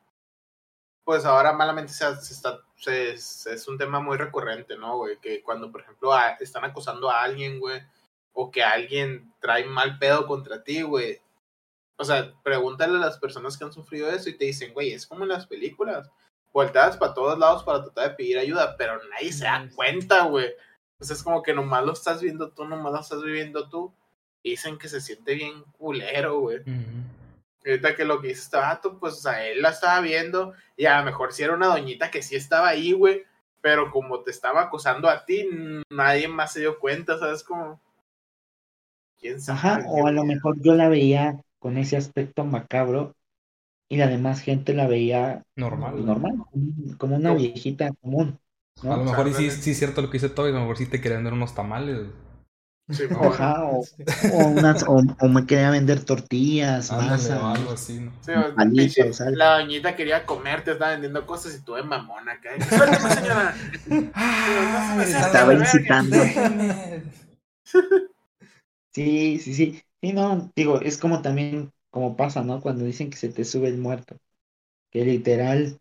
pues 1.04 1.26
ahora 1.26 1.54
malamente 1.54 1.92
se, 1.94 2.06
está, 2.06 2.62
se- 2.76 3.14
es, 3.14 3.68
un 3.68 3.78
tema 3.78 4.00
muy 4.00 4.18
recurrente, 4.18 4.78
¿no, 4.78 4.98
güey? 4.98 5.18
Que 5.20 5.42
cuando, 5.42 5.72
por 5.72 5.82
ejemplo, 5.82 6.12
están 6.40 6.64
acosando 6.64 7.10
a 7.10 7.24
alguien, 7.24 7.60
güey. 7.60 7.82
O 8.34 8.52
que 8.52 8.64
alguien 8.64 9.34
trae 9.40 9.66
mal 9.66 9.98
pedo 9.98 10.28
contra 10.28 10.64
ti, 10.64 10.84
güey. 10.84 11.20
O 11.98 12.06
sea, 12.06 12.34
pregúntale 12.44 12.96
a 12.98 13.00
las 13.00 13.18
personas 13.18 13.58
que 13.58 13.64
han 13.64 13.74
sufrido 13.74 14.10
eso 14.12 14.30
y 14.30 14.38
te 14.38 14.46
dicen, 14.46 14.74
güey, 14.74 14.92
es 14.92 15.08
como 15.08 15.24
en 15.24 15.30
las 15.30 15.48
películas. 15.48 16.10
Volteas 16.58 16.98
para 16.98 17.14
todos 17.14 17.38
lados 17.38 17.64
para 17.64 17.84
tratar 17.84 18.10
de 18.10 18.16
pedir 18.16 18.40
ayuda, 18.40 18.76
pero 18.80 19.00
nadie 19.12 19.32
se 19.32 19.44
da 19.44 19.70
cuenta, 19.76 20.24
güey. 20.24 20.56
Pues 20.98 21.12
es 21.12 21.22
como 21.22 21.44
que 21.44 21.54
nomás 21.54 21.86
lo 21.86 21.94
estás 21.94 22.20
viendo 22.20 22.50
tú, 22.50 22.66
nomás 22.66 22.94
lo 22.94 23.00
estás 23.00 23.22
viviendo 23.22 23.70
tú. 23.70 23.94
Y 24.42 24.52
dicen 24.52 24.80
que 24.80 24.90
se 24.90 25.00
siente 25.00 25.36
bien 25.36 25.62
culero, 25.78 26.40
güey. 26.40 26.62
Y 27.64 27.70
Ahorita 27.70 27.96
que 27.96 28.06
lo 28.06 28.20
que 28.20 28.30
dice 28.30 28.42
este 28.42 28.58
vato, 28.58 28.98
pues, 28.98 29.14
o 29.14 29.18
sea, 29.18 29.46
él 29.46 29.62
la 29.62 29.70
estaba 29.70 30.02
viendo 30.02 30.56
y 30.76 30.88
a 30.88 30.98
lo 30.98 31.06
mejor 31.06 31.32
sí 31.32 31.44
era 31.44 31.54
una 31.54 31.68
doñita 31.68 32.10
que 32.10 32.24
sí 32.24 32.36
estaba 32.36 32.70
ahí, 32.70 32.92
güey. 32.92 33.22
Pero 33.62 33.92
como 33.92 34.24
te 34.24 34.32
estaba 34.32 34.64
acosando 34.64 35.10
a 35.10 35.26
ti, 35.26 35.48
nadie 35.92 36.28
más 36.28 36.54
se 36.54 36.62
dio 36.62 36.80
cuenta, 36.80 37.20
¿sabes? 37.20 37.44
Como... 37.44 37.80
¿Quién 39.20 39.40
sabe? 39.40 39.60
Ajá, 39.60 39.84
o 39.90 40.08
a 40.08 40.12
lo 40.12 40.24
mejor 40.24 40.60
yo 40.60 40.74
la 40.74 40.90
veía 40.90 41.40
con 41.60 41.78
ese 41.78 41.98
aspecto 41.98 42.46
macabro 42.46 43.14
y 43.90 43.98
la 43.98 44.08
demás 44.08 44.42
gente 44.42 44.74
la 44.74 44.88
veía 44.88 45.44
Normal. 45.56 46.06
normal, 46.06 46.34
como- 46.98 47.16
una 47.16 47.34
viejita 47.34 47.92
común, 48.02 48.40
¿no? 48.82 48.94
A 48.94 48.98
lo 48.98 49.04
mejor 49.06 49.28
y 49.28 49.34
sí, 49.34 49.50
sí 49.52 49.72
es 49.72 49.78
cierto 49.80 50.02
lo 50.02 50.10
que 50.10 50.14
dice 50.20 50.30
Toby, 50.30 50.50
a 50.50 50.54
lo 50.54 50.60
mejor 50.62 50.78
sí 50.78 50.86
te 50.86 51.02
querían 51.02 51.24
dar 51.24 51.34
unos 51.34 51.56
tamales. 51.56 52.08
Sí, 52.90 53.04
o, 53.20 53.32
Sí. 53.84 54.04
o 54.32 54.48
unas, 54.48 54.84
o, 54.84 55.02
o 55.20 55.28
me 55.28 55.46
quería 55.46 55.72
vender 55.72 56.04
tortillas, 56.06 56.92
Ándale, 56.92 57.12
masa, 57.12 57.44
o 57.44 57.48
algo 57.48 57.72
así, 57.72 58.10
la 59.34 59.60
doñita 59.60 59.96
quería 59.96 60.26
comer, 60.26 60.64
te 60.64 60.72
estaba 60.72 60.92
vendiendo 60.92 61.26
cosas 61.26 61.56
y 61.56 61.62
tú 61.64 61.74
de 61.74 61.84
mamona 61.84 62.34
acá. 62.34 62.50
Suéltame, 62.76 63.10
señora. 63.16 63.56
¡Ay, 64.14 65.12
Estaba 65.12 65.54
incitando. 65.54 66.18
Sí, 68.94 69.40
sí, 69.40 69.54
sí. 69.54 69.82
Sí, 70.02 70.14
no, 70.14 70.52
digo, 70.56 70.80
es 70.82 70.98
como 70.98 71.22
también, 71.22 71.72
como 71.90 72.16
pasa, 72.16 72.44
¿no? 72.44 72.62
Cuando 72.62 72.86
dicen 72.86 73.10
que 73.10 73.18
se 73.18 73.30
te 73.30 73.46
sube 73.46 73.68
el 73.68 73.78
muerto. 73.78 74.18
Que 74.92 75.06
literal, 75.06 75.80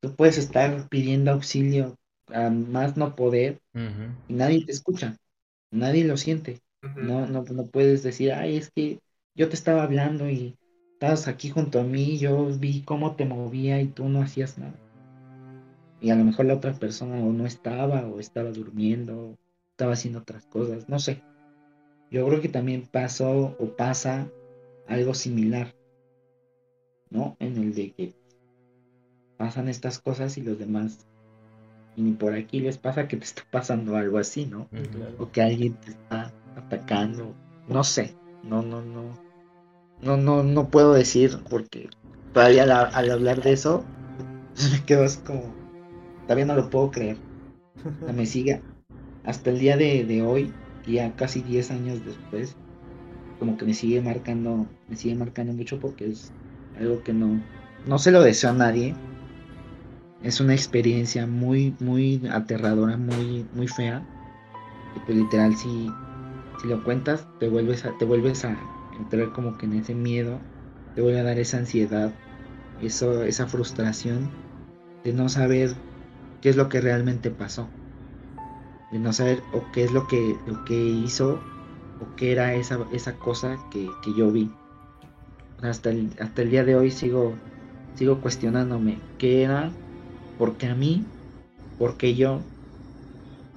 tú 0.00 0.14
puedes 0.14 0.38
estar 0.38 0.88
pidiendo 0.88 1.32
auxilio 1.32 1.96
a 2.28 2.50
más 2.50 2.96
no 2.96 3.14
poder 3.16 3.60
y 4.28 4.34
nadie 4.34 4.64
te 4.64 4.72
escucha, 4.72 5.16
nadie 5.70 6.04
lo 6.04 6.16
siente. 6.16 6.60
No, 6.96 7.26
no, 7.26 7.42
no 7.42 7.66
puedes 7.66 8.02
decir, 8.02 8.32
ay, 8.32 8.56
es 8.56 8.70
que 8.70 9.00
yo 9.34 9.48
te 9.48 9.54
estaba 9.54 9.82
hablando 9.82 10.28
y 10.28 10.56
estabas 10.94 11.28
aquí 11.28 11.50
junto 11.50 11.80
a 11.80 11.84
mí, 11.84 12.18
yo 12.18 12.46
vi 12.58 12.82
cómo 12.82 13.16
te 13.16 13.24
movía 13.24 13.80
y 13.80 13.88
tú 13.88 14.08
no 14.08 14.22
hacías 14.22 14.58
nada. 14.58 14.74
Y 16.00 16.10
a 16.10 16.16
lo 16.16 16.24
mejor 16.24 16.46
la 16.46 16.54
otra 16.54 16.72
persona 16.72 17.16
o 17.16 17.32
no 17.32 17.46
estaba, 17.46 18.06
o 18.06 18.20
estaba 18.20 18.50
durmiendo, 18.50 19.30
o 19.30 19.38
estaba 19.70 19.92
haciendo 19.92 20.20
otras 20.20 20.46
cosas, 20.46 20.88
no 20.88 20.98
sé. 20.98 21.22
Yo 22.10 22.26
creo 22.26 22.40
que 22.40 22.48
también 22.48 22.88
pasó 22.90 23.56
o 23.58 23.76
pasa 23.76 24.28
algo 24.88 25.14
similar, 25.14 25.74
¿no? 27.10 27.36
En 27.38 27.56
el 27.56 27.74
de 27.74 27.92
que 27.92 28.14
pasan 29.36 29.68
estas 29.68 30.00
cosas 30.00 30.36
y 30.38 30.42
los 30.42 30.58
demás, 30.58 31.06
y 31.96 32.02
ni 32.02 32.12
por 32.12 32.34
aquí 32.34 32.60
les 32.60 32.78
pasa 32.78 33.08
que 33.08 33.16
te 33.16 33.24
está 33.24 33.42
pasando 33.50 33.96
algo 33.96 34.18
así, 34.18 34.46
¿no? 34.46 34.68
O 35.18 35.30
que 35.30 35.42
alguien 35.42 35.74
te 35.74 35.90
está 35.90 36.32
atacando, 36.56 37.34
no 37.68 37.84
sé, 37.84 38.16
no, 38.42 38.62
no, 38.62 38.82
no, 38.82 39.14
no, 40.00 40.16
no, 40.16 40.42
no 40.42 40.70
puedo 40.70 40.92
decir 40.92 41.38
porque 41.48 41.88
todavía 42.32 42.64
al, 42.64 42.72
al 42.72 43.10
hablar 43.10 43.42
de 43.42 43.52
eso 43.52 43.84
me 44.72 44.84
quedo 44.84 45.04
así 45.04 45.20
como, 45.20 45.54
todavía 46.22 46.46
no 46.46 46.54
lo 46.54 46.70
puedo 46.70 46.90
creer, 46.90 47.16
O 48.02 48.04
sea, 48.04 48.12
me 48.12 48.26
sigue 48.26 48.62
hasta 49.24 49.50
el 49.50 49.58
día 49.58 49.76
de, 49.76 50.04
de 50.04 50.22
hoy, 50.22 50.52
ya 50.86 51.14
casi 51.14 51.42
10 51.42 51.70
años 51.70 52.04
después, 52.04 52.56
como 53.38 53.56
que 53.56 53.64
me 53.64 53.74
sigue 53.74 54.00
marcando, 54.00 54.66
me 54.88 54.96
sigue 54.96 55.14
marcando 55.14 55.52
mucho 55.52 55.78
porque 55.78 56.08
es 56.08 56.32
algo 56.78 57.02
que 57.02 57.12
no, 57.12 57.40
no 57.86 57.98
se 57.98 58.10
lo 58.10 58.22
deseo 58.22 58.50
a 58.50 58.54
nadie. 58.54 58.94
Es 60.22 60.40
una 60.40 60.52
experiencia 60.52 61.26
muy, 61.26 61.74
muy 61.78 62.20
aterradora, 62.30 62.96
muy, 62.96 63.46
muy 63.54 63.68
fea. 63.68 64.02
Y 64.96 65.00
pues 65.00 65.16
literal 65.16 65.56
si, 65.56 65.88
si 66.60 66.68
lo 66.68 66.82
cuentas, 66.82 67.26
te 67.38 67.48
vuelves 67.48 67.84
a, 67.84 67.96
te 67.98 68.04
vuelves 68.04 68.44
a 68.44 68.58
entrar 68.98 69.32
como 69.32 69.56
que 69.56 69.66
en 69.66 69.74
ese 69.74 69.94
miedo, 69.94 70.40
te 70.94 71.02
vuelve 71.02 71.20
a 71.20 71.24
dar 71.24 71.38
esa 71.38 71.58
ansiedad, 71.58 72.12
eso, 72.82 73.22
esa 73.22 73.46
frustración 73.46 74.28
de 75.04 75.12
no 75.12 75.28
saber 75.28 75.74
qué 76.40 76.50
es 76.50 76.56
lo 76.56 76.68
que 76.68 76.80
realmente 76.80 77.30
pasó. 77.30 77.68
De 78.90 78.98
no 78.98 79.12
saber 79.12 79.42
o 79.52 79.62
qué 79.72 79.84
es 79.84 79.92
lo 79.92 80.08
que, 80.08 80.36
lo 80.46 80.64
que 80.64 80.74
hizo 80.74 81.40
o 82.00 82.16
qué 82.16 82.32
era 82.32 82.54
esa, 82.54 82.78
esa 82.92 83.14
cosa 83.14 83.58
que, 83.70 83.88
que 84.02 84.14
yo 84.14 84.30
vi. 84.30 84.50
Hasta 85.62 85.90
el, 85.90 86.10
hasta 86.20 86.42
el 86.42 86.50
día 86.50 86.64
de 86.64 86.76
hoy 86.76 86.90
sigo, 86.90 87.34
sigo 87.94 88.20
cuestionándome 88.20 89.00
qué 89.18 89.42
era, 89.42 89.72
por 90.38 90.56
qué 90.56 90.68
a 90.68 90.74
mí, 90.74 91.04
por 91.78 91.96
qué 91.96 92.14
yo, 92.14 92.40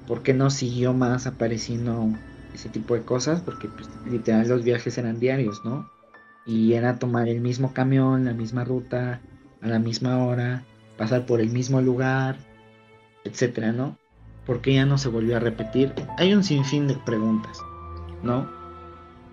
por 0.07 0.23
qué 0.23 0.33
no 0.33 0.49
siguió 0.49 0.93
más 0.93 1.27
apareciendo 1.27 2.09
ese 2.53 2.69
tipo 2.69 2.95
de 2.95 3.01
cosas, 3.01 3.41
porque 3.41 3.67
pues, 3.67 3.89
literal 4.05 4.47
los 4.47 4.63
viajes 4.63 4.97
eran 4.97 5.19
diarios, 5.19 5.63
¿no? 5.63 5.89
Y 6.45 6.73
era 6.73 6.97
tomar 6.97 7.27
el 7.27 7.39
mismo 7.39 7.73
camión, 7.73 8.25
la 8.25 8.33
misma 8.33 8.63
ruta, 8.63 9.21
a 9.61 9.67
la 9.67 9.79
misma 9.79 10.17
hora, 10.25 10.63
pasar 10.97 11.25
por 11.25 11.39
el 11.39 11.49
mismo 11.49 11.81
lugar, 11.81 12.37
etcétera, 13.23 13.71
¿no? 13.71 13.97
¿Por 14.45 14.61
qué 14.61 14.73
ya 14.73 14.85
no 14.85 14.97
se 14.97 15.09
volvió 15.09 15.37
a 15.37 15.39
repetir? 15.39 15.93
Hay 16.17 16.33
un 16.33 16.43
sinfín 16.43 16.87
de 16.87 16.95
preguntas, 16.95 17.59
¿no? 18.23 18.49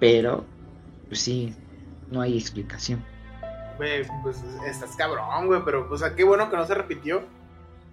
Pero, 0.01 0.45
pues 1.09 1.21
sí, 1.21 1.55
no 2.11 2.21
hay 2.21 2.39
explicación. 2.39 3.05
Güey, 3.77 4.05
pues 4.23 4.39
estás 4.67 4.97
cabrón, 4.97 5.47
güey, 5.47 5.61
pero, 5.65 5.89
o 5.91 5.97
sea, 5.99 6.15
qué 6.15 6.25
bueno 6.25 6.51
que 6.51 6.57
no 6.57 6.67
se 6.67 6.75
repitió. 6.75 7.23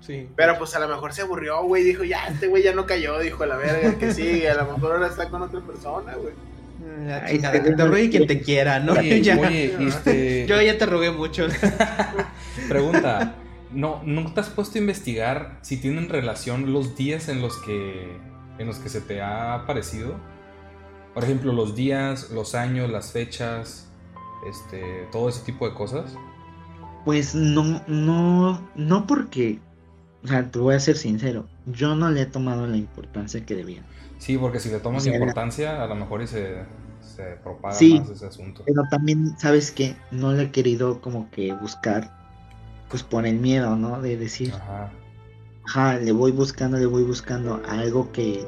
Sí. 0.01 0.27
Pero 0.35 0.57
pues 0.57 0.75
a 0.75 0.79
lo 0.79 0.87
mejor 0.87 1.13
se 1.13 1.21
aburrió, 1.23 1.63
güey, 1.63 1.83
dijo, 1.83 2.03
ya, 2.03 2.27
este 2.27 2.47
güey 2.47 2.63
ya 2.63 2.73
no 2.75 2.85
cayó, 2.85 3.17
dijo, 3.19 3.43
a 3.43 3.47
la 3.47 3.57
verga, 3.57 3.97
que 3.97 4.13
sigue, 4.13 4.49
a 4.49 4.55
lo 4.55 4.73
mejor 4.73 4.93
ahora 4.93 5.07
está 5.07 5.29
con 5.29 5.41
otra 5.41 5.61
persona, 5.61 6.13
güey. 6.15 6.33
La 7.07 7.23
Ay, 7.25 7.37
este 7.37 7.63
que 7.63 7.71
te 7.71 7.85
rogue 7.85 8.09
quien 8.09 8.27
te 8.27 8.41
quiera, 8.43 8.79
¿no? 8.79 8.93
Oye, 8.93 9.21
Ya. 9.23 9.37
oye, 9.37 9.75
este, 9.87 10.45
Yo 10.49 10.61
ya 10.61 10.77
te 10.77 10.85
rogué 10.85 11.09
mucho. 11.11 11.47
pregunta, 12.67 13.35
¿no, 13.71 14.01
¿no 14.03 14.31
te 14.33 14.39
has 14.41 14.49
puesto 14.49 14.77
a 14.77 14.81
investigar 14.81 15.57
si 15.61 15.77
tienen 15.77 16.09
relación 16.09 16.71
los 16.73 16.95
días 16.95 17.29
en 17.29 17.41
los 17.41 17.57
que, 17.57 18.17
en 18.59 18.67
los 18.67 18.77
que 18.77 18.89
se 18.89 19.01
te 19.01 19.21
ha 19.21 19.55
aparecido? 19.55 20.15
Por 21.15 21.23
ejemplo, 21.23 21.53
los 21.53 21.75
días, 21.75 22.29
los 22.29 22.53
años, 22.55 22.91
las 22.91 23.11
fechas, 23.13 23.87
este, 24.47 25.07
todo 25.11 25.29
ese 25.29 25.41
tipo 25.45 25.67
de 25.67 25.73
cosas. 25.73 26.13
Pues 27.05 27.33
no, 27.33 27.81
no, 27.87 28.61
no 28.75 29.07
porque, 29.07 29.59
o 30.23 30.27
sea, 30.27 30.51
te 30.51 30.59
voy 30.59 30.75
a 30.75 30.79
ser 30.79 30.97
sincero, 30.97 31.47
yo 31.65 31.95
no 31.95 32.11
le 32.11 32.21
he 32.21 32.25
tomado 32.25 32.67
la 32.67 32.77
importancia 32.77 33.45
que 33.45 33.55
debía. 33.55 33.83
Sí, 34.17 34.37
porque 34.37 34.59
si 34.59 34.69
le 34.69 34.79
tomas 34.79 35.03
O 35.03 35.05
sea, 35.05 35.13
importancia, 35.15 35.81
a 35.83 35.87
lo 35.87 35.95
mejor 35.95 36.21
y 36.21 36.27
se, 36.27 36.65
se 36.99 37.23
propaga 37.43 37.75
Sí. 37.75 37.99
más 37.99 38.09
ese 38.09 38.25
asunto. 38.25 38.63
Pero 38.65 38.83
también, 38.89 39.37
¿sabes 39.37 39.71
qué? 39.71 39.95
No 40.11 40.33
le 40.33 40.43
he 40.43 40.51
querido 40.51 40.99
como 40.99 41.29
que 41.31 41.53
buscar, 41.53 42.11
pues 42.89 43.03
por 43.03 43.25
el 43.25 43.39
miedo, 43.39 43.75
¿no? 43.77 44.01
De 44.01 44.17
decir, 44.17 44.53
Ajá. 44.53 44.91
ajá, 45.67 45.97
le 45.97 46.11
voy 46.11 46.31
buscando, 46.31 46.77
le 46.77 46.87
voy 46.87 47.03
buscando 47.03 47.61
algo 47.67 48.11
que, 48.11 48.45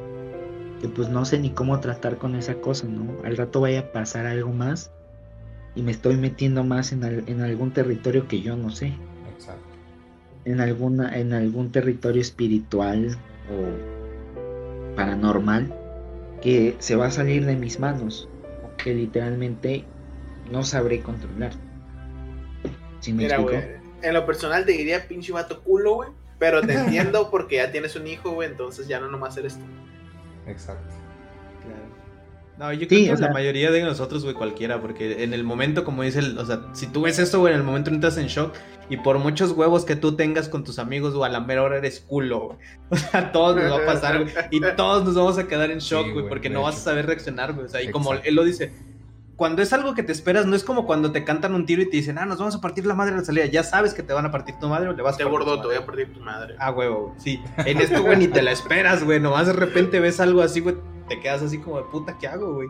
que 0.81 0.87
pues 0.89 1.09
no 1.09 1.25
sé 1.25 1.39
ni 1.39 1.49
cómo 1.51 1.79
tratar 1.79 2.17
con 2.17 2.35
esa 2.35 2.55
cosa, 2.55 2.87
¿no? 2.87 3.11
Al 3.23 3.35
rato 3.37 3.61
vaya 3.61 3.79
a 3.79 3.91
pasar 3.91 4.25
algo 4.25 4.51
más 4.51 4.91
y 5.75 5.81
me 5.81 5.91
estoy 5.91 6.17
metiendo 6.17 6.63
más 6.63 6.91
en, 6.91 7.03
al- 7.03 7.23
en 7.27 7.41
algún 7.41 7.71
territorio 7.71 8.27
que 8.27 8.41
yo 8.41 8.55
no 8.55 8.69
sé, 8.69 8.93
Exacto. 9.35 9.61
en, 10.45 10.59
alguna, 10.61 11.17
en 11.17 11.33
algún 11.33 11.71
territorio 11.71 12.21
espiritual 12.21 13.17
o 13.51 14.95
paranormal 14.95 15.73
que 16.41 16.75
se 16.79 16.95
va 16.95 17.07
a 17.07 17.11
salir 17.11 17.45
de 17.45 17.55
mis 17.55 17.79
manos, 17.79 18.27
que 18.83 18.93
literalmente 18.93 19.83
no 20.51 20.63
sabré 20.63 21.01
controlar. 21.01 21.51
¿Sí 22.99 23.13
me 23.13 23.23
Mira, 23.23 23.37
güey, 23.39 23.57
en 24.01 24.13
lo 24.13 24.25
personal 24.25 24.65
te 24.65 24.71
diría 24.73 25.07
pinche 25.07 25.31
vato 25.31 25.61
culo, 25.63 25.95
güey. 25.95 26.09
Pero 26.39 26.61
te 26.61 26.73
entiendo 26.79 27.29
porque 27.31 27.55
ya 27.57 27.71
tienes 27.71 27.95
un 27.95 28.05
hijo, 28.07 28.31
güey, 28.31 28.49
entonces 28.49 28.87
ya 28.87 28.99
no 28.99 29.07
nomás 29.09 29.35
eres 29.37 29.55
tú. 29.55 29.65
Exacto. 30.47 30.93
No, 32.57 32.73
yo 32.73 32.79
Sí, 32.81 32.87
creo 32.87 33.03
que 33.05 33.13
o 33.13 33.17
sea- 33.17 33.27
la 33.27 33.33
mayoría 33.33 33.69
de 33.69 33.83
nosotros, 33.83 34.23
güey, 34.23 34.33
cualquiera, 34.33 34.81
porque 34.81 35.23
en 35.23 35.33
el 35.35 35.43
momento, 35.43 35.83
como 35.83 36.01
dice 36.01 36.19
el, 36.19 36.39
o 36.39 36.45
sea, 36.45 36.61
si 36.73 36.87
tú 36.87 37.01
ves 37.03 37.19
esto, 37.19 37.39
güey, 37.39 37.53
en 37.53 37.59
el 37.59 37.65
momento 37.65 37.91
entras 37.91 38.17
en 38.17 38.25
shock 38.27 38.55
y 38.89 38.97
por 38.97 39.19
muchos 39.19 39.51
huevos 39.51 39.85
que 39.85 39.95
tú 39.95 40.15
tengas 40.15 40.49
con 40.49 40.63
tus 40.63 40.79
amigos, 40.79 41.13
güey, 41.13 41.29
a 41.29 41.33
la 41.33 41.39
mera 41.39 41.61
hora 41.61 41.77
eres 41.77 41.99
culo, 41.99 42.39
güey. 42.39 42.57
O 42.89 42.95
sea, 42.95 43.19
a 43.19 43.31
todos 43.31 43.57
nos 43.57 43.71
va 43.71 43.83
a 43.83 43.85
pasar, 43.85 44.23
güey, 44.23 44.33
y 44.49 44.59
todos 44.75 45.05
nos 45.05 45.13
vamos 45.13 45.37
a 45.37 45.47
quedar 45.47 45.69
en 45.69 45.77
shock, 45.77 46.07
Sí, 46.07 46.11
güey, 46.13 46.27
porque 46.27 46.49
no 46.49 46.63
vas 46.63 46.77
a 46.77 46.79
saber 46.79 47.05
reaccionar, 47.05 47.53
güey. 47.53 47.67
O 47.67 47.69
sea, 47.69 47.83
y 47.83 47.91
como 47.91 48.13
él 48.15 48.33
lo 48.33 48.43
dice, 48.43 48.71
cuando 49.37 49.61
es 49.61 49.71
algo 49.71 49.93
que 49.93 50.03
te 50.03 50.11
esperas, 50.11 50.45
no 50.47 50.55
es 50.55 50.63
como 50.65 50.85
cuando 50.85 51.11
te 51.13 51.23
cantan 51.23 51.53
un 51.53 51.65
tiro 51.65 51.81
y 51.81 51.89
te 51.89 51.95
dicen, 51.97 52.17
ah, 52.17 52.25
nos 52.25 52.39
vamos 52.39 52.55
a 52.55 52.59
partir 52.59 52.85
la 52.85 52.95
madre 52.95 53.13
a 53.13 53.17
la 53.19 53.23
salida. 53.23 53.45
Ya 53.45 53.63
sabes 53.63 53.93
que 53.93 54.03
te 54.03 54.11
van 54.11 54.25
a 54.25 54.31
partir 54.31 54.55
tu 54.59 54.67
madre 54.67 54.89
o 54.89 54.93
le 54.93 55.01
vas 55.03 55.13
a 55.15 55.17
Te 55.19 55.23
partir 55.23 55.39
tu 55.39 55.45
gordo, 55.45 55.61
te 55.61 55.67
voy 55.67 55.75
a 55.77 55.85
partir 55.85 56.11
tu 56.13 56.19
madre. 56.19 56.55
Ah, 56.59 56.71
huevo, 56.71 57.15
sí. 57.17 57.39
En 57.57 57.77
esto, 57.79 58.01
güey, 58.03 58.17
ni 58.17 58.27
te 58.27 58.41
la 58.41 58.51
esperas, 58.51 59.03
güey. 59.03 59.19
Nomás 59.19 59.47
de 59.47 59.53
repente 59.53 59.99
ves 59.99 60.19
algo 60.19 60.41
así, 60.41 60.59
güey. 60.59 60.75
Te 61.07 61.19
quedas 61.21 61.41
así 61.43 61.59
como 61.59 61.77
de 61.77 61.83
puta, 61.83 62.17
¿qué 62.19 62.27
hago, 62.27 62.55
güey? 62.55 62.67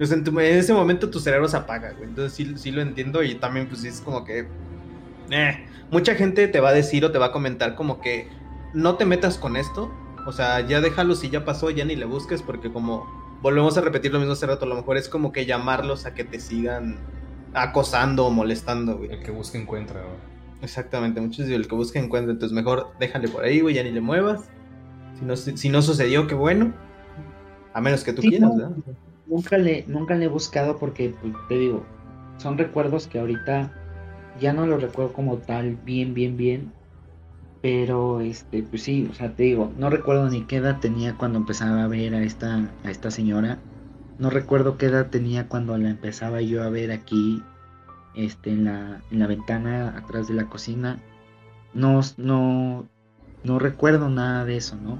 Sea, 0.00 0.16
en, 0.16 0.22
tu- 0.24 0.38
en 0.38 0.56
ese 0.58 0.72
momento 0.72 1.10
tu 1.10 1.18
cerebro 1.18 1.48
se 1.48 1.56
apaga, 1.56 1.92
güey. 1.92 2.04
Entonces 2.10 2.32
sí, 2.34 2.52
sí 2.56 2.70
lo 2.70 2.80
entiendo 2.82 3.22
y 3.22 3.34
también, 3.34 3.66
pues 3.68 3.82
es 3.84 4.00
como 4.00 4.24
que. 4.24 4.46
eh, 5.30 5.66
Mucha 5.90 6.14
gente 6.14 6.46
te 6.46 6.60
va 6.60 6.68
a 6.68 6.72
decir 6.72 7.04
o 7.04 7.10
te 7.10 7.18
va 7.18 7.26
a 7.26 7.32
comentar 7.32 7.74
como 7.74 8.00
que 8.00 8.28
no 8.74 8.94
te 8.96 9.04
metas 9.06 9.38
con 9.38 9.56
esto. 9.56 9.90
O 10.26 10.32
sea, 10.32 10.60
ya 10.60 10.80
déjalo 10.82 11.14
si 11.14 11.30
ya 11.30 11.44
pasó, 11.44 11.70
ya 11.70 11.84
ni 11.86 11.96
le 11.96 12.04
busques, 12.04 12.42
porque 12.42 12.70
como 12.70 13.06
volvemos 13.40 13.76
a 13.78 13.80
repetir 13.82 14.12
lo 14.12 14.18
mismo 14.18 14.32
hace 14.34 14.46
rato, 14.46 14.64
a 14.64 14.68
lo 14.68 14.74
mejor 14.76 14.96
es 14.96 15.08
como 15.08 15.32
que 15.32 15.46
llamarlos 15.46 16.06
a 16.06 16.14
que 16.14 16.24
te 16.24 16.40
sigan 16.40 17.08
acosando 17.54 18.26
o 18.26 18.30
molestando, 18.30 18.98
güey. 18.98 19.12
El 19.12 19.22
que 19.22 19.30
busca 19.30 19.58
encuentra, 19.58 20.02
güey. 20.02 20.18
Exactamente, 20.62 21.20
muchos 21.20 21.46
dicen 21.46 21.54
el 21.54 21.68
que 21.68 21.74
busca 21.74 21.98
encuentra, 21.98 22.32
entonces 22.32 22.54
mejor 22.54 22.94
déjale 22.98 23.28
por 23.28 23.44
ahí, 23.44 23.60
güey, 23.60 23.74
ya 23.74 23.82
ni 23.82 23.92
le 23.92 24.00
muevas. 24.00 24.52
Si 25.14 25.24
no, 25.24 25.36
si 25.36 25.68
no 25.70 25.82
sucedió, 25.82 26.26
qué 26.26 26.34
bueno. 26.34 26.74
A 27.72 27.80
menos 27.80 28.04
que 28.04 28.12
tú 28.12 28.22
Sí, 28.22 28.28
quieras, 28.28 28.54
no. 28.54 28.56
¿verdad? 28.56 28.76
Nunca 29.26 29.58
le, 29.58 29.84
nunca 29.86 30.14
le 30.16 30.26
he 30.26 30.28
buscado 30.28 30.78
porque, 30.78 31.16
pues, 31.20 31.34
te 31.48 31.56
digo, 31.58 31.86
son 32.36 32.58
recuerdos 32.58 33.06
que 33.06 33.18
ahorita 33.20 33.72
ya 34.40 34.52
no 34.52 34.66
los 34.66 34.82
recuerdo 34.82 35.12
como 35.12 35.38
tal, 35.38 35.76
bien, 35.76 36.14
bien, 36.14 36.36
bien. 36.36 36.74
Pero, 37.62 38.20
este, 38.20 38.62
pues 38.62 38.82
sí, 38.82 39.08
o 39.10 39.14
sea, 39.14 39.34
te 39.34 39.42
digo, 39.42 39.72
no 39.76 39.90
recuerdo 39.90 40.28
ni 40.30 40.42
qué 40.44 40.56
edad 40.56 40.80
tenía 40.80 41.16
cuando 41.16 41.38
empezaba 41.38 41.84
a 41.84 41.88
ver 41.88 42.14
a 42.14 42.22
esta, 42.22 42.70
a 42.84 42.90
esta 42.90 43.10
señora. 43.10 43.58
No 44.18 44.30
recuerdo 44.30 44.78
qué 44.78 44.86
edad 44.86 45.10
tenía 45.10 45.48
cuando 45.48 45.76
la 45.76 45.90
empezaba 45.90 46.40
yo 46.40 46.62
a 46.62 46.70
ver 46.70 46.90
aquí, 46.90 47.42
este, 48.14 48.50
en 48.50 48.64
la, 48.64 49.02
en 49.10 49.18
la 49.18 49.26
ventana 49.26 49.96
atrás 49.96 50.28
de 50.28 50.34
la 50.34 50.46
cocina. 50.46 51.00
No, 51.74 52.00
no, 52.16 52.88
no 53.44 53.58
recuerdo 53.58 54.08
nada 54.08 54.44
de 54.44 54.56
eso, 54.56 54.76
¿no? 54.76 54.98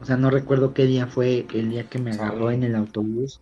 O 0.00 0.04
sea, 0.04 0.16
no 0.16 0.30
recuerdo 0.30 0.74
qué 0.74 0.84
día 0.84 1.06
fue 1.06 1.46
el 1.54 1.70
día 1.70 1.88
que 1.88 1.98
me 1.98 2.12
agarró 2.12 2.50
en 2.50 2.62
el 2.62 2.76
autobús 2.76 3.40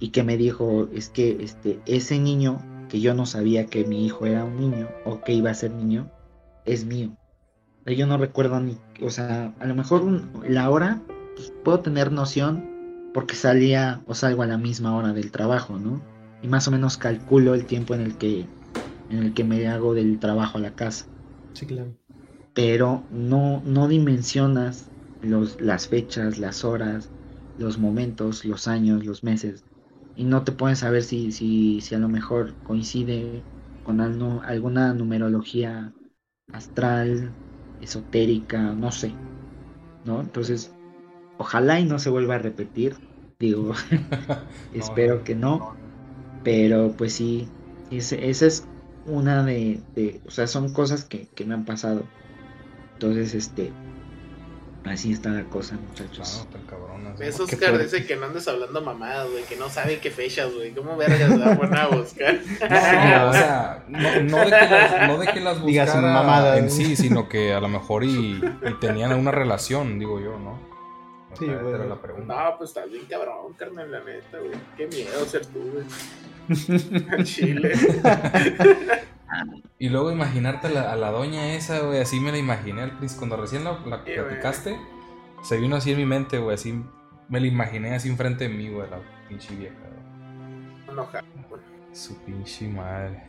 y 0.00 0.08
que 0.08 0.22
me 0.24 0.36
dijo, 0.36 0.88
es 0.92 1.08
que 1.08 1.36
este, 1.40 1.78
ese 1.86 2.18
niño, 2.18 2.58
que 2.88 3.00
yo 3.00 3.14
no 3.14 3.26
sabía 3.26 3.66
que 3.66 3.84
mi 3.84 4.04
hijo 4.04 4.26
era 4.26 4.44
un 4.44 4.58
niño 4.58 4.88
o 5.04 5.22
que 5.22 5.32
iba 5.32 5.50
a 5.50 5.54
ser 5.54 5.70
niño, 5.70 6.10
es 6.64 6.84
mío. 6.84 7.16
Yo 7.86 8.06
no 8.06 8.18
recuerdo 8.18 8.60
ni, 8.60 8.82
o 9.00 9.10
sea, 9.10 9.54
a 9.58 9.66
lo 9.66 9.74
mejor 9.74 10.02
un- 10.02 10.32
la 10.46 10.70
hora, 10.70 11.06
pues, 11.34 11.52
puedo 11.62 11.80
tener 11.82 12.12
noción 12.12 12.70
porque 13.12 13.36
salía 13.36 14.02
o 14.06 14.14
salgo 14.14 14.42
a 14.42 14.46
la 14.46 14.58
misma 14.58 14.96
hora 14.96 15.12
del 15.12 15.30
trabajo, 15.32 15.78
¿no? 15.78 16.06
Y 16.40 16.48
más 16.48 16.66
o 16.68 16.70
menos 16.72 16.98
calculo 16.98 17.54
el 17.54 17.66
tiempo 17.66 17.94
en 17.94 18.00
el 18.02 18.18
que, 18.18 18.52
en 19.08 19.18
el 19.18 19.34
que 19.34 19.44
me 19.44 19.66
hago 19.68 19.94
del 19.94 20.18
trabajo 20.20 20.58
a 20.58 20.62
la 20.62 20.74
casa 20.74 21.10
Sí, 21.54 21.66
claro. 21.66 21.96
pero 22.52 23.06
no, 23.10 23.62
no 23.64 23.88
dimensionas 23.88 24.92
los, 25.20 25.60
las 25.60 25.88
fechas, 25.88 26.38
las 26.38 26.64
horas, 26.64 27.12
los 27.56 27.78
momentos, 27.78 28.44
los 28.44 28.68
años, 28.68 29.04
los 29.04 29.22
meses, 29.24 29.64
y 30.14 30.24
no 30.24 30.44
te 30.44 30.52
puedes 30.52 30.78
saber 30.80 31.02
si, 31.02 31.32
si, 31.32 31.80
si 31.80 31.94
a 31.94 31.98
lo 31.98 32.08
mejor 32.08 32.58
coincide 32.62 33.46
con 33.82 34.00
algo- 34.00 34.42
alguna 34.44 34.94
numerología 34.94 35.94
astral, 36.52 37.36
esotérica, 37.84 38.60
no 38.74 38.92
sé, 38.92 39.22
¿no? 40.02 40.20
Entonces, 40.20 40.76
ojalá 41.38 41.80
y 41.80 41.86
no 41.86 41.98
se 42.00 42.10
vuelva 42.10 42.36
a 42.36 42.38
repetir, 42.38 42.98
digo, 43.38 43.74
espero 44.72 45.22
no. 45.22 45.24
que 45.24 45.34
no, 45.36 45.72
pero 46.42 46.96
pues 46.96 47.14
sí, 47.16 47.56
ese- 47.90 48.30
esa 48.30 48.46
es 48.46 48.70
una 49.04 49.44
de, 49.44 49.86
de- 49.94 50.22
o 50.26 50.30
sea, 50.30 50.46
son 50.48 50.72
cosas 50.74 51.04
que, 51.06 51.30
que 51.32 51.44
me 51.46 51.54
han 51.54 51.64
pasado. 51.66 52.12
Entonces, 52.98 53.34
este, 53.34 53.80
así 54.84 55.12
está 55.12 55.30
la 55.30 55.44
cosa, 55.44 55.76
Ah, 55.76 55.84
muchachos. 55.88 56.46
tan 56.52 56.62
cabronas. 56.62 57.18
Ves, 57.18 57.36
Qué 57.36 57.42
Oscar 57.42 57.78
dice 57.78 58.06
que 58.06 58.16
no 58.16 58.26
andes 58.26 58.46
hablando 58.48 58.80
mamadas, 58.82 59.30
güey, 59.30 59.44
que 59.44 59.56
no 59.56 59.68
sabe 59.68 59.98
qué 59.98 60.10
fechas, 60.10 60.52
güey. 60.52 60.72
¿Cómo 60.72 60.96
vergas 60.96 61.30
se 61.30 61.38
va 61.38 61.82
a 61.82 61.88
buscar? 61.88 62.38
No, 62.60 63.30
o 63.30 63.32
sea, 63.32 63.84
no, 63.88 64.20
no 64.22 64.38
de 64.38 64.44
que 64.44 64.50
las, 64.68 65.08
no 65.08 65.18
de 65.18 65.26
que 65.28 65.40
las 65.40 65.64
Digas 65.66 65.86
buscara 65.92 66.12
mamadas, 66.12 66.58
en 66.58 66.64
¿no? 66.66 66.70
sí, 66.70 66.96
sino 66.96 67.28
que 67.28 67.52
a 67.54 67.60
lo 67.60 67.68
mejor 67.68 68.04
y, 68.04 68.36
y 68.68 68.74
tenían 68.80 69.12
una 69.14 69.30
relación, 69.30 69.98
digo 69.98 70.20
yo, 70.20 70.38
¿no? 70.38 70.52
O 71.32 71.36
Sí, 71.36 71.46
sea, 71.46 71.54
bueno. 71.56 71.76
era 71.76 71.84
la 71.86 71.96
pregunta. 72.00 72.32
No, 72.50 72.58
pues 72.58 72.70
estás 72.70 72.88
bien 72.90 73.06
cabrón, 73.06 73.52
carnal, 73.56 73.90
la 73.90 74.00
neta, 74.04 74.38
güey. 74.38 74.52
Qué 74.76 74.86
miedo 74.86 75.24
ser 75.26 75.44
tú, 75.46 75.60
güey. 75.72 75.84
Al 77.10 77.24
Chile. 77.24 77.72
Y 79.78 79.88
luego 79.88 80.10
imaginarte 80.12 80.66
a 80.68 80.70
la, 80.70 80.92
a 80.92 80.96
la 80.96 81.10
doña 81.10 81.54
esa, 81.54 81.80
güey, 81.80 82.00
así 82.00 82.20
me 82.20 82.32
la 82.32 82.38
imaginé 82.38 82.82
al 82.82 82.96
principio, 82.96 83.20
cuando 83.20 83.36
recién 83.36 83.64
la, 83.64 83.72
la 83.86 84.04
Sí, 84.04 84.12
platicaste, 84.14 84.78
se 85.42 85.56
vino 85.58 85.76
así 85.76 85.92
en 85.92 85.98
mi 85.98 86.06
mente, 86.06 86.38
güey, 86.38 86.54
así 86.54 86.82
me 87.28 87.40
la 87.40 87.46
imaginé 87.46 87.94
así 87.94 88.08
enfrente 88.08 88.48
de 88.48 88.54
mí, 88.54 88.68
güey, 88.68 88.88
la 88.90 88.98
pinche 89.28 89.54
vieja, 89.54 89.74
güey. 90.86 90.94
Su 91.92 92.16
pinche 92.24 92.68
madre. 92.68 93.22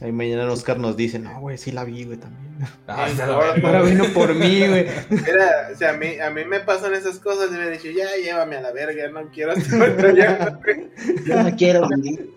Ahí 0.00 0.10
mañana 0.10 0.50
Oscar 0.50 0.78
nos 0.78 0.96
dice, 0.96 1.18
no, 1.20 1.38
güey, 1.40 1.56
sí 1.56 1.70
la 1.70 1.84
vi, 1.84 2.04
güey, 2.04 2.18
también. 2.18 2.42
Ah, 2.88 3.06
Sí, 3.08 3.20
ahora- 3.20 3.82
vino 3.82 4.04
por 4.12 4.34
mí, 4.34 4.66
güey. 4.66 4.86
Mira, 5.10 5.68
o 5.72 5.76
sea, 5.76 5.90
a 5.90 5.96
mí, 5.96 6.18
a 6.18 6.28
mí 6.30 6.44
me 6.44 6.58
pasan 6.60 6.94
esas 6.94 7.18
cosas 7.20 7.50
y 7.52 7.54
me 7.54 7.66
he 7.66 7.70
dicho, 7.70 7.88
ya 7.90 8.06
llévame 8.22 8.56
a 8.56 8.62
la 8.62 8.72
verga, 8.72 9.08
no 9.10 9.28
quiero 9.30 9.52
estar. 9.52 9.96
Yo 11.26 11.42
no 11.42 11.56
quiero 11.56 11.88
vivir. 11.88 12.30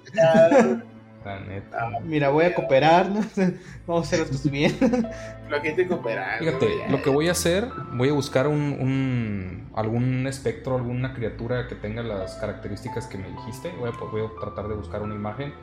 La 1.25 1.39
neta. 1.39 1.77
Ah, 1.79 1.99
Mira, 2.03 2.29
voy 2.29 2.45
a 2.45 2.53
cooperar, 2.53 3.09
¿no? 3.09 3.21
Vamos 3.87 4.05
a 4.05 4.15
hacer 4.15 4.27
cosas 4.27 4.49
bien. 4.51 4.71
Flojito 5.47 5.81
y 5.81 5.85
cooperar. 5.87 6.39
Fíjate, 6.39 6.65
güey, 6.65 6.91
lo 6.91 7.01
que 7.01 7.09
voy 7.09 7.27
a 7.29 7.31
hacer, 7.31 7.67
voy 7.93 8.09
a 8.09 8.13
buscar 8.13 8.47
un, 8.47 8.59
un- 8.79 9.69
algún 9.75 10.27
espectro, 10.27 10.75
alguna 10.77 11.13
criatura 11.13 11.67
que 11.67 11.75
tenga 11.75 12.03
las 12.03 12.35
características 12.35 13.07
que 13.07 13.17
me 13.17 13.27
dijiste. 13.29 13.71
Voy 13.79 13.89
a, 13.89 13.93
voy 14.05 14.21
a 14.21 14.39
tratar 14.39 14.67
de 14.67 14.75
buscar 14.75 15.01
una 15.01 15.15
imagen 15.15 15.53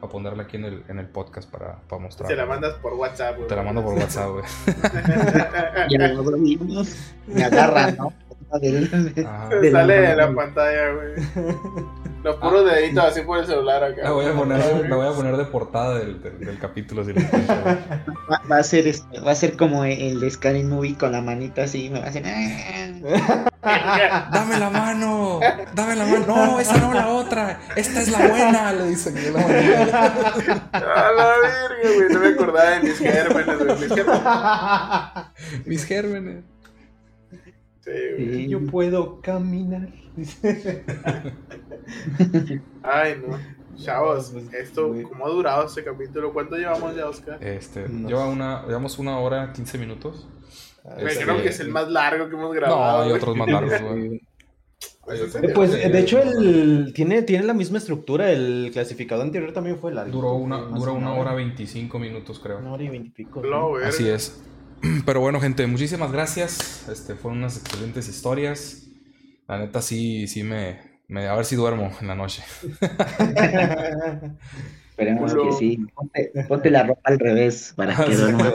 para 0.00 0.10
ponerla 0.10 0.44
aquí 0.44 0.56
en 0.56 0.64
el, 0.64 0.84
en 0.88 0.98
el 0.98 1.06
podcast 1.06 1.50
para, 1.50 1.76
para 1.82 2.00
mostrar. 2.00 2.30
Se 2.30 2.34
la 2.36 2.46
mandas 2.46 2.72
por 2.76 2.94
WhatsApp, 2.94 3.36
güey. 3.36 3.48
Te 3.48 3.56
la 3.56 3.62
mando 3.62 3.84
por 3.84 3.92
WhatsApp, 3.98 4.30
güey. 4.30 4.44
Vimos. 6.40 6.96
Me 7.26 7.44
agarran, 7.44 7.96
¿no? 7.96 8.12
Sale 8.50 10.00
de 10.00 10.16
la 10.16 10.34
pantalla, 10.34 10.92
güey. 10.92 11.14
Los 12.22 12.36
puros 12.36 12.70
deditos 12.70 13.02
así 13.04 13.22
por 13.22 13.38
el 13.38 13.46
celular 13.46 13.82
acá. 13.82 14.02
La 14.02 14.10
voy 14.10 14.26
a 14.26 14.34
poner, 14.34 14.90
la 14.90 14.96
voy 14.96 15.06
a 15.06 15.12
poner 15.12 15.36
de 15.38 15.44
portada 15.46 15.98
del, 15.98 16.22
del, 16.22 16.38
del 16.38 16.58
capítulo 16.58 17.02
si. 17.02 17.12
Va, 18.30 18.42
va 18.50 18.56
a 18.58 18.62
ser 18.62 18.86
este, 18.86 19.20
va 19.20 19.30
a 19.32 19.34
ser 19.34 19.56
como 19.56 19.84
el 19.84 20.20
de 20.20 20.30
Scary 20.30 20.62
Movie 20.62 20.96
con 20.98 21.12
la 21.12 21.22
manita 21.22 21.62
así, 21.62 21.88
me 21.90 21.98
va 22.00 22.06
a 22.06 22.08
hacer... 22.10 22.22
"Ah". 22.26 23.46
¡Dame 24.32 24.58
la 24.58 24.70
mano! 24.70 25.40
¡Dame 25.74 25.96
la 25.96 26.04
mano! 26.04 26.24
¡No, 26.26 26.60
esa 26.60 26.76
no, 26.78 26.92
la 26.94 27.08
otra! 27.08 27.58
¡Esta 27.74 28.00
es 28.02 28.10
la 28.10 28.26
buena! 28.28 28.72
Le 28.72 28.86
dice 28.88 29.12
que 29.14 29.30
la 29.30 29.40
manita. 29.40 30.06
A 30.72 31.12
la 31.12 31.26
verga, 31.42 31.94
güey. 31.96 32.08
No 32.12 32.20
me 32.20 32.28
acordaba 32.28 32.70
de 32.70 32.80
mis 32.80 32.98
gérmenes, 32.98 33.58
güey. 33.58 33.78
Mis 33.78 33.94
gérmenes. 33.94 35.66
Mis 35.66 35.84
gérmenes. 35.84 36.44
Güey. 38.16 38.34
Sí. 38.36 38.48
Yo 38.48 38.64
puedo 38.66 39.20
caminar. 39.20 39.88
Ay, 42.82 43.14
no. 43.26 43.38
Chavos, 43.82 44.32
No, 44.34 44.40
pues, 44.40 44.52
esto. 44.54 44.92
¿cómo 45.08 45.26
ha 45.26 45.30
durado 45.30 45.66
este 45.66 45.82
capítulo? 45.84 46.32
¿Cuánto 46.32 46.56
llevamos 46.56 46.94
ya, 46.94 47.08
Oscar? 47.08 47.42
Este, 47.42 47.88
No 47.88 48.08
lleva 48.08 48.28
una, 48.28 48.66
llevamos 48.66 48.98
una 48.98 49.18
hora, 49.18 49.52
15 49.52 49.78
minutos. 49.78 50.28
Me 50.96 51.10
este- 51.10 51.24
creo 51.24 51.42
que 51.42 51.48
es 51.48 51.60
el 51.60 51.68
más 51.70 51.88
largo 51.90 52.28
que 52.28 52.34
hemos 52.34 52.48
No, 52.48 52.54
grabado. 52.54 53.02
hay 53.02 53.08
güey. 53.10 53.20
otros 53.20 53.36
más 53.36 53.48
largos, 53.48 53.82
güey. 53.82 54.20
Pues, 55.02 55.20
Pues 55.54 55.72
de 55.72 55.98
hecho 55.98 56.20
el 56.22 56.92
tiene, 56.94 57.22
tiene 57.22 57.44
la 57.44 57.54
misma 57.54 57.78
estructura, 57.78 58.30
el 58.30 58.70
clasificador 58.72 59.24
anterior 59.24 59.52
también 59.52 59.76
fue 59.78 59.92
largo. 59.92 60.12
Duró 60.12 60.34
una, 60.34 60.58
de 60.58 60.90
una 60.90 61.14
hora 61.14 61.34
25 61.34 61.98
minutos, 61.98 62.38
creo. 62.38 62.58
Una 62.58 62.72
hora 62.74 62.82
y 62.84 62.90
veintipico. 62.90 63.42
No. 63.42 63.74
Así 63.76 64.08
es. 64.08 64.40
Pero 65.06 65.20
bueno, 65.20 65.40
gente, 65.40 65.66
muchísimas 65.66 66.12
gracias. 66.12 66.88
Este, 66.88 67.14
fueron 67.14 67.38
unas 67.38 67.58
excelentes 67.58 68.08
historias. 68.08 68.86
La 69.48 69.58
neta 69.58 69.82
sí, 69.82 70.26
sí 70.26 70.42
me, 70.42 70.78
me- 71.08 71.26
a 71.26 71.34
ver 71.34 71.44
si 71.44 71.56
duermo 71.56 71.90
en 72.00 72.06
la 72.08 72.14
noche. 72.14 72.42
Esperemos 74.90 75.32
que 75.34 75.52
sí. 75.52 75.78
Ponte, 75.94 76.32
ponte 76.46 76.70
la 76.70 76.82
ropa 76.84 77.00
al 77.04 77.18
revés 77.18 77.72
para 77.74 77.96
que 78.04 78.14
duerma. 78.16 78.52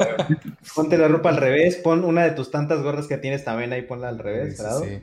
Ponte 0.76 0.98
la 0.98 1.08
ropa 1.08 1.30
al 1.30 1.38
revés, 1.38 1.76
pon 1.78 2.04
una 2.06 2.24
de 2.24 2.32
tus 2.32 2.52
tantas 2.52 2.82
gorras 2.84 3.08
que 3.08 3.18
tienes 3.18 3.44
también 3.44 3.74
ahí, 3.74 3.82
ponla 3.82 4.10
al 4.10 4.20
revés, 4.20 4.58
Sí, 4.58 4.64
sí, 4.84 5.02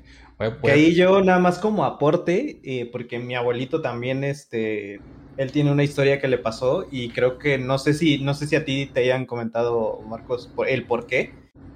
Que 0.63 0.71
a- 0.71 0.75
ahí 0.75 0.95
yo 0.95 1.23
nada 1.23 1.41
más 1.41 1.59
como 1.59 1.85
aporte, 1.85 2.61
eh, 2.63 2.89
porque 2.91 3.19
mi 3.19 3.35
abuelito 3.35 3.83
también, 3.83 4.23
este, 4.25 5.01
él 5.37 5.53
tiene 5.53 5.73
una 5.73 5.85
historia 5.85 6.21
que 6.21 6.29
le 6.29 6.39
pasó 6.39 6.87
y 6.91 7.11
creo 7.11 7.39
que 7.39 7.59
no 7.59 7.79
sé 7.79 7.95
si, 7.95 8.19
no 8.19 8.35
sé 8.35 8.47
si 8.47 8.57
a 8.57 8.65
ti 8.65 8.91
te 8.93 9.01
hayan 9.01 9.27
comentado, 9.27 10.01
Marcos, 10.09 10.51
el 10.67 10.87
por 10.87 11.07
qué. 11.07 11.35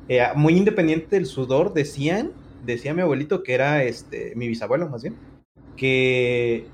Eh, 0.09 0.23
muy 0.35 0.57
independiente 0.57 1.17
del 1.17 1.27
sudor, 1.27 1.73
decían, 1.75 2.33
decía 2.65 2.95
mi 2.95 3.03
abuelito 3.03 3.43
que 3.43 3.55
era, 3.55 3.83
este, 3.83 4.35
mi 4.37 4.47
bisabuelo 4.49 4.89
más 4.89 5.03
bien, 5.03 5.17
que 5.77 6.67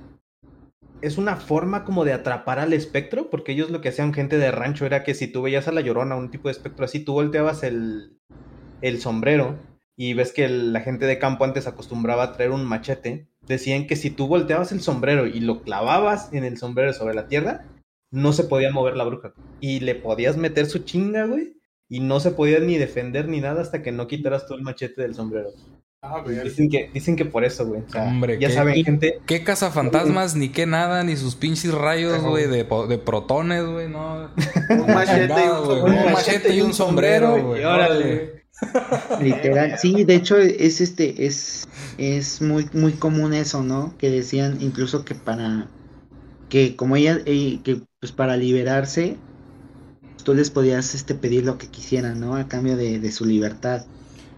es 1.01 1.19
una 1.19 1.37
forma 1.37 1.85
como 1.85 2.05
de 2.05 2.13
atrapar 2.13 2.59
al 2.59 2.73
espectro, 2.73 3.31
porque 3.31 3.53
ellos 3.53 3.71
lo 3.71 3.81
que 3.81 3.89
hacían 3.89 4.15
gente 4.15 4.39
de 4.39 4.51
rancho 4.51 4.87
era 4.87 5.03
que 5.03 5.15
si 5.15 5.27
tú 5.27 5.43
veías 5.43 5.69
a 5.69 5.73
la 5.73 5.81
llorona, 5.81 6.17
un 6.17 6.31
tipo 6.31 6.49
de 6.49 6.53
espectro 6.53 6.85
así, 6.85 7.01
tú 7.01 7.15
volteabas 7.15 7.63
el, 7.63 8.19
el 8.83 9.01
sombrero 9.01 9.59
y 9.97 10.15
ves 10.15 10.33
que 10.33 10.49
la 10.49 10.81
gente 10.81 11.07
de 11.07 11.19
campo 11.19 11.45
antes 11.45 11.67
acostumbraba 11.67 12.23
a 12.23 12.33
traer 12.33 12.51
un 12.51 12.65
machete, 12.65 13.29
decían 13.47 13.87
que 13.87 13.97
si 13.97 14.11
tú 14.11 14.27
volteabas 14.29 14.73
el 14.73 14.81
sombrero 14.81 15.27
y 15.27 15.41
lo 15.41 15.63
clavabas 15.63 16.33
en 16.33 16.45
el 16.45 16.59
sombrero 16.59 16.93
sobre 16.93 17.15
la 17.15 17.27
tierra, 17.29 17.65
no 18.11 18.33
se 18.33 18.45
podía 18.45 18.71
mover 18.71 18.97
la 18.97 19.05
bruja. 19.05 19.33
Y 19.61 19.81
le 19.81 19.95
podías 19.95 20.37
meter 20.37 20.67
su 20.67 20.81
chinga, 20.81 21.25
güey, 21.27 21.55
y 21.89 22.01
no 22.01 22.21
se 22.21 22.31
podía 22.31 22.59
ni 22.61 22.79
defender 22.79 23.29
ni 23.29 23.41
nada 23.41 23.63
hasta 23.63 23.83
que 23.83 23.93
no 23.93 24.07
quitaras 24.07 24.47
tú 24.47 24.55
el 24.55 24.63
machete 24.63 25.03
del 25.03 25.15
sombrero. 25.15 25.49
A 26.05 26.21
ver. 26.21 26.43
Dicen 26.43 26.69
que, 26.69 26.91
dicen 26.93 27.15
que 27.15 27.25
por 27.25 27.45
eso, 27.45 27.65
güey. 27.65 27.83
O 27.83 27.89
sea, 27.89 28.03
Hombre, 28.03 28.37
ya 28.41 28.49
qué- 28.49 28.55
saben, 28.55 28.85
gente, 28.85 29.21
¿Qué 29.25 29.45
cazafantasmas? 29.45 30.35
Ni 30.35 30.49
qué 30.49 30.67
nada, 30.67 31.05
ni 31.05 31.17
sus 31.17 31.37
pinches 31.37 31.73
rayos, 31.73 32.21
güey, 32.23 32.49
de, 32.49 32.65
de 32.89 32.99
protones, 32.99 33.65
güey, 33.65 33.89
no. 33.89 34.29
Un 34.71 34.87
machete 34.95 35.25
y 35.25 35.29
Chingado, 35.29 35.63
un 35.63 35.67
sombrero. 35.79 36.07
Un 36.07 36.13
machete 36.13 36.55
y 36.55 36.61
un 36.61 36.75
sombrero, 36.75 37.43
güey. 37.47 37.63
y 37.63 37.65
órale. 37.65 38.43
Literal, 39.21 39.79
sí, 39.79 40.05
de 40.05 40.15
hecho 40.15 40.37
es 40.39 40.81
este, 40.81 41.25
es, 41.27 41.69
es 41.99 42.41
muy, 42.43 42.69
muy 42.73 42.95
común 42.95 43.35
eso, 43.35 43.63
¿no? 43.63 43.97
Que 43.99 44.11
decían 44.11 44.59
incluso 44.61 45.05
que 45.05 45.15
para, 45.15 45.69
que 46.49 46.77
como 46.77 46.97
ella, 46.97 47.19
eh, 47.27 47.63
que 47.65 47.83
pues 48.01 48.13
para 48.13 48.37
liberarse, 48.37 49.19
tú 50.25 50.35
les 50.35 50.51
podías 50.51 50.95
este 50.95 51.15
pedir 51.15 51.45
lo 51.45 51.59
que 51.59 51.69
quisieran, 51.71 52.19
¿no? 52.21 52.37
A 52.37 52.49
cambio 52.49 52.77
de, 52.77 52.99
de 52.99 53.13
su 53.13 53.25
libertad, 53.27 53.87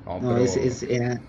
No, 0.06 0.20
¿no? 0.20 0.28
pero, 0.28 0.40
Es, 0.40 0.56
es- 0.56 0.82
era, 0.85 1.22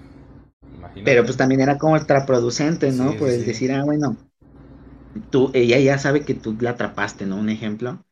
pero 1.03 1.23
pues 1.25 1.37
también 1.37 1.61
era 1.61 1.77
como 1.77 1.95
contraproducente, 1.97 2.91
¿no? 2.91 3.15
Sí, 3.15 3.17
pues 3.17 3.45
sí, 3.45 3.45
sí. 3.45 3.53
decir, 3.53 3.71
ah, 3.71 3.83
bueno, 3.85 4.17
tú, 5.29 5.51
ella 5.53 5.79
ya 5.79 5.97
sabe 5.97 6.25
que 6.25 6.33
tú 6.35 6.57
la 6.59 6.71
atrapaste, 6.71 7.25
¿no? 7.25 7.37
Un 7.37 7.49
ejemplo, 7.49 8.03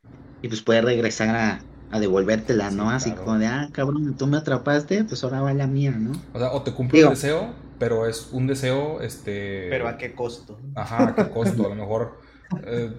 y 0.41 0.47
pues 0.47 0.61
puede 0.61 0.81
regresar 0.81 1.35
a, 1.35 1.67
a 1.89 1.99
devolvértela, 1.99 2.71
Sí, 2.71 2.71
¿no? 2.71 2.89
Así 2.91 3.13
claro. 3.13 3.23
como 3.23 3.37
de, 3.39 3.47
ah, 3.47 3.69
cabrón, 3.73 4.15
tú 4.17 4.27
me 4.27 4.37
atrapaste, 4.37 5.03
pues 5.05 5.23
ahora 5.23 5.41
va 5.41 5.53
la 5.53 5.67
mía, 5.67 5.91
¿no? 5.91 6.11
O 6.33 6.39
sea, 6.39 6.51
o 6.51 6.61
te 6.63 6.73
cumple 6.73 6.99
Digo- 6.99 7.09
el 7.09 7.09
deseo, 7.09 7.55
pero 7.83 8.07
es 8.07 8.29
un 8.31 8.47
deseo, 8.47 9.01
este... 9.01 9.67
pero 9.69 9.89
a 9.89 9.97
qué 9.97 10.13
costo. 10.13 10.57
Ajá, 10.73 11.09
¿a 11.09 11.15
qué 11.15 11.29
costo? 11.29 11.65
A 11.65 11.67
lo 11.67 11.75
mejor 11.75 12.17
eh, 12.65 12.93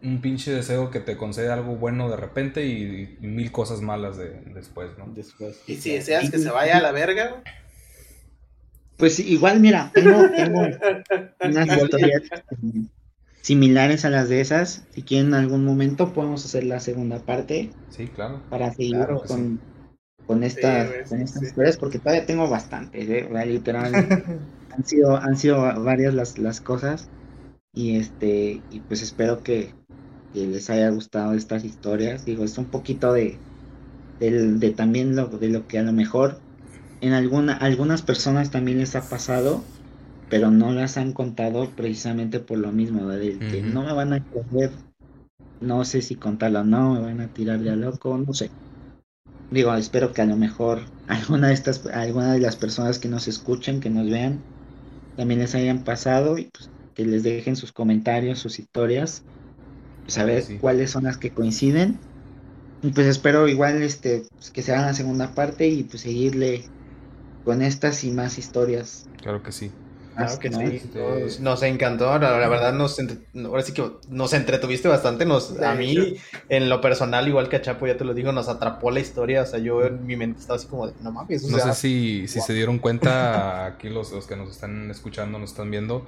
un 0.00 0.20
pinche 0.20 0.52
deseo 0.52 0.90
que 0.90 1.00
te 1.00 1.16
concede 1.16 1.50
algo 1.50 1.74
bueno 1.74 2.08
de 2.08 2.16
repente 2.16 2.64
y, 2.64 3.18
y 3.20 3.26
mil 3.26 3.50
cosas 3.50 3.80
malas 3.80 4.16
de, 4.16 4.40
después, 4.54 4.96
¿no? 4.96 5.06
Después. 5.12 5.60
Y 5.66 5.74
si 5.74 5.90
deseas 5.90 6.30
que 6.30 6.38
se 6.38 6.50
vaya 6.50 6.76
a 6.76 6.80
la 6.80 6.92
verga. 6.92 7.42
Pues 8.96 9.18
igual, 9.18 9.58
mira, 9.58 9.90
tengo, 9.92 10.30
tengo 10.30 10.60
unas 11.40 11.82
historias 11.82 12.22
similares 13.42 14.04
a 14.04 14.10
las 14.10 14.28
de 14.28 14.40
esas. 14.40 14.84
Si 14.92 15.02
quieren 15.02 15.28
en 15.28 15.34
algún 15.34 15.64
momento 15.64 16.12
podemos 16.12 16.44
hacer 16.44 16.62
la 16.62 16.78
segunda 16.78 17.18
parte 17.18 17.72
Sí, 17.88 18.06
claro. 18.06 18.40
para 18.50 18.72
seguir 18.72 18.94
Claro, 18.94 19.20
con, 19.26 19.60
con 20.28 20.44
estas, 20.44 20.88
güey, 20.88 21.04
sí, 21.06 21.08
con 21.08 21.22
estas 21.22 21.42
sí. 21.42 21.46
historias, 21.48 21.78
porque 21.78 22.00
todavía 22.00 22.26
tengo 22.26 22.48
bastantes, 22.50 23.08
¿eh? 23.10 23.26
O 23.30 23.34
sea, 23.34 23.46
literal, 23.46 24.06
han 24.70 24.84
sido, 24.86 25.16
han 25.16 25.36
sido 25.38 25.62
varias 25.84 26.14
las, 26.14 26.38
las 26.38 26.60
cosas. 26.62 27.12
Y 27.74 27.96
este, 27.98 28.66
y 28.70 28.80
pues 28.82 29.02
espero 29.02 29.42
que, 29.42 29.78
que 30.32 30.46
les 30.46 30.70
haya 30.70 30.90
gustado 30.90 31.34
estas 31.34 31.64
historias. 31.64 32.24
Digo, 32.26 32.44
es 32.44 32.58
un 32.58 32.70
poquito 32.70 33.12
de, 33.14 33.44
del- 34.20 34.60
de 34.60 34.70
también 34.72 35.16
lo, 35.16 35.28
de 35.28 35.48
lo 35.50 35.66
que 35.66 35.78
a 35.78 35.82
lo 35.82 35.92
mejor 35.92 36.44
en 37.00 37.12
alguna, 37.14 37.54
algunas 37.56 38.02
personas 38.02 38.50
también 38.52 38.78
les 38.78 38.96
ha 38.96 39.08
pasado, 39.08 39.72
pero 40.28 40.50
no 40.52 40.72
las 40.72 40.96
han 40.98 41.12
contado 41.14 41.74
precisamente 41.76 42.40
por 42.40 42.58
lo 42.58 42.72
mismo, 42.72 43.08
que 43.48 43.62
no 43.62 43.84
me 43.84 43.92
van 43.94 44.12
a 44.14 44.20
creer, 44.24 44.72
no 45.60 45.84
sé 45.84 46.02
si 46.02 46.16
contarlo 46.18 46.60
o 46.60 46.64
no, 46.64 46.94
me 46.94 47.00
van 47.02 47.20
a 47.20 47.32
tirar 47.32 47.60
de 47.60 47.70
a 47.70 47.76
loco, 47.76 48.18
no 48.18 48.32
sé. 48.34 48.52
Digo, 49.50 49.74
espero 49.74 50.12
que 50.12 50.22
a 50.22 50.26
lo 50.26 50.36
mejor 50.36 50.90
alguna 51.06 51.48
de 51.48 51.54
estas, 51.54 51.84
alguna 51.86 52.32
de 52.34 52.40
las 52.40 52.56
personas 52.56 52.98
que 52.98 53.08
nos 53.08 53.28
escuchen, 53.28 53.80
que 53.80 53.90
nos 53.90 54.08
vean, 54.10 54.46
también 55.16 55.40
les 55.40 55.54
hayan 55.54 55.84
pasado 55.84 56.38
y 56.38 56.50
pues 56.50 56.70
que 56.94 57.04
les 57.06 57.22
dejen 57.22 57.56
sus 57.56 57.72
comentarios, 57.72 58.40
sus 58.40 58.58
historias, 58.58 59.24
pues 60.04 60.16
ver 60.26 60.42
Sí. 60.42 60.58
cuáles 60.58 60.90
son 60.92 61.04
las 61.04 61.18
que 61.18 61.32
coinciden. 61.32 62.00
Y 62.82 62.92
pues 62.92 63.06
espero 63.06 63.48
igual 63.48 63.82
este 63.82 64.24
pues, 64.38 64.50
que 64.52 64.62
se 64.62 64.72
haga 64.72 64.86
la 64.88 64.94
segunda 64.94 65.34
parte 65.34 65.68
y 65.68 65.84
pues 65.84 66.02
seguirle 66.02 66.66
con 67.44 67.62
estas 67.62 68.04
y 68.04 68.12
más 68.12 68.38
historias. 68.38 69.04
Claro 69.22 69.42
que 69.42 69.52
sí. 69.52 69.70
Claro 70.26 70.38
que 70.40 70.50
¿no? 70.50 70.58
sí. 70.58 70.76
Este- 70.76 71.20
Nos, 71.20 71.40
nos 71.40 71.62
encantó, 71.62 72.18
la, 72.18 72.38
la 72.38 72.48
verdad 72.48 72.72
nos 72.72 72.98
entre- 72.98 73.18
ahora 73.46 73.62
sí 73.62 73.72
que 73.72 73.84
nos 74.08 74.32
entretuviste 74.32 74.88
bastante, 74.88 75.24
nos, 75.24 75.58
a 75.60 75.74
mí 75.74 76.16
en 76.48 76.68
lo 76.68 76.80
personal, 76.80 77.26
igual 77.28 77.48
que 77.48 77.56
a 77.56 77.62
Chapo, 77.62 77.86
ya 77.86 77.96
te 77.96 78.04
lo 78.04 78.14
digo, 78.14 78.32
nos 78.32 78.48
atrapó 78.48 78.90
la 78.90 79.00
historia, 79.00 79.42
o 79.42 79.46
sea, 79.46 79.58
yo 79.60 79.84
en 79.84 80.06
mi 80.06 80.16
mente 80.16 80.40
estaba 80.40 80.56
así 80.58 80.66
como 80.66 80.86
de, 80.88 80.92
no 81.02 81.12
mames, 81.12 81.44
o 81.44 81.48
No 81.50 81.58
sea, 81.58 81.72
sé 81.72 81.80
si, 81.80 82.28
si 82.28 82.40
se 82.40 82.52
dieron 82.52 82.78
cuenta 82.78 83.64
aquí 83.66 83.88
los, 83.88 84.12
los 84.12 84.26
que 84.26 84.36
nos 84.36 84.50
están 84.50 84.90
escuchando, 84.90 85.38
nos 85.38 85.50
están 85.50 85.70
viendo. 85.70 86.06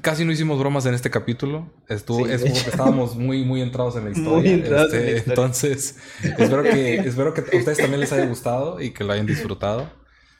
Casi 0.00 0.24
no 0.24 0.32
hicimos 0.32 0.58
bromas 0.58 0.86
en 0.86 0.94
este 0.94 1.08
capítulo. 1.08 1.70
Estuvo, 1.88 2.26
Sí, 2.26 2.32
es 2.32 2.42
de 2.42 2.50
porque 2.50 2.70
estábamos 2.70 3.14
muy, 3.14 3.44
muy 3.44 3.62
entrados 3.62 3.94
en 3.94 4.06
la 4.06 4.10
Muy 4.16 4.48
historia. 4.48 4.52
en 4.54 4.72
la 4.72 4.82
Este, 4.82 4.96
historia. 4.96 5.22
Entonces, 5.26 5.96
espero 6.24 6.62
que, 6.64 6.96
espero 6.96 7.32
que 7.32 7.42
a 7.42 7.56
ustedes 7.58 7.78
también 7.78 8.00
les 8.00 8.12
haya 8.12 8.26
gustado 8.26 8.80
y 8.80 8.90
que 8.90 9.04
lo 9.04 9.12
hayan 9.12 9.26
disfrutado. 9.26 9.88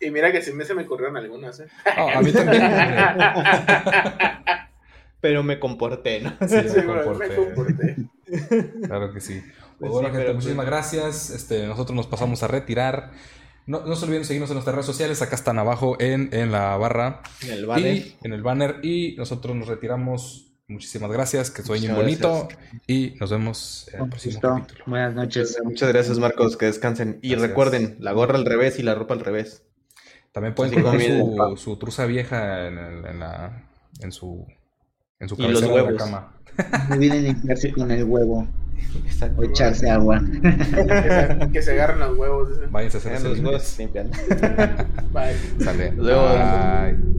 Y 0.01 0.11
mira 0.11 0.33
que 0.33 0.43
sí 0.43 0.53
me 0.53 0.65
se 0.65 0.75
me 0.75 0.83
ocurrieron 0.83 1.17
algunas, 1.17 1.61
¿eh? 1.61 1.67
A 1.85 2.21
mí 2.23 2.33
también. 2.33 2.63
pero 5.21 5.43
me 5.43 5.59
comporté, 5.59 6.21
¿no? 6.21 6.31
Sí, 6.47 6.55
me 6.55 6.69
Sí, 6.69 6.83
comporté. 6.83 7.29
me 7.29 7.35
comporté. 7.37 7.97
Claro 8.87 9.13
que 9.13 9.21
sí. 9.21 9.41
Pues 9.41 9.55
Pues 9.79 9.93
bueno, 9.93 10.09
sí, 10.11 10.17
gente, 10.17 10.33
muchísimas 10.35 10.67
gracias. 10.67 11.31
Este, 11.31 11.67
nosotros 11.67 11.97
nos 11.97 12.07
pasamos 12.07 12.43
a 12.43 12.49
retirar. 12.49 13.11
No, 13.67 13.85
no 13.85 13.97
se 13.97 14.07
olviden 14.07 14.25
seguirnos 14.25 14.51
en 14.51 14.55
nuestras 14.55 14.75
redes 14.75 14.87
sociales. 14.87 15.21
Acá 15.23 15.35
están 15.35 15.59
abajo 15.59 15.97
en, 16.01 16.31
en 16.33 16.53
la 16.53 16.77
barra. 16.77 17.23
En 17.43 17.53
el 17.53 17.67
banner. 17.67 17.95
Y 17.97 18.17
en 18.23 18.33
el 18.33 18.43
banner. 18.43 18.77
Y 18.83 19.15
nosotros 19.17 19.55
nos 19.57 19.69
retiramos. 19.69 20.45
Muchísimas 20.69 21.11
gracias. 21.11 21.51
Que 21.51 21.63
sueñen 21.63 21.95
bonito. 21.95 22.49
Y 22.87 23.15
nos 23.21 23.31
vemos 23.31 23.89
en 23.93 24.03
el 24.03 24.09
próximo 24.09 24.35
gusto. 24.35 24.55
capítulo. 24.57 24.85
Buenas 24.87 25.15
noches. 25.15 25.59
Muchas 25.65 25.89
gracias, 25.91 26.19
Marcos, 26.19 26.57
que 26.57 26.67
descansen. 26.67 27.19
Y 27.23 27.31
Gracias. 27.31 27.49
recuerden, 27.49 27.97
la 28.01 28.13
gorra 28.13 28.37
al 28.37 28.45
revés 28.45 28.79
y 28.79 28.83
la 28.83 28.95
ropa 28.95 29.15
al 29.15 29.21
revés. 29.21 29.63
También 30.33 30.55
pueden 30.55 30.75
colocar 30.75 31.01
su, 31.01 31.57
su 31.57 31.77
truza 31.77 32.07
vieja 32.07 32.67
en, 32.69 32.79
el- 32.79 33.07
en 33.07 33.21
la, 33.21 33.63
en 34.01 34.13
su, 34.13 34.47
en 35.21 35.29
su 35.29 35.35
Y 35.39 35.49
los 35.49 35.61
de 35.61 35.69
la 35.83 35.97
cama. 35.97 36.33
No 36.89 36.95
olviden 36.95 37.25
limpiarse 37.25 37.73
con 37.73 37.91
el 37.91 38.05
huevo 38.05 38.47
Exacto. 39.07 39.41
o 39.41 39.45
echarse 39.45 39.91
agua. 39.91 40.21
Que 40.43 41.39
se, 41.43 41.51
que 41.53 41.63
se 41.63 41.73
agarren 41.73 41.99
los 42.01 42.17
huevos. 42.17 42.49
Váyanse 42.71 42.97
a 42.99 43.01
hacer 43.01 43.23
los 43.23 43.39
huevos 43.41 43.79
limpian. 43.79 44.11
Bye. 45.13 45.65
Sale. 45.65 45.93
Luego- 45.93 46.29
Bye. 46.29 47.18